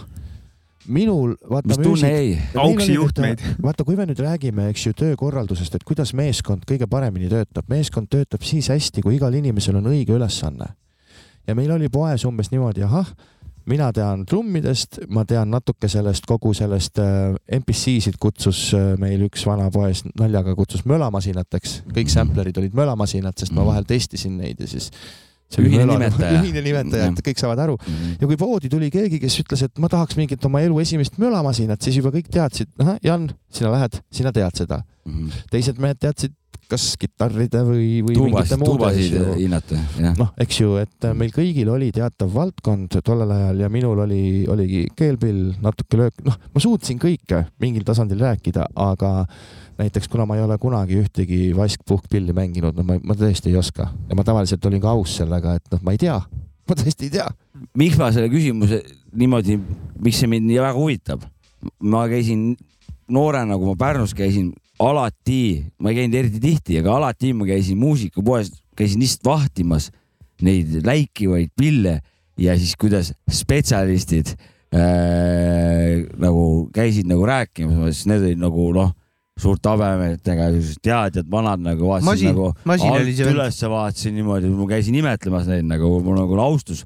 minul 0.87 1.35
vaata 1.49 1.67
mis 1.67 1.79
tunne 1.81 2.11
jäi? 2.11 2.37
Auksi 2.55 2.93
juhtmeid. 2.93 3.41
vaata, 3.63 3.83
kui 3.83 3.95
me 3.95 4.05
nüüd 4.09 4.21
räägime, 4.21 4.69
eks 4.71 4.85
ju, 4.87 4.93
töökorraldusest, 4.97 5.75
et 5.77 5.85
kuidas 5.87 6.13
meeskond 6.17 6.65
kõige 6.69 6.87
paremini 6.89 7.29
töötab, 7.31 7.67
meeskond 7.71 8.09
töötab 8.11 8.45
siis 8.47 8.71
hästi, 8.71 9.03
kui 9.05 9.17
igal 9.17 9.35
inimesel 9.37 9.77
on 9.81 9.91
õige 9.91 10.15
ülesanne. 10.17 10.71
ja 11.47 11.55
meil 11.57 11.71
oli 11.73 11.89
poes 11.89 12.25
umbes 12.25 12.51
niimoodi, 12.51 12.83
ahah, 12.85 13.09
mina 13.69 13.91
tean 13.93 14.25
trummidest, 14.25 15.01
ma 15.13 15.23
tean 15.27 15.51
natuke 15.53 15.89
sellest 15.91 16.25
kogu 16.29 16.53
sellest 16.57 17.01
äh, 17.01 17.33
MPC-sid 17.59 18.17
kutsus 18.21 18.69
äh, 18.77 18.93
meil 19.01 19.25
üks 19.27 19.45
vana 19.47 19.69
poes 19.73 20.03
naljaga 20.17 20.55
kutsus 20.57 20.85
mölamasinateks, 20.89 21.81
kõik 21.93 22.13
samplerid 22.13 22.57
olid 22.61 22.77
mölamasinad, 22.77 23.37
sest 23.37 23.55
ma 23.57 23.65
vahel 23.67 23.87
testisin 23.89 24.39
neid 24.41 24.61
ja 24.61 24.69
siis 24.71 24.91
see 25.53 25.65
Ühine 25.67 25.87
nimetaja. 25.89 26.41
ühine 26.41 26.65
nimetaja, 26.65 27.11
et 27.11 27.23
kõik 27.29 27.41
saavad 27.41 27.63
aru. 27.67 27.77
Mhm. 27.81 28.17
ja 28.21 28.29
kui 28.29 28.39
poodi 28.39 28.71
tuli 28.71 28.91
keegi, 28.93 29.21
kes 29.21 29.39
ütles, 29.43 29.65
et 29.67 29.81
ma 29.83 29.91
tahaks 29.91 30.19
mingit 30.19 30.45
oma 30.49 30.63
elu 30.65 30.79
esimest 30.83 31.17
mölamasinat, 31.21 31.81
siis 31.81 31.99
juba 32.01 32.13
kõik 32.15 32.31
teadsid, 32.31 32.71
ahah, 32.81 32.99
Jan, 33.05 33.29
sina 33.53 33.73
lähed, 33.73 34.01
sina 34.11 34.33
tead 34.35 34.63
seda. 34.63 34.83
teised 35.49 35.79
mehed 35.81 35.97
teadsid, 35.97 36.35
kas 36.71 36.85
kitarride 36.99 37.61
või, 37.67 37.87
või 38.05 38.15
mingite 38.29 38.55
tuubasid, 38.55 38.61
muude 38.63 38.87
asju 38.87 39.37
hinnata, 39.39 39.79
jah. 39.99 40.13
noh, 40.19 40.29
eks 40.41 40.59
ju, 40.61 40.75
et 40.81 41.07
äh, 41.07 41.15
meil 41.17 41.33
kõigil 41.35 41.71
oli 41.73 41.89
teatav 41.95 42.31
valdkond 42.31 42.99
tollel 43.03 43.33
ajal 43.35 43.65
ja 43.65 43.71
minul 43.73 44.03
oli, 44.05 44.21
oligi 44.51 44.85
keelpill, 44.97 45.49
natuke 45.63 45.99
löök, 45.99 46.21
noh, 46.27 46.37
ma 46.53 46.63
suutsin 46.63 47.01
kõike 47.01 47.43
mingil 47.63 47.83
tasandil 47.87 48.23
rääkida, 48.23 48.69
aga 48.79 49.11
näiteks 49.81 50.09
kuna 50.11 50.27
ma 50.29 50.37
ei 50.37 50.45
ole 50.45 50.57
kunagi 50.61 50.99
ühtegi 51.01 51.51
vaskpuhkpilli 51.57 52.35
mänginud, 52.37 52.77
no 52.77 52.85
ma, 52.87 52.97
ma 53.03 53.17
tõesti 53.17 53.51
ei 53.51 53.59
oska 53.59 53.89
ja 54.09 54.17
ma 54.17 54.25
tavaliselt 54.27 54.65
olin 54.69 54.83
ka 54.83 54.93
aus 54.93 55.17
sellega, 55.21 55.57
et 55.57 55.73
noh, 55.73 55.81
ma 55.85 55.95
ei 55.95 56.01
tea, 56.01 56.17
ma 56.69 56.77
tõesti 56.77 57.09
ei 57.09 57.15
tea. 57.17 57.27
miks 57.77 57.99
ma 57.99 58.11
selle 58.13 58.31
küsimuse 58.31 58.81
niimoodi, 59.17 59.57
miks 60.01 60.21
see 60.21 60.31
mind 60.31 60.47
nii 60.49 60.59
väga 60.61 60.77
huvitab? 60.77 61.25
ma 61.85 62.07
käisin 62.09 62.53
noorena, 63.11 63.57
kui 63.59 63.69
ma 63.69 63.75
Pärnus 63.77 64.15
käisin, 64.17 64.49
alati, 64.81 65.61
ma 65.77 65.91
ei 65.91 65.99
käinud 65.99 66.15
eriti 66.17 66.39
tihti, 66.41 66.79
aga 66.81 66.95
alati 66.97 67.33
ma 67.37 67.45
käisin 67.49 67.77
muusikapoes, 67.81 68.49
käisin 68.77 69.03
lihtsalt 69.03 69.27
vahtimas 69.27 69.91
neid 70.41 70.79
läikivaid 70.85 71.51
pille 71.57 71.99
ja 72.41 72.55
siis 72.57 72.73
kuidas 72.79 73.11
spetsialistid 73.29 74.33
äh, 74.73 76.01
nagu 76.17 76.69
käisid 76.73 77.09
nagu 77.11 77.27
rääkimas, 77.27 77.91
siis 77.91 78.09
need 78.09 78.25
olid 78.25 78.41
nagu 78.41 78.71
noh, 78.77 78.95
suurte 79.41 79.71
habemetega, 79.73 80.47
teadjad, 80.85 81.27
vanad 81.31 81.61
nagu 81.65 81.91
vaatasin 81.91 82.31
nagu 82.31 82.51
alt 82.53 83.21
ülesse 83.33 83.69
vaatasin 83.71 84.17
niimoodi, 84.19 84.49
ma 84.53 84.67
käisin 84.69 84.97
imetlemas 85.01 85.49
neid 85.49 85.65
nagu, 85.69 85.95
mul 86.05 86.19
nagu 86.21 86.39
austus, 86.45 86.85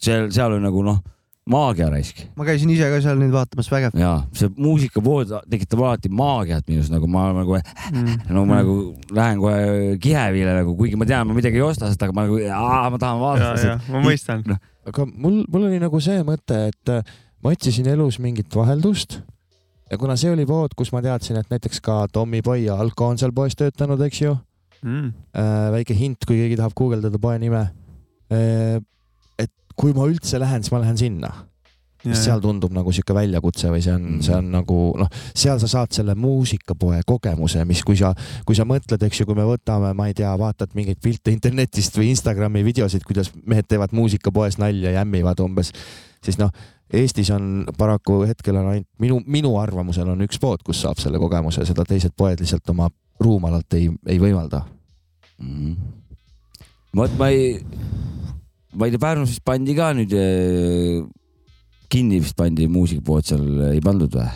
seal, 0.00 0.28
seal 0.34 0.56
oli 0.56 0.64
nagu 0.64 0.82
noh, 0.86 1.00
maagia 1.46 1.86
raisk. 1.92 2.24
Ma 2.34 2.44
käisin 2.48 2.70
ise 2.74 2.88
ka 2.90 2.98
seal 3.04 3.20
nüüd 3.20 3.30
vaatamas, 3.34 3.68
vägev. 3.70 3.94
ja 4.00 4.16
see 4.34 4.50
muusika 4.58 5.02
pool 5.04 5.28
tekitab 5.46 5.82
alati 5.84 6.10
maagiat 6.10 6.66
minus, 6.70 6.90
nagu 6.90 7.06
ma 7.10 7.28
nagu 7.36 7.60
Mm. 7.86 8.16
no 8.34 8.42
ma 8.48 8.56
nagu 8.62 8.74
lähen 9.14 9.38
kohe 9.38 9.94
kihevile 10.02 10.56
nagu, 10.58 10.74
kuigi 10.76 10.98
ma 10.98 11.06
tean, 11.06 11.28
ma 11.28 11.36
midagi 11.36 11.60
ei 11.60 11.62
osta 11.62 11.86
seda, 11.92 12.08
aga 12.08 12.16
ma 12.16 12.24
nagu, 12.26 12.40
ma 12.90 12.98
tahan 12.98 13.20
vaadata 13.22 13.62
ja 13.62 13.76
ma 13.92 14.02
mõistan. 14.02 14.42
aga 14.86 15.06
mul, 15.06 15.44
mul 15.46 15.68
oli 15.68 15.78
nagu 15.78 16.00
see 16.02 16.18
mõte, 16.26 16.58
et 16.72 16.90
äh, 16.90 17.14
ma 17.42 17.54
otsisin 17.54 17.86
elus 17.94 18.18
mingit 18.18 18.50
vaheldust 18.50 19.20
ja 19.90 19.98
kuna 19.98 20.16
see 20.18 20.32
oli 20.34 20.46
pood, 20.48 20.74
kus 20.76 20.92
ma 20.94 21.02
teadsin, 21.04 21.38
et 21.40 21.50
näiteks 21.52 21.80
ka 21.84 22.04
Tommy 22.12 22.42
Boy 22.42 22.66
ja 22.66 22.76
Alko 22.82 23.12
on 23.12 23.18
seal 23.18 23.34
poes 23.36 23.56
töötanud, 23.58 24.02
eks 24.08 24.22
ju 24.24 24.36
Mm. 24.84 25.12
äh,, 25.32 25.72
väike 25.72 25.94
hint, 25.96 26.26
kui 26.28 26.36
keegi 26.36 26.56
tahab 26.60 26.74
guugeldada 26.76 27.18
poe 27.18 27.38
nime 27.40 27.62
äh,. 28.30 28.76
et 29.40 29.50
kui 29.74 29.94
ma 29.96 30.04
üldse 30.06 30.38
lähen, 30.38 30.62
siis 30.62 30.72
ma 30.74 30.82
lähen 30.82 30.98
sinna, 31.00 31.30
sest 32.04 32.26
seal 32.26 32.42
tundub 32.44 32.74
nagu 32.76 32.92
sihuke 32.94 33.16
väljakutse 33.16 33.70
või 33.72 33.80
see 33.82 33.94
on 33.96 34.04
mm., 34.04 34.20
see 34.26 34.36
on 34.36 34.50
nagu 34.52 34.76
noh, 35.00 35.08
seal 35.32 35.58
sa 35.62 35.70
saad 35.72 35.96
selle 35.96 36.14
muusikapoe 36.20 37.00
kogemuse, 37.08 37.64
mis, 37.66 37.82
kui 37.88 37.96
sa, 37.98 38.12
kui 38.46 38.58
sa 38.58 38.68
mõtled, 38.68 39.08
eks 39.08 39.22
ju, 39.22 39.26
kui 39.26 39.38
me 39.38 39.48
võtame, 39.48 39.94
ma 39.96 40.10
ei 40.10 40.14
tea, 40.18 40.30
vaatad 40.38 40.76
mingeid 40.76 41.00
pilte 41.02 41.32
internetist 41.34 41.96
või 41.98 42.12
Instagrami 42.12 42.62
videosid, 42.68 43.08
kuidas 43.08 43.32
mehed 43.48 43.66
teevad 43.72 43.96
muusikapoes 43.96 44.60
nalja, 44.62 44.92
jämmivad 45.00 45.40
umbes, 45.42 45.72
siis 46.24 46.38
noh, 46.42 46.52
Eestis 46.94 47.32
on 47.34 47.66
paraku 47.78 48.20
hetkel 48.28 48.56
on 48.60 48.68
ainult 48.70 48.86
minu, 49.02 49.18
minu 49.26 49.56
arvamusel 49.58 50.12
on 50.12 50.22
üks 50.22 50.38
pood, 50.38 50.62
kus 50.62 50.84
saab 50.84 51.00
selle 51.02 51.18
kogemuse, 51.18 51.64
seda 51.66 51.82
teised 51.88 52.14
poed 52.16 52.38
lihtsalt 52.38 52.70
oma 52.70 52.86
ruumalalt 53.22 53.74
ei, 53.74 53.88
ei 54.06 54.20
võimalda. 54.22 54.62
mm.. 55.42 55.72
vot 56.96 57.16
ma 57.18 57.30
ei, 57.34 57.56
ma 58.74 58.86
ei 58.86 58.94
tea, 58.94 59.02
Pärnus 59.02 59.34
vist 59.34 59.44
pandi 59.44 59.74
ka 59.74 59.90
nüüd 59.98 60.14
eh, 60.14 61.02
kinni 61.90 62.20
vist 62.22 62.38
pandi 62.38 62.68
muusikapood 62.70 63.26
seal, 63.32 63.48
ei 63.72 63.82
pandud 63.82 64.14
või? 64.14 64.30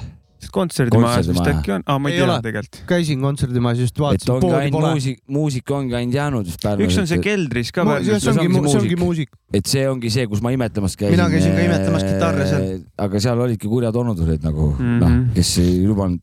Kontserdimajas 0.53 1.29
vist 1.29 1.47
äkki 1.53 1.73
on, 1.77 1.83
aa 1.87 1.99
ma 2.01 2.09
ei 2.09 2.17
Ei 2.21 2.25
tea 2.27 2.37
tegelikult. 2.47 2.79
käisin 2.89 3.21
kontserdimajas 3.21 3.79
just 3.85 3.97
et 3.97 4.01
vaatasin, 4.01 4.41
poodi 4.41 4.71
pole. 4.73 4.91
muusik, 4.95 5.19
muusika 5.29 5.77
ongi 5.77 5.95
ainult 5.99 6.15
jäänud 6.17 6.47
vist 6.49 6.63
Pärnus. 6.65 6.87
üks 6.89 6.99
on 7.03 7.07
see 7.11 7.19
keldris 7.25 7.73
ka 7.73 7.85
see 7.85 8.15
ongi, 8.17 8.49
see 8.71 8.81
ongi 8.81 8.97
muusik. 8.97 9.31
et 9.53 9.67
see 9.67 9.85
ongi 9.91 10.11
see, 10.11 10.27
kus 10.27 10.41
ma 10.41 10.51
imetlemas 10.57 10.97
käisin. 10.97 11.17
Mina 11.19 11.29
käisin 11.31 11.53
ka 11.55 11.61
imetlemas 11.69 12.05
kitarre 12.09 12.47
seal.. 12.49 12.67
aga 13.07 13.21
seal 13.21 13.39
olidki 13.47 13.69
kurjad 13.69 13.97
onudurid 13.97 14.43
nagu 14.47 14.73
mm 14.73 14.81
Mhm. 14.81 15.03
-hmm. 15.03 15.23
noh, 15.27 15.35
kes 15.35 15.53
ei 15.59 15.87
lubanud, 15.87 16.21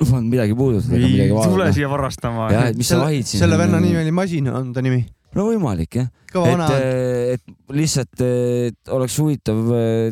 lubanud 0.00 0.30
midagi 0.30 0.54
puudutada 0.54 0.96
ega 0.96 1.06
midagi 1.06 1.22
ei 1.22 1.34
tule 1.34 1.50
vaadata. 1.50 1.72
siia 1.74 1.88
varastama. 1.90 2.48
jah, 2.52 2.68
et 2.70 2.76
mis 2.76 2.86
sa 2.88 2.94
selle 2.94 3.04
vahid, 3.04 3.26
siin. 3.26 3.40
selle 3.40 3.58
venna 3.58 3.80
nimi 3.80 3.98
oli 4.00 4.10
Masin, 4.14 4.48
on 4.48 4.72
ta 4.72 4.82
nimi. 4.82 5.04
no 5.34 5.48
võimalik 5.50 5.96
jah, 5.98 6.06
et 6.28 6.34
vana,. 6.34 6.68
et 7.34 7.42
lihtsalt 7.72 8.20
et 8.20 8.88
oleks 8.88 9.18
huvitav 9.18 9.56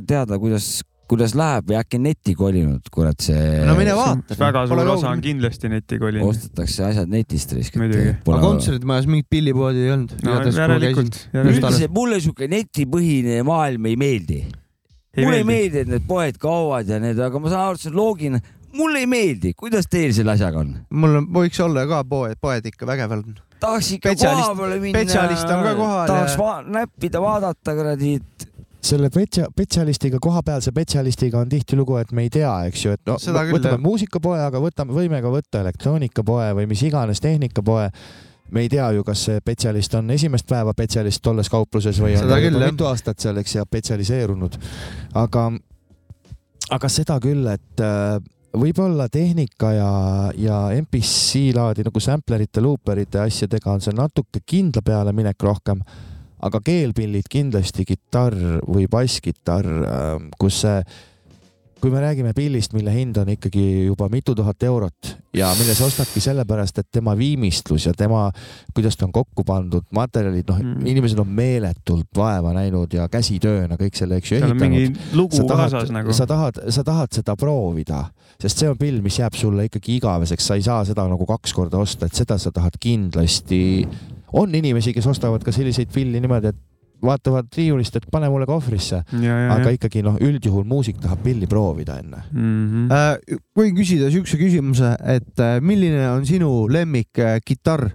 teada, 0.07 0.39
kuidas, 0.39 0.83
kuidas 1.11 1.35
läheb 1.39 1.71
ja 1.71 1.81
äkki 1.85 1.99
netti 2.03 2.35
kolinud, 2.39 2.89
kurat 2.93 3.23
see. 3.23 3.63
no 3.67 3.77
mine 3.79 3.95
vaata. 3.97 4.37
väga 4.39 4.65
suur 4.71 4.91
osa 4.97 5.13
on 5.13 5.23
kindlasti 5.25 5.71
netti 5.71 5.99
kolinud. 6.03 6.27
ostetakse 6.33 6.85
asjad 6.89 7.11
netist 7.13 7.55
risk. 7.57 7.79
Aga 7.79 8.41
kontserdimajas 8.43 9.09
mingit 9.11 9.29
pillipoodi 9.31 9.87
ei 9.87 9.95
olnud. 9.95 10.17
no 10.27 10.37
järelikult, 10.43 11.21
üldiselt 11.45 11.95
mulle 11.95 12.21
siuke 12.25 12.51
netipõhine 12.51 13.41
maailm 13.47 13.91
ei 13.93 13.97
meeldi. 14.01 14.43
mulle 15.23 15.41
ei 15.43 15.49
meeldi, 15.49 15.85
et 15.87 15.95
need 15.95 16.07
poed 16.09 16.39
kaovad 16.43 16.91
ja 16.91 17.01
need, 17.03 17.23
aga 17.23 17.43
ma 17.43 17.53
saan 17.55 17.71
aru, 17.71 17.79
et 17.79 17.87
see 17.87 17.93
on 17.93 17.99
loogiline. 18.01 18.43
mulle 18.77 19.05
ei 19.05 19.11
meeldi, 19.11 19.55
kuidas 19.57 19.87
teil 19.93 20.15
selle 20.17 20.35
asjaga 20.35 20.65
on? 20.65 20.75
mul 20.91 21.21
on- 21.23 21.31
võiks 21.39 21.63
olla 21.63 21.87
ka 21.87 22.03
poed, 22.05 22.35
poed 22.43 22.67
ikka 22.73 22.91
vägeval 22.91 23.23
on. 23.23 23.39
tahaks 23.63 23.95
ikka 24.01 24.19
koha 24.19 24.51
peale 24.59 24.83
minna. 24.83 24.99
spetsialist 24.99 25.55
on 25.55 25.65
ka 25.71 25.79
kohal 25.79 26.13
tahaks 26.13 26.35
ja- 26.35 26.43
va 26.43 26.59
näppida, 26.81 27.23
vaadata 27.23 27.79
kuradi, 27.79 28.15
et 28.19 28.51
selle 28.83 29.09
spetsia- 29.11 29.49
spetsialistiga, 29.51 30.19
kohapealse 30.23 30.71
spetsialistiga 30.71 31.39
on 31.39 31.49
tihtilugu, 31.49 31.97
et 31.97 32.13
me 32.13 32.23
ei 32.27 32.31
tea, 32.31 32.53
eks 32.71 32.85
ju, 32.85 32.93
et 32.97 33.03
no 33.07 33.19
Seda 33.19 33.43
küll, 33.47 33.59
võtame 33.59 33.77
jah. 33.77 33.83
muusikapoe, 33.83 34.39
aga 34.45 34.61
võtame, 34.63 34.95
võime 34.97 35.21
ka 35.23 35.33
võtta 35.33 35.63
elektroonikapoe 35.65 36.53
või 36.61 36.69
mis 36.71 36.83
iganes 36.87 37.21
tehnikapoe. 37.21 37.91
me 38.51 38.61
ei 38.63 38.69
tea 38.71 38.91
ju, 38.95 39.03
kas 39.03 39.25
see 39.27 39.41
spetsialist 39.41 39.95
on 39.99 40.11
esimest 40.15 40.47
päeva 40.47 40.71
spetsialist 40.73 41.27
olles 41.27 41.49
kaupluses 41.51 41.99
või 41.99 42.13
on 42.15 42.23
Seda 42.23 42.37
ta 42.37 42.41
küll, 42.41 42.61
mitu 42.63 42.87
aastat 42.87 43.19
seal, 43.19 43.37
eks, 43.43 43.55
ja 43.55 43.65
spetsialiseerunud. 43.67 44.59
aga, 45.15 45.51
aga 46.71 46.89
seda 46.89 47.19
küll, 47.21 47.47
et 47.51 47.83
äh, 47.83 48.21
võib-olla 48.57 49.09
tehnika 49.09 49.73
ja, 49.73 49.91
ja 50.39 50.61
MPC 50.81 51.51
laadi 51.57 51.83
nagu 51.87 52.01
samplerite, 52.01 52.61
luuperite 52.61 53.19
asjadega 53.25 53.73
on 53.73 53.81
see 53.81 53.97
natuke 53.97 54.41
kindla 54.47 54.83
peale 54.83 55.13
minek 55.13 55.43
rohkem 55.43 55.83
aga 56.43 56.61
keelpillid 56.61 57.29
kindlasti 57.33 57.87
kitarr 57.89 58.61
või 58.67 58.89
basskitarr, 58.91 59.69
kus 60.39 60.63
see, 60.67 60.81
kui 61.81 61.91
me 61.93 62.01
räägime 62.01 62.33
pillist, 62.37 62.73
mille 62.73 62.93
hind 62.93 63.17
on 63.21 63.29
ikkagi 63.29 63.87
juba 63.87 64.09
mitu 64.13 64.35
tuhat 64.35 64.63
eurot 64.65 65.11
ja 65.37 65.51
mille 65.59 65.75
sa 65.77 65.85
ostadki 65.87 66.21
sellepärast, 66.25 66.81
et 66.81 66.89
tema 66.93 67.13
viimistlus 67.19 67.87
ja 67.87 67.93
tema, 67.97 68.31
kuidas 68.75 68.97
ta 68.97 69.05
on 69.07 69.13
kokku 69.13 69.45
pandud, 69.45 69.85
materjalid, 69.95 70.49
noh 70.49 70.61
Mm. 70.63 70.73
mm., 70.81 70.87
inimesed 70.87 71.21
on 71.21 71.29
meeletult 71.29 72.09
vaeva 72.17 72.55
näinud 72.57 72.93
ja 72.97 73.09
käsitööna 73.13 73.77
kõik 73.77 73.95
selle, 73.95 74.17
eks 74.17 74.33
ju, 74.33 74.41
lugu 75.13 75.37
sa 75.37 75.45
tahad 75.45 75.93
nagu. 75.93 76.13
sa 76.13 76.27
tahad, 76.27 76.61
sa 76.73 76.85
tahad 76.85 77.13
seda 77.13 77.37
proovida, 77.37 78.07
sest 78.41 78.59
see 78.59 78.69
on 78.73 78.79
pill, 78.81 79.03
mis 79.05 79.21
jääb 79.21 79.37
sulle 79.37 79.69
ikkagi 79.69 80.01
igaveseks, 80.01 80.47
sa 80.47 80.57
ei 80.57 80.63
saa 80.63 80.85
seda 80.85 81.07
nagu 81.09 81.27
kaks 81.27 81.53
korda 81.53 81.79
osta, 81.79 82.07
et 82.07 82.15
seda 82.15 82.39
sa 82.39 82.51
tahad 82.51 82.81
kindlasti. 82.81 83.87
On 84.33 84.55
inimesi, 84.55 84.95
kes 84.97 85.07
ostavad 85.07 85.45
ka 85.45 85.55
selliseid 85.55 85.93
pille 85.95 86.21
niimoodi, 86.23 86.53
et 86.55 86.63
vaatavad 87.05 87.53
riiulist, 87.57 87.99
et 87.99 88.07
pane 88.13 88.29
mulle 88.33 88.47
kohvrisse, 88.49 89.03
aga 89.53 89.73
ikkagi 89.75 90.03
noh, 90.07 90.17
üldjuhul 90.23 90.65
muusik 90.69 90.99
tahab 91.03 91.23
pilli 91.27 91.49
proovida 91.51 91.99
enne. 92.03 92.23
Mhm. 92.33 92.87
Äh, 92.97 93.39
võin 93.57 93.77
küsida 93.77 94.11
siukse 94.13 94.41
küsimuse, 94.41 94.95
et 95.13 95.45
äh, 95.45 95.59
milline 95.61 96.09
on 96.15 96.27
sinu 96.29 96.51
lemmik 96.73 97.21
äh, 97.23 97.39
kitarr, 97.45 97.91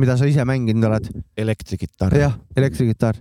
mida 0.00 0.16
sa 0.16 0.28
ise 0.28 0.46
mänginud 0.48 0.88
oled? 0.88 1.10
elektrikitarr, 1.36 2.16
jah, 2.16 2.38
elektrikitarr. 2.56 3.20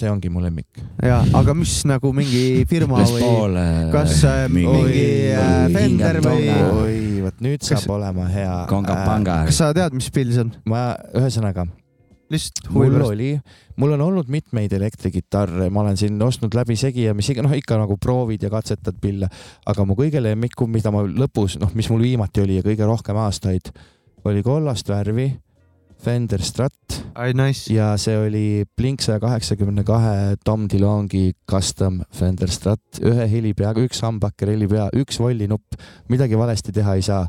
See 0.00 0.10
ongi 0.10 0.30
mu 0.32 0.42
lemmik. 0.42 0.68
ja, 1.04 1.20
aga 1.36 1.54
mis 1.56 1.80
nagu 1.88 2.12
mingi 2.16 2.64
firma 2.70 3.02
või 3.04 3.20
Paul. 3.24 3.58
kas 3.92 4.22
äh, 4.28 4.46
mingi 4.52 5.04
äh, 5.34 5.66
Fender 5.74 6.20
või? 6.24 6.46
oi, 6.84 6.96
vot 7.26 7.44
nüüd 7.44 7.60
Kas- 7.60 7.84
saab 7.84 7.98
olema 7.98 8.28
hea. 8.32 8.54
Konga-panga. 8.70 9.42
kas 9.50 9.60
sa 9.60 9.74
tead, 9.76 9.96
mis 9.96 10.08
pill 10.14 10.32
see 10.34 10.46
on? 10.46 10.54
ma, 10.70 10.90
ühesõnaga, 11.20 11.66
lihtsalt 12.32 12.70
huvi 12.70 12.86
mul 12.86 12.96
pärast. 12.96 13.12
oli, 13.14 13.30
mul 13.82 13.94
on 13.96 14.06
olnud 14.06 14.32
mitmeid 14.32 14.72
elektrikitarre, 14.78 15.68
ma 15.72 15.84
olen 15.84 16.00
siin 16.00 16.20
ostnud 16.24 16.54
läbisegi 16.56 17.08
ja 17.08 17.14
mis 17.16 17.28
iga, 17.32 17.44
noh 17.46 17.54
ikka 17.56 17.78
nagu 17.80 17.98
proovid 18.00 18.46
ja 18.46 18.52
katsetad 18.52 18.96
pille, 19.02 19.28
aga 19.66 19.86
mu 19.86 19.98
kõige 19.98 20.22
lemmikum, 20.22 20.70
mida 20.72 20.92
ma 20.94 21.04
lõpus, 21.04 21.58
noh, 21.60 21.72
mis 21.76 21.90
mul 21.92 22.06
viimati 22.06 22.44
oli 22.44 22.60
ja 22.60 22.66
kõige 22.66 22.88
rohkem 22.88 23.18
aastaid, 23.20 23.72
oli 24.28 24.44
kollast 24.46 24.88
värvi 24.90 25.30
Fender 26.00 26.40
Strat 26.42 27.00
ai, 27.14 27.32
nice. 27.34 27.68
ja 27.72 27.92
see 28.00 28.16
oli 28.18 28.44
Blink 28.76 29.02
saja 29.04 29.20
kaheksakümne 29.22 29.84
kahe 29.86 30.36
Tom 30.44 30.66
DeLonge'i 30.70 31.34
custom 31.48 32.00
Fender 32.16 32.50
Strat, 32.52 33.00
ühe 33.04 33.26
helipeaga, 33.30 33.82
üks 33.84 34.02
hambaker 34.04 34.52
helipea, 34.54 34.88
üks 35.00 35.20
vollinupp, 35.22 35.78
midagi 36.12 36.38
valesti 36.38 36.74
teha 36.76 36.96
ei 36.98 37.06
saa. 37.06 37.24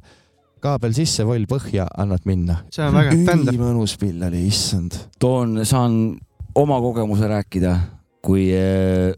kaabel 0.61 0.93
sisse, 0.93 1.26
voll 1.26 1.48
põhja, 1.49 1.88
annad 1.98 2.26
minna. 2.30 2.61
see 2.73 2.85
on 2.85 2.95
väga 2.95 3.15
Fender. 3.15 3.53
ülimõnus 3.53 3.98
pill 3.99 4.22
oli, 4.27 4.45
issand. 4.48 4.98
toon, 5.19 5.64
saan 5.65 6.18
oma 6.56 6.80
kogemuse 6.84 7.30
rääkida, 7.31 7.76
kui 8.22 8.49
äh, 8.53 9.11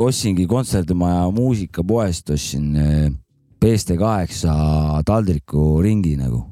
ostsingi 0.00 0.46
kontserdimaja 0.48 1.28
muusikapoest, 1.36 2.32
ostsin 2.36 2.72
äh, 2.76 3.10
BST8 3.60 5.04
taldriku 5.04 5.82
ringi 5.84 6.16
nagu. 6.16 6.46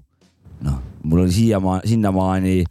noh, 0.59 0.78
mul 1.09 1.24
oli 1.24 1.35
siiamaa, 1.35 1.80
sinnamaani 1.89 2.62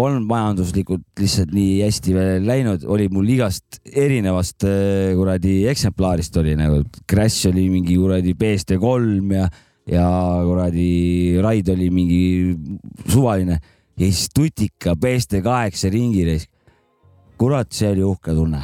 polnud 0.00 0.26
majanduslikult 0.28 1.02
lihtsalt 1.20 1.50
nii 1.54 1.80
hästi 1.82 2.14
veel 2.16 2.46
läinud, 2.48 2.84
oli 2.88 3.08
mul 3.12 3.28
igast 3.34 3.80
erinevast 3.84 4.64
äh, 4.68 5.10
kuradi 5.18 5.64
eksemplaarist 5.70 6.36
oli 6.40 6.54
nagu, 6.58 6.82
Crash 7.10 7.50
oli 7.50 7.66
mingi 7.72 7.98
kuradi 8.00 8.34
BST3 8.38 9.36
ja, 9.36 9.50
ja 9.90 10.06
kuradi 10.46 10.88
Raid 11.42 11.68
oli 11.74 11.90
mingi 11.94 12.22
suvaline 13.10 13.58
ja 14.00 14.06
siis 14.06 14.28
tutika 14.34 14.96
BST8 14.96 15.90
ringi. 15.92 16.38
kurat, 17.40 17.72
see 17.72 17.88
oli 17.90 18.04
uhke 18.04 18.34
tunne. 18.36 18.60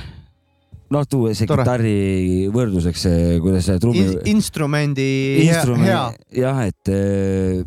noh, 0.90 1.06
tuua 1.10 1.32
see 1.34 1.48
Tore. 1.50 1.64
kitarri 1.64 2.46
võrdluseks, 2.54 3.06
kuidas 3.42 3.66
see 3.66 3.80
trummi 3.82 4.04
In,. 4.04 4.20
instrumendi 4.36 5.08
jah, 6.30 6.60
et 6.68 6.92
äh, 6.94 7.64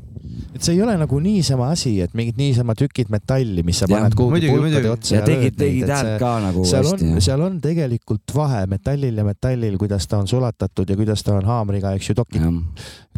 et 0.56 0.62
see 0.62 0.76
ei 0.76 0.82
ole 0.84 0.96
nagu 1.00 1.20
niisama 1.24 1.70
asi, 1.74 1.96
et 2.04 2.14
mingid 2.18 2.40
niisama 2.40 2.76
tükid 2.78 3.12
metalli, 3.14 3.64
mis 3.66 3.82
sa 3.84 3.90
paned 3.92 4.16
kuhugi 4.18 4.50
pulkade 4.52 4.92
otsa 4.92 5.20
ja 5.20 5.26
tegid, 5.26 5.58
tegid 5.60 5.90
häält 5.90 6.16
ka 6.22 6.34
nagu 6.44 6.66
seal 6.68 6.88
hästi 6.90 7.30
seal 7.30 7.44
on 7.46 7.60
tegelikult 7.62 8.36
vahe 8.36 8.66
metallil 8.72 9.22
ja 9.22 9.26
metallil, 9.28 9.78
kuidas 9.82 10.08
ta 10.08 10.20
on 10.20 10.28
sulatatud 10.28 10.90
ja 10.90 10.98
kuidas 11.00 11.24
ta 11.24 11.38
on 11.38 11.46
haamriga, 11.46 11.94
eks 11.98 12.10
ju, 12.12 12.18
dokid. 12.18 12.46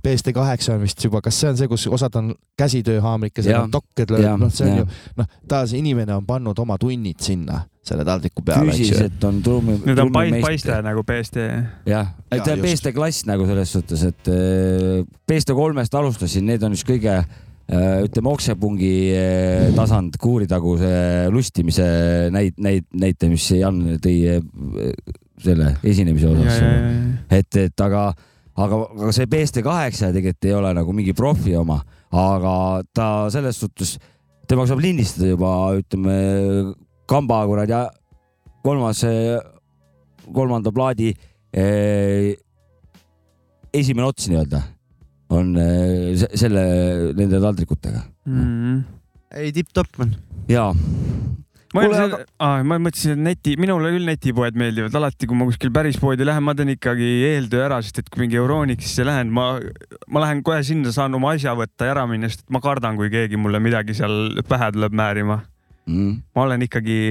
BSD 0.02 0.34
kaheksa 0.34 0.74
on 0.74 0.82
vist 0.82 1.04
juba, 1.04 1.22
kas 1.22 1.38
see 1.38 1.50
on 1.52 1.58
see, 1.60 1.70
kus 1.70 1.86
osad 1.88 2.16
on 2.18 2.32
käsitööhaamrikesed, 2.58 3.52
Jah. 3.52 3.68
on 3.68 3.74
dokked 3.74 4.10
löödud, 4.10 4.40
noh, 4.42 4.54
see 4.54 4.66
on 4.66 4.80
jah. 4.80 4.80
ju, 4.82 5.12
noh, 5.22 5.36
ta, 5.48 5.62
see 5.70 5.82
inimene 5.84 6.16
on 6.16 6.26
pannud 6.26 6.58
oma 6.60 6.78
tunnid 6.82 7.22
sinna 7.22 7.62
selle 7.86 8.06
taldriku 8.06 8.44
peale, 8.46 8.70
füüsiliselt 8.70 9.24
on 9.26 9.40
trummi. 9.42 9.76
nüüd 9.82 10.00
on 10.04 10.12
paist, 10.14 10.36
paiste 10.44 10.76
nagu 10.86 11.02
BSD. 11.06 11.46
jah, 11.90 12.12
et 12.30 12.44
ta 12.46 12.54
on. 12.54 12.62
BSD 12.62 12.92
klass 12.94 13.26
nagu 13.26 13.48
selles 13.50 13.72
suhtes, 13.74 14.04
et 14.06 14.30
äh, 14.30 15.00
BSD 15.30 15.56
kolmest 15.58 15.96
alustasin, 15.98 16.46
need 16.46 16.62
on 16.68 16.76
üks 16.78 16.86
kõige 16.86 17.16
äh, 17.18 17.96
ütleme, 18.06 18.30
oksepungi 18.36 18.92
äh, 19.18 19.72
tasand 19.78 20.20
kuuritaguse 20.22 20.92
lustimise 21.34 21.88
näit-, 22.34 22.60
näit-, 22.62 22.90
näite, 22.94 23.32
mis 23.34 23.48
Jan 23.58 23.82
tõi 24.04 24.20
selle 25.42 25.74
esinemise 25.82 26.30
osas. 26.30 26.62
et, 27.34 27.60
et 27.64 27.86
aga, 27.88 28.12
aga, 28.62 28.82
aga 28.94 29.16
see 29.18 29.26
BSD 29.32 29.66
kaheksa 29.66 30.12
tegelikult 30.14 30.52
ei 30.52 30.56
ole 30.60 30.76
nagu 30.78 30.94
mingi 30.94 31.18
profi 31.18 31.58
oma, 31.58 31.82
aga 32.14 32.54
ta 32.94 33.10
selles 33.34 33.58
suhtes, 33.58 33.98
temaga 34.46 34.70
saab 34.70 34.86
lindistada 34.86 35.34
juba 35.34 35.56
ütleme 35.82 36.22
kamba 37.12 37.42
kuradi 37.50 37.76
ja 37.76 37.82
kolmas, 38.64 39.02
kolmanda 40.34 40.72
plaadi 40.76 41.12
eh, 41.52 42.36
esimene 43.74 44.08
ots 44.08 44.30
nii-öelda 44.32 44.62
on 45.32 45.54
eh, 45.60 46.12
se- 46.20 46.32
selle, 46.46 46.64
nende 47.18 47.40
taldrikutega 47.44 48.08
Mm. 48.30 48.84
ei, 49.34 49.50
tipp-topp 49.56 49.98
on. 50.04 50.12
ja 50.52 50.68
ma 51.74 51.82
Kuule, 51.88 52.02
olen, 52.06 52.68
ma 52.70 52.78
mõtlesin, 52.84 53.16
et 53.16 53.22
neti, 53.26 53.54
minule 53.58 53.90
küll 53.96 54.06
netipoed 54.06 54.58
meeldivad 54.60 54.94
alati, 55.00 55.26
kui 55.26 55.40
ma 55.40 55.48
kuskil 55.48 55.72
päris 55.74 55.98
poodi 55.98 56.28
lähen, 56.28 56.44
ma 56.46 56.54
teen 56.54 56.70
ikkagi 56.76 57.08
eeltöö 57.32 57.64
ära, 57.66 57.80
sest 57.82 58.04
et 58.04 58.12
kui 58.14 58.22
mingi 58.26 58.38
Euronixisse 58.38 59.06
lähen, 59.08 59.32
ma, 59.34 59.56
ma 60.12 60.22
lähen 60.26 60.44
kohe 60.46 60.60
sinna, 60.68 60.92
saan 60.94 61.16
oma 61.18 61.32
asja 61.34 61.56
võtta 61.58 61.88
ja 61.90 61.96
ära 61.96 62.04
minna, 62.12 62.30
sest 62.30 62.44
ma 62.54 62.60
kardan, 62.62 63.00
kui 63.00 63.10
keegi 63.10 63.40
mulle 63.42 63.58
midagi 63.64 63.96
seal 63.98 64.44
pähe 64.52 64.70
tuleb 64.76 64.94
määrima. 65.02 65.40
Mm. 65.90 66.16
ma 66.36 66.46
olen 66.46 66.68
ikkagi 66.68 67.02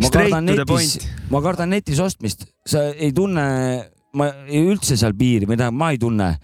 ma 0.00 0.10
kardan 0.12 0.48
netis 0.48 0.96
ma 1.30 1.42
kardan 1.44 1.72
netis 1.72 2.00
ostmist, 2.02 2.46
sa 2.68 2.88
ei 2.92 3.12
tunne, 3.16 3.44
ma 4.16 4.30
ei 4.48 4.64
üldse 4.64 4.96
seal 5.00 5.14
piiri 5.18 5.48
või 5.48 5.58
tähendab, 5.58 5.78
ma 5.78 5.92
ei 5.92 6.00
tunne. 6.00 6.34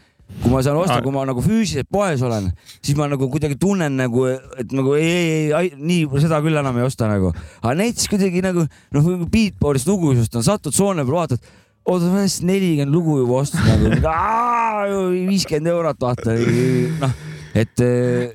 kui 0.42 0.50
ma 0.52 0.58
seal 0.60 0.76
ostan, 0.76 0.98
Ah. 0.98 1.02
kui 1.02 1.12
ma 1.12 1.22
nagu 1.24 1.40
füüsiliselt 1.40 1.88
poes 1.88 2.20
olen, 2.22 2.50
siis 2.84 2.96
ma 2.98 3.06
nagu 3.08 3.30
kuidagi 3.32 3.56
tunnen 3.56 3.94
nagu, 3.96 4.26
et 4.28 4.74
nagu 4.76 4.92
ei, 4.92 5.06
ei, 5.08 5.46
ei, 5.56 5.70
nii 5.72 6.20
seda 6.20 6.42
küll 6.44 6.60
enam 6.60 6.76
ei 6.76 6.84
osta 6.84 7.08
nagu. 7.08 7.32
aga 7.62 7.72
netis 7.74 8.10
kuidagi 8.12 8.42
nagu 8.44 8.66
noh, 8.92 9.08
beatboardist 9.24 9.88
lugu 9.88 10.12
just 10.12 10.36
on, 10.36 10.44
satud 10.44 10.76
Soome 10.76 11.00
peale, 11.00 11.16
vaatad, 11.16 11.48
oota, 11.88 12.10
ma 12.12 12.20
olen 12.20 12.28
nelikümmend 12.50 12.92
lugu 12.92 13.16
juba 13.22 13.40
ostnud 13.40 14.04
nagu, 14.04 15.00
viiskümmend 15.30 15.72
eurot 15.72 16.04
vaata, 16.04 16.36
noh 17.00 17.16
et 17.58 17.86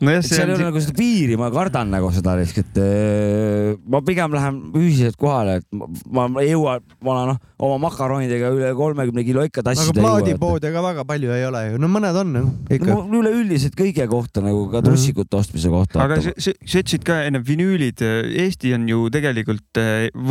No 0.03 0.13
jah, 0.13 0.23
seal 0.25 0.47
ei 0.47 0.53
on 0.55 0.57
ole 0.57 0.67
nagu 0.69 0.81
seda 0.83 0.95
piiri, 0.97 1.37
ma 1.39 1.49
kardan 1.53 1.91
nagu 1.93 2.09
seda 2.13 2.35
risk, 2.39 2.59
et 2.63 2.79
eh, 2.81 3.73
ma 3.89 4.01
pigem 4.05 4.33
lähen 4.35 4.59
füüsiliselt 4.73 5.17
kohale, 5.19 5.59
et 5.61 5.67
ma, 5.73 6.27
ma 6.31 6.43
ei 6.43 6.51
jõua, 6.51 6.77
ma 7.03 7.13
olen 7.13 7.31
noh, 7.33 7.39
oma 7.63 7.77
makaronidega 7.85 8.51
üle 8.55 8.71
kolmekümne 8.77 9.25
kilo 9.27 9.45
ikka 9.47 9.61
aga 9.63 9.71
tassida 9.71 9.99
jõua. 9.99 10.07
plaadipoode 10.07 10.71
ka 10.73 10.83
väga 10.85 11.05
palju 11.09 11.35
ei 11.35 11.45
ole 11.47 11.63
ju, 11.67 11.81
no 11.81 11.89
mõned 11.91 12.19
on 12.23 12.33
noh, 12.35 12.49
ikka. 12.73 12.97
no 13.09 13.21
üleüldiselt 13.21 13.77
kõige 13.79 14.07
kohta 14.11 14.43
nagu 14.45 14.65
ka 14.73 14.83
trussikute 14.85 15.39
ostmise 15.39 15.71
kohta. 15.73 16.03
aga 16.03 16.19
sa, 16.23 16.33
ütlesid 16.53 17.05
ka 17.07 17.21
enne 17.27 17.43
vinüülid, 17.45 18.03
Eesti 18.43 18.73
on 18.77 18.87
ju 18.89 19.05
tegelikult 19.13 19.81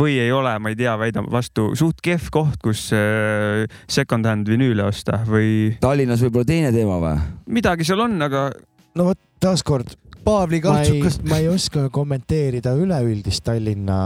või 0.01 0.19
ei 0.21 0.33
ole, 0.35 0.53
ma 0.61 0.73
ei 0.73 0.77
tea, 0.79 0.93
väidan 0.99 1.29
vastu, 1.31 1.71
suht 1.79 2.03
kehv 2.03 2.29
koht, 2.33 2.59
kus 2.63 2.89
second-hand 2.91 4.49
vinüüle 4.49 4.85
osta 4.89 5.23
või 5.27 5.73
Tallinnas 5.83 6.21
võib-olla 6.25 6.49
teine 6.49 6.75
teema 6.75 6.99
või? 7.01 7.17
midagi 7.53 7.87
seal 7.87 8.03
on, 8.05 8.19
aga 8.23 8.47
no 8.95 9.09
vot, 9.11 9.19
taaskord 9.43 9.95
Paavli 10.23 10.61
kaltsukas., 10.63 11.17
ma 11.27 11.37
ei 11.41 11.49
oska 11.51 11.89
kommenteerida 11.91 12.71
üleüldist 12.79 13.43
Tallinna, 13.43 13.97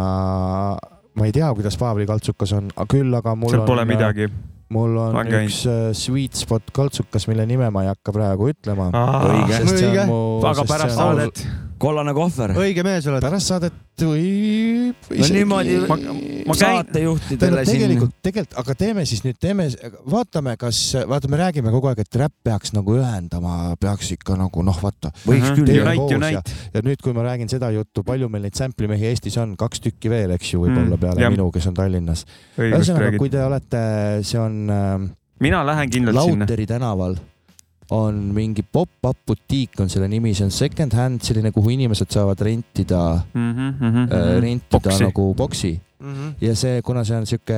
ma 1.14 1.28
ei 1.28 1.34
tea, 1.36 1.50
kuidas 1.54 1.78
Paavli 1.78 2.08
kaltsukas 2.10 2.56
on, 2.58 2.72
küll 2.90 3.14
aga 3.14 3.36
mul 3.38 3.54
seal 3.54 3.62
on. 3.62 3.70
pole 3.70 3.86
midagi. 3.86 4.30
mul 4.74 4.98
on 4.98 5.20
käinud. 5.20 5.46
üks 5.46 5.62
äh, 5.70 5.84
sweet 5.96 6.40
spot 6.40 6.74
kaltsukas, 6.74 7.28
mille 7.30 7.46
nime 7.50 7.70
ma 7.74 7.86
ei 7.86 7.92
hakka 7.94 8.16
praegu 8.16 8.50
ütlema. 8.50 8.90
Õige. 9.30 9.62
Õige. 9.76 10.08
aga 10.50 10.66
pärast 10.66 10.98
see 10.98 11.06
on 11.06 11.22
saadet. 11.22 11.46
Kollane 11.82 12.14
kohver. 12.18 12.54
õige 12.58 12.84
mees 12.86 13.08
oled. 13.10 13.22
pärast 13.22 13.52
saadet 13.52 13.74
võib. 14.02 15.08
no 15.10 15.28
niimoodi 15.34 15.76
ma 15.88 15.98
käin, 15.98 16.60
saatejuhtidele 16.62 17.64
siin. 17.66 17.80
tegelikult, 17.82 18.14
tegelikult, 18.26 18.58
aga 18.62 18.76
teeme 18.78 19.06
siis 19.10 19.24
nüüd, 19.26 19.38
teeme, 19.42 19.68
vaatame, 20.10 20.56
kas, 20.62 20.80
vaata, 21.10 21.30
me 21.32 21.40
räägime 21.42 21.74
kogu 21.74 21.90
aeg, 21.92 22.02
et 22.06 22.20
räpp 22.22 22.36
peaks 22.48 22.74
nagu 22.78 22.98
ühendama, 23.00 23.76
peaks 23.82 24.12
ikka 24.18 24.38
nagu 24.40 24.64
noh, 24.66 24.80
vaata. 24.84 25.12
võiks 25.26 25.50
küll. 25.54 25.72
Unite, 25.82 26.14
ja- 26.14 26.18
Unite. 26.18 26.58
ja 26.74 26.84
nüüd, 26.86 27.02
kui 27.04 27.14
ma 27.18 27.26
räägin 27.30 27.50
seda 27.52 27.72
juttu, 27.76 28.04
palju 28.08 28.30
meil 28.30 28.48
neid 28.48 28.58
sample'i 28.58 28.90
mehi 28.92 29.10
Eestis 29.12 29.38
on, 29.42 29.56
kaks 29.60 29.82
tükki 29.88 30.10
veel, 30.14 30.32
eks 30.38 30.54
ju, 30.54 30.62
võib-olla 30.66 30.96
Mm, 30.98 31.02
peale 31.02 31.22
jah. 31.22 31.32
minu, 31.34 31.50
kes 31.52 31.68
on 31.68 31.74
Tallinnas. 31.78 32.26
ühesõnaga, 32.58 33.18
kui. 33.18 33.30
te 33.30 33.42
olete, 33.44 33.82
see 34.24 34.40
on 34.40 34.70
äh, 34.70 35.10
mina 35.40 35.64
lähen 35.66 35.90
kindlalt 35.90 36.24
sinna. 36.26 36.46
Lauteri 36.46 36.66
tänaval 36.66 37.18
on 37.96 38.16
mingi 38.36 38.64
pop-up 38.64 39.18
butiik 39.28 39.80
on 39.80 39.88
selle 39.90 40.08
nimi, 40.12 40.34
see 40.36 40.44
on 40.46 40.52
second 40.52 40.92
hand 40.94 41.22
selline, 41.24 41.52
kuhu 41.56 41.70
inimesed 41.72 42.10
saavad 42.12 42.42
rentida 42.44 43.04
Mhm, 43.34 44.08
äh,, 44.12 44.42
rentida 44.44 44.80
Boksi. 44.90 45.04
nagu 45.06 45.28
boksi 45.38 45.72
Mhm. 46.00 46.34
ja 46.42 46.56
see, 46.56 46.82
kuna 46.86 47.04
see 47.08 47.16
on 47.18 47.26
sihuke 47.26 47.56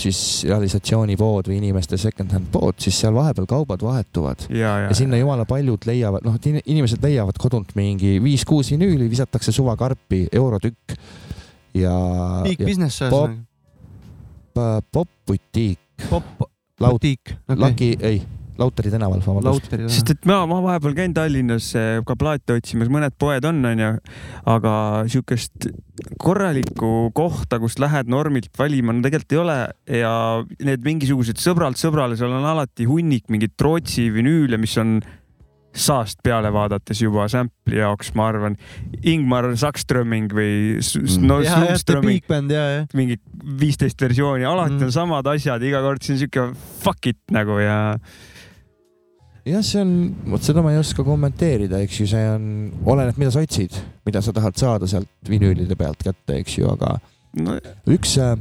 siis 0.00 0.44
realisatsioonipood 0.48 1.50
või 1.50 1.58
inimeste 1.58 1.98
second 1.98 2.30
hand 2.32 2.46
pood, 2.52 2.78
siis 2.78 2.96
seal 3.00 3.12
vahepeal 3.14 3.46
kaubad 3.50 3.82
vahetuvad 3.82 4.46
ja, 4.48 4.56
ja 4.58 4.88
ja, 4.88 4.94
sinna 4.94 5.16
jumala 5.20 5.44
paljud 5.44 5.84
leiavad, 5.90 6.24
noh, 6.24 6.38
inimesed 6.64 7.02
leiavad 7.02 7.36
kodunt 7.38 7.74
mingi 7.76 8.20
viis-kuus 8.22 8.70
vinüüli, 8.72 9.10
visatakse 9.10 9.52
suvakarpi, 9.52 10.28
eurotükk 10.32 10.94
ja, 11.74 11.98
Big 12.46 12.60
ja 12.60 12.66
business 12.66 13.02
pop- 13.10 13.34
ühesõnaga. 13.34 14.82
pop-butiik, 14.92 15.78
pop, 16.08 16.24
Laut- 16.80 16.92
butiik. 17.00 17.34
Laki, 17.48 17.96
ei, 18.00 18.22
Lauteri 18.58 18.90
tänaval, 18.90 19.20
vabandust. 19.22 19.68
Sest 19.94 20.10
et 20.10 20.24
ma, 20.26 20.40
ma 20.50 20.58
vahepeal 20.64 20.96
käin 20.96 21.12
Tallinnas 21.14 21.68
eh, 21.78 22.00
ka 22.06 22.16
plaate 22.18 22.56
otsimas, 22.58 22.90
mõned 22.90 23.14
poed 23.20 23.44
on, 23.46 23.60
onju, 23.70 23.90
aga 24.50 24.72
siukest 25.10 25.68
korralikku 26.22 27.10
kohta, 27.16 27.60
kust 27.62 27.78
lähed 27.82 28.10
normilt 28.10 28.50
valima, 28.58 28.94
no 28.94 29.04
tegelikult 29.04 29.36
ei 29.36 29.40
ole 29.44 29.58
ja 30.00 30.12
need 30.66 30.82
mingisugused 30.86 31.38
sõbralt 31.42 31.78
sõbrale, 31.80 32.18
seal 32.18 32.34
on 32.34 32.46
alati 32.50 32.86
hunnik 32.90 33.30
mingeid 33.30 33.54
Rootsi 33.62 34.08
vinüüle, 34.14 34.58
mis 34.58 34.74
on 34.82 34.98
saast 35.78 36.18
peale 36.24 36.50
vaadates 36.50 36.98
juba 37.04 37.26
sample'i 37.30 37.78
jaoks, 37.78 38.10
ma 38.18 38.30
arvan. 38.32 38.56
Ingmar 39.06 39.46
Sakströmming 39.60 40.32
või 40.34 40.78
S- 40.82 41.18
no 41.22 41.38
ja, 41.44 42.64
ja. 42.72 42.80
mingi 42.98 43.18
viisteist 43.60 44.00
versiooni, 44.02 44.46
alati 44.48 44.78
Mm. 44.78 44.88
on 44.88 44.92
samad 44.96 45.28
asjad, 45.30 45.62
iga 45.62 45.82
kord 45.84 46.02
see 46.02 46.16
on 46.16 46.22
siuke 46.24 46.48
fuck 46.82 47.06
it 47.06 47.20
nagu 47.30 47.60
ja 47.62 47.78
jah, 49.48 49.64
see 49.64 49.80
on, 49.82 49.94
vot 50.32 50.44
seda 50.44 50.62
ma 50.64 50.74
ei 50.74 50.80
oska 50.80 51.04
kommenteerida, 51.06 51.80
eks 51.84 52.02
ju, 52.02 52.08
see 52.10 52.24
on, 52.34 52.46
oleneb, 52.88 53.18
mida 53.20 53.32
sa 53.34 53.42
otsid, 53.44 53.76
mida 54.08 54.22
sa 54.24 54.34
tahad 54.36 54.58
saada 54.60 54.88
sealt 54.90 55.10
vinüülide 55.28 55.76
pealt 55.78 56.02
kätte, 56.04 56.38
eks 56.38 56.58
ju, 56.60 56.68
aga 56.70 56.96
no, 57.42 57.58
üks 57.94 58.16
äh, 58.22 58.36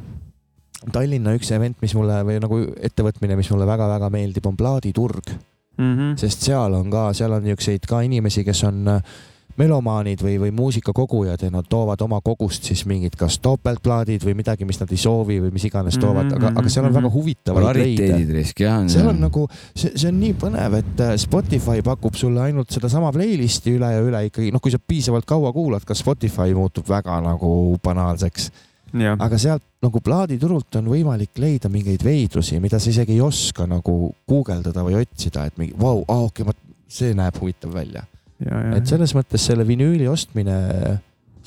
Tallinna 0.94 1.34
üks 1.36 1.50
event, 1.56 1.80
mis 1.82 1.96
mulle 1.98 2.20
või 2.24 2.38
nagu 2.40 2.60
ettevõtmine, 2.86 3.36
mis 3.40 3.50
mulle 3.52 3.66
väga-väga 3.68 4.12
meeldib, 4.14 4.46
on 4.48 4.58
plaaditurg, 4.60 5.34
mm 5.80 5.94
-hmm. 5.96 6.12
sest 6.22 6.46
seal 6.46 6.78
on 6.78 6.92
ka, 6.94 7.10
seal 7.18 7.34
on 7.34 7.44
niisuguseid 7.44 7.88
ka 7.90 8.04
inimesi, 8.06 8.46
kes 8.48 8.64
on 8.70 8.86
äh, 8.94 9.18
melomaanid 9.58 10.22
või, 10.22 10.36
või 10.42 10.52
muusikakogujad 10.56 11.48
ja 11.48 11.50
nad 11.54 11.66
toovad 11.70 12.02
oma 12.06 12.20
kogust 12.26 12.68
siis 12.70 12.84
mingid 12.90 13.16
kas 13.18 13.40
topeltplaadid 13.44 14.26
või 14.26 14.36
midagi, 14.38 14.68
mis 14.70 14.80
nad 14.82 14.92
ei 14.94 15.00
soovi 15.02 15.40
või 15.42 15.54
mis 15.56 15.66
iganes 15.70 15.98
toovad, 16.02 16.30
aga, 16.38 16.52
aga 16.62 16.72
seal 16.72 16.88
on 16.90 16.96
väga 16.96 17.12
huvitavaid 17.14 17.66
leide 17.66 17.80
rariteedid 17.80 18.34
risk 18.38 18.62
jah. 18.62 18.86
seal 18.92 19.10
on 19.12 19.22
nagu, 19.26 19.48
see, 19.74 19.94
see 19.96 20.12
on 20.12 20.20
nii 20.22 20.36
põnev, 20.42 20.78
et 20.82 21.04
äh, 21.04 21.16
Spotify 21.22 21.82
pakub 21.86 22.18
sulle 22.20 22.44
ainult 22.46 22.74
sedasama 22.74 23.12
playlist'i 23.16 23.74
üle 23.78 23.92
ja 23.96 24.04
üle 24.04 24.24
ikkagi, 24.30 24.52
noh, 24.54 24.64
kui 24.64 24.74
sa 24.74 24.82
piisavalt 24.82 25.28
kaua 25.30 25.54
kuulad, 25.56 25.86
ka 25.88 25.98
Spotify 25.98 26.54
muutub 26.58 26.90
väga 26.90 27.18
nagu 27.26 27.52
banaalseks. 27.84 28.52
jah, 28.94 29.18
aga 29.20 29.40
sealt 29.42 29.66
nagu 29.84 30.02
plaaditurult 30.04 30.78
on 30.80 30.92
võimalik 30.94 31.38
leida 31.42 31.70
mingeid 31.70 32.06
veidrusi, 32.06 32.60
mida 32.62 32.80
sa 32.82 32.92
isegi 32.92 33.18
ei 33.18 33.24
oska 33.26 33.66
nagu 33.70 34.14
guugeldada 34.30 34.86
või 34.86 35.02
otsida, 35.02 35.48
et 35.48 35.58
mingi 35.58 35.74
vau, 35.80 36.04
aa 36.06 36.28
okei 36.30 36.46
okay,, 36.46 36.62
see 36.88 37.18
näeb 37.18 37.36
huvitav 37.42 37.74
välja. 37.76 38.06
ja, 38.46 38.60
ja 38.70 38.74
et 38.78 38.88
selles 38.90 39.14
mõttes 39.18 39.46
selle 39.50 39.66
vinüüli 39.68 40.08
ostmine 40.12 40.58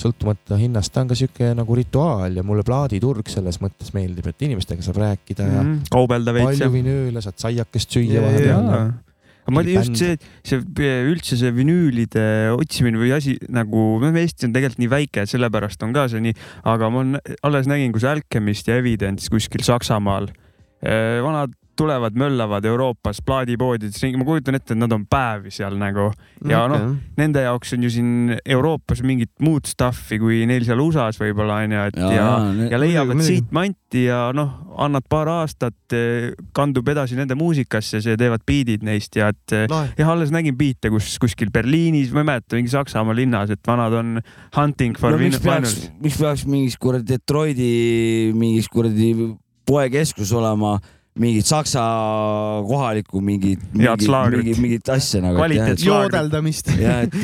sõltumata 0.00 0.56
hinnast, 0.56 0.94
ta 0.94 1.02
on 1.04 1.10
ka 1.10 1.16
sihuke 1.18 1.50
nagu 1.52 1.74
rituaal 1.76 2.38
ja 2.40 2.44
mulle 2.46 2.62
plaaditurg 2.64 3.28
selles 3.28 3.58
mõttes 3.60 3.92
meeldib, 3.92 4.30
et 4.30 4.46
inimestega 4.46 4.80
saab 4.86 4.96
rääkida 5.02 5.44
ja 5.44 5.60
Mhm. 5.62 5.74
kaubelda 5.92 6.32
veits 6.32 6.56
palju 6.56 6.70
vinüüle, 6.72 7.20
saad 7.20 7.36
saiakest 7.36 7.90
süüa 7.98 8.14
Ja, 8.14 8.22
vahepeal. 8.24 8.70
ja 8.70 9.52
ma 9.52 9.60
mingi 9.62 9.74
just 9.76 9.96
see, 10.00 10.16
see 10.42 10.58
üldse 11.10 11.36
see 11.36 11.52
vinüülide 11.52 12.24
otsimine 12.56 12.96
või 12.96 13.12
asi 13.12 13.36
nagu, 13.48 13.98
noh, 14.00 14.16
Eesti 14.16 14.46
on 14.48 14.52
tegelikult 14.56 14.78
nii 14.78 14.90
väike, 14.96 15.26
sellepärast 15.28 15.82
on 15.82 15.92
ka 15.92 16.08
see 16.08 16.20
nii, 16.20 16.34
aga 16.64 16.88
ma 16.90 17.04
alles 17.42 17.66
nägin, 17.68 17.92
kus 17.92 18.04
Alchemist 18.04 18.68
ja 18.68 18.76
Evidence 18.80 19.28
kuskil 19.28 19.60
Saksamaal, 19.66 20.30
vanad 20.80 21.52
tulevad, 21.80 22.16
möllavad 22.18 22.66
Euroopas 22.68 23.22
plaadipoodides 23.26 24.02
ringi, 24.04 24.20
ma 24.20 24.26
kujutan 24.28 24.58
ette, 24.58 24.74
et 24.74 24.80
nad 24.80 24.92
on 24.94 25.06
päevi 25.10 25.52
seal 25.54 25.78
nagu 25.80 26.10
ja 26.48 26.64
Okei. 26.64 26.72
noh, 26.74 26.96
nende 27.18 27.44
jaoks 27.46 27.74
on 27.76 27.86
ju 27.86 27.92
siin 27.94 28.36
Euroopas 28.44 29.02
mingit 29.06 29.32
muud 29.44 29.68
stuff'i 29.68 30.20
kui 30.20 30.42
neil 30.50 30.66
seal 30.68 30.80
USA-s 30.82 31.20
võib-olla 31.20 31.60
onju, 31.64 31.84
et 31.90 32.00
ja, 32.00 32.10
ja, 32.14 32.28
ja, 32.64 32.68
ja 32.74 32.80
leiavad 32.82 33.24
siit 33.24 33.50
manti 33.56 34.06
ja 34.06 34.26
noh, 34.36 34.52
annad 34.80 35.06
paar 35.10 35.30
aastat, 35.32 35.96
kandub 36.56 36.88
edasi 36.92 37.18
nende 37.18 37.36
muusikasse, 37.38 38.02
see 38.04 38.18
teevad 38.20 38.44
biidid 38.48 38.84
neist 38.86 39.16
ja 39.18 39.30
et 39.32 39.56
lahe. 39.70 39.92
jah, 39.98 40.12
alles 40.12 40.32
nägin 40.34 40.58
biite, 40.58 40.92
kus 40.92 41.14
kuskil 41.22 41.52
Berliinis, 41.54 42.12
ma 42.14 42.24
ei 42.24 42.30
mäleta, 42.32 42.58
mingi 42.58 42.72
Saksamaa 42.72 43.16
linnas, 43.16 43.52
et 43.54 43.62
vanad 43.66 43.96
on 43.96 44.20
hunting 44.56 44.98
for 44.98 45.14
no 45.14 45.20
no, 45.20 45.24
miks 45.24 45.42
peaks 45.44 45.76
miks 46.00 46.18
peaks 46.20 46.46
mingis 46.48 46.78
kuradi 46.80 47.14
Detroiti 47.14 47.70
mingis 48.36 48.68
kuradi 48.70 49.12
poekeskus 49.68 50.32
olema 50.36 50.78
mingit 51.18 51.46
saksa 51.46 51.82
kohalikku 52.68 53.20
mingit, 53.20 53.62
mingit, 53.74 54.06
mingit, 54.36 54.60
mingit 54.62 54.92
asja 54.94 55.22
nagu. 55.24 55.42
Joodeldamist. 55.84 56.70
ja 56.84 57.00
et, 57.06 57.16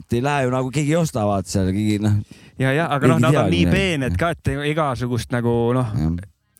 et 0.00 0.18
ei 0.18 0.24
lähe 0.24 0.48
ju 0.48 0.54
nagu 0.54 0.72
keegi 0.74 0.96
ei 0.96 0.98
osta, 0.98 1.26
vaata 1.28 1.50
seal 1.50 1.70
keegi 1.70 2.00
noh, 2.02 2.18
ja, 2.58 2.72
ja 2.74 2.88
aga 2.94 3.14
noh, 3.14 3.22
nad 3.22 3.38
on 3.44 3.52
nii 3.54 3.68
peened 3.70 4.18
ka, 4.18 4.32
et 4.34 4.52
igasugust 4.72 5.32
nagu 5.34 5.54
noh, 5.76 5.94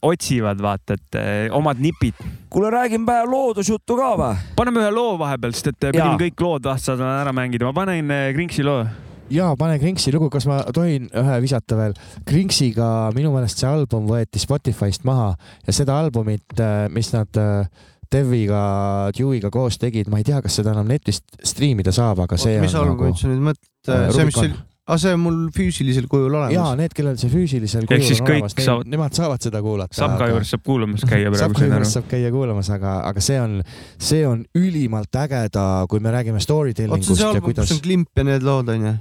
otsivad 0.06 0.62
vaata, 0.62 0.94
et 0.94 1.18
eh, 1.18 1.56
omad 1.56 1.82
nipid. 1.82 2.14
kuule, 2.50 2.70
räägime 2.70 3.06
päev 3.09 3.26
loodusjuttu 3.32 3.98
ka 3.98 4.14
või? 4.20 4.38
paneme 4.56 4.84
ühe 4.84 4.94
loo 4.94 5.18
vahepeal, 5.18 5.56
sest 5.56 5.72
et 5.72 5.80
pidime 5.90 6.14
Jaa. 6.14 6.22
kõik 6.22 6.46
lood 6.46 6.70
vahtsad 6.70 7.02
ära 7.02 7.34
mängida, 7.34 7.66
ma 7.66 7.74
panen 7.74 8.14
eh, 8.14 8.30
Krinksi 8.36 8.66
loo. 8.66 8.86
Ja 9.30 9.50
pane 9.59 9.78
Kringsi 9.78 10.12
lugu, 10.14 10.30
kas 10.32 10.46
ma 10.48 10.62
tohin 10.74 11.09
ühe 11.12 11.36
visata 11.44 11.76
veel? 11.78 11.94
Kringsiga 12.28 13.10
minu 13.16 13.32
meelest 13.34 13.60
see 13.62 13.68
album 13.70 14.06
võeti 14.10 14.40
Spotify'st 14.42 15.05
maha 15.09 15.32
ja 15.66 15.72
seda 15.76 15.98
albumit, 16.00 16.46
mis 16.94 17.12
nad 17.16 17.36
äh, 17.40 17.66
Deviga, 18.12 19.10
Dewey'ga 19.12 19.50
koos 19.52 19.76
tegid, 19.80 20.09
ma 20.09 20.22
ei 20.22 20.24
tea, 20.24 20.40
kas 20.40 20.55
seda 20.60 20.72
enam 20.72 20.88
netist 20.88 21.26
striimida 21.44 21.92
saab, 21.92 22.22
aga 22.24 22.38
see 22.40 22.56
mis 22.62 22.72
on 22.78 22.88
albumit 22.94 23.12
nagu 23.12 23.20
sa 23.20 23.28
nüüd 23.28 23.44
mõtled 23.50 23.66
Äh,? 23.88 24.09
see, 24.12 24.24
mis 24.28 24.34
Rubicon. 24.36 24.48
see, 24.55 24.64
aa, 24.88 24.96
see 25.02 25.12
on 25.12 25.20
mul 25.20 25.36
füüsilisel 25.55 26.06
kujul 26.09 26.32
ja 26.32 26.38
olemas. 26.40 26.70
need, 26.80 26.94
kellel 26.96 27.18
see 27.20 27.28
füüsilisel 27.32 27.84
kujul 27.88 28.00
on 28.00 28.26
kõik 28.30 28.32
olemas, 28.38 28.56
saavad- 28.64 28.88
nemad 28.94 29.18
saavad 29.20 29.44
seda 29.44 29.60
kuulata. 29.64 29.96
Sapka 30.00 30.28
juures 30.32 30.55
saab 30.55 30.64
kuulamas 30.64 31.05
käia 31.05 31.28
praegu, 31.28 31.42
Sapka 31.44 31.68
juures 31.68 31.92
saab 31.98 32.09
käia 32.09 32.32
kuulamas, 32.32 32.70
aga, 32.78 32.94
aga 33.10 33.20
see 33.28 33.36
on, 33.40 33.59
see 34.00 34.24
on 34.28 34.42
ülimalt 34.56 35.20
ägeda, 35.20 35.66
kui 35.92 36.00
me 36.00 36.16
räägime 36.16 36.40
story 36.40 36.72
oot, 36.72 36.80
see 36.80 36.88
tellingust 36.88 37.20
see 37.20 37.34
ja 37.36 37.44
kuidas 37.44 37.76
on. 37.76 37.84
klimp 37.84 38.09
ja 38.16 38.24
need 38.24 38.42
lood 38.48 38.72
onju. 38.72 38.94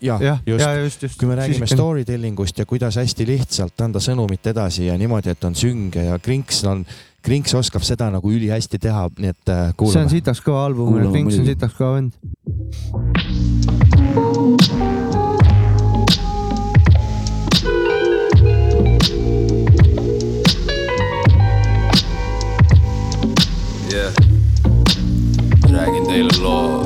Jah 0.00 0.22
jah, 0.22 0.38
just 0.46 0.64
ja 0.64 0.74
just, 0.80 1.02
just. 1.02 1.18
kui 1.18 1.28
me 1.28 1.34
räägime 1.38 1.66
story 1.66 2.04
tellingust 2.04 2.58
ja 2.58 2.66
kuidas 2.66 2.96
hästi 2.96 3.26
lihtsalt 3.26 3.80
anda 3.80 4.00
sõnumit 4.02 4.46
edasi 4.50 4.86
ja 4.88 4.96
niimoodi, 4.98 5.30
et 5.34 5.44
on 5.44 5.54
sünge 5.54 6.06
ja 6.08 6.18
Krinks 6.18 6.64
on, 6.64 6.84
Krinks 7.22 7.54
oskab 7.58 7.82
seda 7.86 8.10
nagu 8.10 8.30
ülihästi 8.30 8.78
teha, 8.82 9.08
nii 9.18 9.34
et 9.34 9.48
äh, 9.52 9.56
see 9.56 9.68
on 9.68 9.74
kuulame. 9.82 10.10
sitaks 10.10 10.42
kõva 10.46 10.66
album, 10.70 10.92
Kuulame 10.94 11.12
Klinks 11.14 11.38
on 11.40 11.46
sitaks 11.46 11.74
kõva 11.78 11.94
vend. 12.00 12.12
Yeah. 23.96 24.12
räägin 25.72 26.06
teile 26.06 26.42
loo. 26.42 26.85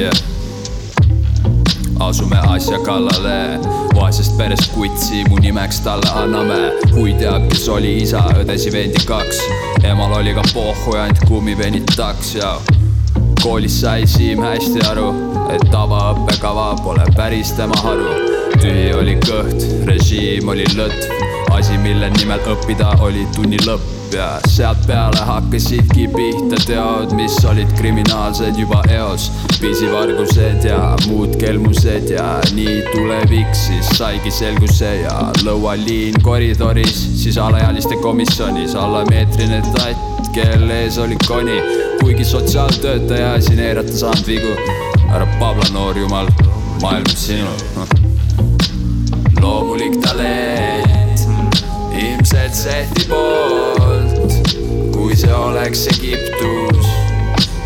Yeah. 0.00 0.12
asume 2.00 2.36
asja 2.48 2.78
kallale, 2.78 3.60
vaesest 3.94 4.38
perest 4.38 4.72
kutsi 4.72 5.24
mu 5.28 5.36
nimeks 5.36 5.80
talle 5.84 6.08
anname. 6.16 6.72
hui 6.94 7.12
teab, 7.20 7.44
kes 7.50 7.68
oli 7.68 7.90
isa, 8.02 8.22
õdesi 8.40 8.72
vendi 8.72 9.02
kaks, 9.04 9.42
emal 9.84 10.14
oli 10.16 10.32
ka 10.34 10.44
pohhu 10.54 10.96
ja 10.96 11.02
ainult 11.02 11.20
kummivennid 11.28 11.92
taks 11.96 12.34
ja 12.38 12.54
koolis 13.42 13.76
sai 13.82 14.06
Siim 14.08 14.40
hästi 14.40 14.86
aru, 14.88 15.10
et 15.52 15.68
tavaõppekava 15.68 16.70
pole 16.80 17.04
päris 17.16 17.52
tema 17.60 17.76
haru. 17.84 18.16
tühi 18.56 18.88
oli 18.96 19.18
kõht, 19.28 19.68
režiim 19.84 20.48
oli 20.48 20.64
lõtv, 20.80 21.39
asi, 21.60 21.76
mille 21.78 22.08
nimel 22.16 22.40
õppida 22.48 22.88
oli 23.04 23.26
tunni 23.34 23.58
lõpp 23.66 24.14
ja 24.14 24.26
sealt 24.48 24.80
peale 24.88 25.20
hakkasidki 25.28 26.06
pihta 26.14 26.56
teod, 26.64 27.12
mis 27.18 27.36
olid 27.44 27.68
kriminaalsed 27.76 28.56
juba 28.58 28.80
eos. 28.88 29.28
pisivargused 29.60 30.64
ja 30.64 30.96
muud 31.08 31.36
kelmused 31.40 32.08
ja 32.10 32.40
nii 32.56 32.78
tulevik 32.94 33.52
siis 33.52 33.90
saigi 33.98 34.32
selguse 34.32 34.94
ja 35.02 35.16
lõualiin 35.44 36.16
koridoris, 36.24 37.02
siis 37.22 37.38
alaealiste 37.38 38.00
komisjonis 38.00 38.74
allameetrine 38.74 39.60
tatt, 39.74 40.32
kelle 40.32 40.82
ees 40.86 40.98
oli 40.98 41.18
koni, 41.26 41.60
kuigi 42.00 42.24
sotsiaaltöötaja 42.24 43.36
siin 43.40 43.60
eirata 43.60 43.92
saanud 43.92 44.26
vigu. 44.26 44.56
ära 45.10 45.26
Pabla 45.38 45.68
noor 45.72 45.98
jumal, 45.98 46.32
maailm 46.82 47.16
sinu. 47.16 47.52
loomulik 49.40 50.00
talent, 50.00 50.79
ilmselt 52.50 52.72
sehti 52.72 53.04
poolt, 53.08 54.48
kui 54.92 55.14
see 55.16 55.34
oleks 55.34 55.84
Egiptus, 55.86 56.88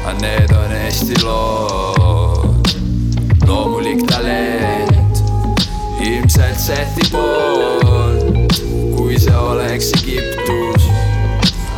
aga 0.05 0.12
need 0.20 0.52
on 0.52 0.73
Eesti 0.77 1.16
lood. 1.24 2.69
loomulik 3.47 4.05
talent, 4.06 5.24
ilmselt 6.01 6.61
sehti 6.61 7.09
poolt, 7.11 8.61
kui 8.97 9.16
see 9.19 9.36
oleks 9.36 9.93
Egiptus, 10.02 10.90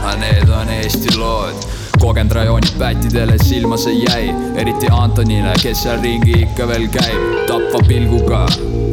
aga 0.02 0.16
need 0.24 0.50
on 0.50 0.68
Eesti 0.80 1.14
lood 1.16 1.75
kogenud 2.06 2.32
rajooni 2.32 2.68
pättidele 2.78 3.34
silma 3.38 3.76
see 3.76 3.94
jäi, 4.04 4.34
eriti 4.62 4.86
Antonile, 4.94 5.54
kes 5.62 5.80
seal 5.82 5.98
ringi 6.04 6.36
ikka 6.44 6.68
veel 6.70 6.86
käib, 6.94 7.24
tapva 7.48 7.80
pilguga. 7.88 8.44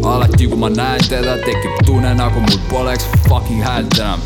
alati, 0.04 0.48
kui 0.48 0.58
ma 0.58 0.70
näen 0.74 1.06
teda, 1.10 1.38
tekib 1.46 1.78
tunne, 1.86 2.16
nagu 2.18 2.42
mul 2.42 2.60
poleks 2.72 3.06
fucking 3.30 3.62
häält 3.64 4.00
enam. 4.00 4.20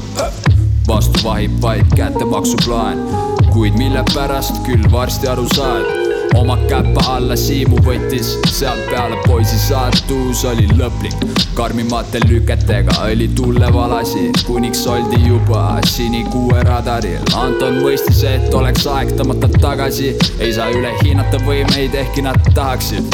vastu 0.87 1.19
vahib 1.23 1.61
vaid 1.61 1.95
kättemaksuplaan, 1.99 3.03
kuid 3.51 3.75
mille 3.77 4.03
pärast 4.13 4.63
küll 4.63 4.91
varsti 4.91 5.27
aru 5.27 5.47
saad 5.55 5.96
oma 6.37 6.57
käpa 6.69 7.01
alla 7.15 7.35
siimu 7.35 7.79
võttis, 7.85 8.35
sealt 8.53 8.83
peale 8.91 9.17
poisi 9.25 9.57
saatus 9.59 10.43
oli 10.45 10.67
lõplik. 10.77 11.15
karmimate 11.57 12.19
lüketega 12.29 12.93
õli 13.09 13.27
tulle 13.35 13.71
valasi, 13.73 14.27
kuniks 14.45 14.83
oldi 14.87 15.17
juba 15.25 15.79
sinikuue 15.89 16.61
radaril. 16.63 17.23
Anton 17.35 17.79
mõistis, 17.81 18.21
et 18.29 18.53
oleks 18.53 18.85
aeg 18.87 19.15
tõmmata 19.17 19.49
tagasi, 19.57 20.13
ei 20.39 20.53
saa 20.53 20.69
üle 20.69 20.93
hinnata 21.01 21.41
võimeid, 21.47 21.97
ehkki 21.97 22.21
nad 22.21 22.37
tahaksid 22.53 23.09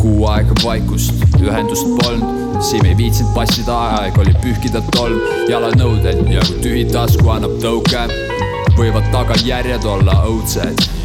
kuu 0.00 0.24
aega 0.26 0.56
vaikust, 0.64 1.12
ühendust 1.42 1.86
polnud, 2.00 2.40
Siim 2.62 2.84
ei 2.86 2.96
viitsinud 2.96 3.34
passida, 3.34 3.74
aeg 3.98 4.18
oli 4.22 4.32
pühkida 4.42 4.80
tolm, 4.94 5.18
jalanõudel 5.50 6.24
ja 6.30 6.44
kui 6.46 6.60
tühi 6.62 6.84
tasku 6.92 7.26
annab 7.34 7.56
tõuke, 7.62 8.06
võivad 8.78 9.08
tagajärjed 9.12 9.84
olla 9.84 10.20
õudsed. 10.30 11.01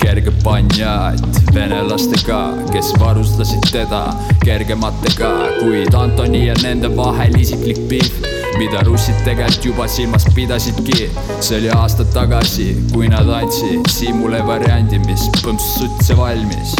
Kerge 0.00 0.32
panjaat 0.44 1.20
venelastega, 1.54 2.40
kes 2.72 2.92
varustasid 3.00 3.70
teda 3.72 4.02
kergematega, 4.44 5.30
kuid 5.60 5.94
Antoni 5.94 6.46
ja 6.46 6.54
nende 6.62 6.90
vahel 6.96 7.36
isiklik 7.40 7.80
piif, 7.90 8.20
mida 8.58 8.82
russid 8.86 9.18
tegelikult 9.24 9.68
juba 9.70 9.88
silmas 9.88 10.26
pidasidki. 10.34 11.10
see 11.40 11.58
oli 11.58 11.70
aastad 11.76 12.12
tagasi, 12.14 12.68
kui 12.92 13.08
nad 13.08 13.28
andsid 13.28 13.88
Siimule 13.90 14.42
variandi, 14.46 14.98
mis 15.06 15.28
põmpsus 15.40 15.78
sutse 15.78 16.16
valmis. 16.16 16.76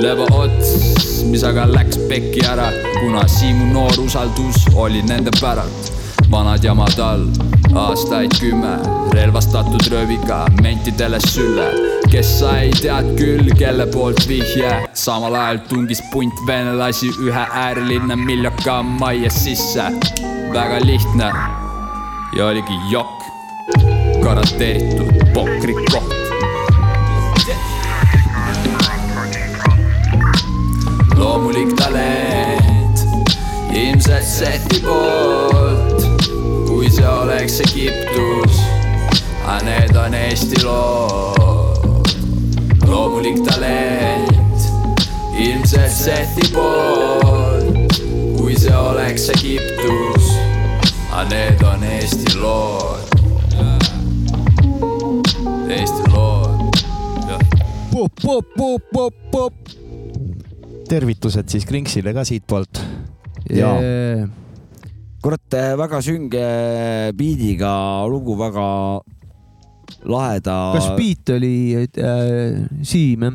leva 0.00 0.26
ots, 0.32 1.22
mis 1.30 1.44
aga 1.44 1.66
läks 1.70 1.98
pekki 2.08 2.44
ära, 2.46 2.70
kuna 3.00 3.26
Siimu 3.28 3.72
noor 3.72 3.98
usaldus 4.04 4.66
oli 4.74 5.02
nende 5.02 5.30
päralt. 5.40 5.99
Vanad 6.30 6.64
jamad 6.64 6.98
all, 6.98 7.26
aastaid 7.74 8.30
kümme, 8.40 8.76
relvastatud 9.12 9.86
rööviga 9.90 10.46
mentidele 10.62 11.18
sülle, 11.20 11.66
kes 12.10 12.38
sai 12.40 12.70
tead 12.80 13.08
küll, 13.18 13.50
kelle 13.58 13.86
poolt 13.90 14.28
vihje, 14.28 14.70
samal 14.94 15.34
ajal 15.34 15.58
tungis 15.68 16.02
punt 16.12 16.44
venelasi 16.46 17.10
ühe 17.26 17.46
äärelinna 17.64 18.16
miljaka 18.16 18.82
majja 18.82 19.30
sisse. 19.30 19.90
väga 20.52 20.80
lihtne. 20.86 21.32
Ja 22.36 22.46
oligi 22.46 22.78
jokk, 22.90 23.22
garanteeritud 24.22 25.34
pokrikoht. 25.34 26.14
loomulik 31.16 31.74
talent, 31.76 33.06
ilmselt 33.72 34.24
seti 34.24 34.80
poolt, 34.80 36.09
see 37.00 37.08
oleks 37.08 37.60
Egiptus, 37.60 38.60
aga 39.46 39.64
need 39.64 39.96
on 39.96 40.14
Eesti 40.14 40.58
lood, 40.64 42.10
loomulik 42.88 43.40
talent, 43.46 44.66
ilmselt 45.32 45.94
seti 45.94 46.50
poolt, 46.52 47.96
kui 48.36 48.56
see 48.60 48.74
oleks 48.76 49.30
Egiptus, 49.32 50.28
aga 51.08 51.24
need 51.30 51.64
on 51.70 51.86
Eesti 51.88 52.34
lood, 52.42 53.16
Eesti 55.70 56.10
lood, 56.12 56.82
jah. 57.30 57.46
pop, 57.94 58.12
pop, 58.20 58.52
pop, 58.58 58.90
pop, 58.92 59.24
pop. 59.32 59.72
tervitused 60.90 61.48
siis 61.48 61.64
Krinksile 61.64 62.12
ka 62.12 62.26
siitpoolt. 62.28 62.84
Jaa. 63.54 63.78
kurat, 65.20 65.56
väga 65.76 66.00
sünge 66.04 66.44
biidiga 67.16 67.72
lugu, 68.08 68.36
väga 68.40 69.00
laheda. 70.08 70.58
kas 70.76 70.88
beat 70.96 71.34
oli 71.36 71.56
äh, 71.76 72.64
Siim 72.82 73.26
jah? 73.26 73.34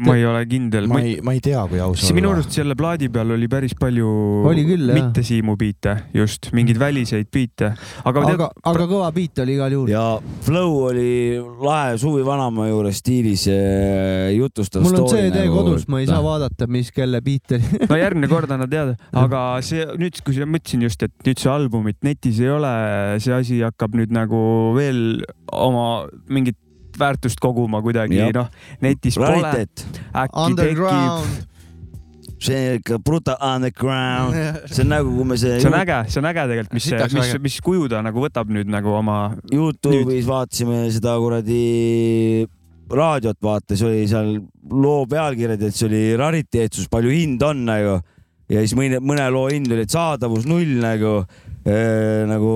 Ma 0.00 0.16
ei 0.16 0.24
ole 0.26 0.42
kindel. 0.48 0.86
ma 0.90 1.00
ei, 1.00 1.18
ma 1.24 1.34
ei 1.36 1.40
tea, 1.44 1.62
kui 1.70 1.80
aus 1.82 2.02
see 2.04 2.16
minu 2.16 2.30
arust 2.34 2.54
selle 2.54 2.76
plaadi 2.78 3.08
peal 3.12 3.34
oli 3.36 3.48
päris 3.50 3.74
palju 3.78 4.08
Oli 4.46 4.64
küll, 4.68 4.90
jah. 4.90 4.98
mitte 4.98 5.24
Siimu 5.26 5.56
biite, 5.58 5.94
just 6.14 6.50
mingeid 6.56 6.78
väliseid 6.80 7.30
biite, 7.32 7.72
aga, 8.06 8.24
aga, 8.32 8.48
aga 8.72 8.88
kõva 8.88 9.10
beat 9.16 9.42
oli 9.44 9.56
igal 9.56 9.76
juhul. 9.76 9.92
ja 9.92 10.04
flow 10.46 10.76
oli 10.90 11.08
lahe 11.62 11.96
Suvi 12.00 12.24
Vanamaa 12.26 12.68
juures 12.70 13.00
stiilis 13.02 13.46
eh, 13.52 14.34
jutustav 14.36 14.84
mul 14.84 15.00
on 15.02 15.08
CD 15.10 15.46
nagu, 15.46 15.56
kodus, 15.60 15.86
ma 15.92 16.02
ei 16.02 16.10
saa 16.10 16.22
vaadata, 16.24 16.68
mis 16.70 16.92
kelle 16.94 17.22
beat 17.24 17.56
oli. 17.56 17.80
no 17.90 18.00
järgmine 18.00 18.30
kord 18.32 18.52
anna 18.56 18.68
teada, 18.70 18.96
aga 19.24 19.46
see 19.66 19.86
nüüd, 19.96 20.20
kui 20.26 20.36
sa 20.36 20.48
mõtlesin 20.48 20.86
just, 20.86 21.06
et 21.06 21.14
nüüd 21.26 21.42
see 21.42 21.52
albumit 21.52 22.00
netis 22.06 22.42
ei 22.42 22.52
ole, 22.52 22.76
see 23.22 23.34
asi 23.36 23.62
hakkab 23.64 23.96
nüüd 23.98 24.14
nagu 24.14 24.38
veel 24.76 25.02
oma 25.56 26.06
mingit 26.28 26.58
väärtust 27.00 27.40
koguma 27.42 27.82
kuidagi 27.84 28.22
noh, 28.34 28.48
netis 28.84 29.18
pole. 29.20 29.52
äkki 30.16 30.56
tekib, 30.58 31.46
see 32.46 32.58
on 32.72 32.80
ikka 32.80 32.98
brutal 33.04 33.38
underground, 33.40 34.36
see 34.68 34.84
on 34.84 34.92
nagu, 34.92 35.12
kui 35.16 35.28
me 35.30 35.38
see, 35.40 35.60
see 35.62 35.70
on 35.70 35.78
äge, 35.78 36.02
see 36.12 36.20
on 36.20 36.28
äge 36.32 36.44
tegelikult, 36.50 36.76
mis, 36.76 36.90
mis 37.16 37.32
mis 37.46 37.56
kuju 37.64 37.88
ta 37.92 38.02
nagu 38.04 38.20
võtab 38.22 38.50
nüüd 38.52 38.68
nagu 38.72 38.92
oma. 38.98 39.20
Youtube'is 39.52 40.28
vaatasime 40.28 40.84
seda 40.94 41.16
kuradi 41.22 41.62
raadiot 42.92 43.40
vaata, 43.42 43.78
see 43.78 43.88
oli 43.88 44.04
seal 44.10 44.36
loo 44.70 45.06
pealkirjad, 45.10 45.64
et 45.66 45.74
see 45.74 45.88
oli 45.88 46.02
rariteetsus, 46.18 46.90
palju 46.92 47.14
hind 47.14 47.42
on 47.46 47.64
nagu. 47.68 47.96
Ja 48.46 48.60
siis 48.62 48.76
mõne, 48.78 49.00
mõne 49.02 49.24
loo 49.34 49.48
hind 49.50 49.72
oli, 49.74 49.82
et 49.88 49.90
saadavus 49.90 50.44
null 50.46 50.76
nagu 50.78 51.16
nagu 51.66 52.52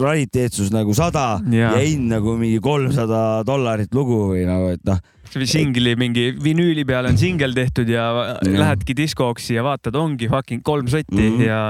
rariteetsus 0.00 0.70
nagu 0.74 0.94
sada 0.96 1.38
ja. 1.52 1.74
Ja 1.74 1.82
hind 1.82 2.08
nagu 2.10 2.36
mingi 2.40 2.60
kolmsada 2.64 3.42
dollarit 3.46 3.92
lugu 3.94 4.30
või 4.32 4.46
nagu, 4.48 4.72
et 4.74 4.82
noh, 4.88 4.98
singli 5.44 5.94
mingi 5.98 6.30
vinüüli 6.40 6.86
peale 6.88 7.12
on 7.12 7.20
singel 7.20 7.54
tehtud 7.56 7.90
ja 7.90 8.08
lähedki 8.46 8.96
diskoksi 8.96 9.58
ja 9.58 9.64
vaatad, 9.66 9.96
ongi 9.98 10.30
fucking 10.30 10.64
kolm 10.64 10.88
sotti 10.88 11.18
mm. 11.18 11.38
-hmm. 11.38 11.46
ja 11.46 11.60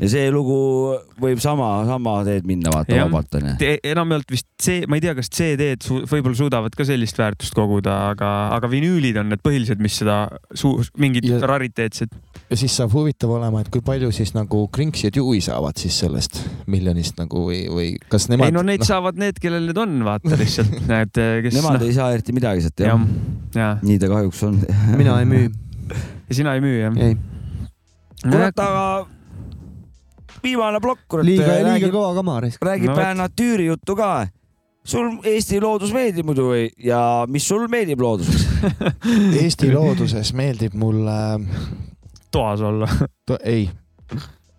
ja 0.00 0.08
see 0.08 0.30
lugu 0.32 0.56
võib 1.20 1.40
sama, 1.42 1.68
sama 1.88 2.20
teed 2.26 2.46
minna 2.48 2.72
vaata 2.72 2.96
vabalt 3.04 3.36
onju. 3.36 3.54
enamjaolt 3.92 4.32
vist 4.32 4.48
see, 4.60 4.84
ma 4.88 4.96
ei 4.98 5.04
tea, 5.04 5.14
kas 5.18 5.28
CD-d 5.32 5.84
su, 5.84 6.00
võib-olla 6.08 6.38
suudavad 6.38 6.76
ka 6.76 6.86
sellist 6.88 7.18
väärtust 7.20 7.56
koguda, 7.56 7.96
aga, 8.14 8.30
aga 8.56 8.70
vinüülid 8.72 9.18
on 9.20 9.30
need 9.32 9.42
põhilised, 9.44 9.80
mis 9.82 9.98
seda 10.00 10.22
suur, 10.56 10.86
mingid 11.00 11.28
Ja- 11.30 11.40
rariteetsed. 11.46 12.12
ja 12.50 12.56
siis 12.58 12.74
saab 12.76 12.94
huvitav 12.96 13.30
olema, 13.36 13.60
et 13.60 13.70
kui 13.72 13.84
palju 13.84 14.10
siis 14.14 14.32
nagu 14.36 14.66
Krinks 14.72 15.04
ja 15.04 15.12
Dewey 15.14 15.40
saavad 15.44 15.76
siis 15.80 15.98
sellest 16.00 16.40
miljonist 16.70 17.20
nagu 17.20 17.44
või, 17.48 17.62
või 17.70 17.88
kas 18.10 18.28
nemad. 18.32 18.48
ei 18.48 18.56
no 18.56 18.64
neid 18.66 18.82
no. 18.84 18.88
saavad 18.88 19.20
need, 19.20 19.38
kellel 19.42 19.68
need 19.68 19.78
on, 19.80 20.00
vaata 20.06 20.36
lihtsalt 20.40 20.80
need, 20.90 21.12
kes. 21.46 21.54
Nemad 21.60 21.84
ei 21.86 21.94
saa 21.96 22.10
eriti 22.16 22.34
midagi 22.36 22.64
sealt 22.64 22.80
jah 22.84 22.96
jah, 22.96 23.06
ja., 23.54 23.70
nii 23.84 23.98
ta 24.00 24.08
kahjuks 24.10 24.42
on. 24.48 24.60
mina 24.96 25.20
ei 25.20 25.28
müü. 25.28 25.46
ja 25.92 26.34
sina 26.40 26.54
ei 26.56 26.64
müü 26.64 26.76
jah? 26.80 27.00
ei, 27.04 27.16
kurat, 28.24 28.58
aga 28.64 29.19
viimane 30.42 30.80
plokk, 30.80 31.06
kurat. 31.08 31.26
liiga, 31.26 31.56
liiga 31.66 31.90
kõva 31.92 32.12
kama 32.18 32.40
raisk. 32.44 32.62
räägib 32.64 32.92
No 32.92 33.08
natüüri 33.22 33.66
juttu 33.66 33.96
ka. 33.96 34.28
sul 34.84 35.10
Eesti 35.24 35.60
loodus 35.60 35.92
meeldib 35.92 36.26
muidu 36.26 36.48
või 36.50 36.70
ja 36.84 37.26
mis 37.28 37.46
sul 37.48 37.68
meeldib 37.68 38.00
looduses? 38.00 38.46
Eesti 39.42 39.72
looduses 39.72 40.32
meeldib 40.32 40.74
mulle, 40.74 41.40
toas 42.30 42.60
olla. 42.60 42.88
ei, 43.44 43.68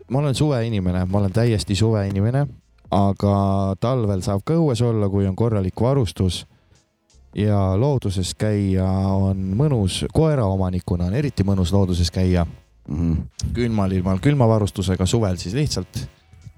ma 0.10 0.20
olen 0.20 0.36
suveinimene, 0.36 1.06
ma 1.06 1.18
olen 1.24 1.34
täiesti 1.34 1.76
suveinimene, 1.76 2.46
aga 2.92 3.36
talvel 3.80 4.22
saab 4.22 4.46
ka 4.46 4.56
õues 4.60 4.82
olla, 4.86 5.10
kui 5.10 5.28
on 5.28 5.36
korralik 5.36 5.82
varustus 5.82 6.46
ja 7.36 7.78
looduses 7.80 8.34
käia 8.36 8.88
on 9.16 9.54
mõnus, 9.58 10.04
koeraomanikuna 10.14 11.08
on 11.10 11.16
eriti 11.16 11.44
mõnus 11.48 11.72
looduses 11.74 12.12
käia 12.12 12.46
külmal 13.56 13.92
ilmal 13.96 14.20
külmavarustusega, 14.24 15.06
suvel 15.10 15.38
siis 15.42 15.56
lihtsalt 15.58 16.04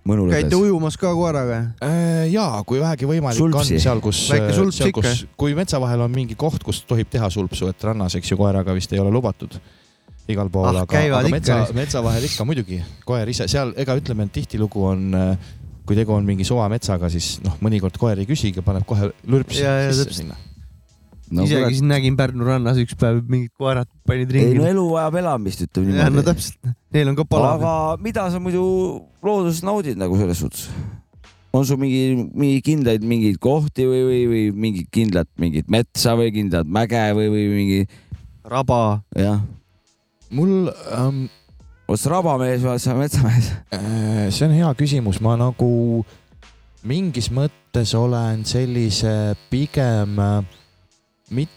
käite 0.04 0.56
ujumas 0.60 0.98
ka 1.00 1.14
koeraga? 1.16 1.60
Äh, 1.84 2.26
jaa, 2.34 2.64
kui 2.68 2.82
vähegi 2.82 3.08
võimalik 3.08 3.40
Sulpsi. 3.40 3.78
on 3.78 3.86
seal, 3.86 4.02
kus, 4.04 4.26
sulps 4.28 4.78
seal, 4.82 4.92
kus, 4.96 5.24
kui 5.40 5.56
metsa 5.56 5.80
vahel 5.80 6.04
on 6.04 6.12
mingi 6.12 6.36
koht, 6.36 6.64
kus 6.64 6.84
tohib 6.90 7.08
teha 7.10 7.30
sulpsu, 7.32 7.70
et 7.72 7.84
rannas, 7.88 8.16
eks 8.20 8.34
ju, 8.34 8.38
koeraga 8.40 8.76
vist 8.76 8.92
ei 8.94 9.00
ole 9.00 9.14
lubatud 9.14 9.56
igal 10.28 10.50
pool 10.52 10.70
Ah, 10.72 10.84
aga, 10.84 11.02
aga 11.20 11.32
metsa 11.32 11.58
metsa 11.76 12.04
vahel 12.04 12.28
ikka 12.28 12.46
muidugi, 12.48 12.80
koer 13.08 13.28
ise 13.32 13.48
seal, 13.52 13.74
ega 13.80 13.96
ütleme, 14.00 14.28
et 14.28 14.36
tihtilugu 14.36 14.86
on, 14.88 15.10
kui 15.88 15.98
tegu 16.00 16.16
on 16.16 16.28
mingi 16.28 16.48
suvametsaga, 16.48 17.10
siis 17.12 17.38
noh, 17.44 17.58
mõnikord 17.64 17.98
koer 18.00 18.22
ei 18.24 18.28
küsigi, 18.28 18.64
paneb 18.64 18.86
kohe 18.88 19.12
lürpsi 19.28 19.64
Ja, 19.64 19.78
ja 19.86 19.92
sisse 19.92 20.08
täpselt. 20.08 20.20
sinna. 20.22 20.40
No, 21.34 21.46
isegi 21.48 21.62
kurat, 21.64 21.86
nägin 21.92 22.18
Pärnu 22.20 22.48
rannas 22.48 22.80
üks 22.82 22.98
päev 23.00 23.22
mingid 23.30 23.54
koerad 23.60 23.90
panid 24.08 24.32
ei 24.32 24.40
ringi 24.40 24.60
no. 24.62 24.68
elu 24.70 24.84
vajab 24.96 25.20
elamist, 25.24 25.64
ütleme 25.68 25.96
jah, 25.96 26.10
no 26.10 26.20
niimoodi. 26.20 26.28
täpselt, 26.30 26.74
neil 26.96 27.12
on 27.12 27.20
ka 27.20 27.28
palav. 27.30 27.62
aga 27.62 28.04
mida 28.04 28.28
sa 28.34 28.42
muidu 28.44 28.66
looduses 29.26 29.64
naudid 29.66 30.00
nagu 30.00 30.20
selles 30.20 30.44
suhtes? 30.44 30.68
on 31.54 31.68
sul 31.70 31.78
mingi, 31.78 32.30
mingi 32.34 32.64
kindlaid 32.66 33.04
mingeid 33.06 33.38
kohti 33.42 33.86
või, 33.86 34.02
või, 34.08 34.22
või 34.32 34.44
mingit 34.66 34.90
kindlat 34.94 35.30
mingit 35.38 35.70
metsa 35.70 36.16
või 36.18 36.34
kindlat 36.34 36.66
mäge 36.66 37.04
või, 37.14 37.30
või 37.30 37.46
mingi 37.54 37.80
raba. 38.50 39.04
jah, 39.18 39.44
mul 40.34 40.72
ähm,, 40.90 41.28
oled 41.86 42.02
sa 42.02 42.16
rabamees 42.16 42.64
või 42.64 42.74
oled 42.74 42.84
sa 42.84 42.98
metsamees? 42.98 43.54
Äh, 43.76 44.28
see 44.34 44.48
on 44.50 44.58
hea 44.58 44.74
küsimus, 44.80 45.22
ma 45.22 45.38
nagu 45.38 45.70
mingis 46.90 47.30
mõttes 47.32 47.94
olen 47.96 48.44
sellise 48.50 49.36
pigem 49.54 50.18
äh, 50.20 50.42
mit, 51.34 51.50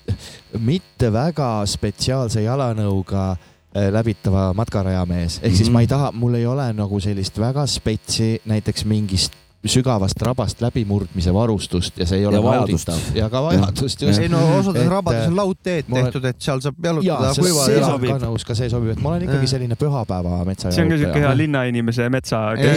mitte 0.59 1.12
väga 1.12 1.51
spetsiaalse 1.69 2.43
jalanõuga 2.47 3.31
äh, 3.36 3.89
läbitava 3.93 4.51
matkarajamees, 4.57 5.40
ehk 5.43 5.55
siis 5.57 5.69
Mhm. 5.69 5.73
ma 5.78 5.81
ei 5.85 5.86
taha, 5.90 6.12
mul 6.12 6.35
ei 6.40 6.47
ole 6.47 6.70
nagu 6.73 7.01
sellist 7.01 7.39
väga 7.39 7.66
spetsi 7.66 8.36
näiteks 8.47 8.85
mingist 8.89 9.32
sügavast 9.66 10.20
rabast 10.23 10.61
läbimurdmise 10.62 11.32
varustust 11.35 11.97
ja 11.98 12.05
see 12.07 12.20
ei 12.20 12.27
ole 12.28 12.39
nauditav 12.39 13.01
ja 13.19 13.27
ka 13.32 13.40
vajadust 13.43 14.03
just. 14.05 14.20
ei 14.23 14.28
no 14.31 14.39
osades 14.61 14.82
Et, 14.85 14.89
rabades 14.93 15.24
on 15.27 15.35
laudteed 15.36 15.89
olen- 15.90 16.05
tehtud, 16.05 16.24
et 16.28 16.36
seal 16.44 16.61
saab 16.62 16.77
ja 16.85 16.93
jalutada 16.93 17.32
see, 17.35 17.81
sobib. 17.82 18.11
ka 18.12 18.19
nõus, 18.28 18.44
ka 18.47 18.55
see 18.55 18.69
sobib, 18.70 18.93
et 18.94 19.01
ma 19.03 19.09
olen 19.11 19.24
ikkagi 19.27 19.48
selline 19.51 19.74
pühapäeva 19.81 20.44
metsa 20.47 20.70
see 20.70 20.85
on 20.85 20.93
ka 20.94 20.98
siuke 21.03 21.19
hea 21.24 21.32
linnainimese 21.40 22.07
metsa. 22.15 22.44
Ja 22.55 22.77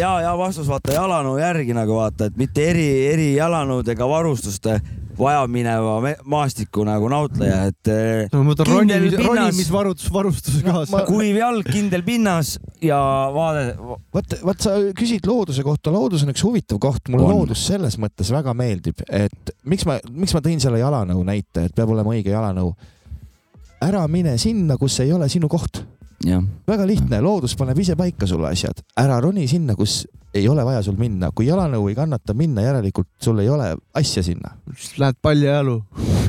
ja, 0.00 0.10
ja 0.26 0.34
vastus 0.38 0.66
vaata 0.66 0.96
jalanõu 0.96 1.38
järgi 1.38 1.72
nagu 1.76 2.00
vaata, 2.00 2.24
et 2.32 2.36
mitte 2.36 2.66
eri, 2.72 2.88
eri 3.12 3.28
jalanõudega 3.36 4.08
varustuste 4.08 4.80
vajamineva 5.18 6.14
maastiku 6.30 6.84
nagu 6.86 7.08
nautleja, 7.10 7.60
et 7.70 7.90
eh, 7.92 8.26
no 8.32 8.42
ma 8.42 8.52
võtan 8.52 8.68
Kindel 8.68 9.04
ronimis, 9.04 9.14
pinnas. 9.14 9.28
ronimisvarustus, 9.28 10.12
varustuse 10.14 10.62
kaasa. 10.66 11.02
kuiv 11.08 11.38
jalg, 11.38 11.70
kindel 11.70 12.04
pinnas 12.06 12.54
ja 12.84 12.98
vaade, 13.34 13.66
vot, 14.14 14.36
vot 14.48 14.66
sa 14.66 14.74
küsid 14.96 15.28
looduse 15.28 15.64
kohta, 15.66 15.92
loodus 15.94 16.26
on 16.26 16.34
üks 16.34 16.44
huvitav 16.46 16.80
koht, 16.82 17.08
mulle 17.12 17.28
On. 17.28 17.38
loodus 17.38 17.62
selles 17.68 17.98
mõttes 18.02 18.32
väga 18.34 18.56
meeldib, 18.58 19.04
et 19.08 19.54
miks 19.70 19.86
ma, 19.88 20.00
miks 20.10 20.34
ma 20.36 20.42
tõin 20.44 20.62
selle 20.62 20.82
jalanõu 20.82 21.22
näite, 21.26 21.68
et 21.68 21.76
peab 21.76 21.94
olema 21.94 22.14
õige 22.16 22.34
jalanõu. 22.34 22.74
ära 23.84 24.06
mine 24.08 24.38
sinna, 24.40 24.78
kus 24.80 24.98
ei 25.04 25.12
ole 25.12 25.28
sinu 25.28 25.48
koht, 25.52 25.84
väga 26.66 26.86
lihtne, 26.88 27.20
loodus 27.20 27.56
paneb 27.58 27.78
ise 27.78 27.96
paika 27.96 28.26
sulle 28.26 28.50
asjad, 28.50 28.82
ära 29.00 29.20
roni 29.20 29.46
sinna, 29.50 29.76
kus 29.76 30.04
ei 30.34 30.48
ole 30.50 30.64
vaja 30.66 30.82
sul 30.82 30.96
minna, 30.98 31.30
kui 31.34 31.46
jalanõu 31.46 31.88
ei 31.90 31.96
kannata 31.98 32.34
minna, 32.34 32.64
järelikult 32.64 33.10
sul 33.22 33.38
ei 33.42 33.48
ole 33.48 33.70
asja 33.94 34.22
sinna. 34.26 34.56
lähed 34.98 35.20
paljajalu. 35.22 35.82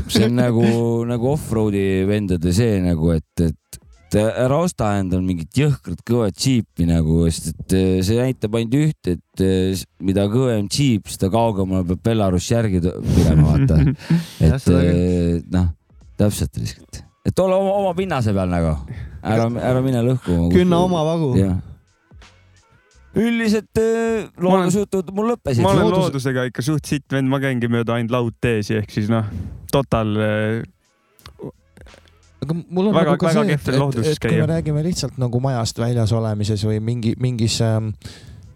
see 0.07 0.27
on 0.27 0.35
nagu, 0.37 0.65
nagu 1.09 1.31
off-road'i 1.31 2.05
vendade 2.07 2.53
see 2.53 2.77
nagu, 2.83 3.09
et, 3.15 3.41
et 3.41 3.81
ära 4.15 4.57
osta 4.63 4.91
endal 4.99 5.23
mingit 5.25 5.57
jõhkrat 5.57 6.01
kõvat 6.07 6.37
džiipi 6.37 6.85
nagu, 6.87 7.23
sest 7.29 7.51
et 7.53 7.75
eh, 7.75 7.97
see 8.05 8.19
näitab 8.19 8.55
ainult 8.59 8.77
ühte, 8.79 9.15
et 9.17 9.43
eh, 9.43 9.81
mida 10.05 10.27
kõvem 10.31 10.69
džiip, 10.71 11.09
seda 11.11 11.31
kaugemale 11.33 11.87
peab 11.89 12.03
Belarus 12.05 12.47
järgi 12.51 12.81
minema, 12.85 13.55
vaata. 13.55 13.81
Et 14.45 14.69
eh, 14.71 15.41
noh, 15.51 15.71
täpselt 16.19 16.61
lihtsalt. 16.61 17.01
et 17.25 17.39
ole 17.41 17.57
oma, 17.57 17.73
oma 17.81 17.93
pinnase 17.97 18.33
peal 18.35 18.51
nagu, 18.51 18.75
ära, 19.25 19.49
ära 19.71 19.81
mine 19.83 20.03
lõhkuma. 20.05 20.51
künna 20.53 20.83
oma 20.85 21.01
vagu. 21.07 21.33
jah. 21.39 21.57
Üldiselt 23.15 23.81
äh, 23.81 24.27
loodusjutud 24.41 25.11
mul 25.15 25.33
lõppesid. 25.33 25.63
ma 25.63 25.73
olen 25.75 25.91
loodusega 25.93 26.47
ikka 26.51 26.65
suht 26.65 26.89
sitt 26.89 27.07
vend, 27.11 27.31
ma 27.31 27.39
käingi 27.43 27.69
mööda 27.71 27.97
ainult 27.97 28.15
laudteesi 28.15 28.79
ehk 28.81 28.91
siis 28.91 29.11
noh, 29.11 29.27
total 29.71 30.13
äh, 30.19 31.51
aga 32.45 32.57
mul 32.69 32.91
on 32.91 32.95
Väga- 32.95 33.15
nagu 33.15 33.25
ka 33.25 33.33
see, 33.33 33.57
et, 33.57 33.67
et, 33.73 33.99
et 34.13 34.21
kui 34.21 34.29
käia. 34.29 34.45
me 34.45 34.49
räägime 34.53 34.85
lihtsalt 34.85 35.19
nagu 35.21 35.41
majast 35.43 35.79
väljas 35.81 36.13
olemises 36.15 36.63
või 36.67 36.79
mingi, 36.83 37.15
mingis 37.21 37.59
ähm,, 37.65 37.93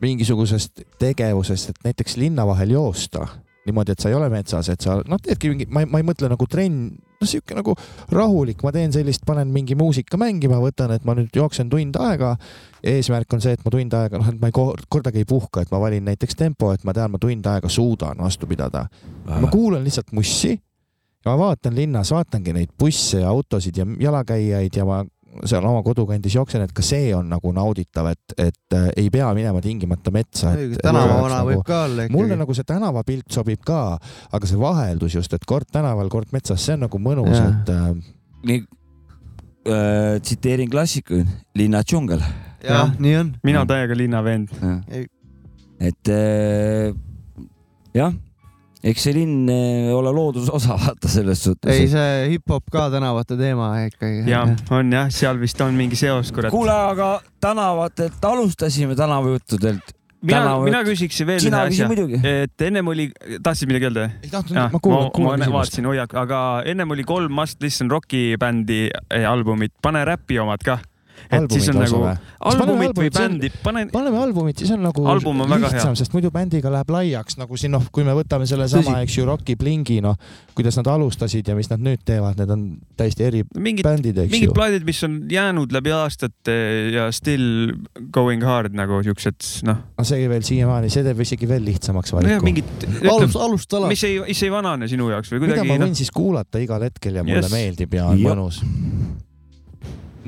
mingisugusest 0.03 0.86
tegevusest, 1.02 1.73
et 1.73 1.88
näiteks 1.90 2.18
linna 2.19 2.45
vahel 2.48 2.76
joosta 2.77 3.26
niimoodi, 3.68 3.94
et 3.94 4.02
sa 4.02 4.10
ei 4.10 4.15
ole 4.18 4.30
metsas, 4.31 4.69
et 4.72 4.81
sa 4.81 4.99
noh, 5.06 5.19
teedki 5.22 5.52
mingi, 5.52 5.68
ma 5.69 5.84
ei, 5.84 5.90
ma 5.90 6.02
ei 6.02 6.07
mõtle 6.07 6.30
nagu 6.31 6.48
trenn, 6.49 6.94
no 7.19 7.27
sihuke 7.27 7.55
nagu 7.57 7.73
rahulik, 8.15 8.61
ma 8.63 8.71
teen 8.71 8.93
sellist, 8.95 9.25
panen 9.27 9.49
mingi 9.51 9.75
muusika 9.75 10.17
mängima, 10.19 10.59
võtan, 10.63 10.93
et 10.95 11.03
ma 11.07 11.15
nüüd 11.17 11.35
jooksen 11.35 11.69
tund 11.71 11.97
aega. 11.99 12.35
eesmärk 12.79 13.33
on 13.35 13.41
see, 13.43 13.57
et 13.57 13.65
ma 13.65 13.73
tund 13.73 13.95
aega, 13.97 14.21
noh, 14.21 14.29
et 14.31 14.39
ma 14.39 14.47
ei 14.47 14.55
kor- 14.55 14.79
kordagi 14.87 15.19
ei 15.25 15.27
puhka, 15.27 15.65
et 15.65 15.71
ma 15.71 15.81
valin 15.83 16.05
näiteks 16.07 16.37
tempo, 16.39 16.71
et 16.71 16.85
ma 16.87 16.95
tean, 16.95 17.11
ma 17.11 17.19
tund 17.19 17.45
aega 17.51 17.67
suudan 17.69 18.23
vastu 18.23 18.47
pidada. 18.47 18.87
ma 19.27 19.51
kuulan 19.51 19.83
lihtsalt 19.83 20.13
mussi 20.15 20.53
ja 20.55 21.31
ma 21.33 21.37
vaatan 21.37 21.75
linnas, 21.75 22.11
vaatangi 22.15 22.53
neid 22.55 22.71
busse 22.79 23.19
ja 23.19 23.29
autosid 23.29 23.77
ja 23.77 23.85
jalakäijaid 23.99 24.75
ja 24.79 24.85
ma 24.85 25.03
seal 25.47 25.65
oma 25.65 25.81
kodukandis 25.85 26.35
jooksen, 26.35 26.64
et 26.65 26.73
ka 26.76 26.84
see 26.85 27.11
on 27.15 27.30
nagu 27.31 27.51
nauditav, 27.56 28.10
et, 28.11 28.35
et 28.38 28.76
äh, 28.76 28.88
ei 28.97 29.10
pea 29.14 29.30
minema 29.38 29.61
tingimata 29.64 30.11
metsa. 30.14 30.53
tänavavana 30.81 31.41
võib 31.47 31.64
ka 31.68 31.84
olla 31.85 32.07
mulle 32.10 32.34
ikkagi. 32.34 32.41
nagu 32.43 32.57
see 32.57 32.68
tänavapilt 32.68 33.30
sobib 33.34 33.64
ka, 33.65 33.81
aga 34.35 34.49
see 34.49 34.60
vaheldus 34.60 35.18
just, 35.19 35.34
et 35.38 35.45
kord 35.49 35.69
tänaval, 35.72 36.10
kord 36.11 36.34
metsas, 36.35 36.64
see 36.65 36.77
on 36.77 36.85
nagu 36.88 37.01
mõnus, 37.03 37.38
et 37.38 37.73
äh, 37.73 37.89
nii 38.49 38.64
äh, 39.69 40.15
tsiteerin 40.26 40.72
klassikuid, 40.72 41.30
linna 41.60 41.84
džungel. 41.85 42.23
jah, 42.65 42.95
nii 42.99 43.15
on. 43.22 43.35
mina 43.45 43.65
täiega 43.69 43.97
linnavend. 43.97 44.51
et 45.80 46.14
äh, 46.15 46.89
jah, 47.95 48.18
eks 48.84 49.03
see 49.03 49.15
linn 49.18 49.49
äh, 49.51 49.91
ole 49.95 50.11
looduse 50.15 50.51
osa, 50.56 50.77
vaata 50.84 51.11
selles 51.11 51.43
suhtes. 51.43 51.72
ei, 51.73 51.88
see 51.91 52.34
hip-hop 52.35 52.68
ka 52.72 52.88
tänavate 52.93 53.38
teema 53.39 53.72
ikkagi. 53.88 54.26
ja 54.30 54.45
on 54.76 54.93
jah, 54.95 55.10
seal 55.14 55.39
vist 55.41 55.60
on 55.65 55.76
mingi 55.77 55.99
seos, 55.99 56.34
kurat. 56.35 56.53
kuule, 56.53 56.73
aga 56.73 57.18
tänavatelt 57.43 58.26
alustasime 58.31 58.95
tänavajuttudelt. 58.95 59.95
mina, 60.23 60.56
mina 60.64 60.84
küsiksin 60.88 61.27
veel 61.27 61.43
ühe 61.43 61.60
asja 61.60 61.89
et 62.45 62.68
ennem 62.69 62.88
oli, 62.91 63.10
tahtsid 63.43 63.72
midagi 63.72 63.89
öelda? 63.89 64.10
ei 64.23 64.31
tahtnud, 64.31 64.60
ma 64.60 64.84
kuulan, 64.84 65.03
ma, 65.10 65.15
kuulan 65.15 65.43
küsimust. 65.43 65.57
vaatasin 65.57 65.91
hoiak, 65.91 66.15
aga 66.23 66.43
ennem 66.72 66.95
oli 66.95 67.07
kolm 67.07 67.35
Must 67.35 67.60
Listen 67.64 67.91
Rocki 67.91 68.23
bändi 68.39 68.85
eh, 68.88 69.27
albumit, 69.27 69.76
pane 69.84 70.06
räpi 70.07 70.39
omad 70.39 70.64
ka. 70.64 70.80
Et 71.31 71.51
siis 71.55 71.69
on 71.71 71.79
nagu 71.81 71.99
albumit 72.39 72.97
või 72.97 73.09
bändi, 73.13 73.49
pane, 73.63 73.85
paneme 73.93 74.19
albumit, 74.21 74.57
siis 74.61 74.71
on 74.75 74.83
nagu 74.85 75.05
Album 75.09 75.41
on 75.45 75.53
lihtsam, 75.55 75.95
sest 75.99 76.13
muidu 76.15 76.31
bändiga 76.33 76.71
läheb 76.73 76.89
laiaks, 76.93 77.37
nagu 77.39 77.57
siin 77.59 77.73
noh, 77.75 77.85
kui 77.91 78.05
me 78.07 78.13
võtame 78.17 78.47
sellesama, 78.49 78.99
eks 79.05 79.17
ju, 79.17 79.25
Rocki 79.27 79.55
Blingi, 79.59 79.99
noh, 80.05 80.15
kuidas 80.57 80.77
nad 80.79 80.87
alustasid 80.91 81.47
ja 81.49 81.55
mis 81.57 81.69
nad 81.71 81.83
nüüd 81.83 82.03
teevad, 82.07 82.37
need 82.39 82.53
on 82.55 82.63
täiesti 82.99 83.25
eri 83.27 83.43
mingid, 83.57 83.85
bändid, 83.87 84.17
eks 84.25 84.33
mingid 84.33 84.51
ju. 84.51 84.55
plaadid, 84.57 84.85
mis 84.87 85.01
on 85.07 85.19
jäänud 85.31 85.73
läbi 85.75 85.93
aastate 85.95 86.57
ja 86.95 87.09
still 87.15 87.73
going 88.15 88.43
hard 88.45 88.75
nagu 88.77 89.01
siuksed, 89.05 89.39
noh, 89.67 89.81
aga 89.97 90.07
see 90.07 90.29
veel 90.31 90.45
siiamaani, 90.47 90.91
see 90.93 91.05
teeb 91.07 91.23
isegi 91.25 91.49
veel 91.49 91.65
lihtsamaks 91.67 92.13
valiku. 92.15 92.43
mingid, 92.45 92.69
alust, 93.03 93.39
alust 93.39 93.73
ala. 93.79 93.91
mis 93.91 94.03
ei, 94.07 94.19
mis 94.27 94.43
ei 94.47 94.51
vanane 94.53 94.87
sinu 94.91 95.09
jaoks 95.13 95.31
või 95.33 95.43
mida 95.45 95.55
kuidagi 95.57 95.71
ma 95.73 95.79
noh 95.81 95.89
võin, 95.89 95.97
siis 95.99 96.11
kuulata 96.15 96.61
igal 96.63 96.83
hetkel 96.87 97.19
ja 97.19 97.23
mulle 97.25 97.39
Yes. 97.39 97.51
meeldib 97.53 97.93
ja 97.95 98.05
on 98.11 98.19
Jah. 98.19 98.33
mõnus. 98.35 98.61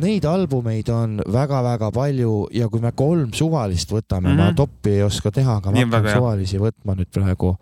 Neid 0.01 0.25
albumeid 0.25 0.89
on 0.89 1.19
väga-väga 1.31 1.91
palju 1.93 2.47
ja 2.55 2.67
kui 2.69 2.81
me 2.81 2.91
kolm 2.97 3.33
suvalist 3.37 3.91
võtame 3.91 4.29
mm, 4.29 4.31
-hmm. 4.31 4.37
ma 4.37 4.47
Mhm. 4.49 4.55
toppi 4.55 4.89
ei 4.89 5.03
oska 5.03 5.31
teha, 5.31 5.55
aga 5.61 5.71
ma 5.71 5.77
hakkan 5.85 6.13
suvalisi 6.15 6.57
võtma 6.57 6.95
nüüd 6.95 7.11
praegu. 7.11 7.55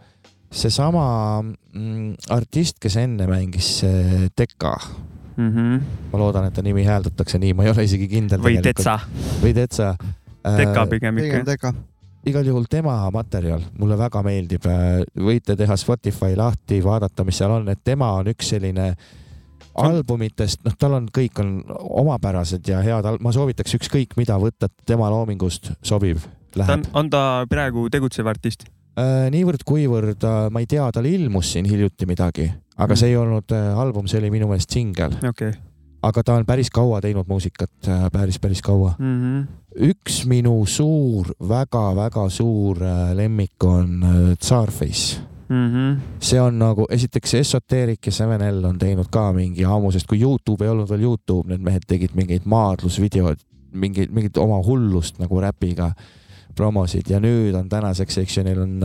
seesama 0.52 1.42
mm, 1.44 2.14
artist, 2.30 2.80
kes 2.82 2.96
enne 2.98 3.28
mängis, 3.28 3.84
Deka, 4.38 4.80
mm 5.38 5.50
-hmm. 5.52 5.82
ma 6.12 6.20
loodan, 6.20 6.46
et 6.46 6.54
ta 6.54 6.62
nimi 6.62 6.84
hääldatakse 6.86 7.38
nii, 7.38 7.54
ma 7.54 7.64
ei 7.64 7.70
ole 7.70 7.84
isegi 7.84 8.08
kindel. 8.08 8.40
või 8.40 8.62
Tetsa, 8.62 9.00
või 9.44 9.54
Tetsa. 9.54 9.96
Deka 10.58 10.86
pigem 10.88 11.16
pigem 11.16 11.42
ikka. 11.42 11.46
teka. 11.46 11.74
igal 12.26 12.46
juhul 12.46 12.66
tema 12.70 13.12
materjal 13.12 13.62
mulle 13.80 13.98
väga 13.98 14.24
meeldib. 14.24 14.64
võite 15.18 15.56
teha 15.56 15.78
Spotify 15.78 16.36
lahti, 16.36 16.84
vaadata, 16.84 17.24
mis 17.24 17.38
seal 17.38 17.52
on, 17.52 17.70
et 17.70 17.80
tema 17.84 18.12
on 18.12 18.26
üks 18.28 18.50
selline 18.50 18.96
albumitest, 19.76 20.64
noh, 20.66 20.76
tal 20.80 20.98
on, 20.98 21.08
kõik 21.14 21.40
on 21.44 21.54
omapärased 22.04 22.68
ja 22.68 22.82
head, 22.86 23.08
ma 23.22 23.34
soovitaks 23.36 23.78
ükskõik 23.80 24.18
mida 24.20 24.40
võtta, 24.42 24.70
tema 24.86 25.10
loomingust 25.12 25.72
sobib, 25.86 26.22
ta 26.54 26.64
on 26.64 26.66
läheb., 26.66 26.92
on 26.94 27.10
ta 27.14 27.24
praegu 27.50 27.88
tegutsev 27.94 28.30
artist? 28.32 28.68
niivõrd-kuivõrd, 29.32 30.26
ma 30.52 30.60
ei 30.60 30.68
tea, 30.68 30.84
tal 30.92 31.08
ilmus 31.08 31.54
siin 31.54 31.68
hiljuti 31.70 32.08
midagi, 32.10 32.50
aga 32.80 32.98
see 33.00 33.14
ei 33.14 33.18
olnud 33.20 33.54
äh, 33.56 33.72
album, 33.80 34.10
see 34.10 34.20
oli 34.20 34.32
minu 34.34 34.50
meelest 34.50 34.76
singel, 34.76 35.16
okei. 35.30 35.54
aga 36.04 36.24
ta 36.26 36.36
on 36.36 36.48
päris 36.48 36.72
kaua 36.74 37.00
teinud 37.04 37.30
muusikat, 37.30 37.72
päris, 38.12 38.40
päris 38.40 38.64
kaua. 38.66 38.96
Mhm. 39.00 39.48
üks 39.86 40.24
minu 40.28 40.66
suur 40.66 41.30
väga,, 41.40 41.94
väga-väga 41.96 42.30
suur 42.34 42.84
äh, 42.84 43.12
lemmik 43.16 43.64
on 43.64 44.04
äh, 44.04 44.32
Tsarface. 45.50 45.54
Mhm. 45.54 46.02
see 46.22 46.42
on 46.42 46.60
nagu 46.60 46.86
esiteks 46.90 47.34
Esoteric 47.34 48.06
ja 48.06 48.12
7L 48.12 48.66
on 48.66 48.78
teinud 48.78 49.10
ka 49.12 49.32
mingi 49.34 49.66
ammu, 49.66 49.92
sest 49.92 50.08
kui 50.08 50.22
Youtube 50.22 50.66
ei 50.66 50.70
olnud 50.70 50.90
veel 50.90 51.02
Youtube, 51.02 51.50
need 51.50 51.62
mehed 51.62 51.88
tegid 51.88 52.14
mingeid 52.14 52.46
maadlusvideoid, 52.46 53.40
mingeid, 53.74 54.12
mingit 54.12 54.38
oma 54.38 54.62
hullust 54.66 55.20
nagu 55.20 55.42
räpiga 55.42 55.92
promosid 56.56 57.10
ja 57.10 57.20
nüüd 57.20 57.56
on 57.56 57.70
tänaseks, 57.70 58.18
eks 58.18 58.38
ju, 58.38 58.44
neil 58.44 58.62
on, 58.62 58.84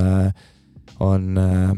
on 1.00 1.38
äh, 1.38 1.70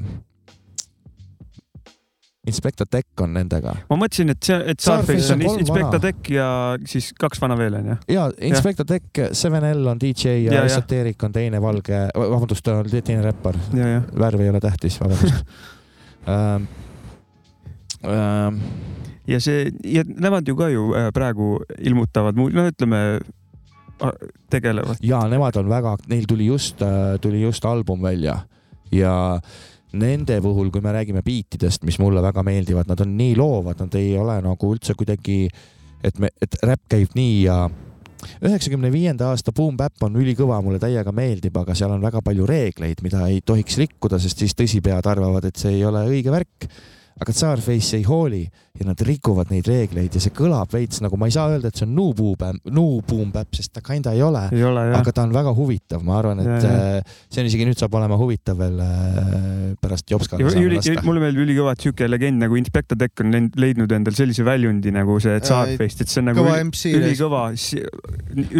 Inspector 2.46 2.86
Tech 2.90 3.22
on 3.24 3.34
nendega 3.36 3.74
ma 3.90 3.98
mõtlesin, 3.98 4.30
et 4.32 4.42
see, 4.46 4.56
et 4.72 4.82
Starface 4.82 5.34
on 5.34 5.44
Inspector. 5.46 6.00
Tech 6.02 6.30
ja 6.32 6.48
siis 6.88 7.12
kaks 7.18 7.40
vana 7.42 7.56
veel 7.58 7.78
onju. 7.80 7.98
ja 8.12 8.26
Inspector 8.48 8.86
Tech, 8.88 9.08
7L 9.32 9.92
on 9.92 10.02
DJ 10.02 10.36
ja, 10.46 10.56
Ja. 10.56 10.64
Esoteric 10.64 11.22
on 11.26 11.34
teine 11.34 11.60
valge, 11.62 12.06
vabandust, 12.16 12.64
ta 12.64 12.80
on 12.80 12.90
teine 12.90 13.22
räppar, 13.26 13.58
värv 14.16 14.44
ei 14.44 14.52
ole 14.52 14.60
tähtis, 14.64 15.00
vabandust 15.02 15.42
ähm,. 16.32 16.68
Ähm, 18.06 18.60
ja 19.26 19.40
see 19.42 19.70
ja 19.84 20.04
nemad 20.06 20.46
ju 20.48 20.54
ka 20.56 20.68
ju 20.70 20.92
äh, 20.94 21.08
praegu 21.14 21.56
ilmutavad, 21.78 22.36
no 22.36 22.46
ütleme, 22.68 23.00
tegelevad. 24.50 25.00
ja 25.02 25.22
nemad 25.28 25.56
on 25.56 25.68
väga, 25.68 25.96
neil 26.08 26.26
tuli 26.28 26.46
just, 26.46 26.82
tuli 27.20 27.40
just 27.42 27.64
album 27.64 28.02
välja 28.02 28.38
ja 28.92 29.40
nende 30.00 30.38
puhul, 30.44 30.70
kui 30.74 30.84
me 30.84 30.92
räägime 30.94 31.22
biitidest, 31.26 31.84
mis 31.88 31.98
mulle 32.02 32.22
väga 32.24 32.44
meeldivad, 32.46 32.88
nad 32.90 33.00
on 33.04 33.16
nii 33.18 33.34
loovad, 33.38 33.80
nad 33.84 33.98
ei 33.98 34.14
ole 34.18 34.38
nagu 34.44 34.70
üldse 34.74 34.96
kuidagi, 34.98 35.46
et 36.04 36.22
me, 36.22 36.30
et 36.42 36.58
räpp 36.62 36.86
käib 36.92 37.16
nii 37.18 37.36
ja 37.46 37.64
üheksakümne 38.46 38.90
viienda 38.92 39.30
aasta 39.30 39.52
Boom 39.54 39.76
Bap 39.78 40.02
on 40.06 40.16
ülikõva, 40.18 40.58
mulle 40.64 40.80
täiega 40.82 41.12
meeldib, 41.14 41.56
aga 41.60 41.76
seal 41.76 41.94
on 41.94 42.04
väga 42.04 42.22
palju 42.24 42.46
reegleid, 42.48 43.02
mida 43.04 43.26
ei 43.30 43.42
tohiks 43.44 43.78
rikkuda, 43.82 44.20
sest 44.22 44.42
siis 44.42 44.56
tõsipead 44.58 45.06
arvavad, 45.10 45.46
et 45.48 45.60
see 45.60 45.76
ei 45.78 45.84
ole 45.86 46.02
õige 46.08 46.32
värk. 46.34 46.68
Aga 47.16 47.32
Tsarface 47.32 47.96
ei 47.96 48.04
hooli 48.04 48.42
ja 48.76 48.84
nad 48.84 49.00
rikuvad 49.08 49.48
neid 49.48 49.64
reegleid 49.70 50.12
ja 50.12 50.20
see 50.20 50.34
kõlab 50.36 50.68
veits 50.74 51.00
nagu, 51.00 51.16
ma 51.16 51.30
ei 51.30 51.32
saa 51.32 51.48
öelda, 51.54 51.70
et 51.72 51.78
see 51.80 51.86
on 51.86 51.94
New 51.96 52.10
Boom 52.16 52.34
Bap, 52.36 52.58
New 52.68 52.98
Boom 53.08 53.30
Bap, 53.32 53.48
sest 53.56 53.72
ta 53.72 53.80
kinda 53.84 54.12
ei 54.12 54.20
ole 54.20 54.42
ei 54.52 54.64
ole 54.68 54.82
aga 54.98 55.14
ta 55.16 55.24
on 55.24 55.32
väga 55.32 55.54
huvitav, 55.56 56.04
ma 56.04 56.18
arvan, 56.20 56.42
et 56.44 56.50
Ja, 56.50 56.58
ja. 56.60 56.98
äh, 56.98 57.16
see 57.32 57.40
on 57.40 57.48
isegi 57.48 57.64
nüüd 57.68 57.80
saab 57.80 57.96
olema 57.96 58.18
huvitav 58.20 58.60
veel 58.60 58.76
äh, 58.84 59.72
pärast 59.80 60.12
Jopskaga 60.12 60.50
saame 60.52 60.74
lasta. 60.76 61.06
mulle 61.08 61.24
meeldib 61.24 61.46
ülikõva, 61.46 61.72
et 61.72 61.86
siuke 61.86 62.10
legend 62.10 62.44
nagu 62.44 62.60
Inspector 62.60 63.00
Tech 63.00 63.24
on 63.24 63.32
leid- 63.32 63.56
leidnud 63.64 63.96
endal 63.96 64.18
sellise 64.18 64.44
väljundi 64.44 64.92
nagu 64.92 65.16
see 65.24 65.40
Tsarface, 65.40 66.04
et 66.04 66.12
see 66.12 66.20
on 66.20 66.30
nagu 66.34 66.44
ülikõva, 66.44 67.46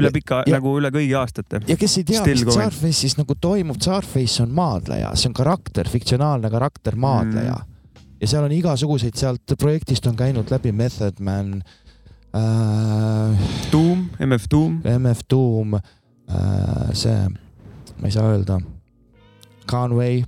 üle 0.01 0.15
pika 0.17 0.43
nagu 0.49 0.77
üle 0.81 0.95
kõigi 0.97 1.13
aastate. 1.21 1.61
ja 1.69 1.77
kes 1.77 2.01
ei 2.01 2.09
tea, 2.09 2.25
mis. 2.25 2.49
Tsarface'is 2.49 3.21
nagu 3.21 3.37
toimub, 3.37 3.77
Tsarface 3.85 4.41
on 4.49 4.57
maadleja, 4.57 5.13
see 5.15 5.29
on 5.29 5.37
karakter, 5.37 5.89
fiktsionaalne 5.93 6.49
karakter, 6.53 6.97
maadleja 6.97 7.61
mm.. 7.61 7.73
Ja 8.21 8.29
seal 8.29 8.45
on 8.45 8.53
igasuguseid, 8.53 9.17
sealt 9.19 9.57
projektist 9.59 10.07
on 10.07 10.17
käinud 10.17 10.51
läbi 10.51 10.73
Method 10.73 11.21
Man 11.21 11.63
äh,, 12.37 13.49
Doom, 13.73 14.09
MF 14.27 14.49
Doom, 14.51 14.81
MF 14.99 15.27
Doom 15.31 15.75
äh,, 15.75 15.83
see, 16.93 17.19
ma 18.01 18.09
ei 18.09 18.15
saa 18.15 18.31
öelda, 18.33 18.61
Conway 19.71 20.23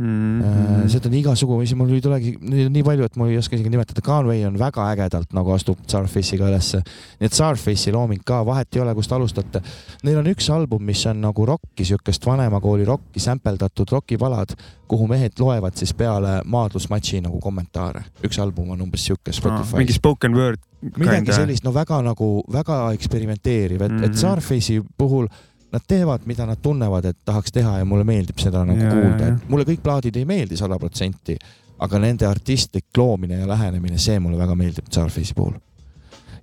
Äh, 0.00 0.88
seda 0.92 1.10
on 1.10 1.16
igasuguseid, 1.18 1.78
mul 1.78 1.92
ei 1.94 2.02
tulegi, 2.04 2.32
neid 2.40 2.68
on 2.68 2.74
nii 2.76 2.84
palju, 2.86 3.08
et 3.08 3.18
mul 3.20 3.32
ei 3.32 3.38
oska 3.40 3.56
isegi 3.58 3.72
nimetada. 3.72 4.02
Conway 4.04 4.44
on 4.48 4.56
väga 4.60 4.86
ägedalt 4.92 5.34
nagu 5.36 5.52
astub 5.54 5.82
Starface'iga 5.86 6.48
ülesse. 6.48 6.82
nii 7.20 7.28
et 7.28 7.36
Starface'i 7.36 7.92
looming 7.94 8.24
ka, 8.26 8.40
vahet 8.46 8.76
ei 8.76 8.82
ole, 8.84 8.94
kust 8.98 9.12
alustate. 9.12 9.62
Neil 10.02 10.20
on 10.22 10.30
üks 10.32 10.48
album, 10.54 10.84
mis 10.88 11.04
on 11.10 11.20
nagu 11.22 11.46
rocki, 11.46 11.84
siukest 11.88 12.26
vanemakooli 12.26 12.88
rocki, 12.88 13.20
sämpeldatud 13.20 13.92
rokipalad, 13.92 14.56
kuhu 14.88 15.06
mehed 15.08 15.38
loevad 15.40 15.76
siis 15.78 15.94
peale 15.96 16.40
maadlusmatši 16.44 17.22
nagu 17.26 17.40
kommentaare. 17.40 18.04
üks 18.26 18.40
album 18.42 18.74
on 18.74 18.82
umbes 18.82 19.06
siuke 19.06 19.32
Spotify's. 19.32 19.78
mingi 19.78 19.96
spoken 19.96 20.36
word. 20.36 20.60
midagi 20.96 21.32
sellist, 21.32 21.64
no 21.64 21.70
väga 21.74 22.00
nagu, 22.02 22.42
väga 22.52 22.92
eksperimenteeriv, 22.96 23.82
et 23.82 23.90
mm, 23.90 23.98
-hmm. 23.98 24.04
et 24.04 24.18
Starface'i 24.18 24.82
puhul 24.98 25.28
nad 25.72 25.82
teevad, 25.88 26.20
mida 26.28 26.46
nad 26.46 26.60
tunnevad, 26.62 27.04
et 27.08 27.18
tahaks 27.24 27.52
teha 27.52 27.78
ja 27.80 27.84
mulle 27.88 28.04
meeldib 28.04 28.40
seda 28.42 28.64
nagu 28.68 28.80
ja, 28.80 28.92
kuulda, 28.92 29.28
et 29.32 29.52
mulle 29.52 29.64
kõik 29.68 29.80
plaadid 29.84 30.18
ei 30.20 30.26
meeldi 30.28 30.58
sada 30.60 30.76
protsenti, 30.80 31.36
aga 31.82 32.00
nende 32.02 32.28
artistlik 32.28 32.90
loomine 32.96 33.40
ja 33.40 33.48
lähenemine, 33.48 34.00
see 34.00 34.18
mulle 34.20 34.40
väga 34.40 34.56
meeldib 34.58 34.90
Starface'i 34.90 35.36
puhul. 35.36 35.56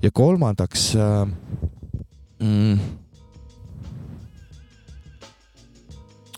ja 0.02 0.10
kolmandaks 0.16 0.96
äh, 0.98 1.28
mm, 2.40 2.80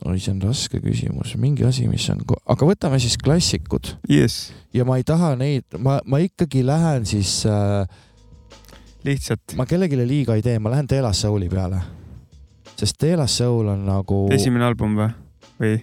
oi, 0.06 0.20
see 0.20 0.36
on 0.36 0.44
raske 0.44 0.84
küsimus, 0.84 1.38
mingi 1.40 1.66
asi, 1.68 1.88
mis 1.88 2.10
on, 2.12 2.26
aga 2.28 2.70
võtame 2.74 3.00
siis 3.00 3.16
klassikud 3.22 3.94
yes.. 4.12 4.52
ja 4.76 4.84
ma 4.86 5.00
ei 5.00 5.08
taha 5.08 5.38
neid, 5.40 5.80
ma, 5.80 6.02
ma 6.04 6.20
ikkagi 6.20 6.66
lähen 6.68 7.08
siis 7.08 7.46
äh,. 7.48 7.88
lihtsalt. 9.08 9.56
ma 9.56 9.66
kellelegi 9.66 10.04
liiga 10.04 10.36
ei 10.36 10.44
tee, 10.44 10.60
ma 10.60 10.76
lähen 10.76 10.92
Dela 10.92 11.14
Souli 11.16 11.48
peale 11.50 12.01
sest 12.82 13.02
Dela 13.02 13.28
Soul 13.28 13.68
on 13.70 13.86
nagu. 13.86 14.26
esimene 14.34 14.66
album 14.66 14.98
või, 14.98 15.10
või? 15.62 15.78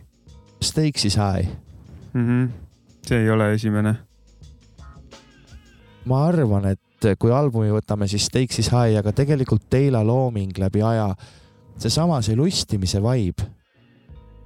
Stakes 0.61 1.07
is 1.07 1.17
high 1.19 1.47
mm. 2.13 2.25
-hmm. 2.25 2.49
see 3.07 3.23
ei 3.23 3.31
ole 3.31 3.53
esimene. 3.55 3.95
ma 6.05 6.25
arvan, 6.27 6.73
et 6.73 7.11
kui 7.19 7.31
albumi 7.31 7.71
võtame, 7.71 8.09
siis 8.11 8.27
Stakes 8.27 8.59
is 8.59 8.73
high, 8.75 8.99
aga 8.99 9.13
tegelikult 9.13 9.69
Dela 9.71 10.03
looming 10.03 10.59
läbi 10.59 10.83
aja, 10.83 11.13
seesama 11.79 12.19
see 12.23 12.37
lustimise 12.37 13.03
vibe 13.05 13.47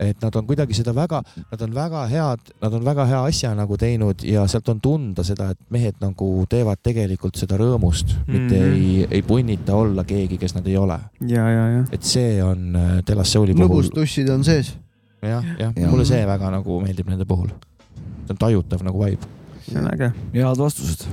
et 0.03 0.23
nad 0.23 0.37
on 0.37 0.47
kuidagi 0.47 0.75
seda 0.77 0.95
väga, 0.97 1.23
nad 1.51 1.65
on 1.67 1.75
väga 1.75 2.07
head, 2.11 2.53
nad 2.63 2.75
on 2.75 2.85
väga 2.85 3.07
hea 3.11 3.23
asja 3.29 3.55
nagu 3.59 3.77
teinud 3.81 4.25
ja 4.27 4.47
sealt 4.51 4.69
on 4.73 4.81
tunda 4.81 5.25
seda, 5.27 5.51
et 5.53 5.61
mehed 5.71 5.99
nagu 6.03 6.29
teevad 6.51 6.81
tegelikult 6.83 7.39
seda 7.41 7.59
rõõmust 7.61 8.15
mm, 8.15 8.23
-hmm. 8.23 8.39
mitte 8.39 8.63
Mhm. 8.63 8.73
ei, 8.73 9.07
ei 9.11 9.23
punnita 9.23 9.75
olla 9.75 10.05
keegi, 10.05 10.39
kes 10.39 10.55
nad 10.55 10.67
ei 10.67 10.77
ole. 10.77 10.99
ja, 11.27 11.49
ja, 11.51 11.69
ja. 11.69 11.85
et 11.93 12.03
see 12.03 12.43
on 12.45 12.77
äh, 12.77 13.03
Delas 13.07 13.33
Souli 13.33 13.55
puhul. 13.55 13.69
lõbustussid 13.69 14.31
on 14.31 14.45
sees. 14.45 14.77
jah, 15.23 15.45
jah 15.59 15.73
ja., 15.77 15.89
mulle 15.89 16.05
see 16.05 16.27
väga 16.27 16.51
nagu 16.51 16.81
meeldib 16.81 17.09
nende 17.09 17.25
puhul. 17.25 17.49
see 17.49 18.31
on 18.31 18.39
tajutav 18.39 18.83
nagu 18.83 19.05
vibe. 19.05 19.27
see 19.69 19.79
on 19.81 19.91
äge. 19.95 20.13
head 20.33 20.59
vastused. 20.59 21.07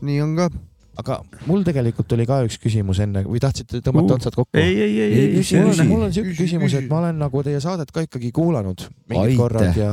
nii 0.00 0.20
on 0.22 0.36
ka 0.36 0.50
aga 1.00 1.18
mul 1.48 1.64
tegelikult 1.66 2.12
oli 2.16 2.26
ka 2.28 2.40
üks 2.46 2.58
küsimus 2.62 3.00
enne 3.02 3.24
või 3.26 3.42
tahtsite 3.42 3.80
tõmmata 3.84 4.14
uh, 4.14 4.20
otsad 4.20 4.36
kokku? 4.38 4.54
ei, 4.60 4.76
ei, 4.78 4.94
ei, 5.00 5.26
ei, 5.40 5.44
mul 5.58 5.74
on, 5.74 5.90
mul 5.90 6.06
on 6.08 6.14
siuke 6.14 6.34
küsimus, 6.38 6.76
et 6.78 6.88
ma 6.90 7.00
olen 7.02 7.18
nagu 7.24 7.42
teie 7.46 7.60
saadet 7.62 7.90
ka 7.94 8.04
ikkagi 8.06 8.30
kuulanud 8.34 8.86
mingid 9.10 9.38
korrad 9.40 9.78
ja, 9.78 9.90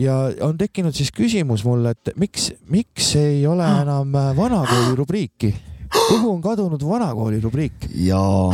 ja 0.00 0.18
on 0.46 0.60
tekkinud 0.60 0.96
siis 0.96 1.12
küsimus 1.16 1.64
mulle, 1.68 1.94
et 1.96 2.12
miks, 2.20 2.50
miks 2.72 3.14
ei 3.20 3.42
ole 3.48 3.66
enam 3.80 4.14
äh, 4.20 4.30
vanakooli 4.36 4.96
rubriiki? 5.00 5.54
kuhu 5.90 6.30
on 6.34 6.44
kadunud 6.44 6.84
vanakooli 6.86 7.40
rubriik? 7.40 7.88
jaa. 8.04 8.52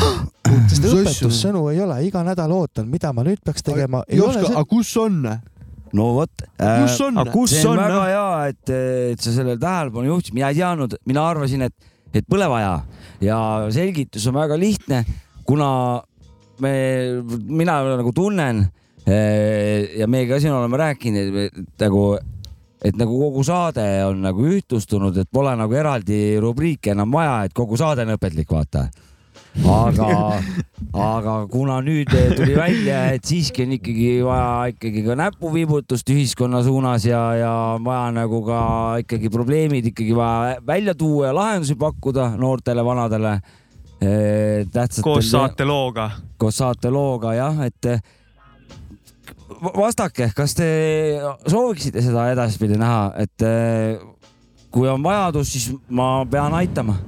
sest 0.70 0.86
õpetussõnu 0.86 1.66
ei 1.72 1.82
ole, 1.82 1.98
iga 2.06 2.22
nädal 2.26 2.55
ootan, 2.55 2.88
mida 2.90 3.12
ma 3.16 3.26
nüüd 3.26 3.43
peaks 3.44 3.66
tegema. 3.66 4.05
aga 4.06 4.64
kus 4.70 4.94
on? 5.02 5.24
No 5.97 6.12
vot 6.16 6.47
äh,. 6.60 6.82
kus 6.85 7.01
on? 7.05 7.20
see 7.51 7.66
on 7.68 7.81
väga 7.81 8.02
hea, 8.10 8.28
et, 8.52 8.74
et 9.12 9.23
sa 9.23 9.32
sellele 9.32 9.60
tähelepanu 9.62 10.12
juhtisid, 10.12 10.36
mina 10.36 10.51
ei 10.52 10.60
teadnud, 10.60 10.98
mina 11.09 11.24
arvasin, 11.31 11.66
et, 11.68 11.93
et 12.14 12.27
pole 12.28 12.48
vaja 12.51 12.78
ja 13.24 13.39
selgitus 13.74 14.27
on 14.31 14.36
väga 14.39 14.59
lihtne, 14.60 15.02
kuna 15.47 15.70
me, 16.62 16.73
mina 17.48 17.81
nagu 17.97 18.12
tunnen 18.16 18.66
ja 19.06 20.06
meie 20.10 20.27
ka 20.27 20.40
siin 20.43 20.55
oleme 20.55 20.81
rääkinud, 20.81 21.36
et 21.47 21.85
nagu, 21.85 22.06
et 22.82 22.97
nagu 22.98 23.18
kogu 23.20 23.44
saade 23.47 23.85
on 24.06 24.24
nagu 24.24 24.47
ühtlustunud, 24.51 25.16
et 25.23 25.31
pole 25.32 25.52
nagu 25.59 25.77
eraldi 25.78 26.40
rubriike 26.43 26.94
enam 26.97 27.14
vaja, 27.14 27.44
et 27.47 27.55
kogu 27.55 27.78
saade 27.78 28.06
on 28.06 28.16
õpetlik, 28.16 28.51
vaata 28.51 28.89
aga, 29.65 30.41
aga 30.93 31.35
kuna 31.51 31.78
nüüd 31.85 32.11
tuli 32.11 32.57
välja, 32.57 32.99
et 33.16 33.24
siiski 33.27 33.65
on 33.65 33.74
ikkagi 33.77 34.09
vaja 34.24 34.73
ikkagi 34.73 35.05
ka 35.07 35.16
näpuviibutust 35.19 36.11
ühiskonna 36.12 36.62
suunas 36.66 37.07
ja, 37.09 37.23
ja 37.41 37.53
vaja 37.85 38.11
nagu 38.16 38.43
ka 38.47 38.61
ikkagi 39.05 39.31
probleemid 39.33 39.91
ikkagi 39.93 40.16
vaja 40.16 40.61
välja 40.66 40.95
tuua 40.99 41.31
ja 41.31 41.37
lahendusi 41.37 41.78
pakkuda 41.81 42.35
noortele, 42.37 42.85
vanadele. 42.85 43.39
koos 45.03 45.31
saatelooga. 45.31 46.11
koos 46.37 46.61
saatelooga 46.61 47.35
jah, 47.35 47.65
et 47.65 47.91
vastake, 49.77 50.31
kas 50.37 50.55
te 50.55 50.69
sooviksite 51.49 52.05
seda 52.05 52.31
edaspidi 52.35 52.77
näha, 52.77 53.12
et 53.24 53.49
kui 54.70 54.89
on 54.91 55.03
vajadus, 55.03 55.53
siis 55.53 55.70
ma 55.89 56.27
pean 56.28 56.55
aitama 56.55 56.99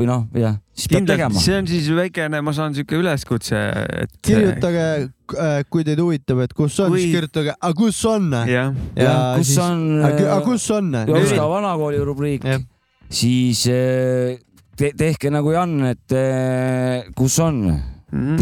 või 0.00 0.08
noh, 0.08 0.24
jah, 0.36 0.56
siis 0.72 0.88
peab 0.90 1.08
tegema. 1.10 1.42
see 1.44 1.58
on 1.60 1.68
siis 1.68 1.90
väikene, 1.96 2.40
ma 2.44 2.54
saan 2.56 2.74
siuke 2.76 2.96
üleskutse, 2.98 3.60
et. 4.04 4.16
kirjutage, 4.24 4.86
kui 5.70 5.86
teid 5.86 6.00
huvitab, 6.00 6.42
et 6.46 6.56
kus 6.56 6.78
on 6.80 6.94
kui..., 6.94 7.04
siis 7.04 7.18
kirjutage, 7.18 7.54
aga 7.56 7.76
kus 7.76 8.00
on. 8.08 8.32
jah, 8.48 8.74
ja 8.96 9.14
kus 9.36 9.52
siis... 9.52 9.62
on. 9.66 9.86
aga 10.08 10.40
kus 10.46 10.66
on? 10.76 10.90
Jopska 11.12 11.46
vanakooli 11.52 12.02
rubriik, 12.08 12.48
siis 13.12 13.64
te 14.80 14.92
tehke 14.96 15.32
nagu 15.32 15.52
Jan, 15.52 15.76
et 15.92 16.18
kus 17.18 17.40
on 17.44 17.64
Mm. 18.10 18.40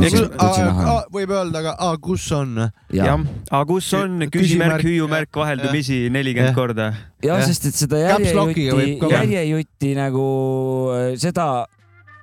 võib 1.13 1.33
öelda 1.37 1.61
ka, 1.61 1.73
aga 1.77 1.99
kus 2.01 2.25
on? 2.33 2.55
jah, 2.95 3.21
aga 3.51 3.65
kus 3.69 3.91
on? 3.99 4.23
Küsimärk, 4.33 4.81
hüüumärk 4.87 5.37
vaheldumisi 5.37 6.07
nelikümmend 6.13 6.57
korda. 6.57 6.87
jah, 7.25 7.43
sest 7.45 7.69
et 7.69 7.77
seda 7.77 8.01
järjejutti, 8.01 8.97
järjejutti 9.13 9.93
nagu 9.99 10.29
seda, 11.21 11.67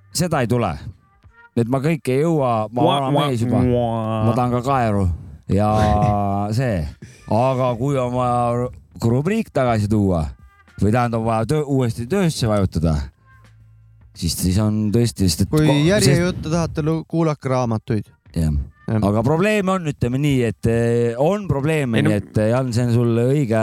seda 0.10 0.42
ei 0.42 0.50
tule. 0.50 0.74
et 1.54 1.70
ma 1.70 1.84
kõike 1.86 2.18
ei 2.18 2.26
jõua, 2.26 2.56
ma 2.74 2.90
olen 2.90 3.20
mees 3.20 3.46
juba, 3.46 3.62
ma 3.62 4.34
tahan 4.34 4.58
ka 4.58 4.66
kaeru. 4.66 5.06
Ja 5.54 5.70
see, 6.58 6.82
aga 7.30 7.74
kui 7.78 8.00
on 8.02 8.16
vaja 8.18 8.72
rubriik 9.06 9.54
tagasi 9.54 9.86
tuua 9.92 10.26
või 10.82 10.90
tähendab 10.90 11.22
vaja 11.28 11.46
töö, 11.54 11.62
uuesti 11.78 12.08
töösse 12.10 12.50
vajutada 12.50 12.98
siis, 14.16 14.38
siis 14.40 14.60
on 14.64 14.88
tõesti, 14.94 15.28
sest 15.28 15.46
et. 15.46 15.52
kui 15.52 15.82
järjejutte 15.88 16.50
tahate, 16.50 16.86
kuulake 17.12 17.52
raamatuid. 17.52 18.10
jah, 18.36 18.56
aga 18.96 19.24
probleeme 19.26 19.76
on, 19.76 19.92
ütleme 19.92 20.22
nii, 20.22 20.42
et 20.50 20.72
on 21.22 21.48
probleeme, 21.50 22.04
nii 22.06 22.20
et 22.20 22.44
Jan, 22.52 22.74
see 22.76 22.88
on 22.88 22.96
sul 22.96 23.22
õige, 23.26 23.62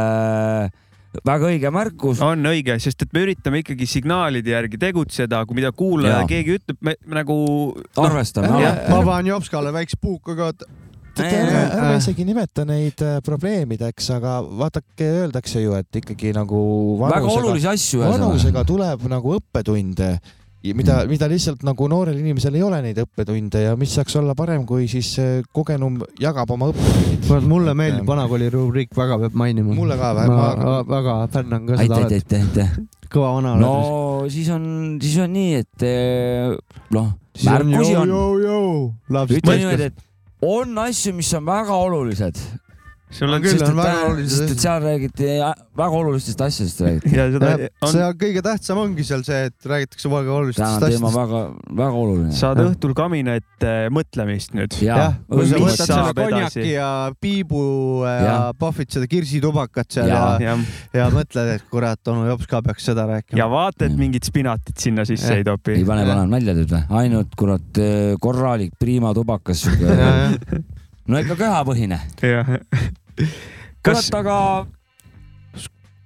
väga 1.28 1.50
õige 1.50 1.72
märkus. 1.74 2.22
on 2.24 2.52
õige, 2.52 2.78
sest 2.82 3.06
et 3.06 3.16
me 3.16 3.24
üritame 3.26 3.62
ikkagi 3.62 3.88
signaalide 3.88 4.54
järgi 4.54 4.80
tegutseda, 4.82 5.44
kui 5.46 5.60
mida 5.60 5.72
kuulaja 5.76 6.22
keegi 6.30 6.58
ütleb, 6.60 6.80
me 6.82 6.96
nagu 7.22 7.40
no,. 7.74 8.06
arvestame. 8.06 8.52
ma 8.52 9.02
panen 9.02 9.34
Jopskale 9.34 9.74
väikse 9.74 10.00
puukaga 10.00 10.52
ärme 11.20 11.96
isegi 11.98 12.24
nimeta 12.24 12.64
neid 12.64 13.00
probleemideks, 13.24 14.10
aga 14.16 14.38
vaadake, 14.42 15.08
öeldakse 15.22 15.62
ju, 15.62 15.74
et 15.76 16.00
ikkagi 16.00 16.32
nagu 16.36 16.60
vanusega, 17.00 17.18
väga 17.20 17.34
olulisi 17.40 17.68
asju. 17.68 18.04
vanusega 18.06 18.64
tuleb 18.68 19.04
nagu 19.12 19.36
õppetunde 19.36 20.14
mida, 20.78 21.00
mida 21.10 21.26
lihtsalt 21.30 21.64
nagu 21.66 21.88
noorel 21.90 22.18
inimesel 22.20 22.54
ei 22.58 22.62
ole 22.62 22.78
neid 22.84 23.00
õppetunde 23.02 23.64
ja 23.64 23.72
mis 23.78 23.94
saaks 23.98 24.14
olla 24.20 24.36
parem, 24.38 24.62
kui 24.68 24.86
siis 24.90 25.10
kogenum 25.54 25.98
jagab 26.22 26.50
oma 26.54 26.70
õppetundid. 26.70 27.48
mulle 27.50 27.74
meeldib 27.78 28.06
vanakooli 28.06 28.50
rubriik 28.54 28.94
väga, 28.96 29.18
peab 29.24 29.38
mainima. 29.42 29.74
mulle 29.74 29.98
ka 29.98 30.12
väga. 30.20 30.38
ma 30.62 30.78
väga 30.86 31.16
fännan 31.34 31.66
ka 31.66 31.80
seda. 31.80 31.98
aitäh, 32.04 32.20
aitäh, 32.20 32.46
aitäh. 32.46 32.76
kõva 33.12 33.34
vana. 33.40 33.56
no 33.60 33.74
siis 34.32 34.48
on, 34.54 34.64
siis 35.02 35.18
on 35.22 35.34
nii, 35.34 35.58
et 35.64 35.86
noh, 36.94 37.12
märkusi 37.42 37.98
on. 37.98 38.16
ütle 39.10 39.58
niimoodi, 39.58 39.90
et 39.90 40.08
on 40.42 40.78
asju, 40.86 41.14
mis 41.16 41.30
on 41.38 41.46
väga 41.46 41.76
olulised 41.88 42.38
sul 43.12 43.32
on 43.32 43.42
küll 43.44 43.62
on 43.66 43.76
väga 43.76 43.98
olulised 44.08 44.44
asjad. 44.46 44.62
seal 44.64 44.82
räägiti 44.82 45.28
väga 45.76 45.96
olulistest 45.96 46.40
asjadest 46.40 46.80
räägiti. 46.80 47.12
ja 47.16 47.26
seda 47.32 47.50
on... 47.80 47.92
see 47.92 48.08
kõige 48.20 48.42
tähtsam 48.44 48.80
ongi 48.82 49.04
seal 49.08 49.24
see, 49.26 49.48
et 49.48 49.68
räägitakse 49.68 50.10
väga 50.12 50.34
olulistest 50.36 50.66
asjadest. 50.66 50.96
teema 50.96 51.12
väga, 51.14 51.40
väga 51.80 52.02
oluline. 52.02 52.32
saad 52.36 52.60
õhtul 52.64 52.94
kaminaet 52.96 53.66
mõtlemist 53.94 54.56
nüüd. 54.56 54.76
jah, 54.84 55.16
kui 55.28 55.48
sa 55.48 55.62
võtad 55.62 55.92
selle 55.92 56.14
konjaki 56.18 56.66
ja 56.74 56.90
piibu 57.20 57.64
ja, 58.04 58.14
ja 58.26 58.38
pahvid 58.58 58.92
seda 58.96 59.08
kirsitubakat 59.10 59.98
seal 59.98 60.12
ja, 60.12 60.22
ja, 60.42 60.56
ja, 60.92 61.02
ja 61.02 61.10
mõtled, 61.14 61.54
et 61.56 61.68
kurat, 61.72 62.00
onu 62.12 62.28
Jops 62.30 62.48
ka 62.50 62.62
peaks 62.64 62.88
seda 62.92 63.06
rääkima. 63.08 63.40
ja 63.40 63.48
vaata, 63.52 63.88
et 63.88 63.96
mingit 63.98 64.28
spinatit 64.28 64.80
sinna 64.80 65.06
sisse 65.08 65.32
ja. 65.32 65.40
ei 65.40 65.48
topi. 65.48 65.76
ei 65.80 65.88
pane, 65.88 66.04
pane 66.08 66.28
nalja 66.32 66.56
teed 66.60 66.76
või? 66.76 66.84
ainult 67.02 67.36
kurat 67.38 67.84
korralik 68.22 68.76
priima 68.80 69.12
tubakas 69.16 69.64
no 71.08 71.18
ikka 71.18 71.38
köhapõhine. 71.38 71.98
kurat, 73.84 74.14
aga 74.14 74.66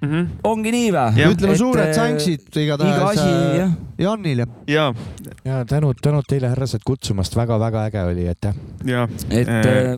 Mhm. 0.06 0.26
ongi 0.44 0.70
nii 0.74 0.90
või? 0.92 1.24
ütleme 1.32 1.54
suured 1.56 1.94
thanksid 1.96 2.42
iga 2.52 2.76
igatahes 2.76 3.18
asi, 3.18 3.62
äh. 3.62 3.70
Janile. 3.98 4.44
ja, 4.68 4.90
ja 5.44 5.62
tänud, 5.64 5.96
tänud 6.04 6.26
teile, 6.28 6.50
härrased, 6.52 6.84
kutsumast, 6.84 7.34
väga-väga 7.36 7.86
äge 7.88 8.02
oli, 8.04 8.26
aitäh. 8.28 8.54
ja. 8.84 9.06
et 9.30 9.48
äh, 9.48 9.96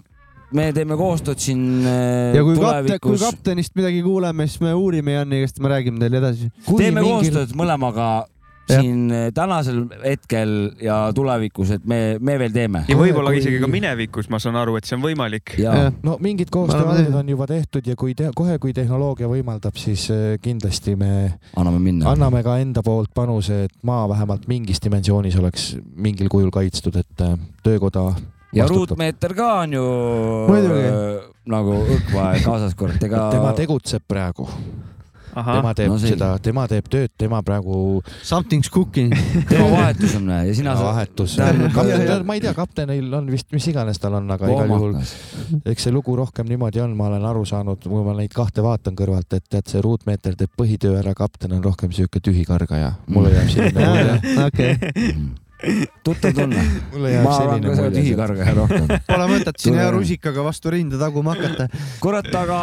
me 0.55 0.69
teeme 0.73 0.95
koostööd 0.97 1.43
siin 1.43 1.83
äh, 1.83 2.37
ja 2.39 2.45
kui 2.47 2.55
kapten, 2.57 2.95
kui 3.03 3.17
tulevikus. 3.19 3.27
kaptenist 3.27 3.75
midagi 3.77 4.03
kuuleme, 4.07 4.47
siis 4.47 4.61
me 4.63 4.73
uurime 4.79 5.19
Jani 5.19 5.43
käest, 5.43 5.59
me 5.61 5.69
räägime 5.75 5.99
teile 5.99 6.23
edasi. 6.23 6.53
teeme 6.77 7.01
mingil- 7.03 7.35
koostööd 7.35 7.57
mõlemaga. 7.59 8.09
Siin 8.69 9.11
äh, 9.13 9.27
tänasel 9.35 9.83
hetkel 10.05 10.55
ja 10.83 10.99
tulevikus, 11.15 11.71
et 11.79 11.85
me, 11.89 12.17
me 12.21 12.39
veel 12.39 12.53
teeme. 12.55 12.85
ja 12.89 12.97
võib-olla 12.99 13.33
kui- 13.33 13.43
isegi 13.43 13.61
ka 13.63 13.71
minevikus, 13.71 14.29
ma 14.31 14.39
saan 14.43 14.57
aru, 14.61 14.77
et 14.79 14.85
see 14.89 14.97
on 14.99 15.03
võimalik. 15.05 15.55
ja 15.59 15.91
no 16.03 16.17
mingid 16.21 16.49
et- 16.49 17.15
on 17.15 17.29
juba 17.29 17.47
tehtud 17.47 17.87
ja 17.87 17.97
kui 17.97 18.15
te, 18.15 18.31
kohe, 18.35 18.59
kui 18.59 18.73
tehnoloogia 18.77 19.29
võimaldab, 19.29 19.77
siis 19.81 20.09
äh, 20.11 20.39
kindlasti 20.43 20.97
me 20.97 21.13
anname 21.57 21.79
minna. 21.79 22.11
anname 22.13 22.43
ka 22.43 22.59
enda 22.59 22.83
poolt 22.83 23.11
panuse, 23.15 23.65
et 23.69 23.73
maa 23.83 24.09
vähemalt 24.09 24.49
mingis 24.49 24.81
dimensioonis 24.85 25.37
oleks 25.39 25.77
mingil 25.97 26.29
kujul 26.29 26.51
kaitstud, 26.51 26.97
et 26.97 27.21
äh, 27.25 27.37
töökoda 27.63 28.13
ja 28.53 28.67
ruutmeeter 28.69 29.35
ka 29.37 29.49
on 29.63 29.73
ju 29.73 29.83
Muidugi. 30.49 30.85
äh, 30.89 31.25
nagu 31.49 31.75
õkkvahe 31.97 32.43
kaasaskord, 32.45 33.03
ega 33.05 33.31
tema 33.33 33.53
tegutseb 33.57 34.03
praegu, 34.09 34.49
tema 35.35 35.75
teeb 35.75 35.93
no 35.93 35.99
selge. 35.99 36.15
seda, 36.17 36.31
tema 36.43 36.67
teeb 36.71 36.89
tööd, 36.91 37.15
tema 37.19 37.43
praegu 37.47 38.03
Something's 38.23 38.71
cooking. 38.73 39.15
tema 39.51 39.69
vahetus 39.73 40.17
on 40.19 40.29
ja 40.33 40.55
sina 40.55 40.75
ja 40.75 40.81
sa 40.81 40.89
vahetus. 40.91 41.39
Kapten, 41.75 42.27
ma 42.27 42.39
ei 42.39 42.45
tea, 42.45 42.55
kaptenil 42.57 43.13
on 43.21 43.31
vist, 43.33 43.51
mis 43.55 43.69
iganes 43.73 44.01
tal 44.03 44.19
on, 44.21 44.31
aga 44.35 44.51
igal 44.51 44.75
juhul 44.77 44.99
eks 45.65 45.87
see 45.87 45.95
lugu 45.95 46.17
rohkem 46.19 46.49
niimoodi 46.49 46.83
on, 46.83 46.95
ma 46.97 47.09
olen 47.09 47.25
aru 47.29 47.45
saanud, 47.49 47.83
kui 47.85 48.05
ma 48.05 48.15
neid 48.19 48.33
kahte 48.35 48.65
vaatan 48.65 48.97
kõrvalt, 48.99 49.31
et 49.37 49.45
tead, 49.51 49.67
see 49.71 49.83
ruutmeeter 49.85 50.37
teeb 50.39 50.53
põhitöö 50.59 50.99
ära, 51.01 51.15
kapten 51.19 51.55
on 51.57 51.65
rohkem 51.65 51.93
sihuke 51.95 52.23
tühikargaja. 52.25 52.95
mulle 53.13 53.35
jääb 53.35 53.53
selline 53.53 53.87
mulje. 53.89 54.19
okei, 54.47 54.75
tuttav 56.07 56.37
tunne. 56.37 56.67
mulle 56.93 57.15
jääb 57.15 57.27
ma 57.27 57.35
arvan 57.37 57.57
selline 57.57 57.75
ka 57.75 57.83
mulje. 57.83 57.97
tühikargaja 58.03 58.55
rohkem. 58.61 58.87
pole 59.11 59.33
mõtet 59.35 59.65
siin 59.65 59.81
hea 59.81 59.91
rusikaga 59.95 60.47
vastu 60.47 60.75
rinda 60.75 61.01
taguma 61.01 61.37
hakata. 61.37 61.69
kurat, 62.03 62.31
aga 62.43 62.61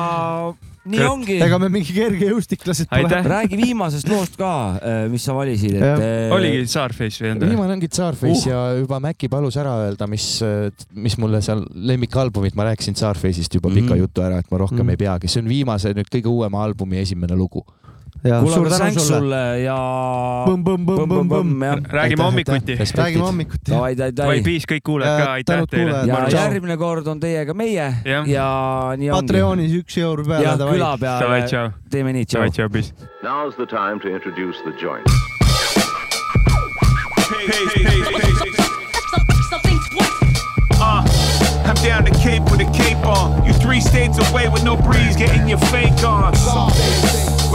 nii 0.86 1.00
Kurat, 1.00 1.12
ongi. 1.12 1.36
ega 1.42 1.58
me 1.62 1.70
mingi 1.74 1.94
kergejõustiklased 1.96 2.90
pole. 2.92 3.22
räägi 3.26 3.58
viimasest 3.58 4.10
loost 4.12 4.36
ka, 4.38 4.50
mis 5.10 5.24
sa 5.26 5.34
valisid, 5.34 5.76
et. 5.80 6.04
oligi 6.36 6.66
Starface 6.70 7.24
või 7.24 7.32
enda? 7.34 7.50
viimane 7.50 7.74
ongi 7.78 7.90
Tsarface 7.90 8.44
uh. 8.46 8.52
ja 8.52 8.60
juba 8.80 9.00
Maci 9.02 9.30
palus 9.32 9.58
ära 9.58 9.74
öelda, 9.88 10.08
mis, 10.12 10.28
mis 10.94 11.18
mulle 11.22 11.42
seal 11.46 11.64
lemmikalbumit, 11.74 12.56
ma 12.56 12.68
rääkisin 12.70 12.94
Tsarface'ist 12.98 13.58
juba 13.58 13.70
pika 13.74 13.96
Mhm. 13.96 14.04
jutu 14.04 14.22
ära, 14.22 14.38
et 14.40 14.52
ma 14.52 14.58
rohkem 14.62 14.84
Mhm. 14.86 14.90
ei 14.94 14.98
peagi, 14.98 15.28
see 15.28 15.42
on 15.42 15.50
viimase 15.50 15.94
nüüd 15.94 16.10
kõige 16.14 16.30
uuema 16.30 16.64
albumi 16.64 17.02
esimene 17.02 17.36
lugu. 17.36 17.66
Suur 18.24 18.70
tänu 18.70 19.00
sulle. 19.00 19.60
ja. 19.60 20.46
räägime 21.90 22.24
hommikuti. 22.24 22.76
räägime 22.96 23.24
hommikuti. 23.24 23.72
davai, 23.72 23.98
davai, 23.98 24.12
davai 24.18 24.36
Davai, 24.36 24.42
Peace, 24.44 24.68
kõik 24.70 24.84
kuulajad 24.86 25.20
Ja 25.20 25.26
ka, 25.26 25.32
aitäh 25.32 25.64
teile 25.70 26.02
ja 26.08 26.22
järgmine 26.30 26.78
kord 26.78 27.08
on 27.08 27.20
teiega 27.20 27.54
meie 27.54 27.94
Jah. 28.06 28.28
ja 28.28 28.48
nii 28.98 29.12
ongi. 29.12 29.22
Patreonis 29.22 29.78
üks 29.82 29.98
euro 30.02 30.26
peale, 30.26 30.44
ja 30.44 30.58
davai. 30.60 30.78
küla 30.78 30.98
peale 30.98 31.72
teeme 31.90 32.14
nii, 32.14 32.26
tšau. 32.26 32.46
Now's 33.24 33.56
the 33.56 33.66
time 33.66 34.00
to 34.00 34.10
introduce 34.10 34.60
the 34.64 34.74
joint. 34.82 35.06
Uh, 40.82 41.04
I'm 41.66 41.76
down 41.84 42.04
the 42.04 42.12
Cape 42.22 42.44
with 42.52 42.62
a 42.62 42.72
cape 42.72 43.04
on. 43.06 43.46
You 43.46 43.54
three 43.54 43.80
states 43.82 44.18
away 44.30 44.50
with 44.50 44.64
no 44.64 44.76
breeze, 44.76 45.16
getting 45.16 45.48
your 45.48 45.60
fake 45.60 46.04
on. 46.04 46.34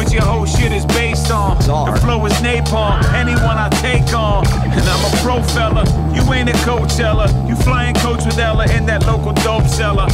What 0.00 0.14
your 0.14 0.22
whole 0.22 0.46
shit 0.46 0.72
is 0.72 0.86
based 0.86 1.30
on. 1.30 1.58
The 1.58 2.00
flow 2.00 2.24
is 2.24 2.32
napalm, 2.40 3.04
anyone 3.12 3.58
I 3.58 3.68
take 3.84 4.14
on. 4.14 4.46
And 4.48 4.80
I'm 4.80 5.04
a 5.04 5.16
pro 5.18 5.42
fella, 5.42 5.84
you 6.16 6.22
ain't 6.32 6.48
a 6.48 6.54
Coachella. 6.64 7.28
You 7.46 7.54
flying 7.54 7.94
coach 7.96 8.24
with 8.24 8.38
Ella 8.38 8.64
in 8.72 8.86
that 8.86 9.04
local 9.06 9.34
dope 9.44 9.66
seller. 9.66 10.08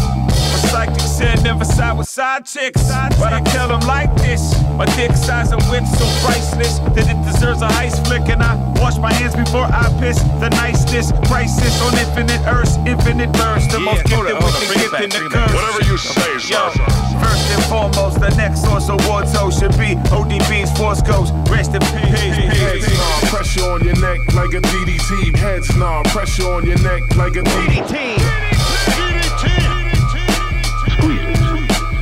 My 0.66 0.86
psychic 0.86 1.00
said 1.00 1.44
never 1.44 1.64
side 1.64 1.96
with 1.96 2.08
side 2.08 2.44
chicks. 2.44 2.82
But 3.20 3.32
I 3.32 3.40
tell 3.54 3.68
them 3.68 3.80
like 3.86 4.12
this. 4.16 4.42
My 4.74 4.84
dick 4.96 5.12
size 5.12 5.52
and 5.52 5.62
width 5.70 5.86
so 5.86 6.04
priceless 6.26 6.80
that 6.90 7.06
it 7.06 7.18
deserves 7.22 7.62
a 7.62 7.70
ice 7.78 8.00
flick. 8.00 8.28
And 8.28 8.42
I 8.42 8.56
wash 8.80 8.98
my 8.98 9.12
hands 9.12 9.36
before 9.36 9.62
I 9.70 9.86
piss. 10.00 10.18
The 10.42 10.50
nicest 10.50 11.14
crisis 11.30 11.70
on 11.82 11.94
infinite 11.94 12.42
earth, 12.50 12.74
infinite 12.82 13.30
verse. 13.36 13.66
The 13.70 13.78
most 13.78 14.06
gifted 14.06 14.34
with 14.42 14.58
the 14.58 14.74
gift 14.74 14.94
in 15.06 15.10
the 15.10 15.30
curse. 15.30 15.54
Whatever 15.54 15.82
you 15.86 15.96
say, 15.98 16.34
Yo, 16.50 16.70
first 17.22 17.46
and 17.54 17.64
foremost, 17.70 18.18
the 18.18 18.34
next 18.34 18.66
source 18.66 18.90
of 18.90 18.98
war 19.06 19.22
toe 19.22 19.50
should 19.50 19.76
be 19.78 19.94
ODB's 20.10 20.74
Force 20.76 21.00
Ghost. 21.02 21.30
Rest 21.46 21.78
in 21.78 21.80
peace. 21.94 22.18
Heads 22.58 22.90
nah, 22.90 23.30
pressure 23.30 23.70
on 23.70 23.84
your 23.84 23.98
neck 24.02 24.18
like 24.34 24.50
a 24.50 24.60
DDT. 24.66 25.36
Heads 25.36 25.76
nah, 25.76 26.02
pressure 26.10 26.50
on 26.50 26.66
your 26.66 26.80
neck 26.82 27.06
like 27.14 27.36
a 27.36 27.42
DDT. 27.46 28.55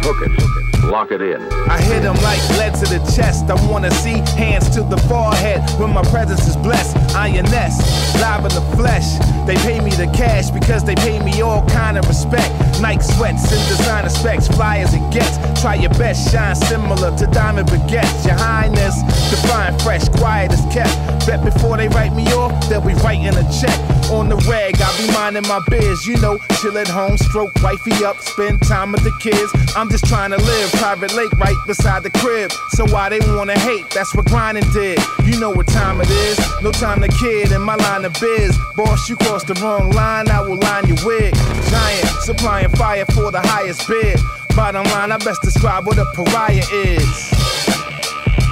It, 0.06 0.30
hook 0.32 0.56
it, 0.58 0.63
lock 0.94 1.10
it 1.10 1.20
in. 1.20 1.42
I 1.68 1.80
hit 1.82 2.04
him 2.04 2.14
like 2.22 2.38
lead 2.50 2.72
to 2.74 2.86
the 2.86 3.00
chest. 3.16 3.50
I 3.50 3.56
wanna 3.68 3.90
see 3.90 4.18
hands 4.38 4.70
to 4.76 4.82
the 4.84 4.96
forehead 5.10 5.58
when 5.80 5.90
my 5.90 6.04
presence 6.04 6.46
is 6.46 6.56
blessed. 6.56 6.94
INS, 7.16 7.74
live 8.22 8.44
in 8.46 8.54
the 8.54 8.64
flesh. 8.76 9.18
They 9.44 9.56
pay 9.56 9.80
me 9.80 9.90
the 9.90 10.06
cash 10.14 10.50
because 10.50 10.84
they 10.84 10.94
pay 10.94 11.18
me 11.18 11.42
all 11.42 11.66
kind 11.68 11.98
of 11.98 12.06
respect. 12.06 12.48
Nike 12.80 13.02
sweats 13.02 13.50
and 13.50 13.62
designer 13.66 14.08
specs, 14.08 14.46
fly 14.46 14.78
as 14.78 14.94
it 14.94 15.04
gets. 15.10 15.34
Try 15.60 15.74
your 15.74 15.94
best, 15.98 16.30
shine 16.30 16.54
similar 16.54 17.10
to 17.18 17.26
diamond 17.26 17.68
baguettes. 17.68 18.24
Your 18.24 18.38
highness, 18.38 18.94
define 19.30 19.76
fresh, 19.80 20.08
quiet 20.08 20.52
as 20.52 20.62
kept. 20.72 20.94
Bet 21.26 21.42
before 21.42 21.76
they 21.76 21.88
write 21.88 22.14
me 22.14 22.24
off, 22.34 22.52
they'll 22.68 22.80
be 22.80 22.94
writing 23.02 23.34
a 23.34 23.44
check. 23.60 23.78
On 24.12 24.28
the 24.28 24.36
rag, 24.48 24.76
I'll 24.80 24.96
be 24.98 25.12
minding 25.12 25.48
my 25.48 25.60
biz, 25.68 26.06
you 26.06 26.16
know, 26.20 26.38
chill 26.60 26.78
at 26.78 26.86
home, 26.86 27.16
stroke 27.18 27.50
wifey 27.62 28.04
up, 28.04 28.16
spend 28.20 28.62
time 28.62 28.92
with 28.92 29.02
the 29.02 29.14
kids. 29.20 29.50
I'm 29.74 29.90
just 29.90 30.04
trying 30.06 30.30
to 30.30 30.38
live 30.38 30.70
private 30.84 31.14
lake 31.14 31.32
right 31.38 31.56
beside 31.66 32.02
the 32.02 32.10
crib. 32.10 32.52
So 32.76 32.84
why 32.92 33.08
they 33.08 33.18
wanna 33.34 33.58
hate? 33.58 33.88
That's 33.88 34.14
what 34.14 34.26
grinding 34.26 34.68
did. 34.74 34.98
You 35.24 35.40
know 35.40 35.48
what 35.48 35.66
time 35.66 35.98
it 36.02 36.10
is. 36.10 36.38
No 36.62 36.70
time 36.72 37.00
to 37.00 37.08
kid 37.08 37.52
in 37.52 37.62
my 37.62 37.76
line 37.76 38.04
of 38.04 38.12
biz. 38.20 38.54
Boss, 38.76 39.08
you 39.08 39.16
crossed 39.16 39.46
the 39.46 39.54
wrong 39.62 39.92
line, 39.92 40.28
I 40.28 40.42
will 40.42 40.58
line 40.58 40.86
your 40.86 40.98
wig. 41.06 41.34
Giant, 41.70 42.08
supplying 42.20 42.68
fire 42.68 43.06
for 43.06 43.32
the 43.32 43.40
highest 43.40 43.88
bid. 43.88 44.20
Bottom 44.54 44.84
line, 44.92 45.10
I 45.10 45.16
best 45.16 45.40
describe 45.40 45.86
what 45.86 45.96
a 45.96 46.04
pariah 46.12 46.68
is. 46.74 47.16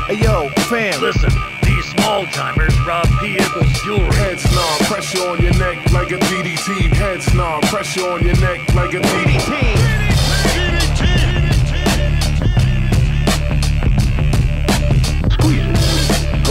Hey 0.09 0.17
yo, 0.25 0.49
fam. 0.73 1.03
Listen, 1.03 1.33
these 1.63 1.85
small 1.93 2.25
timers 2.33 2.75
rob 2.87 3.07
vehicles 3.21 3.71
jewelry. 3.85 4.09
Heads 4.17 4.45
nah, 4.55 4.77
pressure 4.89 5.21
on 5.29 5.39
your 5.43 5.53
neck 5.59 5.77
like 5.93 6.11
a 6.11 6.19
DDT. 6.33 6.95
Heads 6.97 7.35
nah, 7.35 7.61
pressure 7.69 8.09
on 8.09 8.25
your 8.25 8.41
neck 8.41 8.61
like 8.75 8.95
a 8.95 9.01
DDT. 9.01 9.92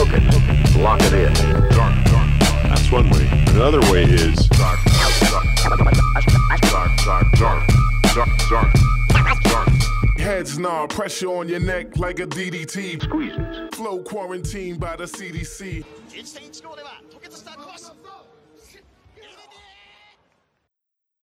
Hook 0.05 0.13
it, 0.13 0.81
lock 0.81 0.99
it 1.03 1.13
in. 1.13 1.33
Dark, 1.69 1.93
dark. 2.05 2.29
That's 2.63 2.91
one 2.91 3.09
way. 3.11 3.27
Another 3.53 3.81
way 3.91 4.03
is 4.03 4.47
Dark, 4.47 4.79
dark, 4.85 5.13
dark, 5.19 5.81
dark, 7.01 7.31
dark, 7.37 7.37
dark, 7.37 8.29
dark, 8.49 9.43
dark. 9.43 9.67
heads 10.17 10.57
nah, 10.57 10.87
pressure 10.87 11.27
on 11.27 11.47
your 11.47 11.59
neck 11.59 11.97
like 11.97 12.19
a 12.19 12.25
DDT. 12.25 13.03
Squeeze 13.03 13.33
it. 13.35 13.75
Flow 13.75 13.99
quarantined 13.99 14.79
by 14.79 14.95
the 14.95 15.03
CDC. 15.03 15.83